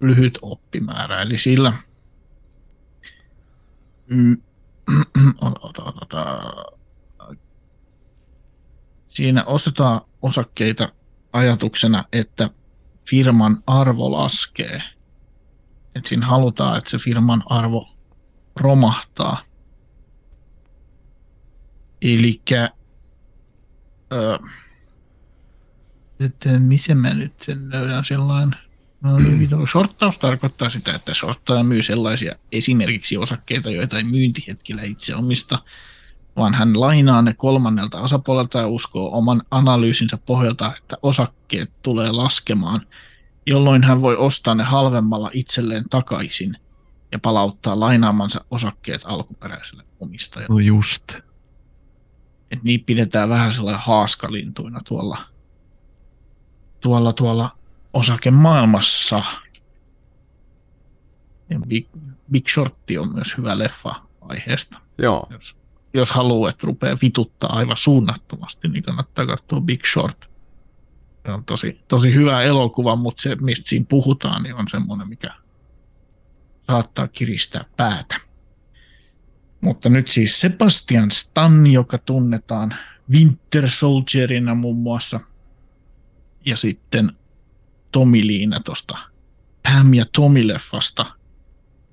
lyhyt 0.00 0.38
oppimäärä, 0.42 1.22
eli 1.22 1.38
sillä 1.38 1.72
mm, 4.06 4.42
ota, 5.40 5.60
ota, 5.62 5.92
ota, 6.02 6.42
siinä 9.08 9.44
ostetaan 9.44 10.00
osakkeita 10.22 10.92
ajatuksena, 11.32 12.04
että 12.12 12.50
firman 13.08 13.62
arvo 13.66 14.12
laskee. 14.12 14.82
Että 15.94 16.08
siinä 16.08 16.26
halutaan, 16.26 16.78
että 16.78 16.90
se 16.90 16.98
firman 16.98 17.42
arvo 17.46 17.88
romahtaa. 18.56 19.40
Eli 22.02 22.42
että 26.20 26.58
missä 26.58 26.94
mä 26.94 27.14
nyt 27.14 27.32
sen 27.40 27.70
löydän 27.70 28.04
sellainen, 28.04 28.58
no 29.00 29.18
niin, 29.18 29.48
shorttaus 29.70 30.18
tarkoittaa 30.18 30.70
sitä, 30.70 30.94
että 30.94 31.14
shorttaja 31.14 31.62
myy 31.62 31.82
sellaisia 31.82 32.34
esimerkiksi 32.52 33.16
osakkeita, 33.16 33.70
joita 33.70 33.96
ei 33.96 34.04
myyntihetkellä 34.04 34.82
itse 34.82 35.14
omista, 35.14 35.58
vaan 36.36 36.54
hän 36.54 36.80
lainaa 36.80 37.22
ne 37.22 37.34
kolmannelta 37.34 38.00
osapuolelta 38.00 38.58
ja 38.58 38.68
uskoo 38.68 39.18
oman 39.18 39.42
analyysinsä 39.50 40.16
pohjalta, 40.16 40.72
että 40.76 40.96
osakkeet 41.02 41.70
tulee 41.82 42.12
laskemaan, 42.12 42.86
jolloin 43.46 43.84
hän 43.84 44.02
voi 44.02 44.16
ostaa 44.16 44.54
ne 44.54 44.62
halvemmalla 44.62 45.30
itselleen 45.32 45.84
takaisin 45.90 46.56
ja 47.12 47.18
palauttaa 47.18 47.80
lainaamansa 47.80 48.44
osakkeet 48.50 49.00
alkuperäiselle 49.04 49.84
omistajalle. 50.00 50.54
No 50.54 50.58
just. 50.58 51.02
Et 52.50 52.62
niitä 52.62 52.86
pidetään 52.86 53.28
vähän 53.28 53.52
sellainen 53.52 53.82
haaskalintuina 53.84 54.80
tuolla, 54.84 55.18
tuolla, 56.80 57.12
tuolla 57.12 57.50
osakemaailmassa. 57.92 59.22
Ja 61.50 61.60
Big, 61.68 61.88
Big 62.30 62.48
Shortti 62.48 62.98
on 62.98 63.14
myös 63.14 63.36
hyvä 63.38 63.58
leffa 63.58 63.94
aiheesta. 64.20 64.78
Joo. 64.98 65.26
Jos, 65.30 65.56
jos 65.94 66.10
haluaa, 66.10 66.50
että 66.50 66.66
rupeaa 66.66 66.96
vituttaa 67.02 67.56
aivan 67.56 67.76
suunnattomasti, 67.76 68.68
niin 68.68 68.82
kannattaa 68.82 69.26
katsoa 69.26 69.60
Big 69.60 69.86
Short. 69.92 70.26
Se 71.26 71.32
on 71.32 71.44
tosi, 71.44 71.80
tosi 71.88 72.14
hyvä 72.14 72.42
elokuva, 72.42 72.96
mutta 72.96 73.22
se, 73.22 73.34
mistä 73.34 73.68
siinä 73.68 73.86
puhutaan, 73.88 74.42
niin 74.42 74.54
on 74.54 74.68
semmoinen, 74.68 75.08
mikä 75.08 75.30
saattaa 76.60 77.08
kiristää 77.08 77.64
päätä. 77.76 78.25
Mutta 79.60 79.88
nyt 79.88 80.08
siis 80.08 80.40
Sebastian 80.40 81.10
Stan, 81.10 81.66
joka 81.66 81.98
tunnetaan 81.98 82.74
Winter 83.10 83.70
Soldierina 83.70 84.54
muun 84.54 84.76
muassa. 84.76 85.20
Ja 86.46 86.56
sitten 86.56 87.12
Tomi 87.92 88.26
Liina 88.26 88.60
tuosta 88.60 88.98
Pam 89.62 89.94
ja 89.94 90.04
Tomi-leffasta 90.12 91.06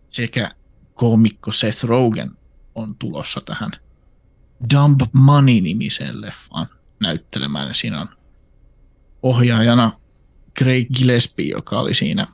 sekä 0.09 0.51
koomikko 0.93 1.51
Seth 1.51 1.83
Rogen 1.83 2.31
on 2.75 2.95
tulossa 2.95 3.41
tähän 3.41 3.71
Dump 4.73 5.01
Money-nimiseen 5.13 6.21
leffaan 6.21 6.67
näyttelemään. 6.99 7.75
Siinä 7.75 8.01
on 8.01 8.09
ohjaajana 9.23 9.91
Craig 10.59 10.87
Gillespie, 10.97 11.51
joka 11.51 11.79
oli 11.79 11.93
siinä 11.93 12.27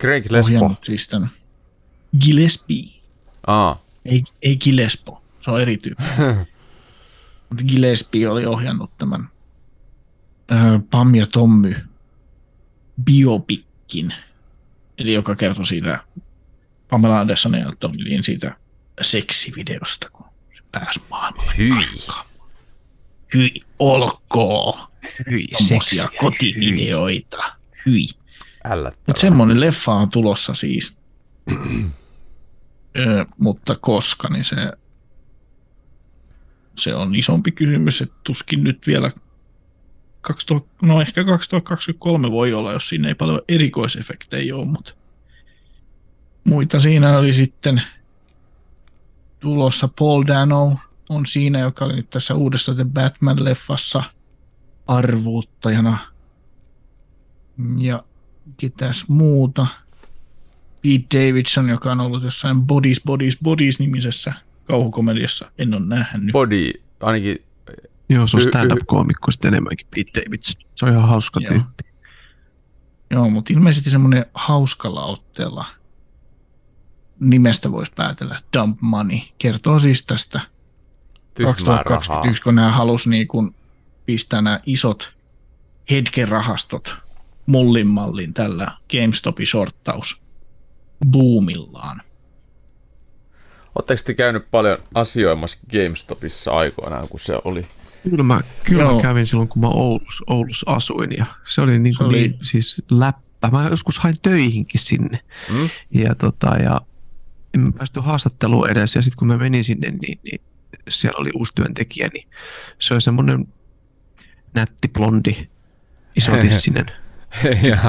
Greg 0.00 0.30
Lespo. 0.30 0.46
ohjannut 0.46 0.84
siis 0.84 1.08
tämän 1.08 1.28
Gillespie. 2.24 3.02
Aa, 3.46 3.85
Ei, 4.06 4.22
ei 4.42 4.56
Gillespo, 4.56 5.22
se 5.40 5.50
on 5.50 5.60
eri 5.60 5.76
tyyppi. 5.76 6.04
Mutta 7.50 7.64
Gillespie 7.68 8.28
oli 8.28 8.46
ohjannut 8.46 8.98
tämän 8.98 9.28
ö, 10.52 10.54
Pam 10.90 11.14
ja 11.14 11.26
Tommy 11.26 11.76
biopikkin, 13.04 14.14
eli 14.98 15.14
joka 15.14 15.36
kertoi 15.36 15.66
siitä 15.66 16.04
Pamela 16.90 17.20
Andersonin 17.20 17.60
ja 17.60 17.72
Tommy 17.80 17.96
Leein 18.04 18.24
siitä 18.24 18.56
seksivideosta, 19.02 20.10
kun 20.12 20.26
se 20.56 20.62
pääsi 20.72 21.00
maailmalle. 21.10 21.52
hyi. 21.58 21.70
Hyi, 23.34 23.60
olkoon. 23.78 24.88
Hyi, 25.30 25.48
Tommosia 25.48 26.08
kotivideoita. 26.20 27.42
Hyi. 27.86 28.06
Mutta 28.08 28.68
Ällättävää. 28.74 29.20
semmoinen 29.20 29.60
leffa 29.60 29.92
on 29.92 30.10
tulossa 30.10 30.54
siis. 30.54 31.00
Mutta 33.38 33.76
koska, 33.80 34.28
niin 34.28 34.44
se, 34.44 34.72
se 36.78 36.94
on 36.94 37.14
isompi 37.14 37.52
kysymys, 37.52 38.02
että 38.02 38.16
tuskin 38.24 38.64
nyt 38.64 38.86
vielä 38.86 39.10
2000, 40.20 40.68
no 40.82 41.00
ehkä 41.00 41.24
2023 41.24 42.30
voi 42.30 42.54
olla, 42.54 42.72
jos 42.72 42.88
siinä 42.88 43.08
ei 43.08 43.14
paljon 43.14 43.40
erikoisefektejä 43.48 44.56
ole, 44.56 44.64
mutta 44.64 44.92
muita 46.44 46.80
siinä 46.80 47.18
oli 47.18 47.32
sitten 47.32 47.82
tulossa 49.40 49.88
Paul 49.98 50.24
Dano 50.26 50.78
on 51.08 51.26
siinä, 51.26 51.58
joka 51.58 51.84
oli 51.84 51.96
nyt 51.96 52.10
tässä 52.10 52.34
uudessa 52.34 52.74
The 52.74 52.84
Batman-leffassa 52.84 54.02
arvuuttajana. 54.86 55.98
Ja 57.78 58.04
ketäs 58.56 59.08
muuta. 59.08 59.66
Pete 60.86 61.18
Davidson, 61.18 61.68
joka 61.68 61.92
on 61.92 62.00
ollut 62.00 62.22
jossain 62.22 62.62
Bodies, 62.62 63.00
Bodies, 63.06 63.38
Bodies-nimisessä 63.42 64.32
kauhukomediassa. 64.64 65.50
En 65.58 65.74
ole 65.74 65.86
nähnyt. 65.86 66.32
Body, 66.32 66.72
ainakin, 67.00 67.38
Joo, 68.08 68.26
se 68.26 68.36
on 68.36 68.40
stand-up-koomikko 68.40 69.30
sitten 69.30 69.48
enemmänkin 69.54 69.86
Pete 69.96 70.20
Davidson. 70.20 70.62
Se 70.74 70.86
on 70.86 70.92
ihan 70.92 71.08
hauska 71.08 71.40
Joo. 71.40 71.52
tyyppi. 71.52 71.84
Joo, 73.10 73.30
mutta 73.30 73.52
ilmeisesti 73.52 73.90
semmoinen 73.90 74.26
hauskalla 74.34 75.04
otteella 75.04 75.64
nimestä 77.20 77.72
voisi 77.72 77.92
päätellä. 77.96 78.42
Dump 78.56 78.80
Money. 78.80 79.18
Kertoo 79.38 79.78
siis 79.78 80.06
tästä 80.06 80.40
tyhmää 81.34 81.54
rahaa. 81.66 81.84
2021, 81.84 82.42
kun 82.42 82.54
nämä 82.54 82.72
halusi 82.72 83.10
niin 83.10 83.28
kuin 83.28 83.50
pistää 84.06 84.42
nämä 84.42 84.60
isot 84.66 85.12
hetken-rahastot 85.90 86.94
mullin 87.46 87.86
mallin 87.86 88.34
tällä 88.34 88.72
GameStopin 88.90 89.46
sorttaus 89.46 90.25
boomillaan. 91.06 92.00
Oletteko 93.74 94.02
te 94.06 94.14
käynyt 94.14 94.50
paljon 94.50 94.78
asioimassa 94.94 95.58
GameStopissa 95.72 96.50
aikoinaan, 96.52 97.08
kun 97.08 97.20
se 97.20 97.38
oli? 97.44 97.66
Kyllä 98.10 98.22
mä, 98.22 98.40
kyllä 98.64 98.82
Joo. 98.82 98.94
mä 98.96 99.02
kävin 99.02 99.26
silloin, 99.26 99.48
kun 99.48 99.62
mä 99.62 99.68
Oulussa, 99.68 100.24
Oulussa 100.26 100.70
asuin 100.70 101.12
ja 101.18 101.26
se 101.48 101.60
oli, 101.60 101.78
niin 101.78 101.92
Se 101.94 101.98
kuin 101.98 102.06
oli- 102.08 102.16
niin, 102.28 102.38
siis 102.42 102.82
läppä. 102.90 103.48
Mä 103.52 103.68
joskus 103.70 103.98
hain 103.98 104.14
töihinkin 104.22 104.80
sinne 104.80 105.20
Mm? 105.50 105.68
ja, 105.94 106.14
tota, 106.14 106.46
ja 106.56 106.80
en 107.54 107.60
mä 107.60 107.72
päästy 107.72 108.00
haastatteluun 108.00 108.70
edes 108.70 108.94
ja 108.94 109.02
sitten 109.02 109.18
kun 109.18 109.28
mä 109.28 109.38
menin 109.38 109.64
sinne, 109.64 109.90
niin, 109.90 110.18
niin 110.24 110.40
siellä 110.88 111.18
oli 111.20 111.30
uusi 111.34 111.54
työntekijä, 111.54 112.08
niin 112.14 112.28
se 112.78 112.94
oli 112.94 113.00
semmoinen 113.00 113.48
nätti 114.54 114.88
blondi, 114.88 115.48
isotissinen. 116.16 116.86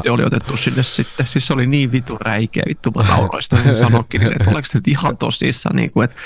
Se 0.04 0.12
oli 0.12 0.24
otettu 0.26 0.58
sinne 0.58 0.84
sitten. 0.84 1.28
Siis 1.28 1.48
se 1.48 1.54
oli 1.54 1.68
niin 1.68 1.92
vitu 1.92 2.18
räikeä, 2.18 2.64
vittu 2.68 2.92
mä 2.92 3.04
sen 3.42 3.76
sanokin, 3.76 4.22
niin, 4.22 4.32
että 4.32 4.50
oliko 4.50 4.66
se 4.66 4.78
nyt 4.78 4.88
ihan 4.88 5.18
tosissaan, 5.18 5.76
niin 5.76 5.92
kuin, 5.92 6.06
että 6.06 6.18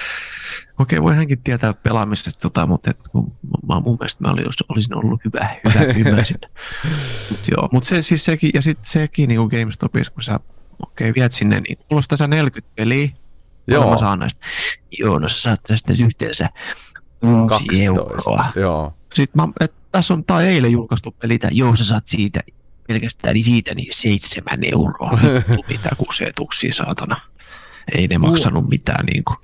okei, 0.79 1.01
voi 1.01 1.15
hänkin 1.15 1.43
tietää 1.43 1.73
pelaamisesta, 1.73 2.41
tota, 2.41 2.67
mutta 2.67 2.89
et, 2.89 3.07
kun, 3.11 3.33
mä, 3.67 3.79
mun 3.79 3.97
mielestä 3.99 4.23
mä 4.23 4.31
olin, 4.31 4.45
olisin 4.69 4.97
ollut 4.97 5.21
hyvä, 5.25 5.55
hyvä, 5.63 5.93
hyvä 5.93 6.23
sinne. 6.23 6.49
Mut 7.29 7.47
joo, 7.51 7.69
mutta 7.71 7.89
se, 7.89 8.01
siis 8.01 8.25
sekin, 8.25 8.51
ja 8.53 8.61
sitten 8.61 8.85
sekin 8.85 9.27
niin 9.27 9.37
kuin 9.39 9.59
GameStopissa, 9.59 10.13
kun 10.13 10.23
sä 10.23 10.39
okei, 10.79 11.13
viet 11.15 11.31
sinne, 11.31 11.59
niin 11.59 11.77
mulla 11.91 12.03
tässä 12.07 12.27
40 12.27 12.75
peliä, 12.75 13.09
Joo. 13.67 13.89
mä 13.89 13.97
saan 13.97 14.19
näistä. 14.19 14.41
Joo, 14.99 15.19
no 15.19 15.29
sä 15.29 15.41
saat 15.41 15.63
tästä 15.63 15.93
yhteensä 16.03 16.49
2 17.49 17.65
12. 17.65 17.85
euroa. 17.85 18.45
Joo. 18.55 18.93
Sitten 19.13 19.41
mä, 19.41 19.47
et, 19.59 19.73
tässä 19.91 20.13
on, 20.13 20.25
tää 20.25 20.37
on 20.37 20.43
eilen 20.43 20.71
julkaistu 20.71 21.11
peli, 21.11 21.39
tää, 21.39 21.49
joo 21.53 21.75
sä 21.75 21.83
saat 21.83 22.07
siitä 22.07 22.39
pelkästään 22.91 23.33
niin 23.33 23.43
siitä 23.43 23.75
niin 23.75 23.93
seitsemän 23.93 24.59
euroa. 24.63 25.11
Vittu 25.23 25.65
mitä 25.69 25.89
kusetuksia 25.97 26.73
saatana. 26.73 27.21
Ei 27.95 28.07
ne 28.07 28.17
maksanut 28.17 28.69
mitään 28.69 29.05
niin 29.05 29.23
kuin. 29.23 29.37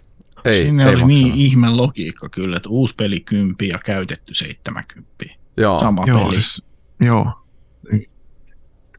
Ei, 0.46 0.64
Siinä 0.64 0.86
ei 0.90 0.96
oli 0.96 1.06
niin 1.06 1.28
maksanut. 1.28 1.46
ihme 1.46 1.70
logiikka 1.70 2.30
kyllä, 2.30 2.58
että 2.58 2.70
uusi 2.70 2.96
peli 2.96 3.20
10 3.20 3.56
ja 3.70 3.80
käytetty 3.86 4.34
70. 4.34 5.08
Joo. 5.58 5.80
Sama 5.80 6.04
Joo, 6.08 6.20
peli. 6.20 6.34
siis, 6.34 6.64
joo. 7.00 7.32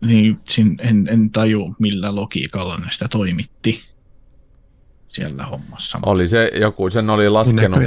Niin, 0.00 0.40
sin, 0.48 0.76
en, 0.80 1.08
en 1.10 1.30
taju, 1.30 1.74
millä 1.78 2.14
logiikalla 2.14 2.76
ne 2.76 2.86
sitä 2.90 3.08
toimitti 3.08 3.84
siellä 5.08 5.46
hommassa. 5.46 5.98
Oli 6.06 6.28
se 6.28 6.50
joku, 6.60 6.90
sen 6.90 7.10
oli 7.10 7.28
laskenut 7.28 7.80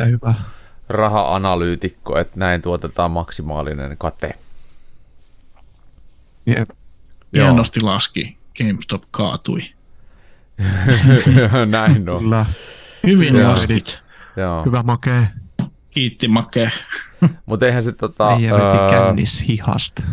raha-analyytikko, 0.90 2.18
että 2.18 2.40
näin 2.40 2.62
tuotetaan 2.62 3.12
maksimaalinen 3.12 3.98
kate. 3.98 4.34
Jep. 6.46 6.70
Joo. 7.34 7.46
Hienosti 7.46 7.82
laski. 7.82 8.38
GameStop 8.58 9.04
kaatui. 9.12 9.62
näin 11.70 12.10
on. 12.10 12.22
Kyllä. 12.24 12.46
Hyvin 13.04 13.36
Joo. 13.36 13.50
laskit. 13.52 14.00
Joo. 14.38 14.66
Hyvä 14.66 14.84
makee. 14.84 15.28
Kiitti 15.90 16.28
Make. 16.28 16.72
Mutta 17.46 17.66
eihän 17.66 17.84
se 17.84 17.92
tota, 17.92 18.32
Ei 18.32 18.42
veti 18.52 18.78
öö, 18.78 18.90
kännis 18.90 19.48
hihasta. 19.48 20.04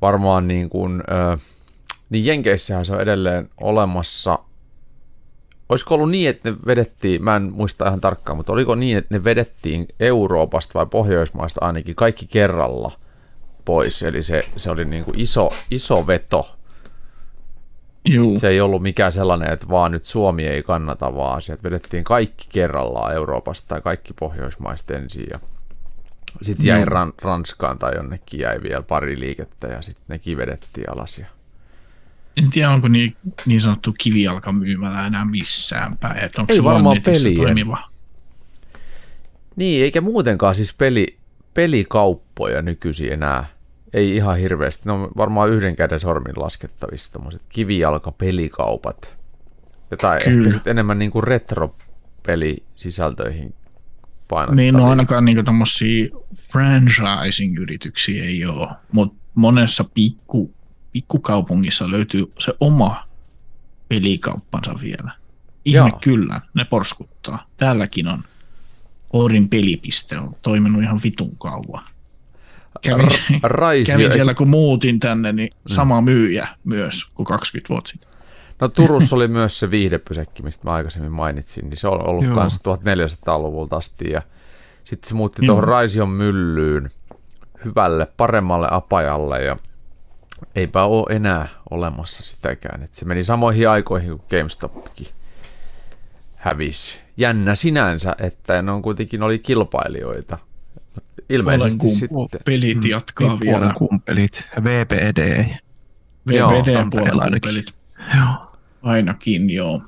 varmaan 0.00 0.48
niin 0.48 0.70
kuin, 0.70 1.02
öö, 1.10 1.36
niin 2.10 2.24
Jenkeissähän 2.24 2.84
se 2.84 2.92
on 2.94 3.00
edelleen 3.00 3.48
olemassa. 3.60 4.38
Olisiko 5.68 5.94
ollut 5.94 6.10
niin, 6.10 6.30
että 6.30 6.50
ne 6.50 6.56
vedettiin, 6.66 7.24
mä 7.24 7.36
en 7.36 7.52
muista 7.52 7.86
ihan 7.86 8.00
tarkkaan, 8.00 8.36
mutta 8.36 8.52
oliko 8.52 8.74
niin, 8.74 8.96
että 8.98 9.14
ne 9.14 9.24
vedettiin 9.24 9.86
Euroopasta 10.00 10.74
vai 10.74 10.86
Pohjoismaista 10.86 11.64
ainakin 11.64 11.94
kaikki 11.94 12.26
kerralla 12.26 12.92
pois. 13.64 14.02
Eli 14.02 14.22
se, 14.22 14.48
se 14.56 14.70
oli 14.70 14.84
niin 14.84 15.04
kuin 15.04 15.20
iso, 15.20 15.50
iso 15.70 16.06
veto. 16.06 16.56
Juu. 18.08 18.38
Se 18.38 18.48
ei 18.48 18.60
ollut 18.60 18.82
mikään 18.82 19.12
sellainen, 19.12 19.52
että 19.52 19.68
vaan 19.68 19.92
nyt 19.92 20.04
Suomi 20.04 20.46
ei 20.46 20.62
kannata, 20.62 21.14
vaan 21.14 21.42
sieltä 21.42 21.62
vedettiin 21.62 22.04
kaikki 22.04 22.46
kerrallaan 22.48 23.14
Euroopasta 23.14 23.68
tai 23.68 23.80
kaikki 23.80 24.12
Pohjoismaista 24.12 24.94
ensin. 24.94 25.26
Ja 25.30 25.38
sitten 26.42 26.66
jäi. 26.66 26.84
Ran, 26.84 27.12
Ranskaan 27.22 27.78
tai 27.78 27.94
jonnekin 27.94 28.40
jäi 28.40 28.62
vielä 28.62 28.82
pari 28.82 29.20
liikettä 29.20 29.66
ja 29.66 29.82
sitten 29.82 30.04
nekin 30.08 30.36
vedettiin 30.36 30.90
alas. 30.90 31.18
Ja... 31.18 31.26
En 32.36 32.50
tiedä, 32.50 32.70
onko 32.70 32.88
niin, 32.88 33.16
niin 33.46 33.60
sanottu 33.60 33.94
kivijalkamyymälä 33.98 35.06
enää 35.06 35.24
missään 35.24 35.98
päin. 35.98 36.24
Että 36.24 36.40
onko 36.40 36.52
Ei 36.52 36.56
se 36.56 36.64
varmaan 36.64 37.02
pelien. 37.02 37.36
toimiva? 37.36 37.78
Niin, 39.56 39.84
eikä 39.84 40.00
muutenkaan 40.00 40.54
siis 40.54 40.74
peli, 40.74 41.18
pelikauppoja 41.54 42.62
nykyisin 42.62 43.12
enää. 43.12 43.46
Ei 43.94 44.16
ihan 44.16 44.38
hirveästi. 44.38 44.82
Ne 44.86 44.92
on 44.92 45.10
varmaan 45.16 45.50
yhden 45.50 45.76
käden 45.76 46.00
sormin 46.00 46.34
laskettavissa 46.36 47.12
tommoset 47.12 47.42
kivijalkapelikaupat. 47.48 49.16
Tai 50.00 50.20
Kyllä. 50.24 50.38
ehkä 50.38 50.50
sitten 50.54 50.70
enemmän 50.70 50.98
niinku 50.98 51.20
retro-pelisisältöihin 51.20 53.54
painottavia. 54.28 54.56
Niin, 54.56 54.74
no 54.74 54.90
ainakaan 54.90 55.24
niinku 55.24 55.42
tommosia 55.42 56.08
franchising-yrityksiä 56.52 58.24
ei 58.24 58.46
ole, 58.46 58.68
mutta 58.92 59.24
monessa 59.34 59.84
pikku, 59.94 60.54
pikkukaupungissa 60.92 61.90
löytyy 61.90 62.32
se 62.38 62.54
oma 62.60 63.08
pelikauppansa 63.88 64.74
vielä. 64.82 65.12
Ihme 65.64 65.78
Jaa. 65.78 65.98
kyllä, 66.02 66.40
ne 66.54 66.64
porskuttaa. 66.64 67.46
Täälläkin 67.56 68.08
on 68.08 68.24
Orin 69.12 69.48
pelipiste 69.48 70.18
on 70.18 70.34
toiminut 70.42 70.82
ihan 70.82 71.00
vitun 71.04 71.36
kauan. 71.38 71.84
Kävin, 72.84 73.08
Raisio, 73.42 73.94
kävin 73.94 74.12
siellä, 74.12 74.34
kun 74.34 74.50
muutin 74.50 75.00
tänne, 75.00 75.32
niin 75.32 75.50
sama 75.66 76.00
myyjä 76.00 76.48
myös 76.64 77.04
kuin 77.14 77.26
20 77.26 77.68
vuotta 77.68 77.90
sitten. 77.90 78.10
No 78.60 78.68
Turussa 78.68 79.16
oli 79.16 79.28
myös 79.28 79.58
se 79.58 79.70
viihdepysäkki, 79.70 80.42
mistä 80.42 80.64
mä 80.64 80.72
aikaisemmin 80.72 81.12
mainitsin, 81.12 81.70
niin 81.70 81.76
se 81.76 81.88
on 81.88 82.08
ollut 82.08 82.24
Joo. 82.24 82.34
myös 82.34 82.56
1400-luvulta 82.56 83.76
asti 83.76 84.10
ja 84.10 84.22
sitten 84.84 85.08
se 85.08 85.14
muutti 85.14 85.46
Joo. 85.46 85.46
tuohon 85.46 85.68
Raision 85.68 86.08
myllyyn 86.08 86.90
hyvälle, 87.64 88.06
paremmalle 88.16 88.68
apajalle 88.70 89.42
ja 89.42 89.56
eipä 90.54 90.84
ole 90.84 91.16
enää 91.16 91.48
olemassa 91.70 92.22
sitäkään. 92.22 92.82
Et 92.82 92.94
se 92.94 93.04
meni 93.04 93.24
samoihin 93.24 93.68
aikoihin 93.68 94.08
kuin 94.08 94.22
GameStopkin 94.30 95.06
hävisi. 96.36 96.98
Jännä 97.16 97.54
sinänsä, 97.54 98.14
että 98.18 98.62
ne 98.62 98.72
on 98.72 98.82
kuitenkin 98.82 99.22
oli 99.22 99.38
kilpailijoita. 99.38 100.38
Ilmeisesti 101.28 101.86
Olen 101.86 101.96
sitten. 101.96 102.40
pelit 102.44 102.84
jatkaa 102.84 103.28
Niin, 103.28 103.40
vielä. 103.40 103.72
kumpelit, 103.78 104.48
VPD. 104.64 105.44
VPD 106.28 106.90
puolen 106.90 107.22
ainakin. 107.22 107.40
pelit. 107.50 107.74
Joo. 108.16 108.56
Ainakin, 108.82 109.50
joo. 109.50 109.82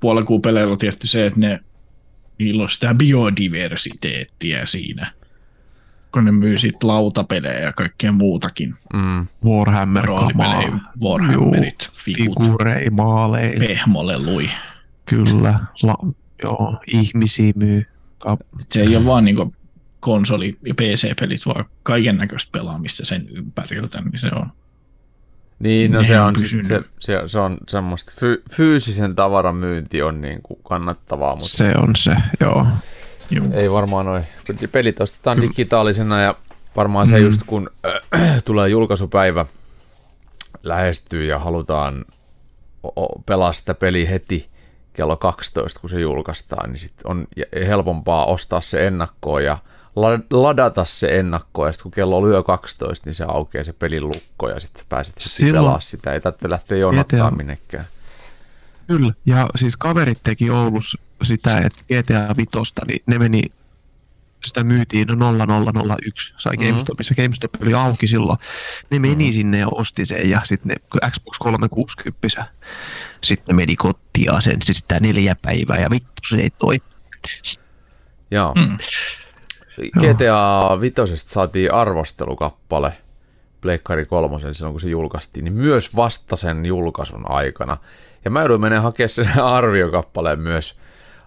Puolen 0.00 0.24
peleillä 0.42 0.72
on 0.72 0.78
tietty 0.78 1.06
se, 1.06 1.26
että 1.26 1.40
ne, 1.40 1.60
niillä 2.38 2.62
on 2.62 2.70
sitä 2.70 2.94
biodiversiteettiä 2.94 4.66
siinä. 4.66 5.06
Kun 6.12 6.24
ne 6.24 6.32
myy 6.32 6.58
sit 6.58 6.84
lautapelejä 6.84 7.58
ja 7.60 7.72
kaikkea 7.72 8.12
muutakin. 8.12 8.74
Mm, 8.94 9.26
Warhammer 9.44 10.06
kamaa. 10.06 10.80
Warhammerit, 11.02 11.90
fikut, 11.92 12.38
Figurei, 12.44 12.90
maaleja, 12.90 13.58
pehmolelui. 13.58 14.50
kyllä. 15.06 15.60
La, 15.82 15.94
joo, 16.42 16.80
ihmisiä 16.86 17.52
myy. 17.56 17.86
Ka- 18.18 18.36
Se 18.72 18.80
ei 18.80 18.96
ole 18.96 19.04
vaan 19.06 19.24
niinku 19.24 19.54
konsoli- 20.00 20.58
ja 20.66 20.74
PC-pelit, 20.74 21.46
vaan 21.46 21.64
kaiken 21.82 22.16
näköistä 22.16 22.52
pelaamista 22.58 23.04
sen 23.04 23.28
ympäriltä, 23.30 24.00
niin 24.00 24.18
se 24.18 24.28
on. 24.36 24.46
Niin, 25.58 25.92
no 25.92 26.00
Ne 26.00 26.06
se 26.06 26.20
on 26.20 26.34
pysynyt. 26.34 26.66
se, 26.66 26.80
se, 26.98 27.22
se 27.26 27.38
on 27.38 27.58
semmoista, 27.68 28.12
fy, 28.20 28.42
fyysisen 28.50 29.14
tavaran 29.14 29.56
myynti 29.56 30.02
on 30.02 30.20
niin 30.20 30.42
kuin 30.42 30.60
kannattavaa, 30.68 31.36
mutta 31.36 31.48
se 31.56 31.72
on 31.78 31.96
se, 31.96 32.16
joo. 32.40 32.66
Juu. 33.30 33.46
ei 33.52 33.70
varmaan 33.72 34.06
noin. 34.06 34.24
Pelit 34.72 35.00
ostetaan 35.00 35.40
digitaalisena 35.40 36.20
ja 36.20 36.34
varmaan 36.76 37.06
se 37.06 37.18
just 37.18 37.40
kun 37.46 37.70
äh, 38.16 38.42
tulee 38.44 38.68
julkaisupäivä 38.68 39.46
lähestyy 40.62 41.24
ja 41.24 41.38
halutaan 41.38 42.04
o- 42.82 43.02
o- 43.04 43.22
pelaa 43.26 43.52
sitä 43.52 43.74
peliä 43.74 44.08
heti 44.10 44.48
kello 44.92 45.16
12, 45.16 45.80
kun 45.80 45.90
se 45.90 46.00
julkaistaan, 46.00 46.70
niin 46.70 46.80
sit 46.80 46.94
on 47.04 47.26
helpompaa 47.66 48.26
ostaa 48.26 48.60
se 48.60 48.86
ennakkoon 48.86 49.44
ja 49.44 49.58
ladata 50.30 50.84
se 50.84 51.18
ennakkoon, 51.18 51.68
ja 51.68 51.72
sitten 51.72 51.82
kun 51.82 51.90
kello 51.92 52.22
lyö 52.22 52.42
12, 52.42 53.06
niin 53.06 53.14
se 53.14 53.24
aukeaa 53.28 53.64
se 53.64 53.72
pelin 53.72 54.04
lukko, 54.06 54.48
ja 54.48 54.60
sitten 54.60 54.84
pääset 54.88 55.14
heti 55.16 55.28
Silloin- 55.28 55.54
pelaa 55.64 55.80
sitä, 55.80 56.12
ei 56.12 56.20
tarvitse 56.20 56.50
lähteä 56.50 56.78
jonottaa 56.78 57.30
minnekään. 57.30 57.84
Kyllä. 58.86 59.12
Ja 59.26 59.48
siis 59.56 59.76
kaverit 59.76 60.18
teki 60.22 60.50
Oulussa 60.50 60.98
sitä, 61.22 61.58
että 61.58 61.78
GTA 61.88 62.36
Vitosta, 62.36 62.82
niin 62.86 63.02
ne 63.06 63.18
meni, 63.18 63.42
sitä 64.44 64.64
myytiin 64.64 65.08
0001, 65.08 66.34
sai 66.38 66.56
Mhm. 66.56 66.66
GameStopissa. 66.66 67.14
GameStop 67.14 67.50
oli 67.62 67.74
auki 67.74 68.06
silloin. 68.06 68.38
Ne 68.90 68.98
meni 68.98 69.32
sinne 69.32 69.58
ja 69.58 69.68
osti 69.68 70.04
sen 70.04 70.30
ja 70.30 70.40
sitten 70.44 70.76
ne 71.00 71.10
Xbox 71.10 71.38
360 71.38 72.46
sitten 73.24 73.56
meni 73.56 73.76
kotiin 73.76 74.30
sen 74.42 74.62
se 74.62 74.72
sitä 74.72 75.00
neljä 75.00 75.36
päivää 75.42 75.78
ja 75.78 75.90
vittu 75.90 76.22
se 76.28 76.36
ei 76.36 76.50
toi. 76.50 76.80
Joo. 78.30 78.54
Mm. 78.54 78.78
GTA 79.98 80.80
5 80.80 81.02
saatiin 81.16 81.74
arvostelukappale 81.74 82.92
Pleikkari 83.60 84.06
kolmosen 84.06 84.54
silloin, 84.54 84.72
kun 84.72 84.80
se 84.80 84.88
julkaistiin, 84.88 85.44
niin 85.44 85.54
myös 85.54 85.96
vasta 85.96 86.36
sen 86.36 86.66
julkaisun 86.66 87.30
aikana. 87.30 87.76
Ja 88.24 88.30
mä 88.30 88.40
jouduin 88.40 88.60
menemään 88.60 88.82
hakemaan 88.82 89.08
sen 89.08 89.40
arviokappaleen 89.58 90.40
myös 90.40 90.78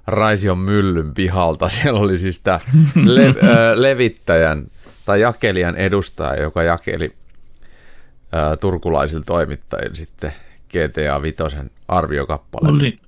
Raision 0.08 0.58
myllyn 0.58 1.14
pihalta. 1.14 1.70
Siellä 1.70 2.00
oli 2.00 2.18
siis 2.18 2.40
tämä 2.40 2.60
le- 2.96 3.36
levittäjän 3.82 4.68
tai 5.06 5.22
jakelijan 5.22 5.76
edustaja, 5.76 6.42
joka 6.42 6.64
jakeli 6.64 7.14
ö, 8.34 8.58
turkulaisilla 8.58 9.24
toimittajilla 9.26 9.96
sitten 9.96 10.34
GTA 10.70 11.22
5 11.22 11.38
arviokappaleen. 11.88 12.76
Oli, 12.76 13.00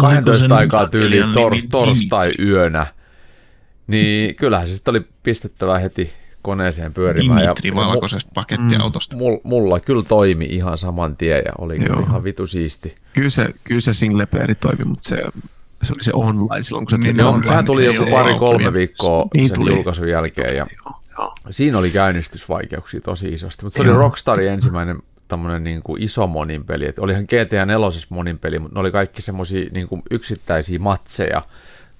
12 0.00 0.30
oliko 0.30 0.48
se 0.48 0.54
aikaa 0.54 0.82
Nathaniel 0.82 1.32
tor- 1.32 1.68
torstai-yönä, 1.70 2.86
niin 3.92 4.34
kyllähän 4.34 4.68
se 4.68 4.74
sitten 4.74 4.92
oli 4.92 5.02
pistettävä 5.22 5.78
heti 5.78 6.12
koneeseen 6.42 6.92
pyörimään. 6.94 7.42
Dimitri 7.42 7.70
mu- 7.70 7.74
valkoisesta 7.76 8.30
pakettiautosta. 8.34 9.16
mul- 9.16 9.40
mulla 9.42 9.80
kyllä 9.80 10.02
toimi 10.02 10.44
ihan 10.44 10.78
saman 10.78 11.16
tien 11.16 11.42
ja 11.46 11.52
oli 11.58 11.78
kyllä 11.78 11.94
Joo. 11.94 12.06
ihan 12.06 12.24
vitu 12.24 12.46
siisti. 12.46 12.94
Kyllä 13.12 13.30
se, 13.30 13.48
kyllä 13.64 13.80
se 13.80 13.92
single 13.92 14.26
playeri 14.26 14.54
toimi, 14.54 14.84
mutta 14.84 15.08
se, 15.08 15.16
se 15.82 15.92
oli 15.92 16.02
se 16.04 16.10
online 16.14 16.62
silloin, 16.62 16.86
kun 16.86 16.90
se 16.90 16.96
Niin, 16.98 17.16
tuli 17.16 17.32
mutta 17.32 17.46
sehän 17.48 17.64
tuli 17.64 17.84
joku 17.84 18.10
pari-kolme 18.10 18.72
viikkoa 18.72 19.26
Niin 19.34 19.46
sen 19.48 19.54
tuli. 19.56 19.74
julkaisun 19.74 20.08
jälkeen 20.08 20.56
ja 20.56 20.66
Joo, 20.86 20.94
joo. 21.18 21.34
siinä 21.50 21.78
oli 21.78 21.90
käynnistysvaikeuksia 21.90 23.00
tosi 23.00 23.28
isosti. 23.28 23.64
Mutta 23.64 23.76
se 23.76 23.82
oli 23.82 23.90
Joo. 23.90 23.98
Rockstarin 23.98 24.48
ensimmäinen 24.52 24.98
tämmöinen 25.28 25.64
niin 25.64 25.82
kuin 25.82 26.02
iso 26.02 26.26
monin 26.26 26.64
peli. 26.64 26.86
Et 26.86 26.98
olihan 26.98 27.24
GTA 27.24 27.66
4 27.66 27.88
monin 28.08 28.38
peli, 28.38 28.58
mutta 28.58 28.74
ne 28.74 28.80
oli 28.80 28.90
kaikki 28.90 29.22
semmoisia 29.22 29.70
niin 29.72 29.88
kuin 29.88 30.02
yksittäisiä 30.10 30.78
matseja 30.78 31.42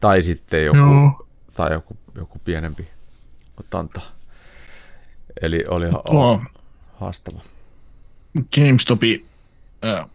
tai 0.00 0.22
sitten 0.22 0.64
joku, 0.64 0.78
Joo. 0.78 1.26
Tai 1.54 1.72
joku, 1.72 1.96
joku 2.14 2.38
pienempi 2.44 2.86
otanta. 3.60 4.00
Eli 5.42 5.64
oli 5.68 5.90
ha- 5.90 6.02
Tuo 6.10 6.42
haastava. 7.00 7.40
GameStopin 8.54 9.26
äh, 9.84 10.06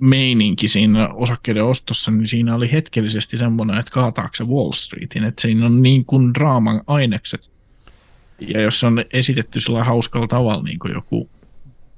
meininki 0.00 0.68
siinä 0.68 1.08
osakkeiden 1.08 1.64
ostossa, 1.64 2.10
niin 2.10 2.28
siinä 2.28 2.54
oli 2.54 2.72
hetkellisesti 2.72 3.36
semmoinen, 3.36 3.78
että 3.78 3.92
kaataako 3.92 4.34
se 4.34 4.44
Wall 4.44 4.72
Streetin, 4.72 5.24
että 5.24 5.42
siinä 5.42 5.66
on 5.66 5.82
niin 5.82 6.04
kuin 6.04 6.34
draaman 6.34 6.82
ainekset. 6.86 7.50
Ja 8.40 8.60
jos 8.60 8.80
se 8.80 8.86
on 8.86 9.04
esitetty 9.12 9.60
sillä 9.60 9.84
hauskalla 9.84 10.26
tavalla, 10.26 10.62
niin 10.62 10.78
kuin 10.78 10.92
joku, 10.94 11.30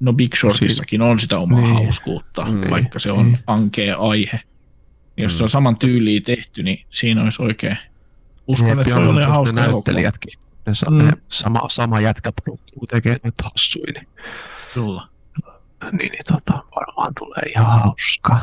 no 0.01 0.13
Big 0.13 0.35
Shortissakin 0.37 1.03
on 1.03 1.21
sitä 1.21 1.39
omaa 1.39 1.61
Niin. 1.61 1.75
hauskuutta, 1.75 2.45
Mm. 2.45 2.71
vaikka 2.71 2.99
se 2.99 3.13
on 3.13 3.27
Niin. 3.27 3.39
ankea 3.47 3.97
aihe. 3.97 4.41
Jos 5.17 5.39
se 5.39 5.45
on 5.45 5.51
saman 5.51 5.77
tyyliin 5.79 6.23
tehty, 6.23 6.63
niin 6.63 6.87
siinä 6.91 7.23
olisi 7.25 7.43
oikein, 7.43 7.77
uskon, 8.49 8.69
Jep, 8.69 8.79
että 8.79 8.95
hauska 8.95 9.55
ne 9.55 9.61
elokuva. 9.61 9.73
näyttelijätkin. 9.73 10.41
Ne, 10.67 10.75
sa- 10.75 10.91
Mm. 10.91 10.99
ne 10.99 11.13
sama, 11.29 11.61
sama 11.69 12.01
jätkä 12.01 12.33
tekee 12.91 13.21
noita 13.25 13.45
hassuja, 13.45 13.93
niin, 13.95 14.09
Kyllä. 14.75 15.03
niin, 15.93 16.13
niin 16.13 16.25
tota, 16.27 16.63
varmaan 16.77 17.13
tulee 17.19 17.53
ihan 17.57 17.81
hauska. 17.81 18.41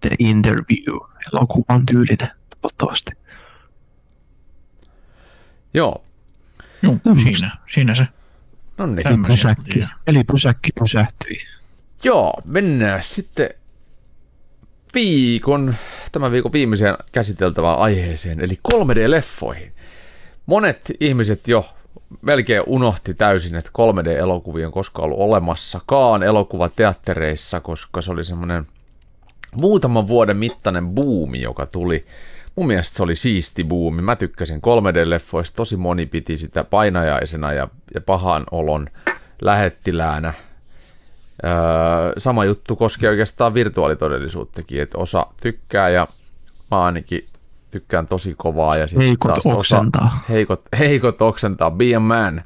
The 0.00 0.10
Interview, 0.18 0.96
elokuvan 1.32 1.86
tyylinen, 1.86 2.30
toivottavasti. 2.50 3.12
Joo, 5.74 6.04
Joo, 6.82 6.96
Tämmöstä. 7.04 7.22
siinä, 7.32 7.50
siinä 7.72 7.94
se. 7.94 8.06
no 8.78 8.86
niin. 8.86 9.02
Tämmöisiä 9.02 9.34
Pysäkki, 9.34 9.84
eli 10.06 10.24
pysäkki 10.24 10.70
pysähtyi. 10.80 11.36
Joo, 12.04 12.34
mennään 12.44 13.02
sitten 13.02 13.50
viikon, 14.94 15.74
tämän 16.12 16.32
viikon 16.32 16.52
viimeiseen 16.52 16.96
käsiteltävään 17.12 17.78
aiheeseen, 17.78 18.40
eli 18.40 18.58
3D-leffoihin. 18.72 19.72
Monet 20.46 20.92
ihmiset 21.00 21.48
jo 21.48 21.66
melkein 22.22 22.62
unohti 22.66 23.14
täysin, 23.14 23.56
että 23.56 23.70
3D-elokuvia 23.70 24.66
on 24.66 24.72
koskaan 24.72 25.04
ollut 25.04 25.20
olemassakaan 25.20 26.22
elokuvateattereissa, 26.22 27.60
koska 27.60 28.00
se 28.00 28.12
oli 28.12 28.24
semmoinen 28.24 28.66
muutaman 29.56 30.08
vuoden 30.08 30.36
mittainen 30.36 30.88
buumi, 30.88 31.40
joka 31.40 31.66
tuli. 31.66 32.04
Mun 32.56 32.66
mielestä 32.66 32.96
se 32.96 33.02
oli 33.02 33.16
siisti 33.16 33.64
buumi. 33.64 34.02
Mä 34.02 34.16
tykkäsin 34.16 34.60
3D-leffoista. 34.60 35.56
Tosi 35.56 35.76
moni 35.76 36.06
piti 36.06 36.36
sitä 36.36 36.64
painajaisena 36.64 37.52
ja, 37.52 37.68
ja 37.94 38.00
pahan 38.00 38.44
olon 38.50 38.88
lähettiläänä. 39.42 40.32
Öö, 41.44 42.12
sama 42.18 42.44
juttu 42.44 42.76
koskee 42.76 43.10
oikeastaan 43.10 43.54
virtuaalitodellisuuttakin, 43.54 44.82
että 44.82 44.98
osa 44.98 45.26
tykkää 45.42 45.88
ja 45.88 46.06
mä 46.70 46.84
ainakin 46.84 47.24
tykkään 47.70 48.06
tosi 48.06 48.34
kovaa. 48.36 48.76
Ja 48.76 48.86
Heikot 48.98 49.30
taas 49.32 49.46
osa- 49.46 49.54
oksentaa. 49.56 50.24
Heikot, 50.28 50.62
heikot 50.78 51.22
oksentaa, 51.22 51.70
be 51.70 51.94
a 51.94 52.00
man, 52.00 52.42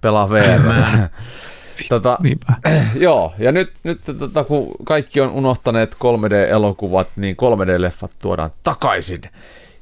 pelaa 0.00 0.30
VR. 0.30 0.60
tota, 1.88 2.18
Niinpä. 2.20 2.52
joo, 3.06 3.34
ja 3.38 3.52
nyt, 3.52 3.72
nyt 3.84 4.00
tota, 4.18 4.44
kun 4.44 4.70
kaikki 4.84 5.20
on 5.20 5.30
unohtaneet 5.30 5.94
3D-elokuvat, 5.94 7.08
niin 7.16 7.36
3D-leffat 7.36 8.10
tuodaan 8.18 8.50
takaisin. 8.64 9.22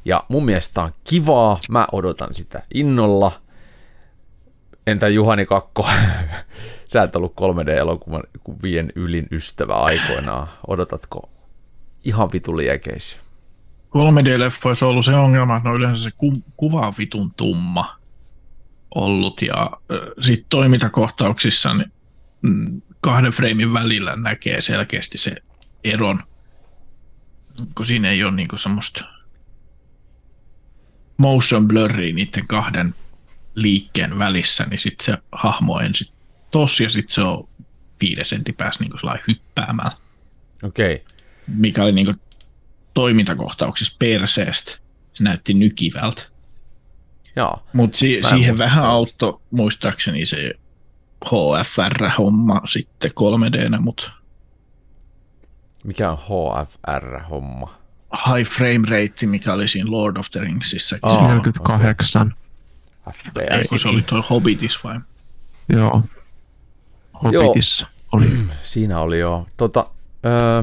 Ja 0.05 0.25
mun 0.29 0.45
mielestä 0.45 0.83
on 0.83 0.93
kivaa, 1.05 1.61
mä 1.71 1.87
odotan 1.93 2.35
sitä 2.35 2.63
innolla. 2.75 3.33
Entä 4.87 5.09
Juhani 5.09 5.47
Kakko? 5.47 5.89
Sä 6.93 7.03
et 7.03 7.17
ollut 7.17 7.33
3D-elokuvan 7.41 8.23
vien 8.63 8.93
ylin 8.95 9.27
ystävä 9.31 9.75
aikoinaan. 9.75 10.49
Odotatko 10.67 11.31
ihan 12.05 12.33
vitu 12.33 12.57
liekeis? 12.57 13.19
3D-leffoissa 13.89 14.87
on 14.87 14.91
ollut 14.91 15.05
se 15.05 15.15
ongelma, 15.15 15.57
että 15.57 15.69
ne 15.69 15.73
on 15.73 15.79
yleensä 15.79 16.03
se 16.03 16.11
ku- 16.19 16.43
kuva 16.57 16.87
on 16.87 16.93
vitun 16.99 17.35
tumma 17.35 17.97
ollut 18.95 19.43
ja 19.43 19.71
sitten 20.21 20.47
toimintakohtauksissa 20.49 21.75
niin 21.75 21.93
mm, 22.43 22.83
kahden 23.01 23.33
freimin 23.33 23.73
välillä 23.73 24.17
näkee 24.17 24.63
selkeästi 24.63 25.19
se 25.19 25.37
eron, 25.85 26.23
kun 27.75 27.87
siinä 27.87 28.11
ei 28.11 28.25
ole 28.25 28.33
niinku 28.33 28.59
semmoista 28.59 29.05
motion 31.17 31.69
blurria 31.69 32.15
niiden 32.15 32.47
kahden 32.47 32.95
liikkeen 33.55 34.19
välissä, 34.19 34.65
niin 34.71 34.81
sitten 34.81 35.05
se 35.05 35.19
hahmo 35.33 35.81
ensin 35.81 36.13
tossa 36.53 36.83
ja 36.83 36.91
sitten 36.91 37.15
se 37.15 37.21
on 37.23 37.49
viiden 38.01 38.25
sentin 38.25 38.55
päässä 38.55 38.81
niinku 38.81 38.99
sellainen 38.99 39.25
hyppäämällä 39.29 39.91
Okei, 40.63 40.95
okay. 40.95 41.07
mikä 41.47 41.83
oli 41.83 41.93
niinku 41.93 42.13
toimintakohtauksissa 42.95 43.97
perseestä. 43.99 44.73
Se 45.13 45.25
näytti 45.25 45.55
nykivältä. 45.55 46.23
joo. 47.37 47.63
Mutta 47.73 47.99
si- 47.99 48.21
siihen 48.29 48.47
muista 48.55 48.65
vähän 48.65 48.85
auttoi 48.85 49.41
muistaakseni 49.51 50.27
se 50.27 50.55
HFR-homma 51.25 52.61
sitten 52.69 53.11
3D, 53.11 53.79
mutta 53.81 54.11
Mikä 55.85 56.11
on 56.13 56.19
HFR-homma? 56.19 57.79
high 58.27 58.51
frame 58.51 58.89
rate, 58.89 59.27
mikä 59.27 59.53
oli 59.53 59.69
siinä 59.69 59.91
Lord 59.91 60.17
of 60.17 60.31
the 60.31 60.41
Ringsissa. 60.41 60.97
Aa, 61.03 61.17
Oh. 61.17 61.29
48. 61.29 62.35
FPS. 63.13 63.69
kun 63.69 63.79
se 63.79 63.89
oli 63.89 64.03
toi 64.03 64.23
Hobbitis 64.31 64.85
vai? 64.85 65.01
Joo. 65.69 66.03
Hobbitissa 67.25 67.87
oli. 68.13 68.31
Siinä 68.63 69.01
oli 69.01 69.19
jo. 69.19 69.47
Tota, 69.57 69.87
öö, 70.27 70.63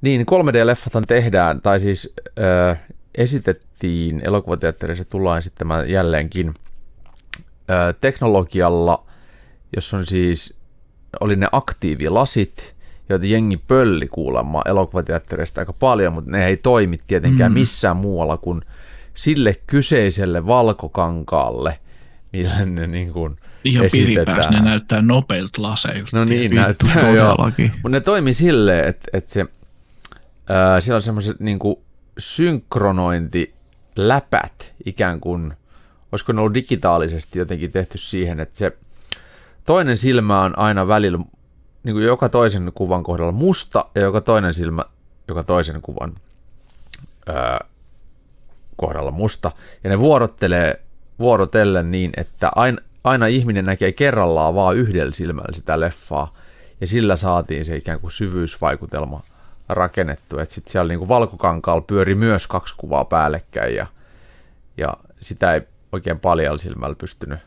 niin, 0.00 0.20
3D-leffathan 0.20 1.04
tehdään, 1.08 1.60
tai 1.60 1.80
siis 1.80 2.14
öö, 2.38 2.74
esitettiin 3.14 4.20
elokuvateatterissa, 4.24 5.04
tullaan 5.04 5.38
esittämään 5.38 5.90
jälleenkin 5.90 6.54
öö, 7.70 7.92
teknologialla, 8.00 9.06
jos 9.76 9.94
on 9.94 10.06
siis, 10.06 10.58
oli 11.20 11.36
ne 11.36 11.48
aktiivilasit, 11.52 12.76
joita 13.08 13.26
jengi 13.26 13.56
pölli 13.56 14.08
kuulemma 14.08 14.62
elokuvateatterista 14.66 15.60
aika 15.60 15.72
paljon, 15.72 16.12
mutta 16.12 16.30
ne 16.30 16.46
ei 16.46 16.56
toimi 16.56 17.00
tietenkään 17.06 17.52
mm. 17.52 17.58
missään 17.58 17.96
muualla 17.96 18.36
kuin 18.36 18.62
sille 19.14 19.56
kyseiselle 19.66 20.46
valkokankaalle, 20.46 21.78
millä 22.32 22.64
ne 22.64 22.86
niin 22.86 23.12
kuin 23.12 23.36
Ihan 23.66 23.86
piripäässä 23.92 24.50
ne 24.50 24.60
näyttää 24.60 25.02
nopeilta 25.02 25.62
laseilta. 25.62 26.16
No 26.16 26.24
niin, 26.24 26.54
näyttää 26.54 27.00
todellakin. 27.00 27.72
Mutta 27.72 27.88
ne 27.88 28.00
toimi 28.00 28.32
silleen, 28.32 28.88
että, 28.88 29.08
että 29.12 29.32
se, 29.32 29.46
ää, 30.48 30.80
siellä 30.80 30.96
on 30.96 31.02
semmoiset 31.02 31.40
niinku 31.40 31.82
synkronointiläpät 32.18 34.74
ikään 34.84 35.20
kuin, 35.20 35.52
olisiko 36.12 36.32
ne 36.32 36.40
ollut 36.40 36.54
digitaalisesti 36.54 37.38
jotenkin 37.38 37.72
tehty 37.72 37.98
siihen, 37.98 38.40
että 38.40 38.58
se 38.58 38.72
toinen 39.64 39.96
silmä 39.96 40.42
on 40.42 40.58
aina 40.58 40.88
välillä, 40.88 41.18
niin 41.82 41.94
kuin 41.94 42.04
joka 42.04 42.28
toisen 42.28 42.72
kuvan 42.74 43.02
kohdalla 43.02 43.32
musta 43.32 43.84
ja 43.94 44.02
joka 44.02 44.20
toinen 44.20 44.54
silmä, 44.54 44.84
joka 45.28 45.42
toisen 45.42 45.82
kuvan 45.82 46.14
ää, 47.26 47.64
kohdalla 48.76 49.10
musta. 49.10 49.52
Ja 49.84 49.90
ne 49.90 49.98
vuorottelee 49.98 50.82
vuorotellen 51.18 51.90
niin, 51.90 52.12
että 52.16 52.50
aina, 52.56 52.78
aina 53.06 53.26
ihminen 53.26 53.64
näkee 53.64 53.92
kerrallaan 53.92 54.54
vaan 54.54 54.76
yhdellä 54.76 55.12
silmällä 55.12 55.52
sitä 55.52 55.80
leffaa. 55.80 56.34
Ja 56.80 56.86
sillä 56.86 57.16
saatiin 57.16 57.64
se 57.64 57.76
ikään 57.76 58.00
kuin 58.00 58.10
syvyysvaikutelma 58.10 59.22
rakennettu. 59.68 60.38
Että 60.38 60.54
sitten 60.54 60.72
siellä 60.72 60.88
niinku 60.88 61.08
valkokankaalla 61.08 61.80
pyöri 61.80 62.14
myös 62.14 62.46
kaksi 62.46 62.74
kuvaa 62.76 63.04
päällekkäin 63.04 63.74
ja, 63.74 63.86
ja 64.76 64.96
sitä 65.20 65.54
ei 65.54 65.60
oikein 65.92 66.20
paljon 66.20 66.58
silmällä 66.58 66.94
pystynyt 66.94 67.38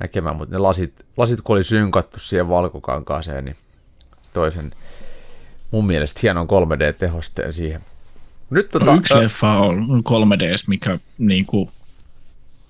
näkemään, 0.00 0.36
mutta 0.36 0.54
ne 0.54 0.58
lasit, 0.58 1.06
lasit 1.16 1.40
kun 1.40 1.56
oli 1.56 1.62
synkattu 1.62 2.18
siihen 2.18 2.48
valkokankaaseen, 2.48 3.44
niin 3.44 3.56
se 4.22 4.32
toisen 4.32 4.72
mun 5.70 5.86
mielestä 5.86 6.20
hienon 6.22 6.48
3D-tehosteen 6.48 7.52
siihen. 7.52 7.80
Nyt 8.50 8.68
tota, 8.68 8.84
No, 8.84 8.94
yksi 8.94 9.14
leffa 9.14 9.52
on 9.52 10.02
3D, 10.08 10.42
mikä 10.66 10.98
niinku 11.18 11.70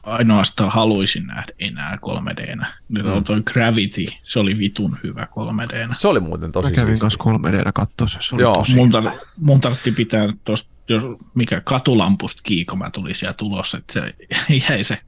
ainoastaan 0.07 0.71
haluaisin 0.73 1.27
nähdä 1.27 1.53
enää 1.59 1.99
3D. 2.01 2.67
Nyt 2.89 3.05
Mm. 3.07 3.13
on 3.13 3.25
toi 3.25 3.43
Gravity, 3.53 4.07
se 4.23 4.39
oli 4.39 4.59
vitun 4.59 4.97
hyvä 5.03 5.27
3D. 5.31 5.89
se 5.93 6.09
oli 6.09 6.21
muuten 6.21 6.49
Mä 6.49 6.53
tosi 6.53 6.73
kävin 6.73 6.99
siisti. 6.99 7.01
kanssa 7.05 7.49
3D 7.65 7.73
katsoa 7.75 8.07
se. 8.09 8.19
Se 8.21 8.35
oli 8.35 8.43
Joo, 8.43 8.55
tosi 8.55 8.77
Mun, 8.77 8.91
tar- 8.95 9.27
mun 9.37 9.61
tarvitsi 9.61 9.93
pitää 9.93 10.29
tosta, 10.45 10.71
jos, 10.89 11.03
mikä 11.35 11.61
katulampusta 11.61 12.43
kun 12.71 12.79
mä 12.79 12.91
tulin 12.91 13.15
siellä 13.15 13.35
tulos, 13.35 13.75
että 13.75 13.93
se 13.93 14.15
jäi 14.71 14.85
se 14.85 14.99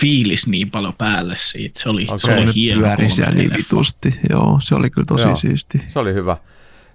fiilis 0.00 0.46
niin 0.46 0.70
paljon 0.70 0.94
päälle 0.98 1.36
siitä. 1.38 1.80
Se 1.80 1.88
oli, 1.88 2.04
Okei. 2.08 2.18
se 2.18 2.34
oli 2.34 2.54
hieno 2.54 2.80
pyöri 2.80 3.10
siellä 3.10 3.32
3D 3.34 3.36
niin 3.38 3.52
vitusti. 3.56 4.20
Joo, 4.30 4.58
se 4.62 4.74
oli 4.74 4.90
kyllä 4.90 5.06
tosi 5.06 5.26
Joo. 5.26 5.36
siisti. 5.36 5.84
Se 5.88 5.98
oli 5.98 6.14
hyvä. 6.14 6.36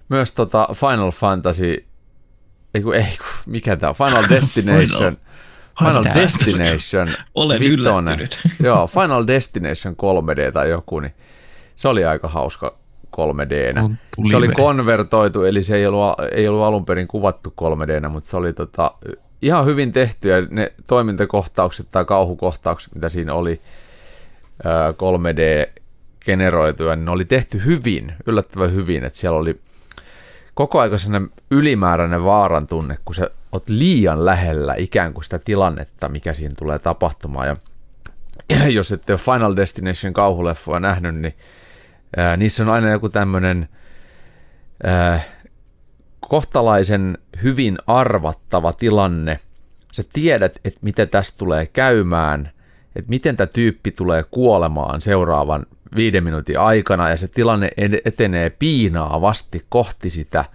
Myös 0.10 0.32
tota 0.32 0.68
Final 0.74 1.12
Fantasy, 1.12 1.86
ei 2.74 2.82
kun, 2.82 2.96
ei 2.96 3.04
kun, 3.18 3.28
mikä 3.46 3.76
tää 3.76 3.90
on, 3.90 3.96
Final 3.96 4.30
Destination. 4.30 4.88
Final 4.88 5.29
Final 5.80 6.04
Destination. 6.16 7.08
Olen 7.36 7.60
vitonen. 7.60 8.20
yllättynyt. 8.20 8.40
Joo, 8.68 8.88
Final 8.88 9.28
Destination 9.28 9.96
3D 9.96 10.52
tai 10.52 10.70
joku, 10.70 11.00
niin 11.00 11.14
se 11.76 11.88
oli 11.88 12.06
aika 12.06 12.28
hauska 12.28 12.78
3D. 13.18 13.84
On 13.84 13.98
tuli 14.16 14.30
Se 14.30 14.38
oli 14.38 14.48
konvertoitu, 14.48 15.44
eli 15.44 15.64
se 15.64 15.76
ei 15.76 15.88
ollut, 15.88 16.16
ei 16.32 16.48
ollut 16.48 16.64
alun 16.64 16.86
perin 16.86 17.08
kuvattu 17.08 17.54
3D, 17.62 18.10
mutta 18.10 18.30
se 18.30 18.38
oli 18.38 18.54
tota, 18.54 18.92
ihan 19.42 19.66
hyvin 19.66 19.92
tehty 19.92 20.30
ja 20.30 20.36
ne 20.50 20.74
toimintakohtaukset 20.88 21.88
tai 21.92 22.06
kauhukohtaukset, 22.06 22.96
mitä 22.96 23.10
siinä 23.10 23.34
oli 23.34 23.62
ää, 24.64 24.92
3D 24.92 25.70
generoituja, 26.26 26.96
niin 26.96 27.06
ne 27.06 27.12
oli 27.12 27.26
tehty 27.26 27.62
hyvin, 27.66 28.14
yllättävän 28.26 28.74
hyvin, 28.74 29.04
että 29.04 29.20
siellä 29.20 29.38
oli 29.40 29.60
koko 30.60 30.80
ajan 30.80 31.00
sellainen 31.00 31.30
ylimääräinen 31.52 32.24
vaaran 32.24 32.68
tunne, 32.68 32.98
kun 33.06 33.16
sä 33.16 33.30
oot 33.52 33.70
liian 33.70 34.26
lähellä 34.26 34.76
ikään 34.78 35.14
kuin 35.14 35.24
sitä 35.24 35.40
tilannetta, 35.40 36.10
mikä 36.10 36.34
siinä 36.34 36.56
tulee 36.58 36.80
tapahtumaan. 36.80 37.48
Ja 37.48 37.56
jos 38.78 38.92
ette 38.92 39.14
ole 39.14 39.20
Final 39.20 39.56
Destination 39.56 40.14
kauhuleffoja 40.14 40.80
nähnyt, 40.80 41.16
niin 41.16 41.36
ää, 42.18 42.38
niissä 42.38 42.64
on 42.64 42.70
aina 42.70 42.92
joku 42.92 43.10
tämmöinen 43.10 43.70
kohtalaisen 46.20 47.18
hyvin 47.44 47.78
arvattava 47.88 48.74
tilanne. 48.74 49.40
Sä 49.92 50.04
tiedät, 50.14 50.60
että 50.66 50.80
miten 50.82 51.10
tästä 51.10 51.38
tulee 51.38 51.66
käymään, 51.66 52.52
että 52.96 53.10
miten 53.10 53.38
tämä 53.38 53.48
tyyppi 53.48 53.92
tulee 53.92 54.24
kuolemaan 54.32 55.02
seuraavan 55.02 55.66
viiden 55.96 56.24
minuutin 56.24 56.60
aikana, 56.60 57.10
ja 57.10 57.18
se 57.18 57.28
tilanne 57.28 57.70
etenee 58.06 58.50
piinaavasti 58.50 59.66
kohti 59.70 60.10
sitä 60.10 60.46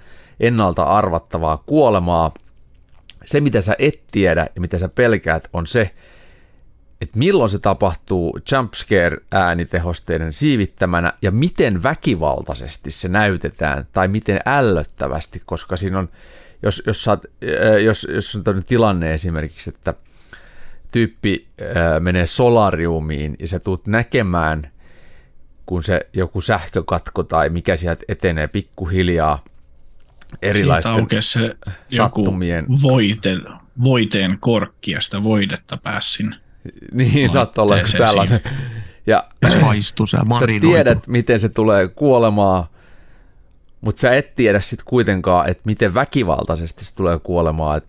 ennalta 0.41 0.83
arvattavaa 0.83 1.63
kuolemaa. 1.67 2.35
Se, 3.25 3.41
mitä 3.41 3.61
sä 3.61 3.77
et 3.79 4.01
tiedä 4.13 4.47
ja 4.55 4.61
mitä 4.61 4.79
sä 4.79 4.89
pelkäät, 4.89 5.49
on 5.53 5.67
se, 5.67 5.91
että 7.01 7.19
milloin 7.19 7.51
se 7.51 7.59
tapahtuu 7.59 8.39
jumpscare-äänitehosteiden 8.53 10.33
siivittämänä 10.33 11.13
ja 11.23 11.31
miten 11.31 11.83
väkivaltaisesti 11.83 12.91
se 12.91 13.09
näytetään 13.09 13.87
tai 13.93 14.09
miten 14.09 14.41
ällöttävästi, 14.47 15.43
koska 15.47 15.77
siinä 15.77 15.99
on, 15.99 16.09
jos, 16.63 16.83
jos, 16.87 17.05
saat, 17.05 17.25
äh, 17.25 17.83
jos, 17.83 18.07
jos 18.15 18.37
on 18.37 18.65
tilanne 18.67 19.15
esimerkiksi, 19.15 19.71
että 19.71 19.95
tyyppi 20.93 21.47
äh, 21.63 22.01
menee 22.01 22.27
solariumiin 22.27 23.37
ja 23.39 23.49
sä 23.49 23.59
tuut 23.59 23.87
näkemään, 23.87 24.71
kun 25.67 25.83
se 25.83 26.07
joku 26.13 26.41
sähkökatko 26.41 27.23
tai 27.23 27.51
mikä 27.51 27.77
sieltä 27.77 28.05
etenee 28.09 28.49
pikkuhiljaa 28.49 29.45
erilaisten 30.43 31.07
se 31.21 31.57
joku 31.91 32.25
sattumien 32.25 32.67
voite, 32.83 33.37
voiteen 33.83 34.39
korkki 34.41 34.91
ja 34.91 35.01
sitä 35.01 35.23
voidetta 35.23 35.77
pääsi 35.77 36.13
sinne. 36.13 36.37
Niin, 36.93 37.31
saattaa 37.31 37.63
olla 37.63 37.77
joku 37.77 37.91
tällainen. 37.99 38.41
Ja 39.07 39.25
Se 39.51 39.61
haistui 39.61 40.09
se 40.09 40.17
sä 40.17 40.47
tiedät, 40.61 41.07
miten 41.07 41.41
se 41.41 41.49
tulee 41.49 41.89
kuolemaan, 41.89 42.65
mutta 43.81 44.01
sä 44.01 44.15
et 44.15 44.35
tiedä 44.37 44.61
sitten 44.61 44.87
kuitenkaan, 44.87 45.49
että 45.49 45.63
miten 45.65 45.95
väkivaltaisesti 45.95 46.85
se 46.85 46.95
tulee 46.95 47.19
kuolemaan. 47.19 47.79
Et 47.79 47.85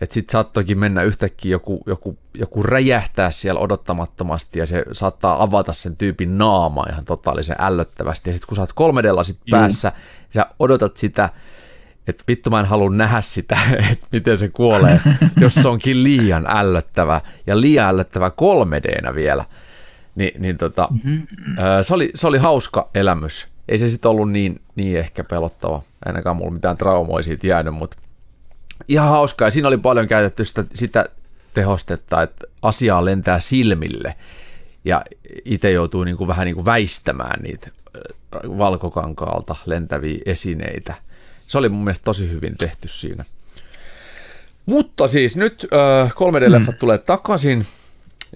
Että 0.00 0.14
sit 0.14 0.30
saattoikin 0.30 0.78
mennä 0.78 1.02
yhtäkkiä 1.02 1.50
joku, 1.50 1.82
joku, 1.86 2.18
joku 2.34 2.62
räjähtää 2.62 3.30
siellä 3.30 3.60
odottamattomasti 3.60 4.58
ja 4.58 4.66
se 4.66 4.84
saattaa 4.92 5.42
avata 5.42 5.72
sen 5.72 5.96
tyypin 5.96 6.38
naama 6.38 6.86
ihan 6.90 7.04
totaalisen 7.04 7.56
ällöttävästi. 7.58 8.30
Ja 8.30 8.34
sitten 8.34 8.48
kun 8.48 8.56
sä 8.56 8.62
oot 8.62 8.94
3D-lasit 8.94 9.38
päässä, 9.50 9.92
sä 10.34 10.46
odotat 10.58 10.96
sitä, 10.96 11.28
että 12.08 12.24
vittu 12.28 12.50
mä 12.50 12.60
en 12.60 12.66
halua 12.66 12.90
nähdä 12.90 13.20
sitä, 13.20 13.58
että 13.92 14.06
miten 14.12 14.38
se 14.38 14.48
kuolee, 14.48 15.00
jos 15.40 15.54
se 15.54 15.68
onkin 15.68 16.04
liian 16.04 16.46
ällöttävä 16.48 17.20
ja 17.46 17.60
liian 17.60 17.88
ällöttävä 17.88 18.28
3D-nä 18.28 19.14
vielä. 19.14 19.44
Ni, 20.14 20.32
niin 20.38 20.58
tota, 20.58 20.88
mm-hmm. 20.90 21.26
se, 21.82 21.94
oli, 21.94 22.10
se 22.14 22.26
oli 22.26 22.38
hauska 22.38 22.90
elämys. 22.94 23.48
Ei 23.68 23.78
se 23.78 23.88
sitten 23.88 24.10
ollut 24.10 24.30
niin, 24.30 24.60
niin 24.74 24.98
ehkä 24.98 25.24
pelottava. 25.24 25.82
Ainakaan 26.04 26.36
mulla 26.36 26.50
mitään 26.50 26.76
traumoja 26.76 27.22
siitä 27.22 27.46
jäänyt, 27.46 27.74
mutta 27.74 27.96
ihan 28.88 29.08
hauskaa. 29.08 29.46
Ja 29.46 29.50
siinä 29.50 29.68
oli 29.68 29.78
paljon 29.78 30.08
käytetty 30.08 30.44
sitä, 30.44 30.64
sitä 30.74 31.06
tehostetta, 31.54 32.22
että 32.22 32.46
asiaa 32.62 33.04
lentää 33.04 33.40
silmille 33.40 34.14
ja 34.84 35.04
itse 35.44 35.70
joutuu 35.70 36.04
niin 36.04 36.16
kuin 36.16 36.28
vähän 36.28 36.44
niin 36.44 36.54
kuin 36.54 36.64
väistämään 36.64 37.42
niitä 37.42 37.70
valkokankaalta 38.32 39.56
lentäviä 39.66 40.18
esineitä. 40.26 40.94
Se 41.46 41.58
oli 41.58 41.68
mun 41.68 41.84
mielestä 41.84 42.04
tosi 42.04 42.30
hyvin 42.30 42.56
tehty 42.58 42.88
siinä. 42.88 43.24
Mutta 44.66 45.08
siis 45.08 45.36
nyt 45.36 45.66
äh, 45.72 46.10
3D-leffat 46.10 46.74
mm. 46.74 46.78
tulee 46.78 46.98
takaisin 46.98 47.66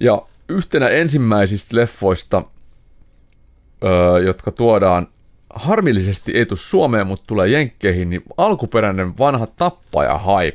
ja 0.00 0.22
yhtenä 0.48 0.88
ensimmäisistä 0.88 1.76
leffoista, 1.76 2.36
äh, 2.38 4.24
jotka 4.24 4.50
tuodaan 4.50 5.08
harmillisesti 5.54 6.32
ei 6.32 6.46
tule 6.46 6.58
Suomeen, 6.58 7.06
mutta 7.06 7.24
tulee 7.26 7.48
Jenkkeihin, 7.48 8.10
niin 8.10 8.22
alkuperäinen 8.36 9.18
vanha 9.18 9.46
tappaja 9.46 10.18
hai 10.18 10.52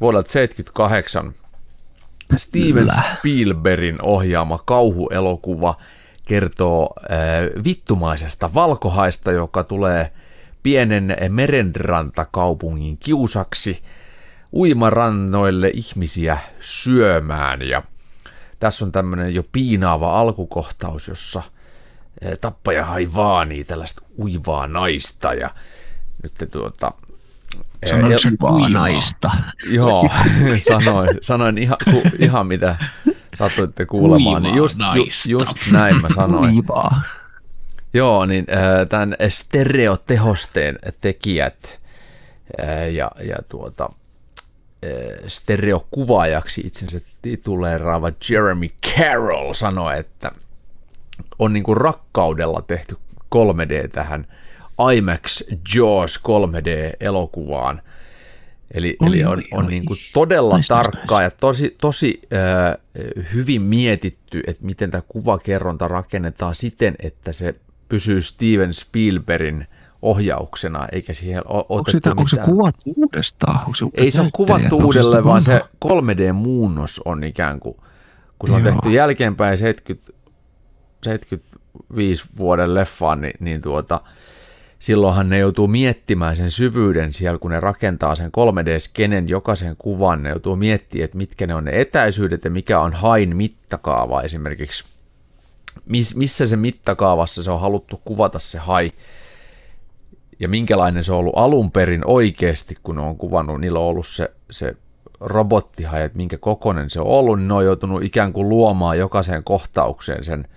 vuodelta 0.00 0.30
78 0.30 1.34
Steven 2.36 2.72
Kyllä. 2.74 3.02
Spielbergin 3.18 4.02
ohjaama 4.02 4.58
kauhuelokuva 4.64 5.76
kertoo 6.24 6.94
äh, 7.02 7.64
vittumaisesta 7.64 8.54
valkohaista, 8.54 9.32
joka 9.32 9.64
tulee 9.64 10.12
pienen 10.62 11.16
merenrantakaupungin 11.28 12.98
kiusaksi 12.98 13.82
uimarannoille 14.52 15.70
ihmisiä 15.74 16.38
syömään. 16.60 17.62
Ja 17.62 17.82
tässä 18.60 18.84
on 18.84 18.92
tämmöinen 18.92 19.34
jo 19.34 19.42
piinaava 19.52 20.20
alkukohtaus, 20.20 21.08
jossa– 21.08 21.42
tappaja 22.40 22.86
vaanii 23.14 23.64
tällaista 23.64 24.02
uivaa 24.18 24.66
naista 24.66 25.34
ja 25.34 25.50
nyt 26.22 26.50
tuota, 26.50 26.92
eh, 27.82 27.90
Sanoitko 27.90 28.18
se 28.18 28.28
uivaa 28.28 28.68
naista? 28.68 29.30
Joo, 29.70 30.10
sanoin, 30.68 31.18
sanoin 31.22 31.58
ihan, 31.58 31.76
ku, 31.84 32.02
ihan 32.18 32.46
mitä 32.46 32.76
satuitte 33.34 33.86
kuulemaan. 33.86 34.42
niin 34.42 34.54
just, 34.54 34.78
ju, 34.78 35.38
just 35.38 35.56
näin 35.72 36.02
mä 36.02 36.08
sanoin. 36.14 36.54
Uivaa. 36.54 37.02
Joo, 37.94 38.26
niin 38.26 38.46
tämän 38.88 39.16
stereotehosteen 39.28 40.78
tekijät 41.00 41.78
ja, 42.92 43.10
ja 43.22 43.36
tuota, 43.48 43.90
stereokuvaajaksi 45.26 46.60
itsensä 46.60 47.00
tituleeraava 47.22 48.12
Jeremy 48.30 48.68
Carroll 48.96 49.52
sanoi, 49.52 49.98
että– 49.98 50.32
on 51.38 51.52
niin 51.52 51.64
kuin 51.64 51.76
rakkaudella 51.76 52.62
tehty 52.62 52.96
3D 53.34 53.88
tähän 53.92 54.26
IMAX 54.94 55.44
Jaws 55.74 56.20
3D-elokuvaan. 56.28 57.82
Eli, 58.74 58.96
oi, 59.00 59.08
eli 59.08 59.24
on, 59.24 59.30
oi, 59.30 59.44
on 59.52 59.64
oi. 59.64 59.70
Niin 59.70 59.84
kuin 59.84 59.98
todella 60.14 60.56
nice, 60.56 60.68
tarkkaa 60.68 61.20
nice. 61.20 61.26
ja 61.26 61.30
tosi, 61.30 61.76
tosi 61.80 62.20
äh, 62.32 62.76
hyvin 63.34 63.62
mietitty, 63.62 64.42
että 64.46 64.64
miten 64.64 64.90
tämä 64.90 65.02
kuvakerronta 65.08 65.88
rakennetaan 65.88 66.54
siten, 66.54 66.94
että 66.98 67.32
se 67.32 67.54
pysyy 67.88 68.20
Steven 68.20 68.74
Spielbergin 68.74 69.66
ohjauksena, 70.02 70.86
eikä 70.92 71.14
siihen 71.14 71.42
ole 71.46 71.64
onko, 71.68 71.90
sitä, 71.90 72.10
onko 72.10 72.28
se 72.28 72.36
kuvattu 72.36 72.94
uudestaan? 72.96 73.58
Onko 73.58 73.74
se 73.74 73.86
Ei 73.94 74.10
se 74.10 74.20
on 74.20 74.32
kuvattu 74.32 74.78
uudelleen, 74.78 75.24
vaan 75.24 75.42
se 75.42 75.60
3D-muunnos 75.84 77.00
on 77.04 77.24
ikään 77.24 77.60
kuin, 77.60 77.76
kun 78.38 78.48
se 78.48 78.54
on 78.54 78.64
Joo. 78.64 78.72
tehty 78.72 78.90
jälkeenpäin 78.90 79.58
70 79.58 80.12
75 81.08 82.28
vuoden 82.38 82.74
leffaan, 82.74 83.20
niin, 83.20 83.34
niin 83.40 83.62
tuota, 83.62 84.00
silloinhan 84.78 85.28
ne 85.28 85.38
joutuu 85.38 85.68
miettimään 85.68 86.36
sen 86.36 86.50
syvyyden 86.50 87.12
siellä, 87.12 87.38
kun 87.38 87.50
ne 87.50 87.60
rakentaa 87.60 88.14
sen 88.14 88.26
3D-skenen 88.26 89.28
jokaisen 89.28 89.76
kuvan, 89.78 90.22
ne 90.22 90.30
joutuu 90.30 90.56
miettimään, 90.56 91.04
että 91.04 91.18
mitkä 91.18 91.46
ne 91.46 91.54
on 91.54 91.64
ne 91.64 91.80
etäisyydet 91.80 92.44
ja 92.44 92.50
mikä 92.50 92.80
on 92.80 92.92
hain 92.92 93.36
mittakaava 93.36 94.22
esimerkiksi. 94.22 94.84
Miss, 95.86 96.14
missä 96.14 96.46
se 96.46 96.56
mittakaavassa 96.56 97.42
se 97.42 97.50
on 97.50 97.60
haluttu 97.60 98.00
kuvata 98.04 98.38
se 98.38 98.58
hai? 98.58 98.92
Ja 100.40 100.48
minkälainen 100.48 101.04
se 101.04 101.12
on 101.12 101.18
ollut 101.18 101.38
alun 101.38 101.70
perin 101.70 102.02
oikeasti, 102.04 102.74
kun 102.82 102.96
ne 102.96 103.02
on 103.02 103.16
kuvannut, 103.16 103.60
niillä 103.60 103.78
on 103.78 103.84
ollut 103.84 104.06
se, 104.06 104.30
se 104.50 104.76
robottihai, 105.20 106.02
että 106.02 106.16
minkä 106.16 106.38
kokonen 106.38 106.90
se 106.90 107.00
on 107.00 107.06
ollut, 107.06 107.38
niin 107.38 107.48
ne 107.48 107.54
on 107.54 107.64
joutunut 107.64 108.02
ikään 108.02 108.32
kuin 108.32 108.48
luomaan 108.48 108.98
jokaiseen 108.98 109.44
kohtaukseen 109.44 110.24
sen 110.24 110.48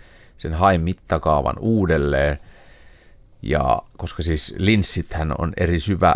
sen 0.41 0.53
hain 0.53 0.81
mittakaavan 0.81 1.55
uudelleen. 1.59 2.39
Ja 3.41 3.81
koska 3.97 4.23
siis 4.23 4.55
linssithän 4.57 5.35
on 5.37 5.53
eri 5.57 5.79
syvä, 5.79 6.15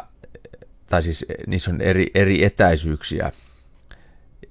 tai 0.89 1.01
siis 1.01 1.25
niissä 1.47 1.71
on 1.71 1.81
eri, 1.81 2.11
eri 2.15 2.43
etäisyyksiä, 2.43 3.31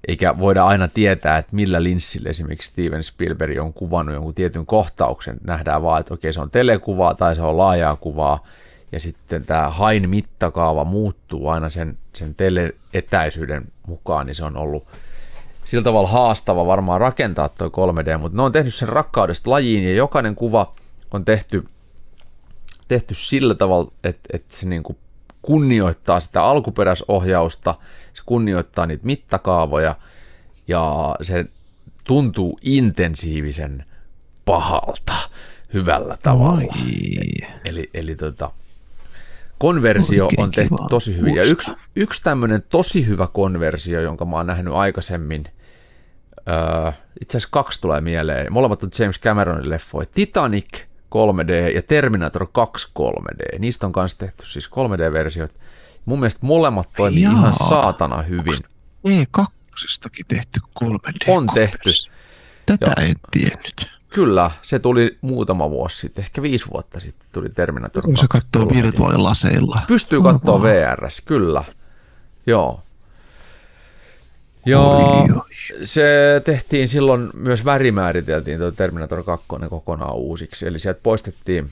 eikä 0.09 0.39
voida 0.39 0.65
aina 0.65 0.89
tietää, 0.89 1.39
että 1.39 1.57
millä 1.57 1.83
linssillä 1.83 2.31
esimerkiksi 2.31 2.71
Steven 2.71 3.03
Spielberg 3.03 3.59
on 3.59 3.73
kuvannut 3.73 4.15
jonkun 4.15 4.35
tietyn 4.35 4.67
kohtauksen. 4.67 5.37
Nähdään 5.45 5.83
vaan, 5.83 6.01
että 6.01 6.15
okei 6.15 6.33
se 6.33 6.41
on 6.41 6.51
telekuvaa 6.51 7.15
tai 7.15 7.35
se 7.35 7.43
on 7.43 7.57
laajaa 7.57 7.97
kuvaa, 7.97 8.47
ja 8.93 9.01
sitten 9.01 9.47
tämä 9.47 9.71
hain 9.71 10.11
mittakaava 10.11 10.85
muuttuu 10.85 11.49
aina 11.49 11.71
sen, 11.71 11.99
sen 12.13 12.35
teleetäisyyden 12.35 13.65
mukaan, 13.87 14.27
niin 14.27 14.35
se 14.35 14.45
on 14.45 14.57
ollut 14.57 14.87
sillä 15.65 15.85
tavalla 15.85 16.09
haastava 16.09 16.67
varmaan 16.67 17.01
rakentaa 17.01 17.49
tuo 17.49 17.69
3D, 17.69 18.19
mutta 18.19 18.37
ne 18.37 18.43
on 18.43 18.53
tehnyt 18.53 18.75
sen 18.75 18.89
rakkaudesta 18.89 19.51
lajiin 19.51 19.85
ja 19.85 19.95
jokainen 19.95 20.35
kuva 20.35 20.75
on 21.11 21.25
tehty, 21.25 21.65
tehty 22.89 23.15
sillä 23.15 23.55
tavalla, 23.55 23.93
että, 24.05 24.29
että 24.33 24.57
se 24.57 24.69
niin 24.69 24.83
kuin 24.83 24.99
kunnioittaa 25.43 26.21
sitä 26.21 26.43
alkuperäisohjausta, 26.43 27.75
se 28.15 28.23
kunnioittaa 28.27 28.87
niitä 28.87 29.07
mittakaavoja 29.07 29.97
ja 30.69 31.17
se 31.23 31.47
tuntuu 32.05 32.59
intensiivisen 32.63 33.85
pahalta 34.45 35.15
hyvällä 35.75 36.19
tavalla. 36.23 36.75
Oi. 36.83 37.49
Eli, 37.65 37.91
eli 37.95 38.17
tota, 38.17 38.51
konversio 39.65 40.25
Oikein 40.25 40.43
on 40.43 40.51
tehty 40.51 40.75
tosi 40.91 41.17
hyvin. 41.17 41.35
Ja 41.35 41.43
yksi, 41.43 41.73
yksi 41.97 42.23
tämmöinen 42.23 42.63
tosi 42.69 43.07
hyvä 43.07 43.29
konversio, 43.33 44.01
jonka 44.01 44.25
mä 44.25 44.37
oon 44.37 44.47
nähnyt 44.47 44.75
aikaisemmin, 44.75 45.45
öö, 46.49 46.93
itse 47.21 47.39
asiassa 47.39 47.53
kaksi 47.53 47.81
tulee 47.81 48.01
mieleen. 48.01 48.53
Molemmat 48.53 48.83
on 48.83 48.91
James 48.99 49.21
Cameronin 49.21 49.71
leffoja. 49.71 50.07
Titanic 50.15 50.69
3D 51.15 51.75
ja 51.75 51.83
Terminator 51.83 52.47
2 52.53 52.89
3D. 52.99 53.59
Niistä 53.59 53.87
on 53.87 53.93
myös 53.97 54.15
tehty 54.15 54.47
siis 54.47 54.71
3D-versiot. 54.71 55.53
Mun 56.05 56.21
mielestä 56.21 56.41
molemmat 56.43 56.89
toimii 56.97 57.23
Jaa. 57.23 57.33
ihan 57.33 57.53
saatana 57.53 58.23
hyvin. 58.23 58.55
E2 59.09 59.45
tehty 60.29 60.61
3D. 60.85 61.25
On 61.29 61.47
tehty. 61.55 61.91
Tätä 62.67 62.93
ja, 62.97 63.03
en 63.03 63.17
tiennyt. 63.31 63.91
Kyllä, 64.15 64.51
se 64.63 64.79
tuli 64.79 65.19
muutama 65.21 65.71
vuosi 65.71 65.99
sitten, 65.99 66.25
ehkä 66.25 66.43
viisi 66.43 66.67
vuotta 66.73 67.01
sitten 67.01 67.27
tuli 67.33 67.49
Terminator 67.49 68.03
2. 68.03 68.21
Se 68.21 68.27
katsoo 68.31 68.69
virtuaalilaseilla. 68.75 69.83
Pystyy 69.87 70.23
katsoa 70.23 70.63
VRS, 70.63 71.23
kyllä. 71.25 71.65
Joo. 72.47 72.81
Joo, 74.67 75.29
se 75.85 76.43
tehtiin 76.45 76.89
silloin, 76.89 77.31
myös 77.35 77.65
värimääriteltiin 77.65 78.59
tuo 78.59 78.71
Terminator 78.71 79.23
2 79.23 79.47
kokonaan 79.71 80.15
uusiksi, 80.15 80.67
eli 80.67 80.79
sieltä 80.79 81.01
poistettiin 81.03 81.71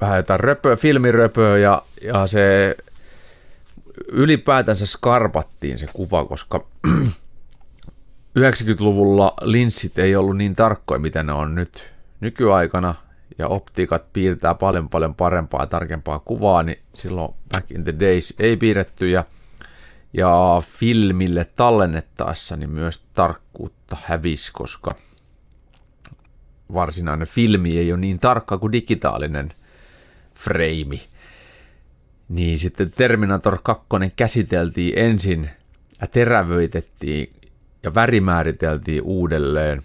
vähän 0.00 0.16
jotain 0.16 0.40
röpöä, 0.40 0.76
filmiröpöä 0.76 1.58
ja, 1.58 1.82
ja 2.02 2.26
se 2.26 2.76
ylipäätänsä 4.08 4.86
skarpattiin 4.86 5.78
se 5.78 5.86
kuva, 5.92 6.24
koska 6.24 6.64
90-luvulla 8.38 9.34
linssit 9.42 9.98
ei 9.98 10.16
ollut 10.16 10.36
niin 10.36 10.56
tarkkoja, 10.56 10.98
mitä 10.98 11.22
ne 11.22 11.32
on 11.32 11.54
nyt 11.54 11.92
nykyaikana, 12.20 12.94
ja 13.38 13.48
optiikat 13.48 14.12
piirtää 14.12 14.54
paljon 14.54 14.88
paljon 14.88 15.14
parempaa 15.14 15.62
ja 15.62 15.66
tarkempaa 15.66 16.18
kuvaa, 16.18 16.62
niin 16.62 16.78
silloin 16.94 17.34
back 17.48 17.70
in 17.70 17.84
the 17.84 17.94
days 18.00 18.34
ei 18.38 18.56
piirretty, 18.56 19.10
ja, 19.10 19.24
ja 20.12 20.62
filmille 20.64 21.46
tallennettaessa 21.56 22.56
niin 22.56 22.70
myös 22.70 23.04
tarkkuutta 23.14 23.96
hävisi, 24.04 24.52
koska 24.52 24.90
varsinainen 26.74 27.28
filmi 27.28 27.78
ei 27.78 27.92
ole 27.92 28.00
niin 28.00 28.18
tarkka 28.18 28.58
kuin 28.58 28.72
digitaalinen 28.72 29.52
freimi. 30.34 31.02
Niin 32.28 32.58
sitten 32.58 32.92
Terminator 32.96 33.58
2 33.62 33.86
käsiteltiin 34.16 34.98
ensin 34.98 35.50
ja 36.00 36.06
terävöitettiin 36.06 37.32
ja 37.82 37.94
värimääriteltiin 37.94 39.02
uudelleen. 39.02 39.82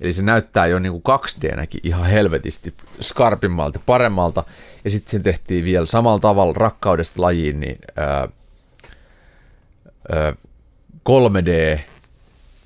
Eli 0.00 0.12
se 0.12 0.22
näyttää 0.22 0.66
jo 0.66 0.78
niin 0.78 1.02
kuin 1.02 1.18
2D-näkin 1.18 1.80
ihan 1.82 2.06
helvetisti 2.06 2.74
skarpimmalta, 3.00 3.80
paremmalta. 3.86 4.44
Ja 4.84 4.90
sitten 4.90 5.10
sen 5.10 5.22
tehtiin 5.22 5.64
vielä 5.64 5.86
samalla 5.86 6.18
tavalla 6.18 6.54
rakkaudesta 6.56 7.22
lajiin, 7.22 7.60
niin 7.60 7.78
ää, 7.96 8.28
ää, 10.12 10.34
3D 11.08 11.80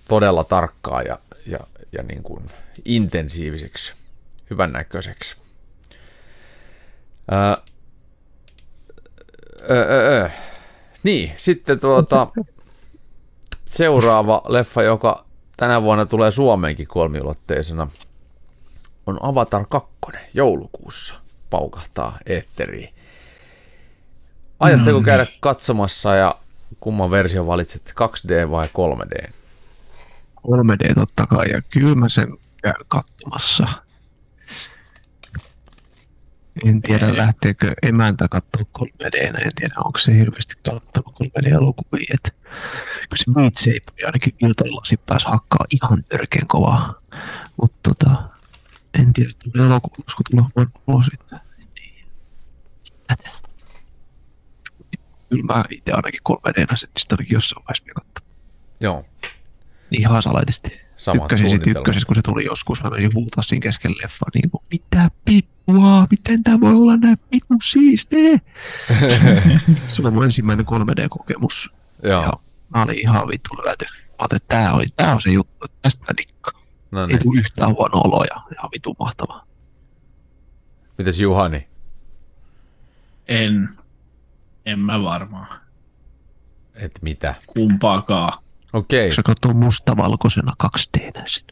todella 0.08 0.44
tarkkaa 0.44 1.02
ja, 1.02 1.18
ja, 1.46 1.58
ja 1.92 2.02
niin 2.02 2.22
kuin 2.22 2.44
intensiiviseksi, 2.84 3.92
hyvännäköiseksi. 4.50 5.36
Ää, 7.30 7.56
ää, 9.68 10.20
ää, 10.20 10.30
niin, 11.02 11.32
sitten 11.36 11.80
tuota, 11.80 12.26
seuraava 13.72 14.42
leffa, 14.48 14.82
joka 14.82 15.24
tänä 15.56 15.82
vuonna 15.82 16.06
tulee 16.06 16.30
Suomeenkin 16.30 16.88
kolmiulotteisena, 16.88 17.88
on 19.06 19.18
Avatar 19.22 19.66
2 19.68 19.90
joulukuussa 20.34 21.14
paukahtaa 21.50 22.18
eetteriin. 22.26 22.94
Ajatteko 24.60 25.00
käydä 25.00 25.26
katsomassa 25.40 26.14
ja 26.14 26.34
kumman 26.80 27.10
versio 27.10 27.46
valitset, 27.46 27.94
2D 28.00 28.50
vai 28.50 28.66
3D? 28.66 29.30
3D 30.48 30.94
totta 30.94 31.26
kai, 31.26 31.50
ja 31.50 31.62
kyllä 31.70 31.94
mä 31.94 32.08
sen 32.08 32.36
käyn 32.62 32.84
katsomassa. 32.88 33.68
En 36.64 36.82
tiedä, 36.82 37.16
lähteekö 37.16 37.72
emäntä 37.82 38.28
katsoa 38.30 38.64
3D, 38.78 39.16
en 39.16 39.50
tiedä, 39.56 39.74
onko 39.84 39.98
se 39.98 40.14
hirveästi 40.14 40.54
katsonut 40.54 41.16
3D-elokuvia. 41.22 42.14
Et 42.14 42.34
kyllä 43.08 43.16
se 43.16 43.32
Beat 43.32 43.54
Saber 43.54 44.06
ainakin 44.06 44.34
iltallasi 44.42 44.96
pääsi 44.96 45.26
hakkaa 45.28 45.64
ihan 45.70 46.04
törkeän 46.04 46.46
kovaa. 46.46 46.94
Mutta 47.60 47.78
tota, 47.82 48.28
en 48.98 49.12
tiedä, 49.12 49.32
tulee 49.38 49.66
elokuva, 49.66 50.04
koska 50.04 50.22
tulee 50.30 50.44
varmaan 50.56 51.04
sitten. 51.04 51.40
En 51.60 51.66
tiedä. 53.18 53.32
Kyllä 55.28 55.44
mä 55.44 55.64
itse 55.70 55.92
ainakin 55.92 56.20
3D 56.28 56.76
sen 56.76 56.90
ainakin 57.12 57.34
jossain 57.34 57.64
vaiheessa 57.64 57.84
katsoa. 57.94 58.28
Joo, 58.80 59.04
Ihan 59.90 60.22
salaisesti. 60.22 60.87
Samat 60.98 61.22
Tykkäsin 61.22 61.50
siitä 61.50 61.70
ykkösessä, 61.70 62.06
kun 62.06 62.16
se 62.16 62.22
tuli 62.22 62.44
joskus. 62.44 62.82
Mä 62.82 62.90
menin 62.90 63.12
siinä 63.40 63.62
keskellä 63.62 63.96
leffa, 64.02 64.26
niin 64.34 64.50
kuin, 64.50 64.62
mitä 64.72 65.10
pittua, 65.24 66.06
miten 66.10 66.42
tämä 66.42 66.60
voi 66.60 66.72
olla 66.72 66.96
näin 66.96 67.18
vitun 67.32 67.58
siistiä. 67.64 68.38
se 69.86 70.02
oli 70.02 70.10
mun 70.10 70.24
ensimmäinen 70.24 70.66
3D-kokemus. 70.66 71.70
Joo, 72.02 72.22
Ja 72.22 72.32
mä 72.74 72.82
olin 72.82 72.98
ihan 72.98 73.28
vittu 73.28 73.50
lyöty. 73.54 73.84
Mä 73.84 74.14
ajattelin, 74.18 74.42
että 74.42 74.56
tää 74.56 74.72
on, 74.72 74.84
tää 74.96 75.14
on 75.14 75.20
se 75.20 75.30
juttu, 75.30 75.64
että 75.64 75.78
tästä 75.82 76.04
mä 76.04 76.16
dikkaan. 76.16 76.62
no 76.90 77.00
Ei 77.00 77.06
niin. 77.06 77.22
tule 77.22 77.38
yhtään 77.38 77.74
huono 77.74 78.00
olo 78.04 78.24
ja 78.24 78.42
ihan 78.52 78.70
vitun 78.74 78.96
mahtavaa. 78.98 79.44
Mitäs 80.98 81.20
Juhani? 81.20 81.68
En, 83.28 83.68
en 84.66 84.78
mä 84.78 85.02
varmaan 85.02 85.60
Et 86.74 86.98
mitä? 87.02 87.34
kumpaakaan. 87.46 88.42
Okei, 88.72 89.14
Se 89.14 89.22
katsoo 89.22 89.52
mustavalkoisena 89.52 90.52
2D 90.64 91.22
sen. 91.26 91.44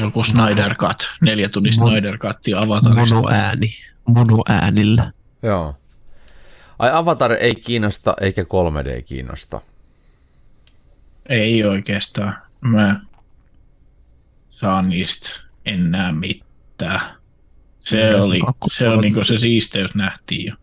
Joku 0.00 0.24
Snyder 0.24 0.74
Cut, 0.74 1.10
neljä 1.20 1.48
tunnin 1.48 1.72
Mon- 1.72 1.90
Snyder 1.90 2.18
Cutia 2.18 2.60
Avatarista. 2.60 3.14
Monoääni. 3.14 3.74
Monoäänillä. 4.08 5.12
joo. 5.42 5.74
Ai 6.78 6.90
Avatar 6.92 7.32
ei 7.32 7.54
kiinnosta 7.54 8.14
eikä 8.20 8.42
3D 8.42 9.02
kiinnosta. 9.02 9.60
Ei 11.28 11.64
oikeastaan. 11.64 12.34
Mä 12.60 13.00
saan 14.50 14.88
niistä 14.88 15.30
enää 15.66 16.12
mitään. 16.12 17.00
Se, 17.80 17.96
Mielestäni 17.96 18.26
oli, 18.26 18.40
kakkos- 18.40 18.76
se 18.76 18.88
on 18.88 19.00
niinku 19.00 19.24
se 19.24 19.38
siisteys 19.38 19.94
nähtiin 19.94 20.46
jo. 20.46 20.54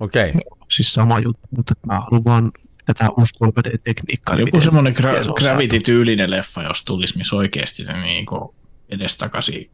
Okei, 0.00 0.32
Siis 0.68 0.92
sama 0.92 1.18
juttu, 1.18 1.48
mutta 1.56 1.72
että 1.76 1.86
mä 1.86 2.00
haluan 2.00 2.24
vaan 2.24 2.52
tätä 2.94 3.10
3D-tekniikkaa. 3.44 4.34
niin 4.36 4.40
Joku 4.40 4.46
miten- 4.56 4.62
semmoinen 4.62 4.96
gra- 4.96 5.24
se 5.24 5.30
on 5.30 5.34
Gravity-tyylinen 5.38 6.30
leffa, 6.30 6.62
jos 6.62 6.84
tulisi, 6.84 7.18
missä 7.18 7.36
oikeasti 7.36 7.84
se 7.84 7.92
niinku 7.92 8.54
edestakaisin 8.88 9.70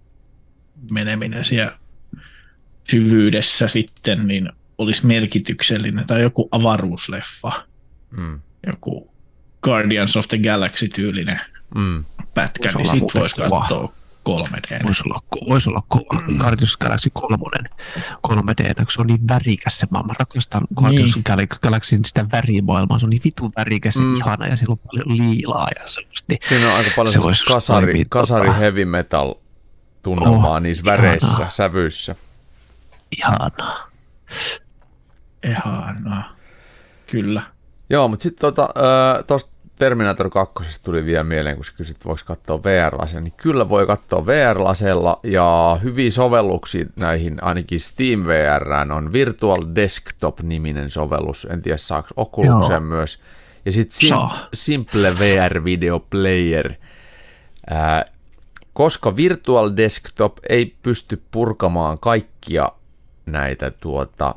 meneminen 0.91 1.45
siellä 1.45 1.79
syvyydessä 2.91 3.69
sitten, 3.69 4.27
niin 4.27 4.49
olisi 4.79 5.07
merkityksellinen. 5.07 6.07
Tai 6.07 6.23
joku 6.23 6.49
avaruusleffa, 6.51 7.53
mm. 8.11 8.41
joku 8.67 9.15
Guardians 9.63 10.17
of 10.17 10.29
the 10.29 10.39
Galaxy-tyylinen 10.39 11.41
Mm. 11.75 12.05
pätkä, 12.35 12.71
niin 12.77 12.89
sit 12.89 13.05
voisi 13.15 13.37
katsoa 13.37 13.93
3D. 14.29 14.85
Voisi 14.85 15.03
olla, 15.07 15.21
vois 15.49 15.69
olla. 15.69 15.83
Guardians 16.41 16.73
of 16.75 16.79
the 16.79 16.85
Galaxy 16.87 17.11
3 17.11 17.37
3D, 18.29 18.75
kun 18.75 18.87
se 18.91 19.01
on 19.01 19.07
niin 19.07 19.29
värikäs 19.29 19.79
se 19.79 19.87
maailma. 19.91 20.15
Rakastan 20.19 20.63
Guardians 20.77 21.17
of 21.17 21.23
the 21.25 21.47
Galaxyn 21.63 22.05
sitä 22.05 22.27
värimaailmaa. 22.33 22.99
Se 22.99 23.07
on 23.07 23.11
niin 23.11 23.21
vitun 23.25 23.53
värikäs 23.57 23.97
ja 23.97 24.03
Mm. 24.03 24.15
ihana 24.17 24.47
ja 24.47 24.57
siellä 24.57 24.73
on 24.73 24.79
paljon 24.79 25.17
liilaa 25.19 25.69
ja 25.81 25.89
semmoista. 25.89 26.35
Siinä 26.49 26.69
on 26.71 26.77
aika 26.77 26.91
paljon 26.97 27.13
Se 27.37 27.45
kasari, 27.55 27.87
toimia 27.87 28.05
kasari 28.09 28.49
tota- 28.49 28.53
heavy 28.53 28.85
metal 28.85 29.35
tunnelmaa 30.03 30.51
Oh, 30.57 30.61
niissä 30.61 30.85
väreissä, 30.85 31.27
ihanaa. 31.29 31.51
sävyissä. 31.51 32.17
Ihanaa. 33.19 33.89
Ihanaa. 35.45 36.37
Kyllä. 37.07 37.43
Joo, 37.91 38.09
mutta 38.09 38.23
sitten 38.23 38.41
tuosta 38.41 38.73
tota, 39.27 39.54
Terminator 39.79 40.31
2 40.31 40.65
tuli 40.85 41.05
vielä 41.07 41.25
mieleen, 41.25 41.57
kun 41.57 41.65
sä 41.65 41.73
kysyt, 41.77 42.05
voiko 42.05 42.23
katsoa 42.25 42.63
VR-lasella, 42.63 43.21
niin 43.21 43.35
kyllä 43.37 43.69
voi 43.69 43.87
katsoa 43.87 44.27
VR-lasella, 44.27 45.21
ja 45.23 45.79
hyviä 45.83 46.11
sovelluksia 46.11 46.85
näihin, 46.97 47.45
ainakin 47.45 47.81
Steam 47.81 48.25
VR 48.27 48.93
on 48.97 49.13
Virtual 49.13 49.65
Desktop-niminen 49.75 50.91
sovellus, 50.91 51.47
en 51.51 51.63
tiedä 51.63 51.77
saako 51.77 52.09
Oculukseen 52.17 52.83
Joo. 52.83 52.89
myös, 52.91 53.19
ja 53.65 53.73
sitten 53.73 53.99
Sim-. 53.99 54.37
Simple 54.55 55.19
VR 55.19 55.65
Video 55.65 56.01
Player, 56.01 56.73
Ää, 57.71 58.05
koska 58.73 59.17
Virtual 59.17 59.71
Desktop 59.77 60.37
ei 60.49 60.75
pysty 60.83 61.23
purkamaan 61.31 61.99
kaikkia 61.99 62.69
näitä 63.27 63.71
tuota 63.71 64.35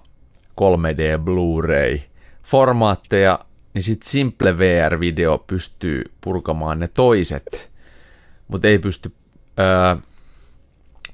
3D 0.62 1.18
Blu-ray 1.24 2.00
formaatteja, 2.44 3.40
niin 3.78 3.84
sitten 3.84 4.10
Simple 4.10 4.58
VR 4.58 5.00
Video 5.00 5.38
pystyy 5.48 6.04
purkamaan 6.22 6.80
ne 6.80 6.88
toiset, 6.88 7.72
mutta 8.48 8.68
ei 8.68 8.80
pysty 8.80 9.14
ää, 9.58 9.98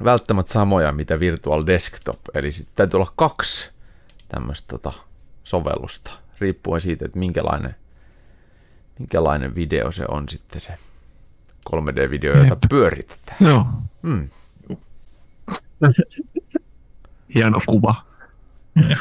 välttämättä 0.04 0.52
samoja, 0.52 0.92
mitä 0.92 1.20
Virtual 1.20 1.66
Desktop. 1.66 2.20
Eli 2.34 2.52
sitten 2.52 2.76
täytyy 2.76 2.98
olla 2.98 3.14
kaksi 3.16 3.72
tämmöistä 4.28 4.68
tota, 4.68 4.94
sovellusta, 5.44 6.12
riippuen 6.40 6.82
siitä, 6.82 7.06
että 7.06 7.20
minkälainen, 7.20 7.76
minkälainen 9.00 9.56
video 9.56 9.92
se 9.92 10.06
on 10.08 10.30
sitten 10.30 10.62
se 10.62 10.74
3D-video, 11.70 12.38
jota 12.38 12.50
Jep. 12.50 12.70
pyöritetään. 12.70 13.38
Joo. 13.40 13.66
Mm. 14.02 14.30
Hieno 17.36 17.60
kuva. 17.66 17.96
Ja. 18.90 18.98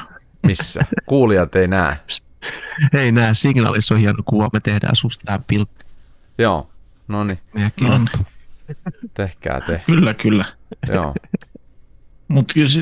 Missä? 0.46 0.84
Kuulijat 1.06 1.54
ei 1.54 1.68
näe. 1.68 1.96
Hei, 2.92 3.12
nää 3.12 3.34
signaalissa 3.34 3.94
on 3.94 4.00
hieno 4.00 4.22
kuva. 4.24 4.50
Me 4.52 4.60
tehdään 4.60 4.96
susta 4.96 5.24
vähän 5.26 5.44
pilkku. 5.46 5.74
Joo, 6.38 6.70
no 7.08 7.24
niin, 7.24 7.38
No 7.80 7.98
niin. 7.98 8.08
tehkää 9.14 9.60
te. 9.60 9.82
Kyllä, 9.86 10.14
kyllä. 10.14 10.44
Joo. 10.92 11.14
Mutta 12.28 12.54
kyllä 12.54 12.68
se, 12.68 12.80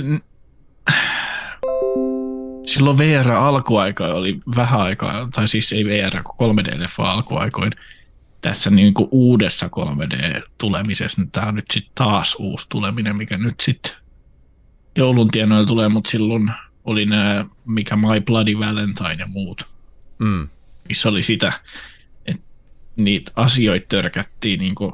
silloin 2.67 2.99
VR 2.99 3.33
alkuaika 3.33 4.05
oli 4.05 4.41
vähän 4.57 4.81
aikaa, 4.81 5.29
tai 5.35 5.49
siis 5.49 5.73
ei 5.73 5.85
VR, 5.85 6.23
kun 6.23 6.57
3D-leffa 6.59 7.03
alkuaikoin, 7.11 7.73
tässä 8.41 8.71
niin 8.71 8.95
kuin 8.95 9.09
uudessa 9.11 9.67
3D-tulemisessa, 9.67 11.21
niin 11.21 11.31
tämä 11.31 11.47
on 11.47 11.55
nyt 11.55 11.71
sitten 11.73 11.93
taas 11.95 12.37
uusi 12.39 12.67
tuleminen, 12.69 13.17
mikä 13.17 13.39
nyt 13.39 13.61
sitten 13.61 13.93
joulun 14.97 15.29
tienoilla 15.29 15.67
tulee, 15.67 15.89
mutta 15.89 16.11
silloin 16.11 16.51
oli 16.91 17.07
nämä, 17.07 17.45
mikä 17.67 17.97
My 17.97 18.21
Bloody 18.27 18.59
Valentine 18.59 19.17
ja 19.19 19.27
muut, 19.27 19.63
Mm. 20.19 20.49
missä 20.89 21.09
oli 21.09 21.23
sitä, 21.23 21.53
että 22.27 22.43
niitä 22.97 23.33
asioita 23.37 23.87
törkättiin 23.89 24.61
niin 24.61 24.75
kuin 24.75 24.93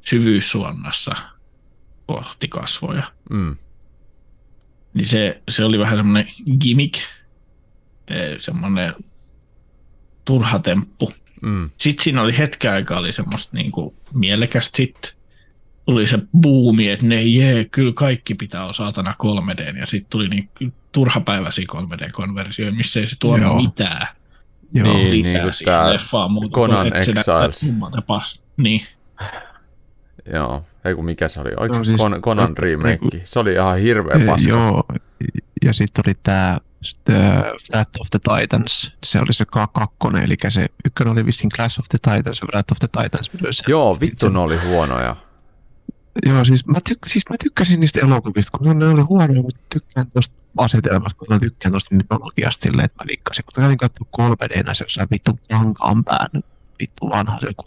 syvyyssuonnassa 0.00 1.14
kohti 2.06 2.48
kasvoja 2.48 3.02
Mm. 3.30 3.56
niin 4.94 5.06
se, 5.06 5.42
se 5.48 5.64
oli 5.64 5.78
vähän 5.78 5.96
semmoinen 5.96 6.32
gimmick, 6.60 6.94
eh, 8.08 8.38
semmoinen 8.38 8.94
turha 10.24 10.58
temppu. 10.58 11.12
Mm. 11.42 11.70
Sitten 11.78 12.04
siinä 12.04 12.22
oli 12.22 12.38
hetken 12.38 12.72
aikaa 12.72 12.98
oli 12.98 13.12
semmoista 13.12 13.56
niinku 13.56 13.96
mielekästä. 14.14 14.76
Sitten 14.76 15.12
tuli 15.84 16.06
se 16.06 16.18
buumi, 16.42 16.88
että 16.88 17.06
ne 17.06 17.22
jee, 17.22 17.64
kyllä 17.64 17.92
kaikki 17.92 18.34
pitää 18.34 18.62
olla 18.62 18.72
saatana 18.72 19.14
3D. 19.18 19.78
Ja 19.78 19.86
sitten 19.86 20.10
tuli 20.10 20.28
niin 20.28 20.50
turhapäiväisiä 20.92 21.64
3D-konversioita, 21.72 22.76
missä 22.76 23.00
ei 23.00 23.06
se 23.06 23.16
tuonut 23.18 23.46
Joo. 23.46 23.62
mitään. 23.62 24.06
Joo. 24.72 24.92
Niin, 24.92 25.10
lisää 25.10 25.32
niin 25.32 25.42
kuin 25.42 25.54
siihen 25.54 25.74
tää 25.74 25.92
leffaan 25.92 26.30
muuta 26.32 26.54
Conan 26.54 26.96
Exiles. 26.96 27.26
pas. 28.06 28.42
Niin. 28.56 28.86
Joo, 30.32 30.64
ei 30.84 30.94
kun 30.94 31.04
mikä 31.04 31.28
se 31.28 31.40
oli, 31.40 31.50
oliko 31.56 31.78
No 31.78 31.84
siis- 31.84 32.00
Con- 32.00 32.20
Conan 32.20 32.54
to- 32.54 32.62
remake? 32.62 32.88
niinku- 32.90 33.10
Se 33.24 33.38
oli 33.38 33.52
ihan 33.52 33.78
hirveä 33.78 34.26
paska. 34.26 34.48
Joo, 34.48 34.84
ja 35.64 35.72
sitten 35.72 36.04
oli 36.06 36.14
tämä 36.22 36.58
Wrath 37.72 38.00
of 38.00 38.06
the 38.10 38.18
Titans. 38.18 38.92
Se 39.04 39.18
oli 39.20 39.32
se 39.32 39.44
kakkonen, 39.72 40.24
eli 40.24 40.36
se 40.48 40.66
ykkönen 40.84 41.12
oli 41.12 41.26
vissiin 41.26 41.50
Clash 41.50 41.80
of 41.80 41.86
the 41.88 41.98
Titans 41.98 42.40
ja 42.40 42.46
Wrath 42.52 42.72
of 42.72 42.78
the 42.78 42.88
Titans 43.02 43.30
myös. 43.42 43.62
Joo, 43.68 44.00
vittu 44.00 44.28
ne 44.28 44.38
oli 44.38 44.56
huonoja. 44.56 45.16
Joo, 46.26 46.44
siis 46.44 46.66
mä, 46.66 46.78
tyk- 46.90 47.06
siis 47.06 47.24
mä 47.30 47.36
tykkäsin 47.42 47.80
niistä 47.80 48.00
elokuvista, 48.00 48.58
kun 48.58 48.78
ne 48.78 48.88
oli 48.88 49.00
huonoja, 49.02 49.42
mutta 49.42 49.60
tykkään 49.72 50.10
tuosta 50.10 50.34
asetelmasta, 50.56 51.18
kun 51.18 51.26
mä 51.30 51.38
tykkään 51.38 51.72
tuosta 51.72 51.94
mytologiasta 51.94 52.62
silleen, 52.62 52.84
että 52.84 53.04
mä 53.04 53.08
liikkasin. 53.08 53.44
Kun 53.44 53.62
kävin 53.62 53.78
katsoa 53.78 54.06
3 54.10 54.36
d 54.48 54.74
se 54.74 54.84
jossain 54.84 55.08
vittu 55.10 55.38
kankaan 55.50 56.04
pään, 56.04 56.42
vittu 56.80 57.10
vanha 57.10 57.40
se 57.40 57.46
joku, 57.46 57.64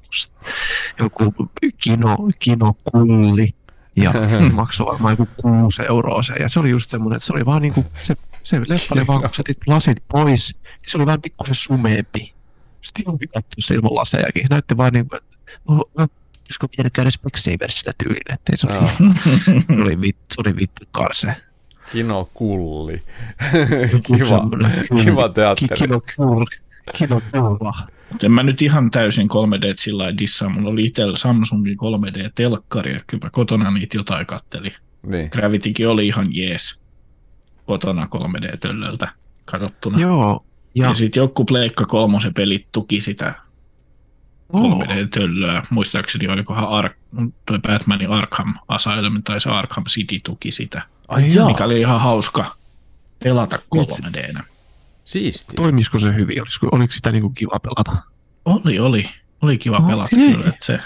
joku 1.00 1.52
kino, 1.84 2.18
kinokulli. 2.40 3.50
Ja 3.96 4.12
se 4.12 4.50
maksoi 4.54 4.88
varmaan 4.88 5.12
joku 5.20 5.28
kuusi 5.38 5.82
euroa 5.90 6.24
se. 6.24 6.34
Ja 6.34 6.50
se 6.50 6.60
oli 6.60 6.70
just 6.70 6.90
semmoinen, 6.90 7.16
että 7.16 7.26
se 7.26 7.34
oli 7.34 7.46
vaan 7.46 7.62
niinku, 7.62 7.86
se, 8.02 8.16
se 8.44 8.62
leffa 8.68 8.96
oli 8.96 9.08
vaan, 9.08 9.22
kun 9.22 9.30
sä 9.34 9.44
lasit 9.68 10.04
pois, 10.12 10.56
niin 10.64 10.88
se 10.88 10.98
oli 10.98 11.06
vähän 11.06 11.22
pikkusen 11.22 11.56
sumeempi. 11.56 12.34
Sitten 12.82 13.04
johonkin 13.06 13.30
katsoa 13.30 13.56
se 13.60 13.74
ilman 13.74 13.96
lasejakin. 13.96 14.48
Näytti 14.50 14.78
vaan 14.78 14.94
niinku, 14.94 15.16
että 15.16 15.38
no, 15.68 15.76
no, 15.98 16.08
olisiko 16.46 16.68
pitänyt 16.68 16.94
käydä 16.94 17.10
Specsaversilla 17.10 17.94
tyylillä, 17.98 18.34
ettei 18.34 18.58
se 18.58 18.68
oli, 18.68 18.88
se 19.46 19.82
oli 19.84 20.02
vittu, 20.02 20.26
se 20.32 20.42
oli 20.42 20.56
vittu 20.56 20.86
karse. 20.92 21.36
Kino 21.92 22.30
Kulli. 22.34 23.02
Kiva, 24.04 24.44
kiva 25.04 25.28
Ki- 25.30 25.34
teatteri. 25.34 25.78
Kino 25.78 26.02
Kur, 26.16 26.46
Kino 26.98 27.22
Kurva. 27.32 27.74
En 28.24 28.32
mä 28.32 28.44
nyt 28.44 28.62
ihan 28.62 28.92
täysin 28.92 29.28
3D 29.30 29.74
sillä 29.78 30.04
lailla 30.04 30.18
dissaa. 30.18 30.50
Mulla 30.50 30.70
oli 30.70 30.86
itsellä 30.86 31.16
Samsungin 31.18 31.78
3D-telkkari, 31.78 32.90
ja 32.94 33.00
kyllä 33.08 33.24
mä 33.26 33.30
kotona 33.30 33.72
niitä 33.72 33.98
jotain 33.98 34.26
kattelin. 34.26 34.74
Niin. 35.08 35.30
Gravitykin 35.30 35.88
oli 35.88 36.08
ihan 36.08 36.28
jees 36.36 36.80
kotona 37.66 38.08
3D-töllöltä 38.16 39.08
katsottuna. 39.46 40.00
Joo. 40.00 40.46
Ja, 40.76 40.88
Ja, 40.88 40.94
sitten 40.94 41.22
joku 41.22 41.46
Pleikka 41.46 41.86
kolmosen 41.86 42.34
pelit 42.34 42.68
tuki 42.72 43.02
sitä 43.02 43.34
3D-töllöä. 44.54 45.64
Muistaakseni 45.70 46.28
olikohan 46.28 46.68
Ar- 46.68 46.94
toi 47.46 47.60
Batmanin 47.60 48.10
Arkham 48.10 48.54
Asylum 48.68 49.24
tai 49.24 49.42
se 49.42 49.50
Arkham 49.50 49.84
City 49.84 50.20
tuki 50.24 50.52
sitä, 50.52 50.82
Ai 51.08 51.34
joo, 51.34 51.48
mikä 51.48 51.64
oli 51.66 51.80
ihan 51.80 52.00
hauska 52.02 52.56
pelata 53.24 53.60
3D-nä. 53.76 54.44
siisti. 55.06 55.56
toimisiko 55.56 56.00
se 56.00 56.16
hyvin? 56.16 56.42
Olisiko, 56.42 56.70
oliko 56.72 56.94
sitä 56.94 57.12
niinku 57.12 57.30
kiva 57.30 57.60
pelata? 57.60 58.04
Oli, 58.46 58.80
oli. 58.80 59.10
Oli 59.42 59.58
kiva 59.58 59.78
Okei. 59.78 59.88
pelata 59.90 60.16
kyllä. 60.16 60.50
Että 60.50 60.66
se, 60.66 60.80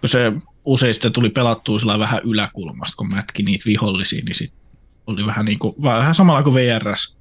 kun 0.00 0.08
se 0.08 0.32
usein 0.64 0.94
sitten 0.94 1.12
tuli 1.12 1.30
pelattua 1.30 1.78
sillä 1.78 1.98
vähän 1.98 2.20
yläkulmasta, 2.24 2.96
kun 2.96 3.08
mätki 3.08 3.42
niitä 3.42 3.64
vihollisia, 3.66 4.22
niin 4.24 4.34
sit 4.34 4.52
oli 5.06 5.26
vähän, 5.26 5.44
niin 5.44 5.58
kuin, 5.58 5.74
vähän 5.82 6.14
samalla 6.14 6.42
kuin 6.42 6.54
VRS 6.54 7.16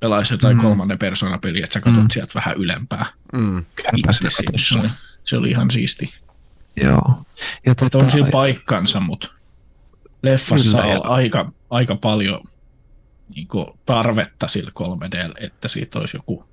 pelaisi 0.00 0.34
jotain 0.34 0.56
Mm. 0.56 0.62
kolmannen 0.62 0.98
persoonan 0.98 1.40
peliä, 1.40 1.64
että 1.64 1.74
sä 1.74 1.80
katsot 1.80 2.02
Mm. 2.02 2.08
sieltä 2.10 2.32
vähän 2.34 2.56
ylempää. 2.56 3.06
Mm. 3.32 3.64
Kärpäsellä 3.74 4.30
Se 4.56 4.78
oli, 4.78 4.88
se 5.24 5.36
oli 5.36 5.50
ihan 5.50 5.70
siisti. 5.70 6.14
Joo. 6.82 7.02
Ja 7.66 7.72
Että 7.72 7.84
tota, 7.90 8.04
on 8.04 8.10
sillä 8.10 8.28
paikkansa, 8.30 9.00
mutta 9.00 9.28
leffassa 10.22 10.82
on 10.82 10.88
ja- 10.90 11.00
aika, 11.00 11.52
aika 11.70 11.96
paljon 11.96 12.40
niin 13.34 13.48
kuin, 13.48 13.66
tarvetta 13.86 14.48
sillä 14.48 14.70
3D, 14.74 15.32
että 15.40 15.68
siitä 15.68 15.98
olisi 15.98 16.16
joku 16.16 16.44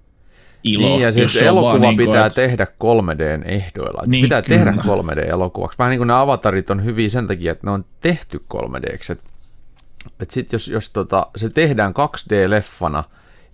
ilo. 0.63 0.87
Niin, 0.87 1.01
ja 1.01 1.11
siis 1.11 1.35
elokuva 1.41 1.69
vaan 1.71 1.81
niin 1.81 1.95
kuin, 1.97 2.07
pitää 2.09 2.25
että- 2.25 2.41
tehdä 2.41 2.65
3Dn 2.65 3.43
ehdoilla. 3.45 4.03
Niin, 4.07 4.21
pitää 4.21 4.41
tehdä 4.41 4.71
kyllä. 4.71 4.83
3D-elokuvaksi. 4.83 5.77
Vähän 5.79 5.89
niin 5.89 5.99
kuin 5.99 6.07
ne 6.07 6.13
avatarit 6.13 6.69
on 6.69 6.83
hyviä 6.85 7.09
sen 7.09 7.27
takia, 7.27 7.51
että 7.51 7.67
ne 7.67 7.71
on 7.71 7.85
tehty 8.01 8.43
3Dksi. 8.47 9.11
Et, 9.11 9.19
et 10.19 10.31
sit 10.31 10.53
jos, 10.53 10.67
jos 10.67 10.89
tota, 10.89 11.27
se 11.35 11.49
tehdään 11.49 11.93
2D-leffana, 11.93 13.03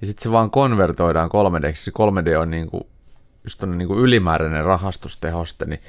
ja 0.02 0.08
sitten 0.08 0.24
se 0.24 0.32
vaan 0.32 0.52
konvertoidaan 0.52 1.30
3Dksi, 1.30 1.76
se 1.76 1.92
3D 1.92 2.38
on 2.38 2.52
niin 2.52 2.68
kuin, 2.68 2.84
just 3.44 3.64
on 3.64 3.78
niin 3.78 3.88
kuin 3.88 4.00
ylimääräinen 4.00 4.66
rahastustehoste, 4.66 5.66
niin 5.66 5.80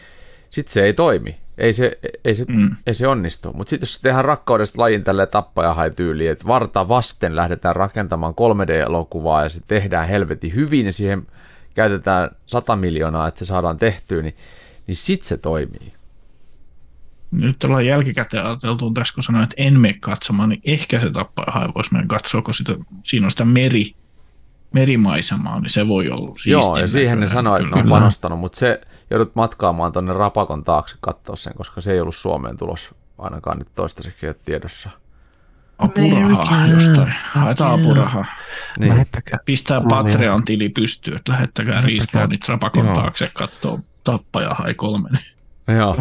sitten 0.51 0.73
se 0.73 0.85
ei 0.85 0.93
toimi. 0.93 1.43
Ei 1.59 1.73
se, 1.73 1.99
ei 2.25 2.35
se, 2.35 2.45
mm. 2.49 2.77
Ei 2.87 2.95
se 2.95 3.07
onnistu. 3.07 3.53
Mutta 3.53 3.71
sitten 3.71 3.87
jos 3.87 3.99
tehdään 3.99 4.25
rakkaudesta 4.25 4.83
lajin 4.83 5.05
tälle 5.05 5.27
tappajahai 5.27 5.91
tyyliin, 5.91 6.31
että 6.31 6.47
varta 6.47 6.89
vasten 6.89 7.37
lähdetään 7.37 7.77
rakentamaan 7.77 8.35
3D-elokuvaa 8.35 9.43
ja 9.43 9.49
se 9.49 9.61
tehdään 9.69 10.09
helvetin 10.09 10.55
hyvin 10.55 10.87
ja 10.87 10.93
siihen 10.93 11.27
käytetään 11.75 12.31
100 12.47 12.77
miljoonaa, 12.77 13.29
että 13.29 13.39
se 13.39 13.45
saadaan 13.45 13.79
tehtyä, 13.79 14.23
niin, 14.23 14.37
niin 14.87 14.97
sitten 14.97 15.29
se 15.29 15.37
toimii. 15.37 15.93
nyt 17.31 17.65
ollaan 17.65 17.87
jälkikäteen 17.87 18.45
ajateltu 18.45 18.91
tässä, 18.91 19.15
kun 19.15 19.23
sanoin, 19.23 19.45
että 19.45 19.55
en 19.57 19.81
mene 19.81 19.97
katsomaan, 20.01 20.49
niin 20.49 20.61
ehkä 20.65 21.01
se 21.01 21.11
tappaa 21.11 21.73
voisi 21.75 21.93
mennä 21.93 22.07
katsoa, 22.07 22.43
kun 22.43 22.55
sitä, 22.55 22.77
siinä 23.05 23.27
on 23.27 23.31
sitä 23.31 23.45
meri, 23.45 23.95
merimaisemaa, 24.73 25.61
niin 25.61 25.71
se 25.71 25.89
voi 25.89 26.11
olla 26.11 26.29
siistin 26.29 26.53
Joo, 26.53 26.77
ja 26.77 26.89
siihen 26.89 27.21
ne 27.21 27.29
sanoi, 27.29 27.63
että 27.63 27.77
ne 27.77 27.83
on 27.83 27.89
panostanut, 27.89 28.39
mutta 28.39 28.59
se 28.59 28.81
joudut 29.11 29.35
matkaamaan 29.35 29.93
tuonne 29.93 30.13
Rapakon 30.13 30.65
taakse 30.65 30.97
katsoa 31.01 31.37
sen, 31.37 31.55
koska 31.57 31.81
se 31.81 31.93
ei 31.93 32.01
ollut 32.01 32.15
Suomeen 32.15 32.57
tulos 32.57 32.95
ainakaan 33.19 33.59
nyt 33.59 33.69
toistaiseksi 33.75 34.27
tiedossa. 34.45 34.91
Apurahaa 35.79 36.67
jostain. 36.67 37.15
Haetaan 37.33 37.81
apurahaa. 37.81 38.25
Niin. 38.79 38.93
Lähettäkää. 38.93 39.39
Pistää. 39.45 39.81
Patreon-tili 39.81 40.69
pystyyn, 40.69 41.17
että 41.17 41.33
lähettäkää. 41.33 41.81
Respawnit 41.81 42.49
Rapakon 42.49 42.87
Joo. 42.87 42.95
taakse 42.95 43.31
katsoa 43.35 43.79
tappaja 44.05 44.55
hai 44.55 44.75
kolme. 44.75 45.09
Joo. 45.79 45.97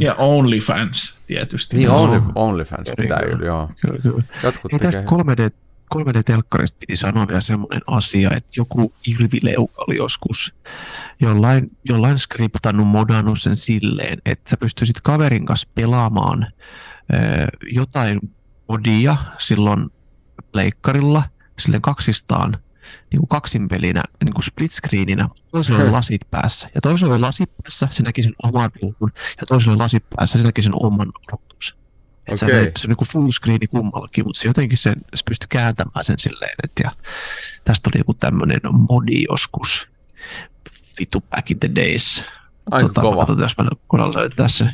Ja 0.00 0.14
OnlyFans 0.14 1.14
tietysti. 1.26 1.76
Niin. 1.76 1.90
Only, 1.90 2.22
OnlyFans 2.34 2.90
pitää 2.96 3.18
Kyllä. 3.18 3.32
kyllä, 3.32 3.46
joo. 3.46 3.70
Kyllä, 3.80 3.98
kyllä. 4.02 4.22
Jotkut 4.42 4.72
Hei, 4.72 4.78
tästä 4.78 5.02
tekee. 5.02 5.48
3D, 5.48 5.50
3D-telkkarista 5.94 6.76
piti 6.78 6.96
sanoa 6.96 7.28
vielä 7.28 7.40
semmoinen 7.40 7.82
asia, 7.86 8.30
että 8.36 8.50
joku 8.56 8.92
Irvileuka 9.06 9.84
oli 9.88 9.96
joskus 9.96 10.54
jollain, 11.20 11.70
jollain 11.84 12.18
skriptannut, 12.18 12.88
modannut 12.88 13.40
sen 13.40 13.56
silleen, 13.56 14.18
että 14.24 14.50
sä 14.50 14.56
pystyisit 14.56 15.00
kaverin 15.00 15.46
kanssa 15.46 15.68
pelaamaan 15.74 16.46
ö, 17.12 17.16
jotain 17.72 18.20
modia 18.68 19.16
silloin 19.38 19.90
pleikkarilla, 20.52 21.22
silleen 21.58 21.82
kaksistaan, 21.82 22.56
niin 23.10 23.18
kuin 23.18 23.28
kaksinpelinä, 23.28 24.02
niin 24.24 24.34
kuin 24.34 24.44
split 24.44 24.72
screeninä. 24.72 25.28
Toisella 25.52 25.82
oli 25.82 25.90
lasit 25.90 26.20
päässä, 26.30 26.68
ja 26.74 26.80
toisella 26.80 27.14
oli 27.14 27.20
lasit 27.20 27.50
päässä, 27.62 27.88
se 27.90 28.02
näki 28.02 28.22
sen 28.22 28.34
oman 28.42 28.70
ruudun, 28.82 29.12
ja 29.40 29.46
toisella 29.48 29.72
oli 29.72 29.78
lasit 29.78 30.04
päässä, 30.16 30.38
se 30.38 30.44
näki 30.44 30.62
sen 30.62 30.72
oman 30.74 31.12
ruutunsa. 31.30 31.79
Että 32.30 32.36
se, 32.36 32.46
Okei. 32.46 32.56
näytti- 32.62 32.80
se 32.80 32.88
on 32.88 32.96
niin 33.00 33.08
full 33.08 33.30
screeni 33.30 33.66
kummallakin, 33.66 34.24
mutta 34.24 34.40
se 34.40 34.48
jotenkin 34.48 34.78
sen, 34.78 34.96
se 35.14 35.22
pystyi 35.28 35.46
kääntämään 35.48 36.04
sen 36.04 36.18
silleen, 36.18 36.54
että 36.64 36.82
ja 36.84 36.90
tästä 37.64 37.90
oli 37.94 38.00
joku 38.00 38.14
tämmöinen 38.14 38.60
modi 38.88 39.24
joskus, 39.30 39.88
vitu 41.00 41.20
back 41.20 41.50
in 41.50 41.60
the 41.60 41.70
days. 41.74 42.24
Aika 42.70 42.88
tota, 42.88 43.00
kova. 43.00 43.16
Katsotaan, 43.16 43.44
jos 43.44 43.56
mä 43.58 43.64
kohdalla 43.86 44.18
löytää 44.18 44.48
se. 44.48 44.64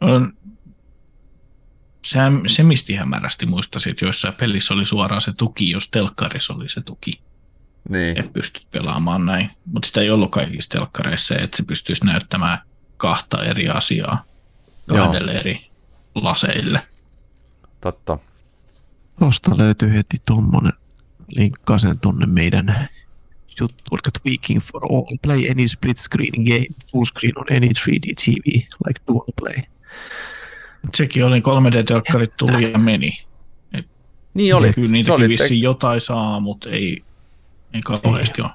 On, 0.00 0.32
se, 2.04 2.18
se 2.46 2.62
mistä 2.62 2.92
hämärästi 2.98 3.46
muistasit, 3.46 3.90
että 3.90 4.04
joissain 4.04 4.34
pelissä 4.34 4.74
oli 4.74 4.86
suoraan 4.86 5.20
se 5.20 5.32
tuki, 5.38 5.70
jos 5.70 5.88
telkkarissa 5.88 6.54
oli 6.54 6.68
se 6.68 6.80
tuki, 6.80 7.20
Niin. 7.88 8.18
että 8.18 8.32
pystyt 8.32 8.66
pelaamaan 8.70 9.26
näin. 9.26 9.50
Mutta 9.66 9.86
sitä 9.86 10.00
ei 10.00 10.10
ollut 10.10 10.30
kaikissa 10.30 10.70
telkkareissa, 10.70 11.34
että 11.38 11.56
se 11.56 11.62
pystyisi 11.62 12.04
näyttämään 12.04 12.58
kahta 12.96 13.44
eri 13.44 13.68
asiaa 13.68 14.24
Joo. 14.88 14.96
kahdelle 14.96 15.32
eri 15.32 15.70
laseille. 16.14 16.82
Totta. 17.80 18.18
Tuosta 19.18 19.58
löytyy 19.58 19.92
heti 19.92 20.16
tuommoinen, 20.26 20.72
linkkaa 21.28 21.78
sen 21.78 21.98
tonne 21.98 22.26
meidän 22.26 22.88
juttu, 23.60 23.84
eli 23.94 24.12
Tweaking 24.22 24.60
for 24.60 24.84
All. 24.84 25.16
Play 25.22 25.50
any 25.50 25.68
split 25.68 25.96
screen 25.96 26.44
game, 26.44 26.66
full 26.92 27.04
screen 27.04 27.38
on 27.38 27.46
any 27.56 27.66
3D 27.68 28.14
TV, 28.24 28.54
like 28.86 29.00
dual 29.08 29.26
play. 29.36 29.62
Sekin 30.94 31.24
oli 31.24 31.40
3D-telkkarit 31.40 32.36
tuli 32.36 32.72
ja 32.72 32.78
meni. 32.78 33.24
Niin 34.34 34.54
oli. 34.54 34.72
Kyllä 34.72 35.14
oli 35.14 35.28
vissiin 35.28 35.62
jotain 35.62 36.00
saa, 36.00 36.40
mutta 36.40 36.70
ei, 36.70 37.04
ei 37.74 37.80
kauheasti 37.80 38.42
ole. 38.42 38.50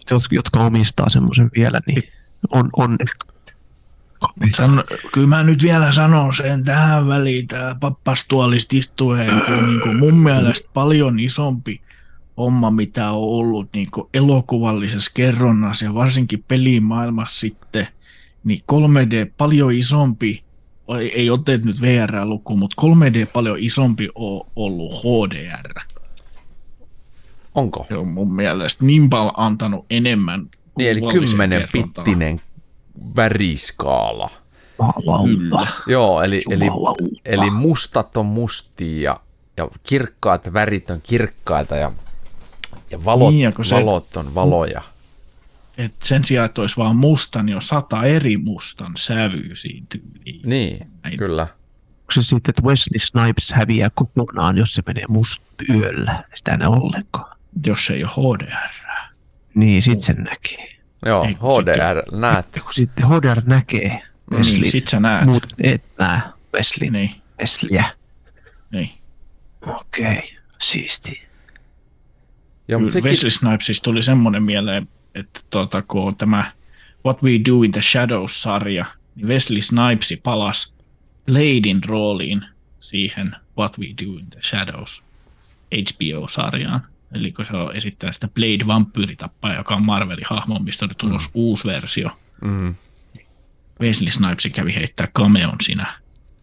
Jot- 0.00 0.28
jotka 0.30 0.60
omistaa 0.60 1.08
semmoisen 1.08 1.50
vielä, 1.56 1.80
niin 1.86 2.02
on, 2.50 2.70
on 2.76 2.96
San, 4.56 4.84
kyllä 5.12 5.26
mä 5.26 5.42
nyt 5.42 5.62
vielä 5.62 5.92
sanon 5.92 6.34
sen 6.34 6.64
tähän 6.64 7.08
väliin, 7.08 7.48
tämä 7.48 7.76
pappastuolista 7.80 8.76
istuen, 8.76 9.30
on 9.30 9.66
niin 9.66 9.80
kuin 9.80 9.96
mun 9.96 10.14
mielestä 10.14 10.70
paljon 10.74 11.20
isompi 11.20 11.80
homma, 12.36 12.70
mitä 12.70 13.10
on 13.10 13.22
ollut 13.22 13.68
niin 13.74 13.88
kuin 13.94 14.08
elokuvallisessa 14.14 15.10
kerronnassa 15.14 15.84
ja 15.84 15.94
varsinkin 15.94 16.44
pelimaailmassa 16.48 17.40
sitten, 17.40 17.86
niin 18.44 18.60
3D 18.72 19.32
paljon 19.36 19.72
isompi, 19.72 20.44
ei, 21.14 21.30
otet 21.30 21.64
nyt 21.64 21.80
VR-luku, 21.82 22.56
mutta 22.56 22.82
3D 22.82 23.26
paljon 23.32 23.56
isompi 23.60 24.08
on 24.14 24.40
ollut 24.56 24.92
HDR. 24.92 25.80
Onko? 27.54 27.86
Se 27.88 27.96
on 27.96 28.08
mun 28.08 28.34
mielestä 28.34 28.84
Nimbal 28.84 29.30
antanut 29.36 29.86
enemmän. 29.90 30.46
Niin, 30.78 30.90
eli 30.90 31.00
kuvallisen 31.00 31.28
kymmenen 31.28 31.58
kerrontaa. 31.58 32.04
pittinen 32.04 32.40
väriskaala. 33.16 34.30
Jumalauta. 34.78 35.72
Joo, 35.86 36.22
eli, 36.22 36.42
eli, 36.50 36.66
eli 37.24 37.50
mustat 37.50 38.16
on 38.16 38.26
mustia 38.26 39.02
ja, 39.02 39.20
ja 39.56 39.68
kirkkaat 39.82 40.52
värit 40.52 40.90
on 40.90 41.00
kirkkaita 41.02 41.76
ja, 41.76 41.92
ja 42.90 43.04
valot, 43.04 43.32
Niin, 43.34 43.42
ja 43.42 43.52
se- 43.64 43.74
valot 43.74 44.16
on 44.16 44.34
valoja. 44.34 44.82
Et 45.78 45.94
sen 46.02 46.24
sijaan, 46.24 46.46
että 46.46 46.60
olisi 46.60 46.76
vaan 46.76 46.96
musta, 46.96 47.42
niin 47.42 47.56
on 47.56 47.62
sata 47.62 48.04
eri 48.04 48.36
mustan 48.36 48.92
sävyä 48.96 49.54
siinä 49.54 49.86
tyyliin. 49.88 50.40
Niin, 50.48 50.86
Näin. 51.02 51.18
kyllä. 51.18 51.42
Onko 51.42 52.12
se 52.12 52.22
sitten, 52.22 52.50
että 52.50 52.62
Wesley 52.62 52.98
Snipes 52.98 53.52
häviää 53.52 53.90
kokonaan, 53.94 54.58
jos 54.58 54.74
se 54.74 54.82
menee 54.86 55.04
mustyöllä? 55.08 56.24
Sitä 56.34 56.56
ne 56.56 56.66
ollenkaan. 56.66 57.36
Jos 57.66 57.90
ei 57.90 58.04
ole 58.04 58.36
HDR. 58.36 58.70
Niin, 59.54 59.82
sit 59.82 60.00
sen 60.00 60.16
näkee. 60.16 60.68
Joo, 61.06 61.24
Ei, 61.24 61.34
kun 61.34 61.62
HDR, 61.62 62.16
näet. 62.16 62.46
Ja 62.56 62.62
kun 62.62 62.74
sitten 62.74 63.06
HDR 63.08 63.42
näkee 63.46 64.02
Wesley, 64.30 64.60
Niin, 64.60 64.70
sit 64.70 64.88
sä 64.88 65.00
näet. 65.00 65.26
muuten 65.26 65.50
et 65.62 65.82
näe 65.98 66.20
Wesley, 66.54 66.90
Niin, 66.90 67.10
Wesleyä. 67.40 67.84
niin. 68.72 68.90
Okei, 69.66 70.18
okay. 70.18 70.22
siisti. 70.60 71.22
Joo, 72.68 72.80
mutta 72.80 72.92
Kyllä 72.92 73.02
sekin, 73.02 73.10
Wesley 73.10 73.30
Snipesista 73.30 73.84
tuli 73.84 74.02
semmoinen 74.02 74.42
mieleen, 74.42 74.88
että 75.14 75.40
tuota, 75.50 75.82
kun 75.82 76.02
on 76.02 76.16
tämä 76.16 76.52
What 77.04 77.22
We 77.22 77.30
Do 77.48 77.62
in 77.62 77.72
the 77.72 77.82
Shadows-sarja, 77.82 78.84
niin 79.14 79.28
Wesley 79.28 79.62
Snipesi 79.62 80.16
palasi 80.16 80.72
Bladein 81.26 81.84
rooliin 81.86 82.44
siihen 82.80 83.36
What 83.58 83.78
We 83.78 83.86
Do 83.86 84.18
in 84.18 84.30
the 84.30 84.40
Shadows 84.42 85.02
HBO-sarjaan. 85.74 86.80
Eli 87.14 87.32
kun 87.32 87.46
se 87.46 87.56
on 87.56 87.76
esittää 87.76 88.12
sitä 88.12 88.28
Blade 88.28 88.66
vampyyritappaa, 88.66 89.54
joka 89.54 89.74
on 89.74 89.82
Marvelin 89.84 90.24
hahmo, 90.30 90.58
mistä 90.58 90.84
oli 90.84 90.94
tulossa 90.98 91.28
mm. 91.28 91.32
uusi 91.34 91.68
versio. 91.68 92.10
mm, 92.44 92.74
Wesley 93.80 94.10
Snipes 94.10 94.48
kävi 94.52 94.74
heittää 94.74 95.06
cameon 95.18 95.56
siinä 95.62 95.86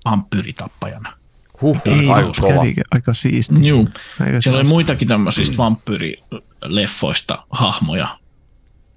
vampyyritappajana. 0.05 1.13
huh, 1.61 1.81
Ei, 1.85 2.09
aika 2.09 2.31
kova. 2.39 2.53
kävikö? 2.53 2.81
Aika 2.91 3.13
siisti. 3.13 3.67
Juu. 3.67 3.89
Aika 4.21 4.41
Siellä 4.41 4.59
oli 4.59 4.67
muitakin 4.69 5.07
tämmöisistä 5.07 5.57
vampyyrileffoista 5.57 7.43
hahmoja 7.49 8.19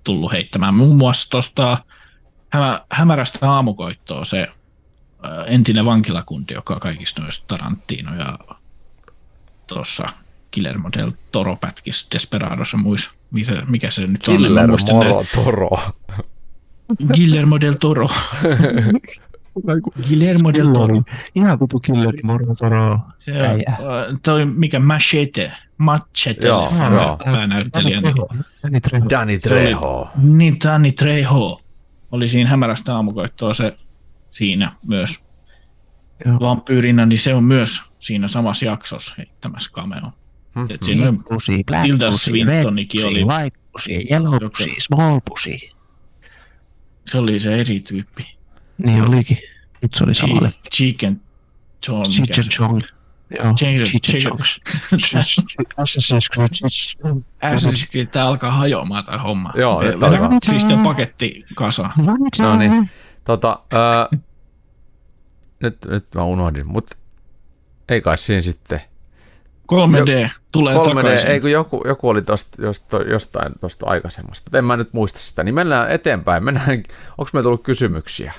tullut 0.04 0.32
heittämään. 0.32 0.74
Muun 0.74 0.96
muassa 0.96 1.30
tuosta 1.30 1.84
hämä, 2.50 2.80
hämärästä 2.90 3.50
aamukoittoa 3.50 4.24
se 4.24 4.48
ää, 5.22 5.44
entinen 5.44 5.84
vankilakunti, 5.84 6.54
joka 6.54 6.74
on 6.74 6.80
kaikista 6.80 7.22
noista 7.22 7.44
Tarantino 7.48 8.14
ja 8.14 8.38
tuossa 9.66 10.06
Guillermo 10.54 10.88
del 10.96 11.10
Toro 11.32 11.56
pätkis 11.56 12.08
Desperados 12.14 12.72
ja 12.72 12.78
muissa. 12.78 13.10
Mikä, 13.30 13.62
mikä 13.68 13.90
se 13.90 14.06
nyt 14.06 14.28
on? 14.28 14.42
Moro 14.42 14.76
näitä. 15.16 15.30
Toro. 15.34 15.70
Guillermo 17.14 17.60
del 17.60 17.74
Toro. 17.80 18.08
Guillermo 20.08 20.52
del 20.52 20.72
Toro. 20.72 21.02
Ihan 21.34 21.58
kutu 21.58 21.80
killeri, 21.80 22.18
moro, 22.22 22.54
toro. 22.54 22.98
Se 23.18 23.32
on, 23.32 23.42
ää, 23.48 23.56
toi 24.22 24.44
mikä 24.44 24.78
Machete. 24.78 25.52
Machete. 25.78 26.46
Joo, 26.46 26.72
joo. 26.92 27.16
Päänäyttelijä. 27.24 28.02
Danny 28.62 28.80
Trejo. 28.80 29.04
Danny 29.10 29.38
Trejo. 29.38 30.10
Niin, 30.22 30.56
Danny 30.64 30.92
Trejo 30.92 31.60
oli 32.12 32.28
siinä 32.28 32.50
hämärästä 32.50 32.94
aamukoittoa 32.94 33.54
se 33.54 33.76
siinä 34.30 34.72
myös 34.86 35.24
Joo. 36.24 36.40
vampyyrinä, 36.40 37.06
niin 37.06 37.18
se 37.18 37.34
on 37.34 37.44
myös 37.44 37.82
siinä 37.98 38.28
samassa 38.28 38.66
jaksossa 38.66 39.14
heittämässä 39.18 39.70
cameo. 39.72 40.12
Mhm. 40.54 40.66
Et 40.70 40.82
siinä 40.82 41.08
on, 41.08 41.24
pussy, 41.28 41.52
black 41.66 41.82
Tilda 41.84 42.10
pussy, 42.10 42.44
red 42.44 42.64
pussy, 42.64 43.06
oli- 43.06 43.24
white 43.24 43.58
pussy, 43.72 43.90
yellow 44.10 44.34
Joka- 44.34 44.48
pussy, 44.48 44.70
small 44.80 45.20
pussy. 45.28 45.58
se 47.06 47.18
oli 47.18 47.40
se 47.40 47.60
eri 47.60 47.80
tyyppi. 47.80 48.26
Niin 48.78 49.02
olikin. 49.02 49.38
Nyt 49.82 49.94
se 49.94 50.04
oli 50.04 50.14
sama 50.14 50.42
leffa. 50.42 50.70
Chicken 50.72 51.20
Chong. 51.82 52.04
Cheech- 52.06 52.48
Chong. 52.48 52.80
Assassin's 57.42 57.86
Creed. 57.90 58.06
Tää 58.06 58.26
alkaa 58.26 58.50
hajoamaan 58.50 59.04
tää 59.04 59.18
homma. 59.18 59.52
Joo, 59.56 59.82
nyt 59.82 60.02
alkaa. 60.02 60.30
Kristen 60.50 60.82
paketti 60.82 61.44
kasa. 61.54 61.90
No 62.38 62.56
niin. 62.56 62.90
Tota, 63.24 63.62
nyt, 65.62 65.78
nyt 65.84 66.06
mä 66.14 66.24
unohdin, 66.24 66.66
mutta 66.66 66.96
ei 67.88 68.00
kai 68.00 68.18
siinä 68.18 68.40
sitten. 68.40 68.80
3D 69.72 70.28
tulee 70.52 70.74
3D, 70.76 70.94
takaisin. 70.94 71.30
ei 71.30 71.40
kun 71.40 71.50
joku, 71.50 71.82
joku 71.86 72.08
oli 72.08 72.22
tosta, 72.22 72.62
josta, 72.62 73.02
jostain 73.02 73.52
tuosta 73.60 73.86
aikaisemmasta, 73.86 74.44
mutta 74.46 74.58
en 74.58 74.64
mä 74.64 74.76
nyt 74.76 74.92
muista 74.92 75.20
sitä. 75.20 75.44
Niin 75.44 75.54
mennään 75.54 75.90
eteenpäin. 75.90 76.44
Mennään, 76.44 76.68
onko 77.18 77.30
me 77.32 77.42
tullut 77.42 77.62
kysymyksiä? 77.62 78.32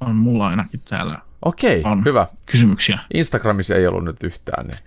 On 0.00 0.16
mulla 0.16 0.46
ainakin 0.48 0.80
täällä 0.88 1.18
Okei, 1.44 1.82
On. 1.84 2.04
hyvä. 2.04 2.26
kysymyksiä. 2.46 2.98
Instagramissa 3.14 3.74
ei 3.74 3.86
ollut 3.86 4.04
nyt 4.04 4.22
yhtään. 4.22 4.66
Niin. 4.66 4.78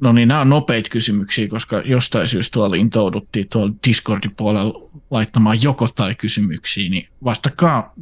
No 0.00 0.12
niin, 0.12 0.28
nämä 0.28 0.40
on 0.40 0.48
nopeita 0.48 0.90
kysymyksiä, 0.90 1.48
koska 1.48 1.82
jostain 1.84 2.28
syystä 2.28 2.54
tuolla 2.54 2.76
intouduttiin 2.76 3.48
tuolla 3.48 3.72
Discordin 3.88 4.34
puolella 4.36 4.88
laittamaan 5.10 5.62
joko 5.62 5.88
tai 5.94 6.14
kysymyksiä, 6.14 6.90
niin 6.90 7.08
vastakaa 7.24 7.94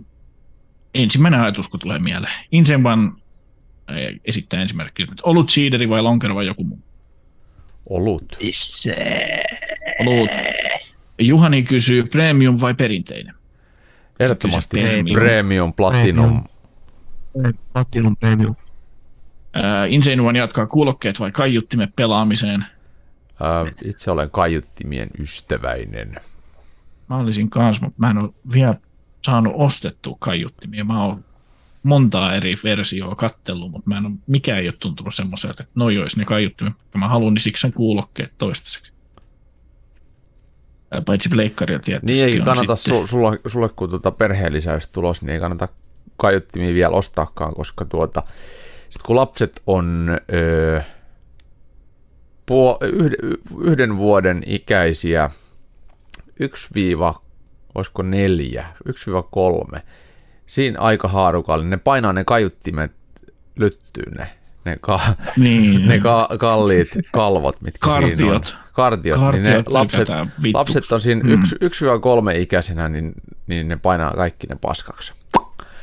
ensimmäinen 0.95 1.41
ajatus, 1.41 1.69
kun 1.69 1.81
tulee 1.81 1.99
mieleen. 1.99 2.33
Insenban 2.53 3.17
eh, 3.17 3.24
esittää 4.25 4.63
ensimmäinen 4.63 4.95
kysymys. 4.95 5.21
Olut, 5.23 5.51
siideri 5.51 5.89
vai 5.89 6.03
lonkero 6.03 6.35
vai 6.35 6.47
joku 6.47 6.65
muu? 6.65 6.79
Olut. 7.87 8.39
Olut. 10.01 10.31
Juhani 11.19 11.63
kysyy 11.63 12.05
premium 12.05 12.61
vai 12.61 12.75
perinteinen? 12.75 13.35
Ehdottomasti 14.21 14.81
premium, 14.81 15.15
premium. 15.15 15.73
platinum. 15.73 16.45
Premium. 17.33 17.55
Platinum 17.73 18.17
Premium. 18.17 18.57
Ää, 19.53 19.87
Inseinuan 19.87 20.37
jatkaa 20.37 20.67
kuulokkeet 20.67 21.21
vai 21.21 21.33
kaiuttimet 21.33 21.91
pelaamiseen? 21.97 22.65
Ää, 23.41 23.67
itse 23.85 24.11
olen 24.11 24.31
kaiuttimien 24.31 25.09
ystäväinen. 25.19 26.17
Mä 27.09 27.17
olisin 27.17 27.51
kanssa, 27.51 27.85
mutta 27.85 28.01
mä 28.01 28.11
en 28.11 28.19
ole 28.19 28.31
vielä 28.53 28.75
saanut 29.25 29.53
ostettua 29.57 30.17
kaiuttimia. 30.19 30.85
Mä 30.85 31.05
oon 31.05 31.25
montaa 31.85 32.35
eri 32.37 32.59
versioa 32.65 33.15
kattellut, 33.15 33.71
mutta 33.71 33.91
mä 33.91 33.99
en 33.99 34.07
ole, 34.07 34.15
mikään 34.27 34.59
ei 34.61 34.69
ole 34.69 34.75
tuntunut 34.79 35.15
semmoiselta, 35.15 35.63
että 35.63 35.73
noi 35.75 35.99
olisi 35.99 36.19
ne 36.19 36.25
kaiuttimet, 36.25 36.73
jotka 36.79 36.99
mä 36.99 37.09
haluan, 37.09 37.35
niin 37.35 37.43
siksi 37.43 37.61
sen 37.61 37.73
kuulokkeet 37.73 38.33
toistaiseksi. 38.39 38.93
Paitsi 41.07 41.29
pleikkaria 41.29 41.79
tietysti 41.79 42.07
Niin 42.07 42.25
ei 42.25 42.41
kannata, 42.41 42.77
sitten- 42.77 42.95
su, 42.95 43.07
sulla, 43.07 43.33
sulle 43.47 43.69
kun 43.77 43.91
tuota 43.91 44.11
perheellisäys 44.11 44.87
tulos, 44.89 45.23
niin 45.23 45.31
ei 45.31 45.41
kannata 45.41 45.69
kaiuttimia 46.17 46.75
vielä 46.75 46.95
ostaakaan, 46.97 47.55
koska 47.55 47.85
tuota, 47.85 48.23
sit 48.91 49.03
kun 49.03 49.17
lapset 49.17 49.63
on 49.67 50.19
öö, 50.33 50.81
puo, 52.47 52.79
yhden, 52.83 53.19
yhden 53.61 53.97
vuoden 53.97 54.43
ikäisiä, 54.47 55.31
1- 57.15 57.21
olisiko 57.75 58.03
neljä, 58.03 58.67
1-3, 59.77 59.81
siinä 60.47 60.81
aikahaarukalla, 60.81 61.63
niin 61.65 61.71
ne 61.71 61.77
painaa 61.77 62.13
ne 62.13 62.25
kaiuttimet 62.25 62.93
lyttyyn 63.57 64.15
ne, 64.15 64.27
ne, 64.65 64.77
ka, 64.81 65.01
niin, 65.37 65.89
ne 65.89 66.01
ka, 66.01 66.29
kalliit 66.39 66.89
kalvot, 67.13 67.61
mitkä 67.61 67.91
siinä 67.91 68.03
on. 68.03 68.09
Kartiot. 68.11 68.57
Kartiot. 68.73 69.33
niin 69.33 69.43
ne 69.43 69.51
Kartiot 69.51 69.73
lapset, 69.73 70.09
lapset 70.55 70.93
on 70.93 71.01
siinä 71.01 71.23
Mm. 71.23 71.31
mm. 71.31 71.43
1-3 72.37 72.41
ikäisenä, 72.41 72.89
niin, 72.89 73.13
niin 73.47 73.69
ne 73.69 73.77
painaa 73.77 74.11
kaikki 74.11 74.47
ne 74.47 74.57
paskaksi. 74.61 75.13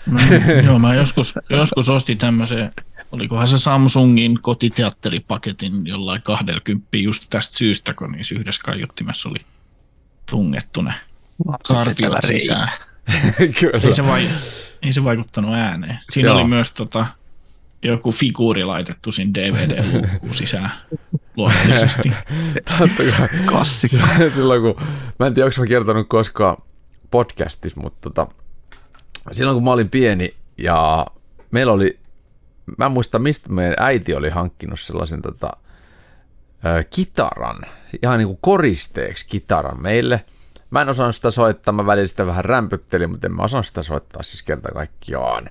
Mm, 0.06 0.18
Joo, 0.66 0.80
mä 0.80 0.96
joskus, 0.96 1.34
joskus 1.50 1.90
ostin 1.90 2.18
tämmöisen, 2.18 2.72
olikohan 3.12 3.48
se 3.48 3.58
Samsungin 3.58 4.40
kotiteatteripaketin 4.42 5.88
jollain 5.88 6.22
20 6.22 6.88
just 6.98 7.24
tästä 7.30 7.58
syystä, 7.58 7.94
kun 7.94 8.12
niissä 8.12 8.36
yhdessä 8.36 8.62
kaiuttimessa 8.66 9.30
oli 9.30 9.40
tungettu 10.30 10.82
ne 10.82 10.94
kartiot 11.68 12.14
sisään. 12.28 12.70
Kyllä. 13.60 13.80
Ei 13.84 13.94
se, 13.94 14.06
vai, 14.06 14.30
ei 14.82 14.94
se 14.94 15.04
vaikuttanut 15.04 15.56
ääneen. 15.56 16.00
Siinä 16.12 16.30
Joo. 16.30 16.38
oli 16.38 16.48
myös 16.48 16.72
tota, 16.72 17.06
joku 17.84 18.12
figuuri 18.12 18.64
laitettu 18.64 19.12
sinne 19.12 19.42
DVD-luukkuun 19.42 20.34
sisään 20.36 20.72
luonnollisesti. 21.38 22.12
Totta 22.80 23.04
kai. 23.18 23.30
Klassikko. 23.46 24.08
silloin 24.30 24.62
kun, 24.62 24.76
mä 25.20 25.28
en 25.28 25.34
tiedä, 25.34 25.46
onko 25.46 25.62
mä 25.62 25.68
kertonut 25.68 26.08
koskaan 26.10 26.58
podcastissa, 27.12 27.80
mutta 27.82 28.10
tota, 28.10 28.28
silloin 29.32 29.56
kun 29.56 29.64
mä 29.64 29.72
olin 29.72 29.90
pieni 29.90 30.34
ja 30.58 31.08
meillä 31.52 31.74
oli, 31.74 32.00
mä 32.78 32.86
en 32.86 32.92
muista 32.92 33.20
mistä 33.20 33.50
meidän 33.50 33.76
äiti 33.80 34.16
oli 34.16 34.30
hankkinut 34.30 34.80
sellaisen 34.80 35.22
tota, 35.22 35.50
ö, 36.66 36.84
kitaran, 36.90 37.62
ihan 38.04 38.18
niin 38.18 38.28
kuin 38.28 38.40
koristeeksi 38.42 39.28
kitaran 39.28 39.82
meille. 39.82 40.26
Mä 40.72 40.82
en 40.82 40.90
osannut 40.90 41.16
sitä 41.16 41.32
soittaa, 41.32 41.72
mä 41.72 41.86
välillä 41.86 42.08
sitä 42.08 42.26
vähän 42.26 42.46
rämpyttelin, 42.46 43.10
mutta 43.10 43.28
en 43.28 43.36
mä 43.36 43.44
osannut 43.44 43.66
sitä 43.66 43.84
soittaa 43.84 44.24
siis 44.24 44.44
kerta 44.44 44.70
kaikkiaan. 44.74 45.50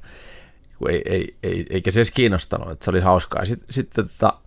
Ei, 0.88 1.02
ei, 1.05 1.36
ei, 1.42 1.66
eikä 1.70 1.90
se 1.90 2.01
edes 2.01 2.10
kiinnostanut, 2.10 2.70
että 2.70 2.84
se 2.84 2.90
oli 2.90 3.01
hauskaa. 3.01 3.44
Sitten, 3.44 3.72
sitten 3.72 4.09
tota, 4.09 4.38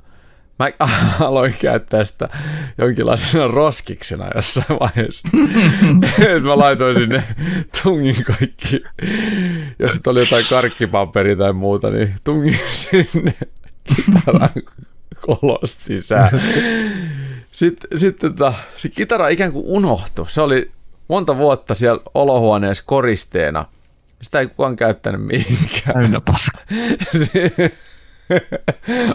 mä 0.59 0.71
aloin 1.27 1.55
käyttää 1.59 2.05
sitä 2.05 2.29
jonkinlaisena 2.77 3.47
roskiksena 3.47 4.29
jossain 4.35 4.79
vaiheessa. 4.79 5.29
Et 6.35 6.43
mä 6.43 6.57
laitoin 6.57 6.95
sinne, 6.95 7.23
tungin 7.83 8.23
kaikki, 8.23 8.83
jos 9.79 9.99
oli 10.07 10.19
jotain 10.19 10.45
karkkipaperi 10.49 11.35
tai 11.35 11.53
muuta, 11.53 11.89
niin 11.89 12.15
tungin 12.23 12.59
sinne 12.65 13.33
kitaran 13.83 14.49
kolosta 15.21 15.83
sisään. 15.83 16.41
Sitten, 17.53 17.99
sitten 17.99 18.33
tota, 18.33 18.53
se 18.77 18.89
kitara 18.89 19.27
ikään 19.27 19.51
kuin 19.51 19.65
unohtui. 19.67 20.29
Se 20.29 20.41
oli 20.41 20.71
monta 21.07 21.37
vuotta 21.37 21.73
siellä 21.73 22.01
olohuoneessa 22.13 22.83
koristeena. 22.87 23.65
Sitä 24.21 24.39
ei 24.39 24.47
kukaan 24.47 24.75
käyttänyt 24.75 25.21
mihinkään. 25.21 25.93
Täynnä 25.93 26.21
paska. 26.21 26.57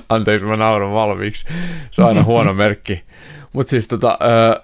Anteeksi, 0.09 0.47
mä 0.47 0.57
nauran 0.57 0.93
valmiiksi. 0.93 1.47
Se 1.91 2.03
on 2.03 2.09
aina 2.09 2.23
huono 2.23 2.55
merkki. 2.55 3.05
Mutta 3.53 3.71
siis 3.71 3.89
tota, 3.89 4.19
ö, 4.23 4.63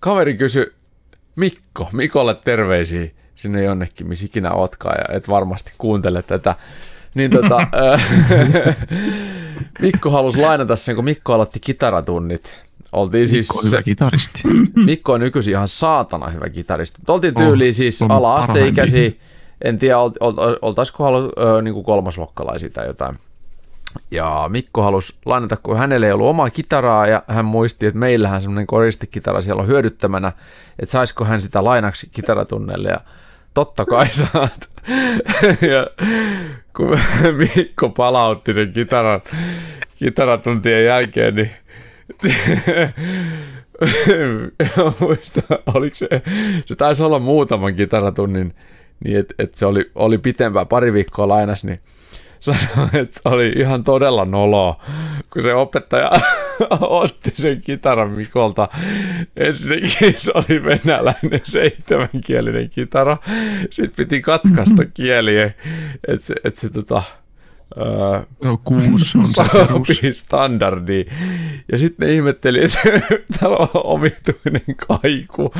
kaveri 0.00 0.36
kysyi 0.36 0.72
Mikko, 1.36 1.88
Mikolle 1.92 2.34
terveisiä 2.34 3.08
sinne 3.34 3.62
jonnekin, 3.62 4.08
missä 4.08 4.26
ikinä 4.26 4.52
ootkaan, 4.52 4.96
ja 4.98 5.16
et 5.16 5.28
varmasti 5.28 5.72
kuuntele 5.78 6.22
tätä. 6.22 6.54
Niin 7.14 7.30
tota, 7.30 7.66
ö, 7.74 7.98
Mikko 9.82 10.10
halusi 10.10 10.38
lainata 10.38 10.76
sen, 10.76 10.94
kun 10.94 11.04
Mikko 11.04 11.34
aloitti 11.34 11.60
kitaratunnit. 11.60 12.62
Oltiin 12.92 13.28
siis, 13.28 13.48
Mikko 13.48 13.58
on 13.58 13.70
hyvä 13.70 13.82
kitaristi. 13.82 14.42
Mikko 14.86 15.12
on 15.12 15.20
nykyisin 15.20 15.52
ihan 15.52 15.68
saatana 15.68 16.28
hyvä 16.28 16.48
kitaristi. 16.48 17.02
Oltiin 17.08 17.34
tyyliin 17.34 17.68
On, 17.68 17.74
siis 17.74 18.02
on 18.02 18.10
ala-asteikäisiä, 18.10 19.10
en 19.64 19.78
tiedä, 19.78 19.98
ol, 19.98 20.10
ol, 20.20 20.56
oltaisiko 20.62 21.04
halu, 21.04 21.32
ö, 21.38 21.62
niin 21.62 21.74
kuin 21.74 21.84
kolmasluokkalaisia 21.84 22.70
tai 22.70 22.86
jotain. 22.86 23.18
Ja 24.10 24.46
Mikko 24.48 24.82
halusi 24.82 25.14
lainata, 25.26 25.56
kun 25.56 25.78
hänellä 25.78 26.06
ei 26.06 26.12
ollut 26.12 26.26
omaa 26.26 26.50
kitaraa 26.50 27.06
ja 27.06 27.22
hän 27.28 27.44
muisti, 27.44 27.86
että 27.86 27.98
meillähän 27.98 28.42
semmoinen 28.42 28.66
koristikitara 28.66 29.40
siellä 29.40 29.62
on 29.62 29.68
hyödyttämänä, 29.68 30.32
että 30.78 30.92
saisiko 30.92 31.24
hän 31.24 31.40
sitä 31.40 31.64
lainaksi 31.64 32.08
kitaratunnelle 32.12 32.88
ja 32.88 33.00
totta 33.54 33.84
kai 33.84 34.06
saat. 34.32 34.68
ja 35.42 35.86
kun 36.76 36.98
Mikko 37.56 37.88
palautti 37.88 38.52
sen 38.52 38.72
kitaran, 38.72 39.20
kitaratuntien 39.96 40.84
jälkeen, 40.84 41.34
niin 41.34 41.50
muista, 45.00 45.42
oliko 45.74 45.94
se, 45.94 46.08
se 46.64 46.76
taisi 46.76 47.02
olla 47.02 47.18
muutaman 47.18 47.74
kitaratunnin, 47.74 48.54
niin 49.04 49.18
että 49.18 49.34
et 49.38 49.54
se 49.54 49.66
oli, 49.66 49.90
oli 49.94 50.18
pitempään, 50.18 50.68
pari 50.68 50.92
viikkoa 50.92 51.28
lainas, 51.28 51.64
niin 51.64 51.80
sanoi, 52.42 52.88
että 52.92 53.20
se 53.20 53.28
oli 53.28 53.52
ihan 53.56 53.84
todella 53.84 54.24
noloa, 54.24 54.84
kun 55.32 55.42
se 55.42 55.54
opettaja 55.54 56.10
otti 56.80 57.30
sen 57.34 57.60
kitaran 57.60 58.10
Mikolta. 58.10 58.68
Ensinnäkin 59.36 60.14
se 60.16 60.32
oli 60.34 60.64
venäläinen 60.64 61.40
seitsemänkielinen 61.42 62.70
kitara. 62.70 63.16
Sitten 63.70 63.96
piti 63.96 64.22
katkaista 64.22 64.84
kieliä, 64.94 65.50
että 66.08 66.26
se, 66.26 66.34
et 66.44 66.54
se 66.54 66.70
tota, 66.70 67.02
öö, 67.76 68.20
Joo, 68.42 68.60
kuusi 68.64 69.18
on 69.18 69.26
se 69.26 70.12
standardiin. 70.12 71.06
Ja 71.72 71.78
sitten 71.78 72.08
ne 72.08 72.14
ihmetteli, 72.14 72.64
että 72.64 72.78
täällä 73.40 73.56
on 73.56 73.68
omituinen 73.74 74.76
kaiku. 74.86 75.54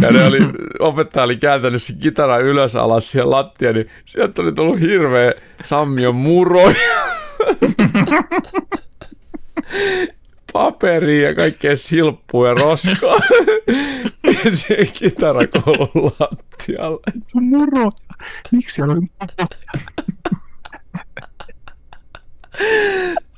Ja 0.00 0.10
ne 0.10 0.24
oli, 0.24 0.38
opettaja 0.78 1.24
oli 1.24 1.36
kääntänyt 1.36 1.82
sen 1.82 1.98
kitaran 1.98 2.42
ylös 2.42 2.76
alas 2.76 3.10
siihen 3.10 3.30
lattiaan, 3.30 3.74
niin 3.74 3.88
sieltä 4.04 4.42
oli 4.42 4.52
tullut 4.52 4.80
hirveä 4.80 5.32
sammion 5.64 6.14
muro. 6.14 6.72
Paperia 10.52 11.28
ja 11.28 11.34
kaikkea 11.34 11.76
silppua 11.76 12.48
ja 12.48 12.54
roskaa. 12.54 13.20
ja 14.44 14.50
se 14.56 14.76
kitarakoulun 14.92 16.12
lattialle. 16.20 17.00
Moro. 17.34 17.90
Miksi 18.52 18.74
siellä 18.74 18.92
oli 18.92 19.00
moro? 19.00 19.48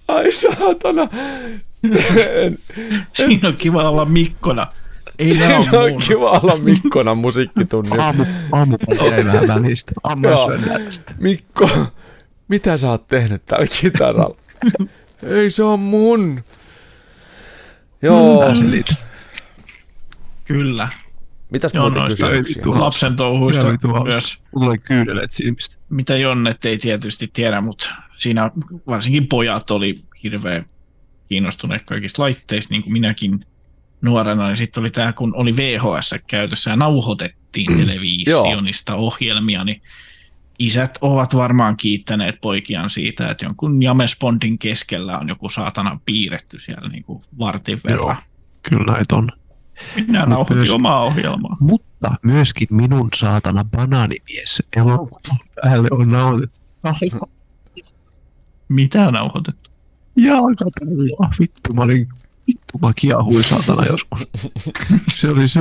Ai 0.08 0.32
saatana. 0.32 1.08
En- 2.34 2.58
Siinä 3.12 3.48
on 3.48 3.56
kiva 3.56 3.88
olla 3.88 4.04
Mikkona. 4.04 4.66
Ei 5.18 5.32
Siinä 5.32 5.56
on 5.56 5.90
mun. 5.90 6.00
kiva 6.08 6.30
olla 6.30 6.56
Mikkona 6.56 7.14
musiikkitunnilla. 7.14 8.04
Aamu, 8.04 8.24
aamupäivä 8.52 9.04
jäi 9.16 9.24
vähän 9.24 9.48
välistä. 9.48 9.92
Aamu. 10.04 10.28
Mikko, 11.18 11.70
mitä 12.48 12.76
sä 12.76 12.90
oot 12.90 13.08
tehnyt 13.08 13.46
tällä 13.46 13.66
kitaralla? 13.80 14.36
Ei 15.22 15.50
se 15.50 15.62
on 15.62 15.80
mun. 15.80 16.42
Joo. 18.02 18.44
Kyllä. 20.44 20.88
Mitäs 21.50 21.74
Joo, 21.74 21.90
kysymyksiä? 22.08 22.62
Tuo- 22.62 22.80
Lapsen 22.80 23.16
touhuista 23.16 23.64
myös. 24.04 24.38
Mulla 24.54 24.64
tulee 24.66 24.78
kyyneleet 24.78 25.30
silmistä. 25.30 25.76
mitä 25.90 26.16
Jonnet 26.16 26.64
ei 26.64 26.78
tietysti 26.78 27.30
tiedä, 27.32 27.60
mutta 27.60 27.88
siinä 28.22 28.50
varsinkin 28.86 29.28
pojat 29.28 29.70
oli 29.70 29.94
hirveän 30.22 30.64
kiinnostuneet 31.28 31.82
kaikista 31.82 32.22
laitteista, 32.22 32.74
niin 32.74 32.82
kuin 32.82 32.92
minäkin 32.92 33.46
nuorena. 34.00 34.50
Ja 34.50 34.56
sitten 34.56 34.80
oli 34.80 34.90
tämä, 34.90 35.12
kun 35.12 35.36
oli 35.36 35.56
VHS 35.56 36.14
käytössä 36.26 36.70
ja 36.70 36.76
nauhoitettiin 36.76 37.78
televisionista 37.78 38.94
ohjelmia, 38.94 39.64
niin 39.64 39.82
isät 40.58 40.98
ovat 41.00 41.34
varmaan 41.34 41.76
kiittäneet 41.76 42.40
poikiaan 42.40 42.90
siitä, 42.90 43.28
että 43.28 43.44
jonkun 43.44 43.82
Jamespondin 43.82 44.58
keskellä 44.58 45.18
on 45.18 45.28
joku 45.28 45.48
saatana 45.48 46.00
piirretty 46.06 46.58
siellä 46.58 46.88
niin 46.88 47.04
kuin 47.04 47.24
vartin 47.38 47.80
verran. 47.84 48.16
Kyllä 48.70 48.92
näitä 48.92 49.16
on. 49.16 49.28
Minä 49.96 50.26
nauhoitin 50.26 50.56
myös- 50.56 50.70
omaa 50.70 51.02
ohjelmaa. 51.02 51.56
Mutta 51.60 52.10
myöskin 52.22 52.68
minun 52.70 53.08
saatana 53.14 53.64
banaanimies 53.64 54.62
elokuvan 54.76 55.38
päälle 55.62 55.88
on 55.90 56.08
nauhoitettu. 56.08 56.60
Mitä 58.72 59.10
nauhoitettu? 59.10 59.70
Jalkapalloa. 60.16 61.30
Vittu, 61.40 61.74
mä 61.74 61.82
olin, 61.82 62.08
vittu 62.46 62.78
mä 62.82 62.92
kiehuin 62.96 63.44
saatana 63.44 63.86
joskus. 63.86 64.26
Se 65.18 65.28
oli 65.28 65.48
se... 65.48 65.60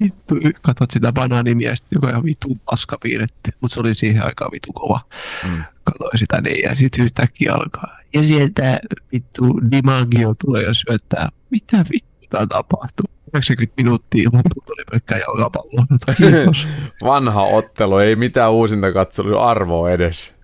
Vittu, 0.00 0.34
katsot 0.62 0.90
sitä 0.90 1.12
banaanimiestä, 1.12 1.88
joka 1.92 2.06
on 2.06 2.24
vitun 2.24 2.60
paska 2.64 2.98
piirretty, 3.02 3.50
mutta 3.60 3.74
se 3.74 3.80
oli 3.80 3.94
siihen 3.94 4.24
aikaan 4.24 4.50
vitu 4.52 4.72
kova. 4.72 5.00
Mm. 5.44 5.64
Katsoin 5.84 6.18
sitä 6.18 6.40
niin 6.40 6.62
ja 6.68 6.74
sitten 6.74 7.04
yhtäkkiä 7.04 7.54
alkaa. 7.54 7.98
Ja 8.14 8.22
sieltä 8.22 8.80
vittu 9.12 9.60
Dimagio 9.70 10.32
tulee 10.44 10.62
ja 10.62 10.74
syöttää. 10.74 11.28
Mitä 11.50 11.84
vittu 11.92 12.26
tää 12.30 12.46
tapahtuu? 12.46 13.06
90 13.34 13.74
minuuttia 13.82 14.30
loput 14.32 14.70
oli 14.70 14.84
pelkkää 14.90 15.18
jalkapalloa. 15.18 15.86
Kiitos. 16.16 16.66
Vanha 17.04 17.42
ottelu, 17.42 17.98
ei 17.98 18.16
mitään 18.16 18.52
uusinta 18.52 18.92
katselu 18.92 19.38
arvoa 19.38 19.90
edes. 19.90 20.36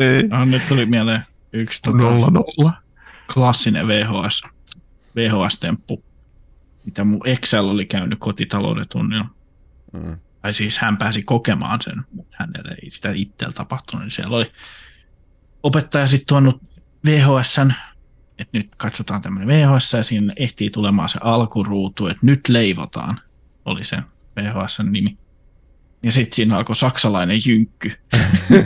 Ei. 0.00 0.22
No, 0.28 0.44
nyt 0.44 0.62
tuli 0.68 0.86
mieleen 0.86 1.22
yksi 1.52 1.82
tota, 1.82 1.96
Nolla 1.96 2.30
nolla. 2.30 2.72
klassinen 3.34 3.88
VHS, 3.88 4.42
VHS-temppu, 5.16 6.04
mitä 6.84 7.04
mun 7.04 7.20
Excel 7.28 7.68
oli 7.68 7.86
käynyt 7.86 8.18
kotitalouden 8.18 8.88
tunnilla. 8.88 9.26
Mm. 9.92 10.16
Tai 10.42 10.54
siis 10.54 10.78
hän 10.78 10.96
pääsi 10.96 11.22
kokemaan 11.22 11.80
sen, 11.82 12.02
mutta 12.12 12.36
hänelle 12.40 12.76
ei 12.82 12.90
sitä 12.90 13.10
itsellä 13.14 13.52
tapahtunut. 13.52 14.04
Niin 14.04 14.10
siellä 14.10 14.36
oli 14.36 14.52
opettaja 15.62 16.06
sitten 16.06 16.26
tuonut 16.26 16.62
VHSn, 17.06 17.72
että 18.38 18.58
nyt 18.58 18.68
katsotaan 18.76 19.22
tämmöinen 19.22 19.48
VHS 19.48 19.92
ja 19.92 20.02
siinä 20.02 20.32
ehtii 20.36 20.70
tulemaan 20.70 21.08
se 21.08 21.18
alkuruutu, 21.22 22.06
että 22.06 22.26
nyt 22.26 22.40
leivotaan, 22.48 23.20
oli 23.64 23.84
se 23.84 23.96
VHSn 24.36 24.92
nimi. 24.92 25.18
Ja 26.02 26.12
sitten 26.12 26.36
siinä 26.36 26.56
alkoi 26.56 26.76
saksalainen 26.76 27.40
jynkky. 27.46 27.92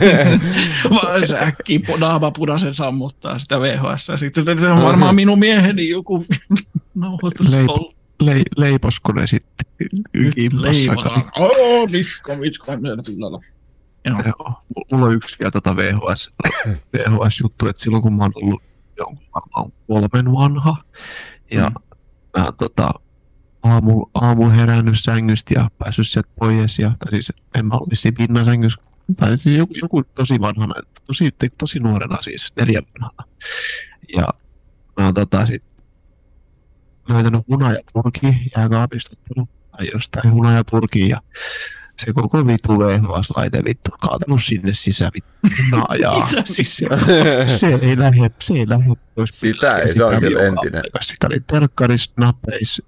Vaan 0.89 1.27
se 1.27 1.39
äkkiä 1.39 1.79
naama 1.99 2.31
punaisen 2.31 2.73
sammuttaa 2.73 3.39
sitä 3.39 3.59
VHS. 3.61 4.19
Sitten 4.19 4.45
tämä 4.45 4.73
on 4.73 4.83
varmaan 4.83 5.15
minun 5.15 5.39
mieheni 5.39 5.89
joku 5.89 6.25
nauhoitus 6.95 7.47
Leip- 7.47 7.69
ollut. 7.69 7.95
Le- 8.19 8.43
leiposko 8.57 9.11
ne 9.11 9.27
sitten 9.27 9.65
leivotaan. 10.53 11.31
Oh, 11.37 11.89
miska, 11.89 12.35
miska, 12.35 12.73
tilalla. 13.05 13.41
Joo. 14.05 14.21
Joo. 14.25 14.61
Mulla 14.91 15.05
on 15.05 15.13
yksi 15.13 15.39
vielä 15.39 15.51
tota 15.51 15.75
VHS, 15.75 16.29
VHS-juttu, 16.93 17.67
että 17.67 17.81
silloin 17.81 18.03
kun 18.03 18.15
mä 18.15 18.23
oon 18.23 18.31
ollut 18.35 18.63
jonkun 18.99 19.27
varmaan 19.35 19.71
kolmen 19.87 20.33
vanha, 20.33 20.83
ja 21.51 21.69
Mm. 21.69 21.75
mä 22.37 22.51
tota, 22.57 22.91
aamu, 23.63 24.05
aamu 24.13 24.49
herännyt 24.49 24.99
sängystä 24.99 25.53
ja 25.53 25.69
päässyt 25.77 26.07
sieltä 26.07 26.29
pois, 26.39 26.79
ja, 26.79 26.91
tai 26.99 27.11
siis 27.11 27.33
en 27.55 27.65
mä 27.65 27.73
ollut 27.75 27.89
vissiin 27.89 28.13
pinnan 28.15 28.45
sängyssä, 28.45 28.81
tai 29.17 29.37
siis 29.37 29.55
joku, 29.55 29.73
joku 29.81 30.03
tosi 30.03 30.39
vanhana, 30.39 30.73
tosi, 31.07 31.29
tosi 31.57 31.79
nuorena 31.79 32.21
siis, 32.21 32.53
neljän 32.55 32.83
vanhana. 32.93 33.23
Ja 34.15 34.27
mä 34.97 35.05
oon 35.05 35.13
tota 35.13 35.45
sit 35.45 35.63
löytänyt 37.09 37.47
hunajapurki 37.47 38.51
jääkaapista 38.57 39.15
tai 39.77 39.87
jostain 39.93 40.33
hunajapurkiin 40.33 41.09
ja 41.09 41.21
se 41.99 42.13
koko 42.13 42.47
vitu 42.47 42.69
VHS-laite 42.69 43.65
vittu 43.65 43.91
kaatanut 44.01 44.43
sinne 44.43 44.73
sisään 44.73 45.11
vittu 45.13 45.31
naajaa. 45.71 46.19
Mitä 46.25 46.41
siis 46.45 46.77
se 46.77 46.85
se 47.59 47.67
ei 47.81 47.99
lähde, 47.99 48.31
se 48.39 48.53
ei 48.53 48.69
lähde 48.69 48.93
pois. 49.15 49.29
Sitä 49.33 49.77
ei, 49.77 49.93
se 49.93 50.03
on 50.03 50.19
kyllä 50.19 50.41
entinen. 50.41 50.83
Sitä 51.01 51.27
oli 51.27 51.39
telkkaris, 51.39 52.13
napeis 52.17 52.81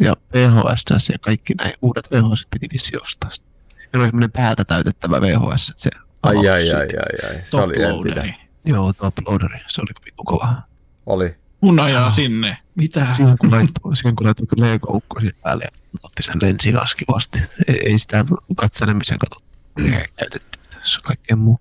ja 0.00 0.16
VHS 0.34 1.08
ja 1.08 1.18
kaikki 1.18 1.54
näin 1.54 1.72
uudet 1.82 2.10
VHS 2.10 2.46
piti 2.50 2.66
vissi 2.72 2.96
ostaa. 3.00 3.30
Se 3.30 3.40
oli 3.94 4.04
semmoinen 4.04 4.32
päältä 4.32 4.64
täytettävä 4.64 5.20
VHS, 5.20 5.68
että 5.68 5.82
se 5.82 5.90
Ai, 6.22 6.36
ai, 6.36 6.70
ai, 6.70 6.86
ai, 6.96 7.30
ai. 7.30 7.40
Se 7.44 7.56
oli 7.56 7.82
entinen. 7.82 8.34
Joo, 8.64 8.92
toploaderi, 8.92 9.58
se 9.68 9.80
oli 9.80 9.90
vitu 10.04 10.22
kova. 10.24 10.62
Oli. 11.06 11.36
Mun 11.62 11.80
ajaa 11.80 12.10
sinne. 12.10 12.56
Mitä? 12.74 13.06
Siihen 13.10 13.38
kun 13.38 13.50
laittoi, 13.50 13.96
siihen 13.96 14.16
kun 14.16 14.26
laittoi 14.26 14.46
lego 14.56 15.00
siihen 15.20 15.36
päälle 15.42 15.64
ja 15.64 15.70
otti 16.02 16.22
sen 16.22 16.34
lensikas 16.42 16.94
kivasti. 16.94 17.38
Ei, 17.68 17.88
ei 17.88 17.98
sitä 17.98 18.24
katselemisen 18.56 19.18
katsottu. 19.18 19.48
Käytettiin. 20.16 20.62
Se 20.82 20.98
on 20.98 21.02
kaikkea 21.02 21.36
muu. 21.36 21.60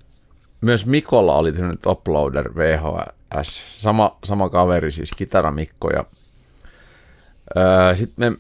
Myös 0.61 0.85
Mikolla 0.85 1.35
oli 1.35 1.51
tämmöinen 1.51 1.79
Toploader 1.81 2.55
VHS. 2.55 3.81
Sama, 3.81 4.17
sama 4.23 4.49
kaveri, 4.49 4.91
siis 4.91 5.11
Kitara 5.11 5.51
Mikko. 5.51 5.89
Ja, 5.89 6.05
öö, 7.57 7.95
sitten 7.95 8.33
me, 8.33 8.37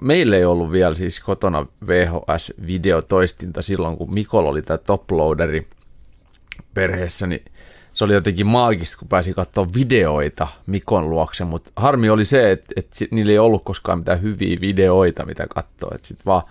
meillä 0.00 0.36
ei 0.36 0.44
ollut 0.44 0.72
vielä 0.72 0.94
siis 0.94 1.20
kotona 1.20 1.66
VHS-videotoistinta 1.86 3.62
silloin, 3.62 3.96
kun 3.96 4.14
Mikolla 4.14 4.50
oli 4.50 4.62
tämä 4.62 4.78
Toploaderi 4.78 5.68
perheessä, 6.74 7.26
niin 7.26 7.44
se 7.96 8.04
oli 8.04 8.14
jotenkin 8.14 8.46
maagista, 8.46 8.98
kun 8.98 9.08
pääsi 9.08 9.34
katsoa 9.34 9.66
videoita 9.74 10.48
Mikon 10.66 11.10
luokse, 11.10 11.44
mutta 11.44 11.70
harmi 11.76 12.10
oli 12.10 12.24
se, 12.24 12.50
että, 12.50 12.72
että 12.76 13.04
niillä 13.10 13.32
ei 13.32 13.38
ollut 13.38 13.64
koskaan 13.64 13.98
mitään 13.98 14.22
hyviä 14.22 14.60
videoita, 14.60 15.26
mitä 15.26 15.46
katsoa. 15.48 15.90
Että 15.94 16.08
sit 16.08 16.26
vaan 16.26 16.42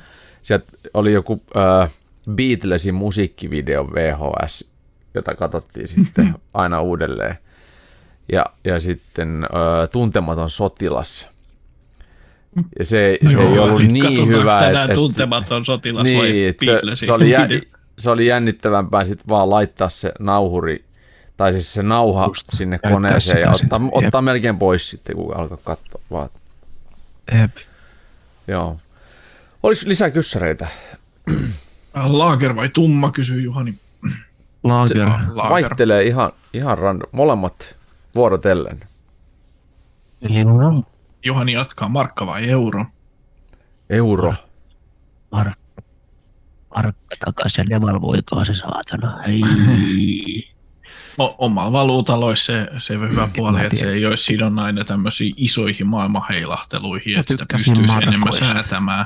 sieltä 0.44 0.66
oli 0.94 1.14
joku 1.14 1.42
äh, 1.58 1.92
Beatlesin 2.32 2.96
musiikkivideo 2.96 3.88
VHS, 3.94 4.72
jota 5.14 5.36
katsottiin 5.36 5.88
sitten 5.88 6.36
aina 6.54 6.82
uudelleen. 6.82 7.38
Ja, 8.32 8.46
ja 8.64 8.80
sitten 8.80 9.44
äh, 9.44 9.90
Tuntematon 9.92 10.50
sotilas. 10.50 11.28
Ja 12.80 12.86
se, 12.86 13.18
se 13.32 13.42
ei 13.42 13.60
ollut 13.60 13.82
niin 13.82 14.28
hyvä, 14.28 14.68
että, 14.68 14.96
tuntematon 14.96 15.66
sotilas 15.66 16.04
vai 16.04 16.32
niin, 16.32 16.50
että 16.50 16.66
se, 16.66 17.06
se, 17.06 17.14
oli 17.14 17.30
jä, 17.30 17.48
se 18.00 18.10
oli 18.10 18.28
jännittävämpää 18.28 19.06
sitten 19.06 19.28
vaan 19.30 19.50
laittaa 19.50 19.90
se 19.90 20.12
nauhuri, 20.20 20.85
tai 21.38 21.52
siis 21.52 21.74
se 21.74 21.84
nauha 21.84 22.26
Just, 22.26 22.48
sinne 22.48 22.80
koneeseen 22.92 23.42
ja 23.42 23.52
ottaa, 23.52 23.80
sinne, 23.80 23.92
ottaa 23.92 24.22
melkein 24.22 24.58
pois 24.58 24.90
sitten, 24.90 25.16
kun 25.16 25.36
alkaa 25.38 25.58
katsoa 25.64 26.02
vaan. 26.12 26.30
Jep. 27.40 27.58
Joo. 28.48 28.80
Olisi 29.64 29.88
lisää 29.90 30.10
kyssäreitä. 30.10 30.68
Laager 31.96 32.56
vai 32.56 32.70
tumma, 32.70 33.12
kysyy 33.12 33.42
Juhani. 33.42 33.76
Lager. 34.64 35.10
Laager. 35.10 35.50
Vaihtelee 35.50 36.04
ihan, 36.04 36.32
ihan 36.54 36.78
random. 36.78 37.10
Molemmat 37.12 37.76
vuorotellen. 38.16 38.80
Eli 40.22 40.44
no, 40.44 40.84
Juhani 41.26 41.54
jatkaa, 41.54 41.90
markka 41.90 42.26
vai 42.26 42.50
euro? 42.50 42.86
Euro. 43.90 44.34
mark, 45.32 45.60
markka 46.76 47.16
takas 47.26 47.58
ja 47.58 47.66
devalvoikaa 47.70 48.46
se 48.46 48.54
saatana. 48.54 49.18
Hei. 49.28 49.42
O- 51.18 51.36
omalla 51.38 51.72
valuutalla 51.72 52.26
olisi 52.26 52.46
se, 52.46 52.68
se 52.78 52.94
hyvä 52.94 53.30
puoli, 53.36 53.66
että 53.66 53.78
se 53.80 53.92
ei 53.92 54.06
olisi 54.06 54.24
sidonnainen 54.24 54.86
tämmöisiin 54.86 55.34
isoihin 55.38 55.88
maailmanheilahteluihin, 55.88 57.14
Mä 57.14 57.20
että 57.20 57.34
sitä 57.34 57.46
pystyisi 57.52 57.94
enemmän 57.94 58.20
markoista. 58.20 58.54
säätämään. 58.54 59.06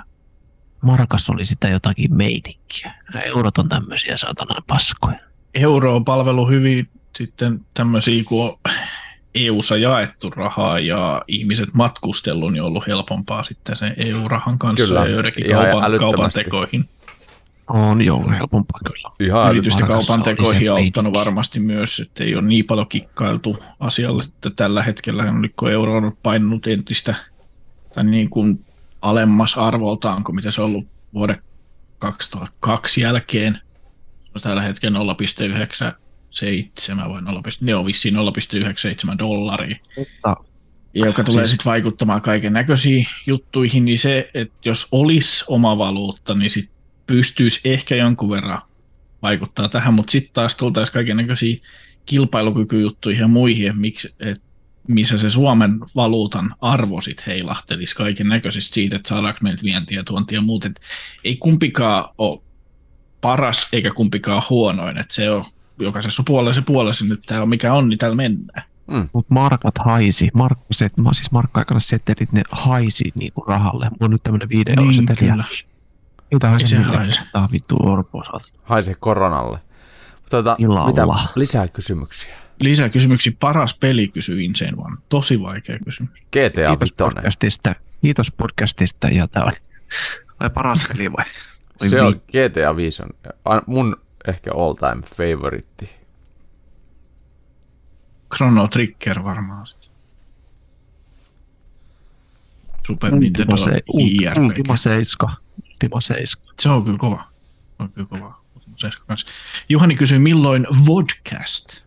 Markas 0.83 1.29
oli 1.29 1.45
sitä 1.45 1.69
jotakin 1.69 2.15
meininkiä. 2.15 2.93
Nämä 3.13 3.23
eurot 3.23 3.57
on 3.57 3.69
tämmöisiä 3.69 4.17
saatanan 4.17 4.63
paskoja. 4.67 5.19
Euro 5.53 5.95
on 5.95 6.05
palvelu 6.05 6.47
hyvin 6.47 6.89
sitten 7.15 7.65
tämmöisiä, 7.73 8.23
kun 8.23 8.45
on 8.45 8.73
EU-ssa 9.35 9.77
jaettu 9.77 10.29
rahaa 10.29 10.79
ja 10.79 11.21
ihmiset 11.27 11.73
matkustellut, 11.73 12.51
niin 12.51 12.61
on 12.61 12.67
ollut 12.67 12.87
helpompaa 12.87 13.43
sitten 13.43 13.75
sen 13.75 13.93
EU-rahan 13.97 14.59
kanssa 14.59 14.85
Kyllä, 14.85 14.99
ja 14.99 15.07
joidenkin 15.07 15.45
kaupan, 15.51 15.99
kaupan 15.99 16.31
tekoihin. 16.33 16.89
On 17.69 18.01
joo, 18.01 18.31
helpompaa 18.31 18.79
kyllä. 18.85 19.09
Ihan 19.19 19.51
Yritysten 19.51 19.87
tekoihin 20.23 20.71
on 20.71 20.77
auttanut 20.77 21.13
varmasti 21.13 21.59
myös, 21.59 21.99
että 21.99 22.23
ei 22.23 22.35
ole 22.35 22.43
niin 22.43 22.65
paljon 22.65 22.87
kikkailtu 22.87 23.57
asialle, 23.79 24.23
että 24.23 24.49
tällä 24.49 24.83
hetkellä 24.83 25.31
nyt 25.31 25.53
kun 25.55 25.71
euro 25.71 25.97
on 25.97 26.11
painunut 26.23 26.67
entistä 26.67 27.15
tai 27.95 28.03
niin 28.03 28.29
kuin 28.29 28.65
alemmas 29.01 29.57
arvoltaan 29.57 30.23
kuin 30.23 30.35
mitä 30.35 30.51
se 30.51 30.61
on 30.61 30.67
ollut 30.67 30.87
vuoden 31.13 31.37
2002 31.99 33.01
jälkeen. 33.01 33.59
Tällä 34.41 34.61
hetkellä 34.61 34.99
0,97 34.99 35.03
vai 37.09 37.21
0, 37.21 37.41
ne 37.61 37.75
on 37.75 37.85
vissiin 37.85 38.15
0,97 38.15 39.19
dollaria 39.19 39.75
Mutta 39.97 40.35
joka 40.93 41.23
tulee 41.23 41.43
Siis- 41.43 41.51
sitten 41.51 41.69
vaikuttamaan 41.69 42.21
kaiken 42.21 42.53
näköisiin 42.53 43.07
juttuihin, 43.27 43.85
niin 43.85 43.99
se, 43.99 44.29
että 44.33 44.69
jos 44.69 44.87
olisi 44.91 45.45
oma 45.47 45.77
valuutta, 45.77 46.35
niin 46.35 46.51
sit 46.51 46.71
pystyisi 47.09 47.61
ehkä 47.63 47.95
jonkun 47.95 48.29
verran 48.29 48.61
vaikuttaa 49.21 49.69
tähän, 49.69 49.93
mutta 49.93 50.11
sitten 50.11 50.33
taas 50.33 50.55
tultaisiin 50.55 50.93
kaiken 50.93 51.17
näköisiä 51.17 51.57
kilpailukykyjuttuihin 52.05 53.21
ja 53.21 53.27
muihin, 53.27 53.67
että 53.67 53.81
miksi, 53.81 54.15
et 54.19 54.41
missä 54.87 55.17
se 55.17 55.29
Suomen 55.29 55.79
valuutan 55.95 56.55
arvo 56.61 57.01
sit 57.01 57.27
heilahtelisi 57.27 57.95
kaiken 57.95 58.27
näköisesti 58.27 58.73
siitä, 58.73 58.95
että 58.95 59.09
saadaanko 59.09 59.39
meiltä 59.43 59.63
vientiä, 59.63 60.03
tuontia 60.03 60.37
ja 60.37 60.41
muut. 60.41 60.65
Et 60.65 60.81
ei 61.23 61.37
kumpikaan 61.37 62.05
ole 62.17 62.41
paras 63.21 63.67
eikä 63.73 63.91
kumpikaan 63.91 64.41
huonoin, 64.49 64.97
että 64.97 65.15
se 65.15 65.29
on 65.29 65.45
jokaisessa 65.79 66.23
puolella 66.25 66.53
se 66.53 66.61
puolella 66.61 67.07
nyt 67.09 67.21
tämä 67.25 67.41
on 67.41 67.49
mikä 67.49 67.73
on, 67.73 67.89
niin 67.89 67.99
täällä 67.99 68.15
mennään. 68.15 68.63
Mutta 69.13 69.33
markat 69.33 69.77
haisi. 69.77 70.29
Markkaset, 70.33 70.97
mä 70.97 71.13
siis 71.13 71.31
markka-aikana 71.31 71.79
setelit, 71.79 72.31
ne 72.31 72.41
haisi 72.51 73.11
niinku 73.15 73.41
rahalle. 73.41 73.85
Mulla 73.85 74.05
on 74.05 74.11
nyt 74.11 74.23
tämmönen 74.23 74.49
video 74.49 74.75
Niin, 74.75 74.93
seteli. 74.93 75.31
Kyllä. 76.29 77.03
Ei 77.03 77.11
tää 77.31 77.41
on 77.41 77.49
vittu 77.51 77.77
orpo 77.81 78.23
saat. 78.23 78.53
haise 78.63 78.95
koronalle. 78.99 79.59
Tuota, 80.29 80.55
Illalla. 80.59 80.87
mitä 80.87 81.05
lisää 81.35 81.67
kysymyksiä? 81.67 82.33
Lisäkysymyksiä. 82.59 83.33
Paras 83.39 83.73
peli 83.73 84.07
kysyy 84.07 84.43
Insane 84.43 84.71
One. 84.77 84.95
Tosi 85.09 85.41
vaikea 85.41 85.79
kysymys. 85.85 86.11
GTA 86.13 86.67
Kiitos 86.67 86.79
5. 86.79 86.93
podcastista. 86.97 87.75
Kiitos 88.01 88.31
podcastista. 88.31 89.07
Ja 89.07 89.27
tää 89.27 89.43
oli, 89.43 89.53
oli 90.39 90.49
paras 90.49 90.83
peli 90.87 91.11
vai? 91.11 91.25
vai 91.81 91.89
Se 91.89 92.01
on 92.01 92.13
vi- 92.13 92.19
GTA 92.49 92.75
5 92.75 93.03
on 93.45 93.61
mun 93.67 93.95
ehkä 94.27 94.51
all 94.57 94.73
time 94.73 95.01
favoritti. 95.15 95.89
Chrono 98.35 98.67
Trigger 98.67 99.23
varmaan. 99.23 99.65
Super 102.87 103.15
Nintendo. 103.15 103.53
Ultima 104.43 104.77
7. 104.77 105.35
Ultima 105.83 106.01
7. 106.01 106.47
Se 106.59 106.69
on 106.69 106.83
kyllä 106.83 106.97
kova. 106.97 107.23
Se 107.77 107.83
on 107.83 107.91
kyllä 107.91 108.07
kova. 108.07 108.41
Ultima 108.55 108.77
7 108.77 109.07
kanssa. 109.07 109.27
Juhani 109.69 109.95
kysyy, 109.95 110.19
milloin 110.19 110.67
vodcast? 110.85 111.81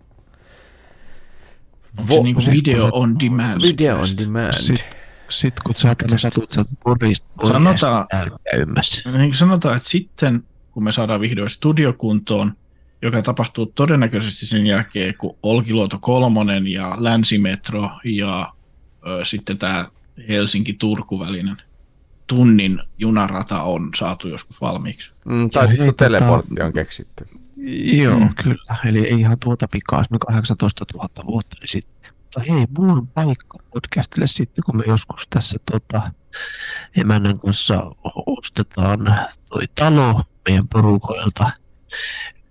Onko 1.98 2.12
se 2.12 2.18
Vo- 2.18 2.22
niinku 2.22 2.40
sit- 2.40 2.52
video 2.52 2.88
on 2.92 3.20
demand? 3.20 3.62
Video 3.62 3.96
on 4.00 4.06
demand. 4.18 4.52
Sit, 4.52 4.84
sit 5.28 5.54
kun 5.60 5.74
sä 5.76 5.94
tänne 5.94 6.18
satut, 6.18 6.52
sä 6.52 6.64
podista, 6.84 7.28
Sanotaan-. 7.46 8.06
Niin 9.18 9.34
sanotaan, 9.34 9.76
että 9.76 9.88
sitten 9.88 10.42
kun 10.70 10.84
me 10.84 10.92
saadaan 10.92 11.20
vihdoin 11.20 11.50
studiokuntoon, 11.50 12.52
joka 13.02 13.22
tapahtuu 13.22 13.66
todennäköisesti 13.66 14.46
sen 14.46 14.66
jälkeen, 14.66 15.14
kun 15.18 15.36
Olkiluoto 15.42 15.98
kolmonen 15.98 16.66
ja 16.66 16.96
Länsimetro 16.98 17.90
ja 18.04 18.52
ö, 19.06 19.24
sitten 19.24 19.58
tämä 19.58 19.84
Helsinki-Turku-välinen 20.28 21.56
tunnin 22.36 22.78
junarata 22.98 23.62
on 23.62 23.88
saatu 23.96 24.28
joskus 24.28 24.60
valmiiksi. 24.60 25.12
Mm, 25.24 25.50
tai 25.50 25.68
sitten 25.68 25.86
kun 25.86 25.94
teleportti 25.94 26.54
tota- 26.60 26.64
on 26.64 26.72
keksitty. 26.72 27.24
Joo, 28.02 28.18
Mm. 28.18 28.34
kyllä. 28.42 28.76
Eli 28.84 28.98
ei 29.08 29.20
ihan 29.20 29.38
tuota 29.38 29.68
pikaa, 29.68 30.04
semmoinen 30.04 30.20
18 30.26 30.84
000 30.94 31.08
vuotta 31.26 31.56
niin 31.60 31.68
sitten. 31.68 32.12
Mutta 32.22 32.40
hei, 32.52 32.66
mulla 32.78 32.92
on 32.92 33.06
paikka 33.06 33.58
podcastille 33.72 34.26
sitten, 34.26 34.64
kun 34.66 34.76
me 34.76 34.84
joskus 34.86 35.26
tässä 35.30 35.58
tota, 35.72 36.10
emännän 36.96 37.38
kanssa 37.38 37.82
ostetaan 38.26 38.98
toi 39.48 39.62
talo 39.74 40.22
meidän 40.48 40.68
porukoilta. 40.68 41.50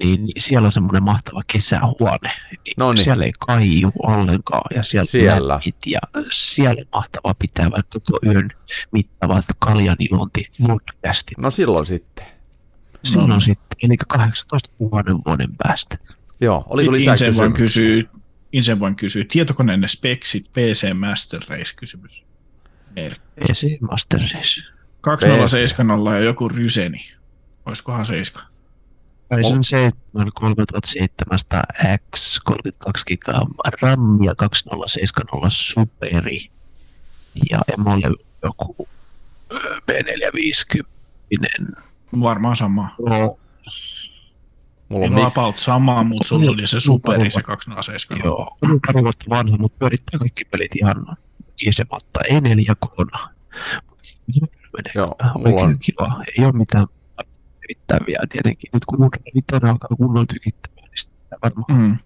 Niin 0.04 0.26
niin 0.26 0.42
siellä 0.42 0.66
on 0.66 0.72
semmoinen 0.72 1.04
mahtava 1.04 1.42
kesähuone. 1.52 2.32
Niin 2.52 2.74
Noniin. 2.80 3.04
Siellä 3.04 3.26
ei 3.26 3.32
kaiju 3.40 3.92
ollenkaan 4.04 4.76
ja 4.76 4.84
siellä, 4.84 5.06
Siellä. 5.06 5.60
ja 5.86 6.00
siellä 6.32 6.84
mahtava 6.94 7.34
pitää 7.34 7.72
vaikka 7.72 8.00
koko 8.00 8.20
yön 8.26 8.50
mittavat 8.92 9.46
kaljanjuonti 9.60 10.46
podcastit. 10.68 11.38
No 11.38 11.50
silloin 11.50 11.86
sitten. 11.86 12.26
Silloin 13.04 13.30
No. 13.30 13.40
sitten, 13.40 13.78
eli 13.84 13.96
18 14.08 14.70
000 14.80 15.22
vuoden 15.26 15.50
päästä. 15.58 15.98
Joo, 16.42 16.64
oliko 16.70 16.92
lisää 16.92 17.16
kysymyksiä? 17.16 17.50
kysyy, 17.58 18.10
Insen 18.54 18.80
vaan 18.80 18.96
kysyy, 18.96 19.26
tietokoneenne 19.26 19.88
speksit 19.88 20.46
PC 20.52 20.94
Master 20.94 21.42
Race 21.50 21.74
kysymys. 21.76 22.24
PC 23.40 23.80
Master 23.82 24.20
Race. 24.34 24.62
2070 25.02 26.12
ja 26.12 26.20
joku 26.20 26.50
ryseni. 26.50 27.12
Olisikohan 27.66 28.06
7? 28.06 28.51
Ryzen 29.32 29.64
7 29.64 29.92
3700 30.36 31.64
X, 32.16 32.40
32 32.44 33.04
gigaa 33.08 33.48
RAM 33.82 34.24
ja 34.24 34.36
2070 34.36 35.46
Superi. 35.50 36.52
Ja 37.52 37.60
emolle 37.78 38.08
joku 38.44 38.88
ö, 39.52 39.60
B450. 39.92 41.76
Varmaan 42.22 42.56
sama. 42.56 42.96
No, 43.10 43.38
Mulla 44.90 45.06
on 45.06 45.12
on 45.14 45.20
mi- 45.20 45.24
about 45.26 45.60
sama, 45.60 46.04
mutta 46.04 46.28
sulla 46.28 46.52
oli 46.52 46.68
se 46.68 46.80
superi, 46.80 47.32
se 47.32 47.42
207. 47.42 48.22
joo, 48.26 48.58
on 48.62 48.80
pari 48.88 49.04
vuotta 49.04 49.26
vanha, 49.30 49.58
mutta 49.58 49.76
pyörittää 49.80 50.20
kaikki 50.20 50.46
pelit 50.46 50.76
ihan 50.76 51.18
kisematta. 51.56 52.20
Ei 52.30 52.40
4K. 52.40 53.20
Joo, 54.96 55.16
mulla 55.36 55.62
on- 55.62 55.80
kiva. 55.80 56.24
Ei 56.38 56.46
ole 56.46 56.52
mitään 56.54 56.88
erittäviä 57.72 58.20
tietenkin. 58.30 58.70
Nyt 58.74 58.86
kun 58.86 59.10
vitonen 59.36 59.72
alkaa 59.72 59.90
kunnolla 59.98 60.26
tykittämään, 60.34 60.84
niin 60.90 60.98
sitä 60.98 61.38
varmaan 61.44 61.82
Mm. 61.82 61.98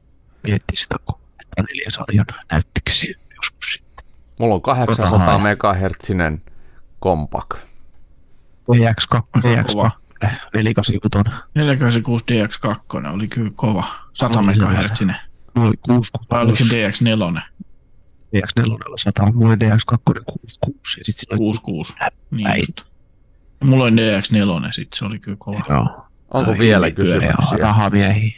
miettii 0.43 0.77
sitä 0.77 0.95
304-sarjan 1.59 2.25
näyttöksi 2.51 3.15
joskus 3.35 3.71
sitten. 3.71 4.05
mulla 4.39 4.55
on 4.55 4.61
800 4.61 5.19
Rahaa. 5.19 5.37
megahertsinen 5.39 6.41
kompak. 6.99 7.55
DX2, 8.71 9.21
Kova. 9.73 9.91
DX2, 10.21 10.27
486, 10.53 11.29
486 11.55 12.25
DX2 12.31 13.13
oli 13.13 13.27
kyllä 13.27 13.51
kova. 13.55 13.83
100 14.13 14.39
Oli 14.39 14.53
se 14.55 14.59
MHz. 14.61 15.01
mulla 15.55 15.67
oli 15.67 15.77
66, 15.77 16.11
Vai 16.31 16.41
oliko 16.41 16.57
se 16.57 16.63
DX4? 16.63 17.41
DX4 18.35 18.93
100, 18.97 19.31
mulla 19.33 19.47
oli 19.47 19.55
DX2 19.55 19.97
66 20.25 20.99
ja 20.99 21.05
sitten 21.05 21.13
siinä 21.19 21.33
oli 21.33 21.37
66. 21.37 21.93
Niin. 22.31 22.65
Mulla 23.65 23.83
oli 23.83 23.91
DX4, 23.91 24.71
sit 24.71 24.87
se 24.95 25.05
oli 25.05 25.19
kyllä 25.19 25.37
kova. 25.39 25.59
Joo. 25.69 26.05
Onko 26.33 26.51
Ai, 26.51 26.59
vielä 26.59 26.91
kysymyksiä? 26.91 27.57
Rahamiehiä. 27.57 28.35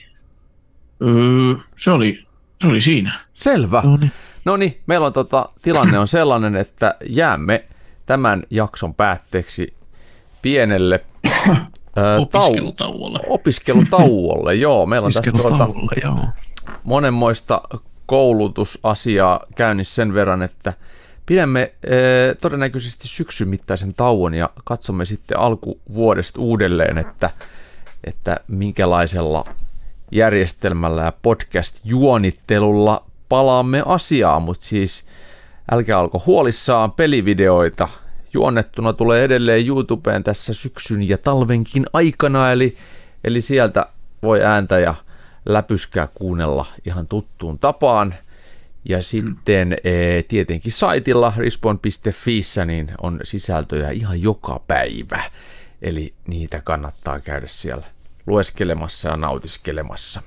Öö, 1.02 1.56
se, 1.78 1.92
oli, 1.92 2.26
se 2.62 2.68
oli 2.68 2.82
siinä. 2.82 3.12
Selvä. 3.34 3.82
No 3.86 3.98
niin. 3.98 4.12
No 4.46 4.58
niin, 4.58 4.82
meillä 4.88 5.08
on 5.08 5.14
tota, 5.14 5.50
tilanne 5.62 6.00
on 6.00 6.08
sellainen, 6.08 6.56
että 6.56 6.96
jäämme 7.10 7.64
tämän 8.06 8.44
jakson 8.50 8.96
päätteeksi 8.96 9.74
pienelle 10.42 11.04
ö, 11.28 11.30
tau- 11.48 12.22
Opiskelutauolle. 12.22 13.20
opiskelutauolle. 13.28 14.56
Joo, 14.56 14.86
meillä 14.86 15.06
on 15.06 15.12
tässä 15.14 15.32
tuota, 15.32 15.70
joo. 16.04 16.20
monenmoista 16.84 17.62
koulutusasiaa 18.06 19.40
käynnissä 19.56 19.96
sen 19.96 20.14
verran, 20.14 20.42
että 20.42 20.74
pidämme 21.28 21.62
eh, 21.62 22.38
todennäköisesti 22.42 23.08
syksyn 23.08 23.48
mittaisen 23.48 23.94
tauon 23.94 24.34
ja 24.34 24.50
katsomme 24.64 25.06
sitten 25.06 25.40
alkuvuodesta 25.40 26.42
uudelleen, 26.42 26.98
että, 26.98 27.30
että 28.04 28.40
minkälaisella 28.48 29.46
järjestelmällä 30.12 31.02
ja 31.02 31.14
podcast-juonittelulla 31.22 33.04
palaamme 33.30 33.84
asiaan, 33.86 34.42
mutta 34.42 34.66
siis 34.66 35.06
älkää 35.72 36.00
alko 36.00 36.24
huolissaan 36.26 36.92
pelivideoita. 36.92 37.88
Juonnettuna 38.34 38.94
tulee 38.94 39.24
edelleen 39.24 39.68
YouTubeen 39.68 40.24
tässä 40.24 40.54
syksyn 40.54 41.10
ja 41.10 41.18
talvenkin 41.18 41.86
aikana, 41.94 42.52
eli, 42.52 42.78
eli 43.24 43.42
sieltä 43.42 43.86
voi 44.24 44.44
ääntä 44.44 44.80
ja 44.80 44.96
läpyskää 45.46 46.08
kuunnella 46.16 46.66
ihan 46.86 47.08
tuttuun 47.08 47.60
tapaan. 47.60 48.16
Ja 48.90 49.04
sitten 49.04 49.74
e, 49.84 50.24
tietenkin 50.28 50.72
saitilla 50.72 51.34
respawn.fiissä 51.38 52.66
niin 52.66 52.92
on 53.02 53.20
sisältöjä 53.24 53.90
ihan 53.90 54.22
joka 54.22 54.60
päivä. 54.68 55.24
Eli 55.82 56.14
niitä 56.28 56.62
kannattaa 56.62 57.20
käydä 57.20 57.48
siellä 57.48 57.86
lueskelemassa 58.28 59.10
ja 59.10 59.18
nautiskelemassa. 59.18 60.22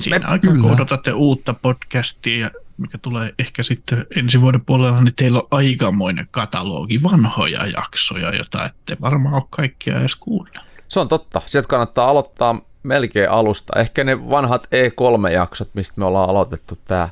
Siinä 0.00 0.28
aikaa, 0.28 0.52
kun 0.52 0.70
odotatte 0.70 1.12
uutta 1.12 1.54
podcastia, 1.54 2.50
mikä 2.76 2.98
tulee 2.98 3.34
ehkä 3.38 3.62
sitten 3.62 4.06
ensi 4.16 4.40
vuoden 4.40 4.64
puolella, 4.64 5.00
niin 5.00 5.14
teillä 5.14 5.38
on 5.38 5.48
aikamoinen 5.50 6.28
katalogi 6.30 7.02
vanhoja 7.02 7.66
jaksoja, 7.66 8.34
joita 8.34 8.66
ette 8.66 8.96
varmaan 9.00 9.34
ole 9.34 9.42
kaikkia 9.50 10.00
edes 10.00 10.16
kuunnellut. 10.16 10.64
Se 10.88 11.00
on 11.00 11.08
totta. 11.08 11.42
Sieltä 11.46 11.68
kannattaa 11.68 12.08
aloittaa 12.08 12.60
melkein 12.82 13.30
alusta. 13.30 13.80
Ehkä 13.80 14.04
ne 14.04 14.30
vanhat 14.30 14.66
E3-jaksot, 14.66 15.68
mistä 15.74 15.94
me 15.96 16.04
ollaan 16.04 16.30
aloitettu 16.30 16.78
tämä, 16.84 17.08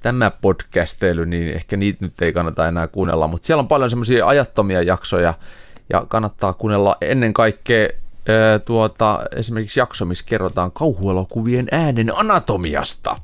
tämä 0.00 0.30
podcasteilu, 0.30 1.24
niin 1.24 1.54
ehkä 1.54 1.76
niitä 1.76 2.04
nyt 2.04 2.22
ei 2.22 2.32
kannata 2.32 2.68
enää 2.68 2.86
kuunnella. 2.86 3.26
Mutta 3.26 3.46
siellä 3.46 3.60
on 3.60 3.68
paljon 3.68 3.90
semmoisia 3.90 4.26
ajattomia 4.26 4.82
jaksoja 4.82 5.34
ja 5.92 6.06
kannattaa 6.08 6.52
kuunnella 6.52 6.96
ennen 7.00 7.32
kaikkea 7.32 7.88
ää, 8.28 8.58
tuota, 8.58 9.20
esimerkiksi 9.36 9.80
jakso, 9.80 10.04
missä 10.04 10.24
kerrotaan 10.28 10.72
kauhuelokuvien 10.72 11.68
äänen 11.70 12.18
anatomiasta. 12.18 13.16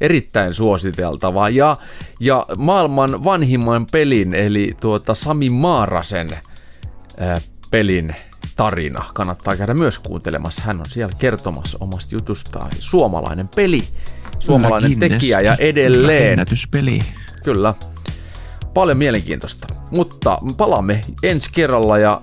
Erittäin 0.00 0.54
suositeltava. 0.54 1.48
Ja, 1.48 1.76
ja 2.20 2.46
maailman 2.56 3.24
vanhimman 3.24 3.86
pelin, 3.92 4.34
eli 4.34 4.76
tuota 4.80 5.14
Sami 5.14 5.50
Maarasen 5.50 6.30
ää, 7.18 7.40
pelin 7.70 8.14
tarina 8.56 9.04
kannattaa 9.14 9.56
käydä 9.56 9.74
myös 9.74 9.98
kuuntelemassa. 9.98 10.62
Hän 10.62 10.80
on 10.80 10.86
siellä 10.88 11.16
kertomassa 11.18 11.78
omasta 11.80 12.14
jutustaan. 12.14 12.70
Suomalainen 12.78 13.48
peli, 13.56 13.84
suomalainen 14.46 14.98
Kyllä, 14.98 15.08
tekijä 15.08 15.40
ja 15.40 15.56
edelleen. 15.56 16.32
Ennätyspeli. 16.32 16.98
Kyllä. 17.44 17.74
Paljon 18.74 18.98
mielenkiintoista. 18.98 19.66
Mutta 19.90 20.38
palaamme 20.56 21.00
ensi 21.22 21.50
kerralla 21.52 21.98
ja 21.98 22.22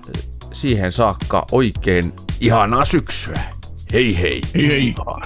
siihen 0.52 0.92
saakka 0.92 1.46
oikein 1.52 2.12
ihanaa 2.40 2.84
syksyä. 2.84 3.40
Hei 3.92 4.18
hei! 4.18 4.40
Ei, 4.54 4.72
ei. 4.72 4.94
Vaan. 5.06 5.22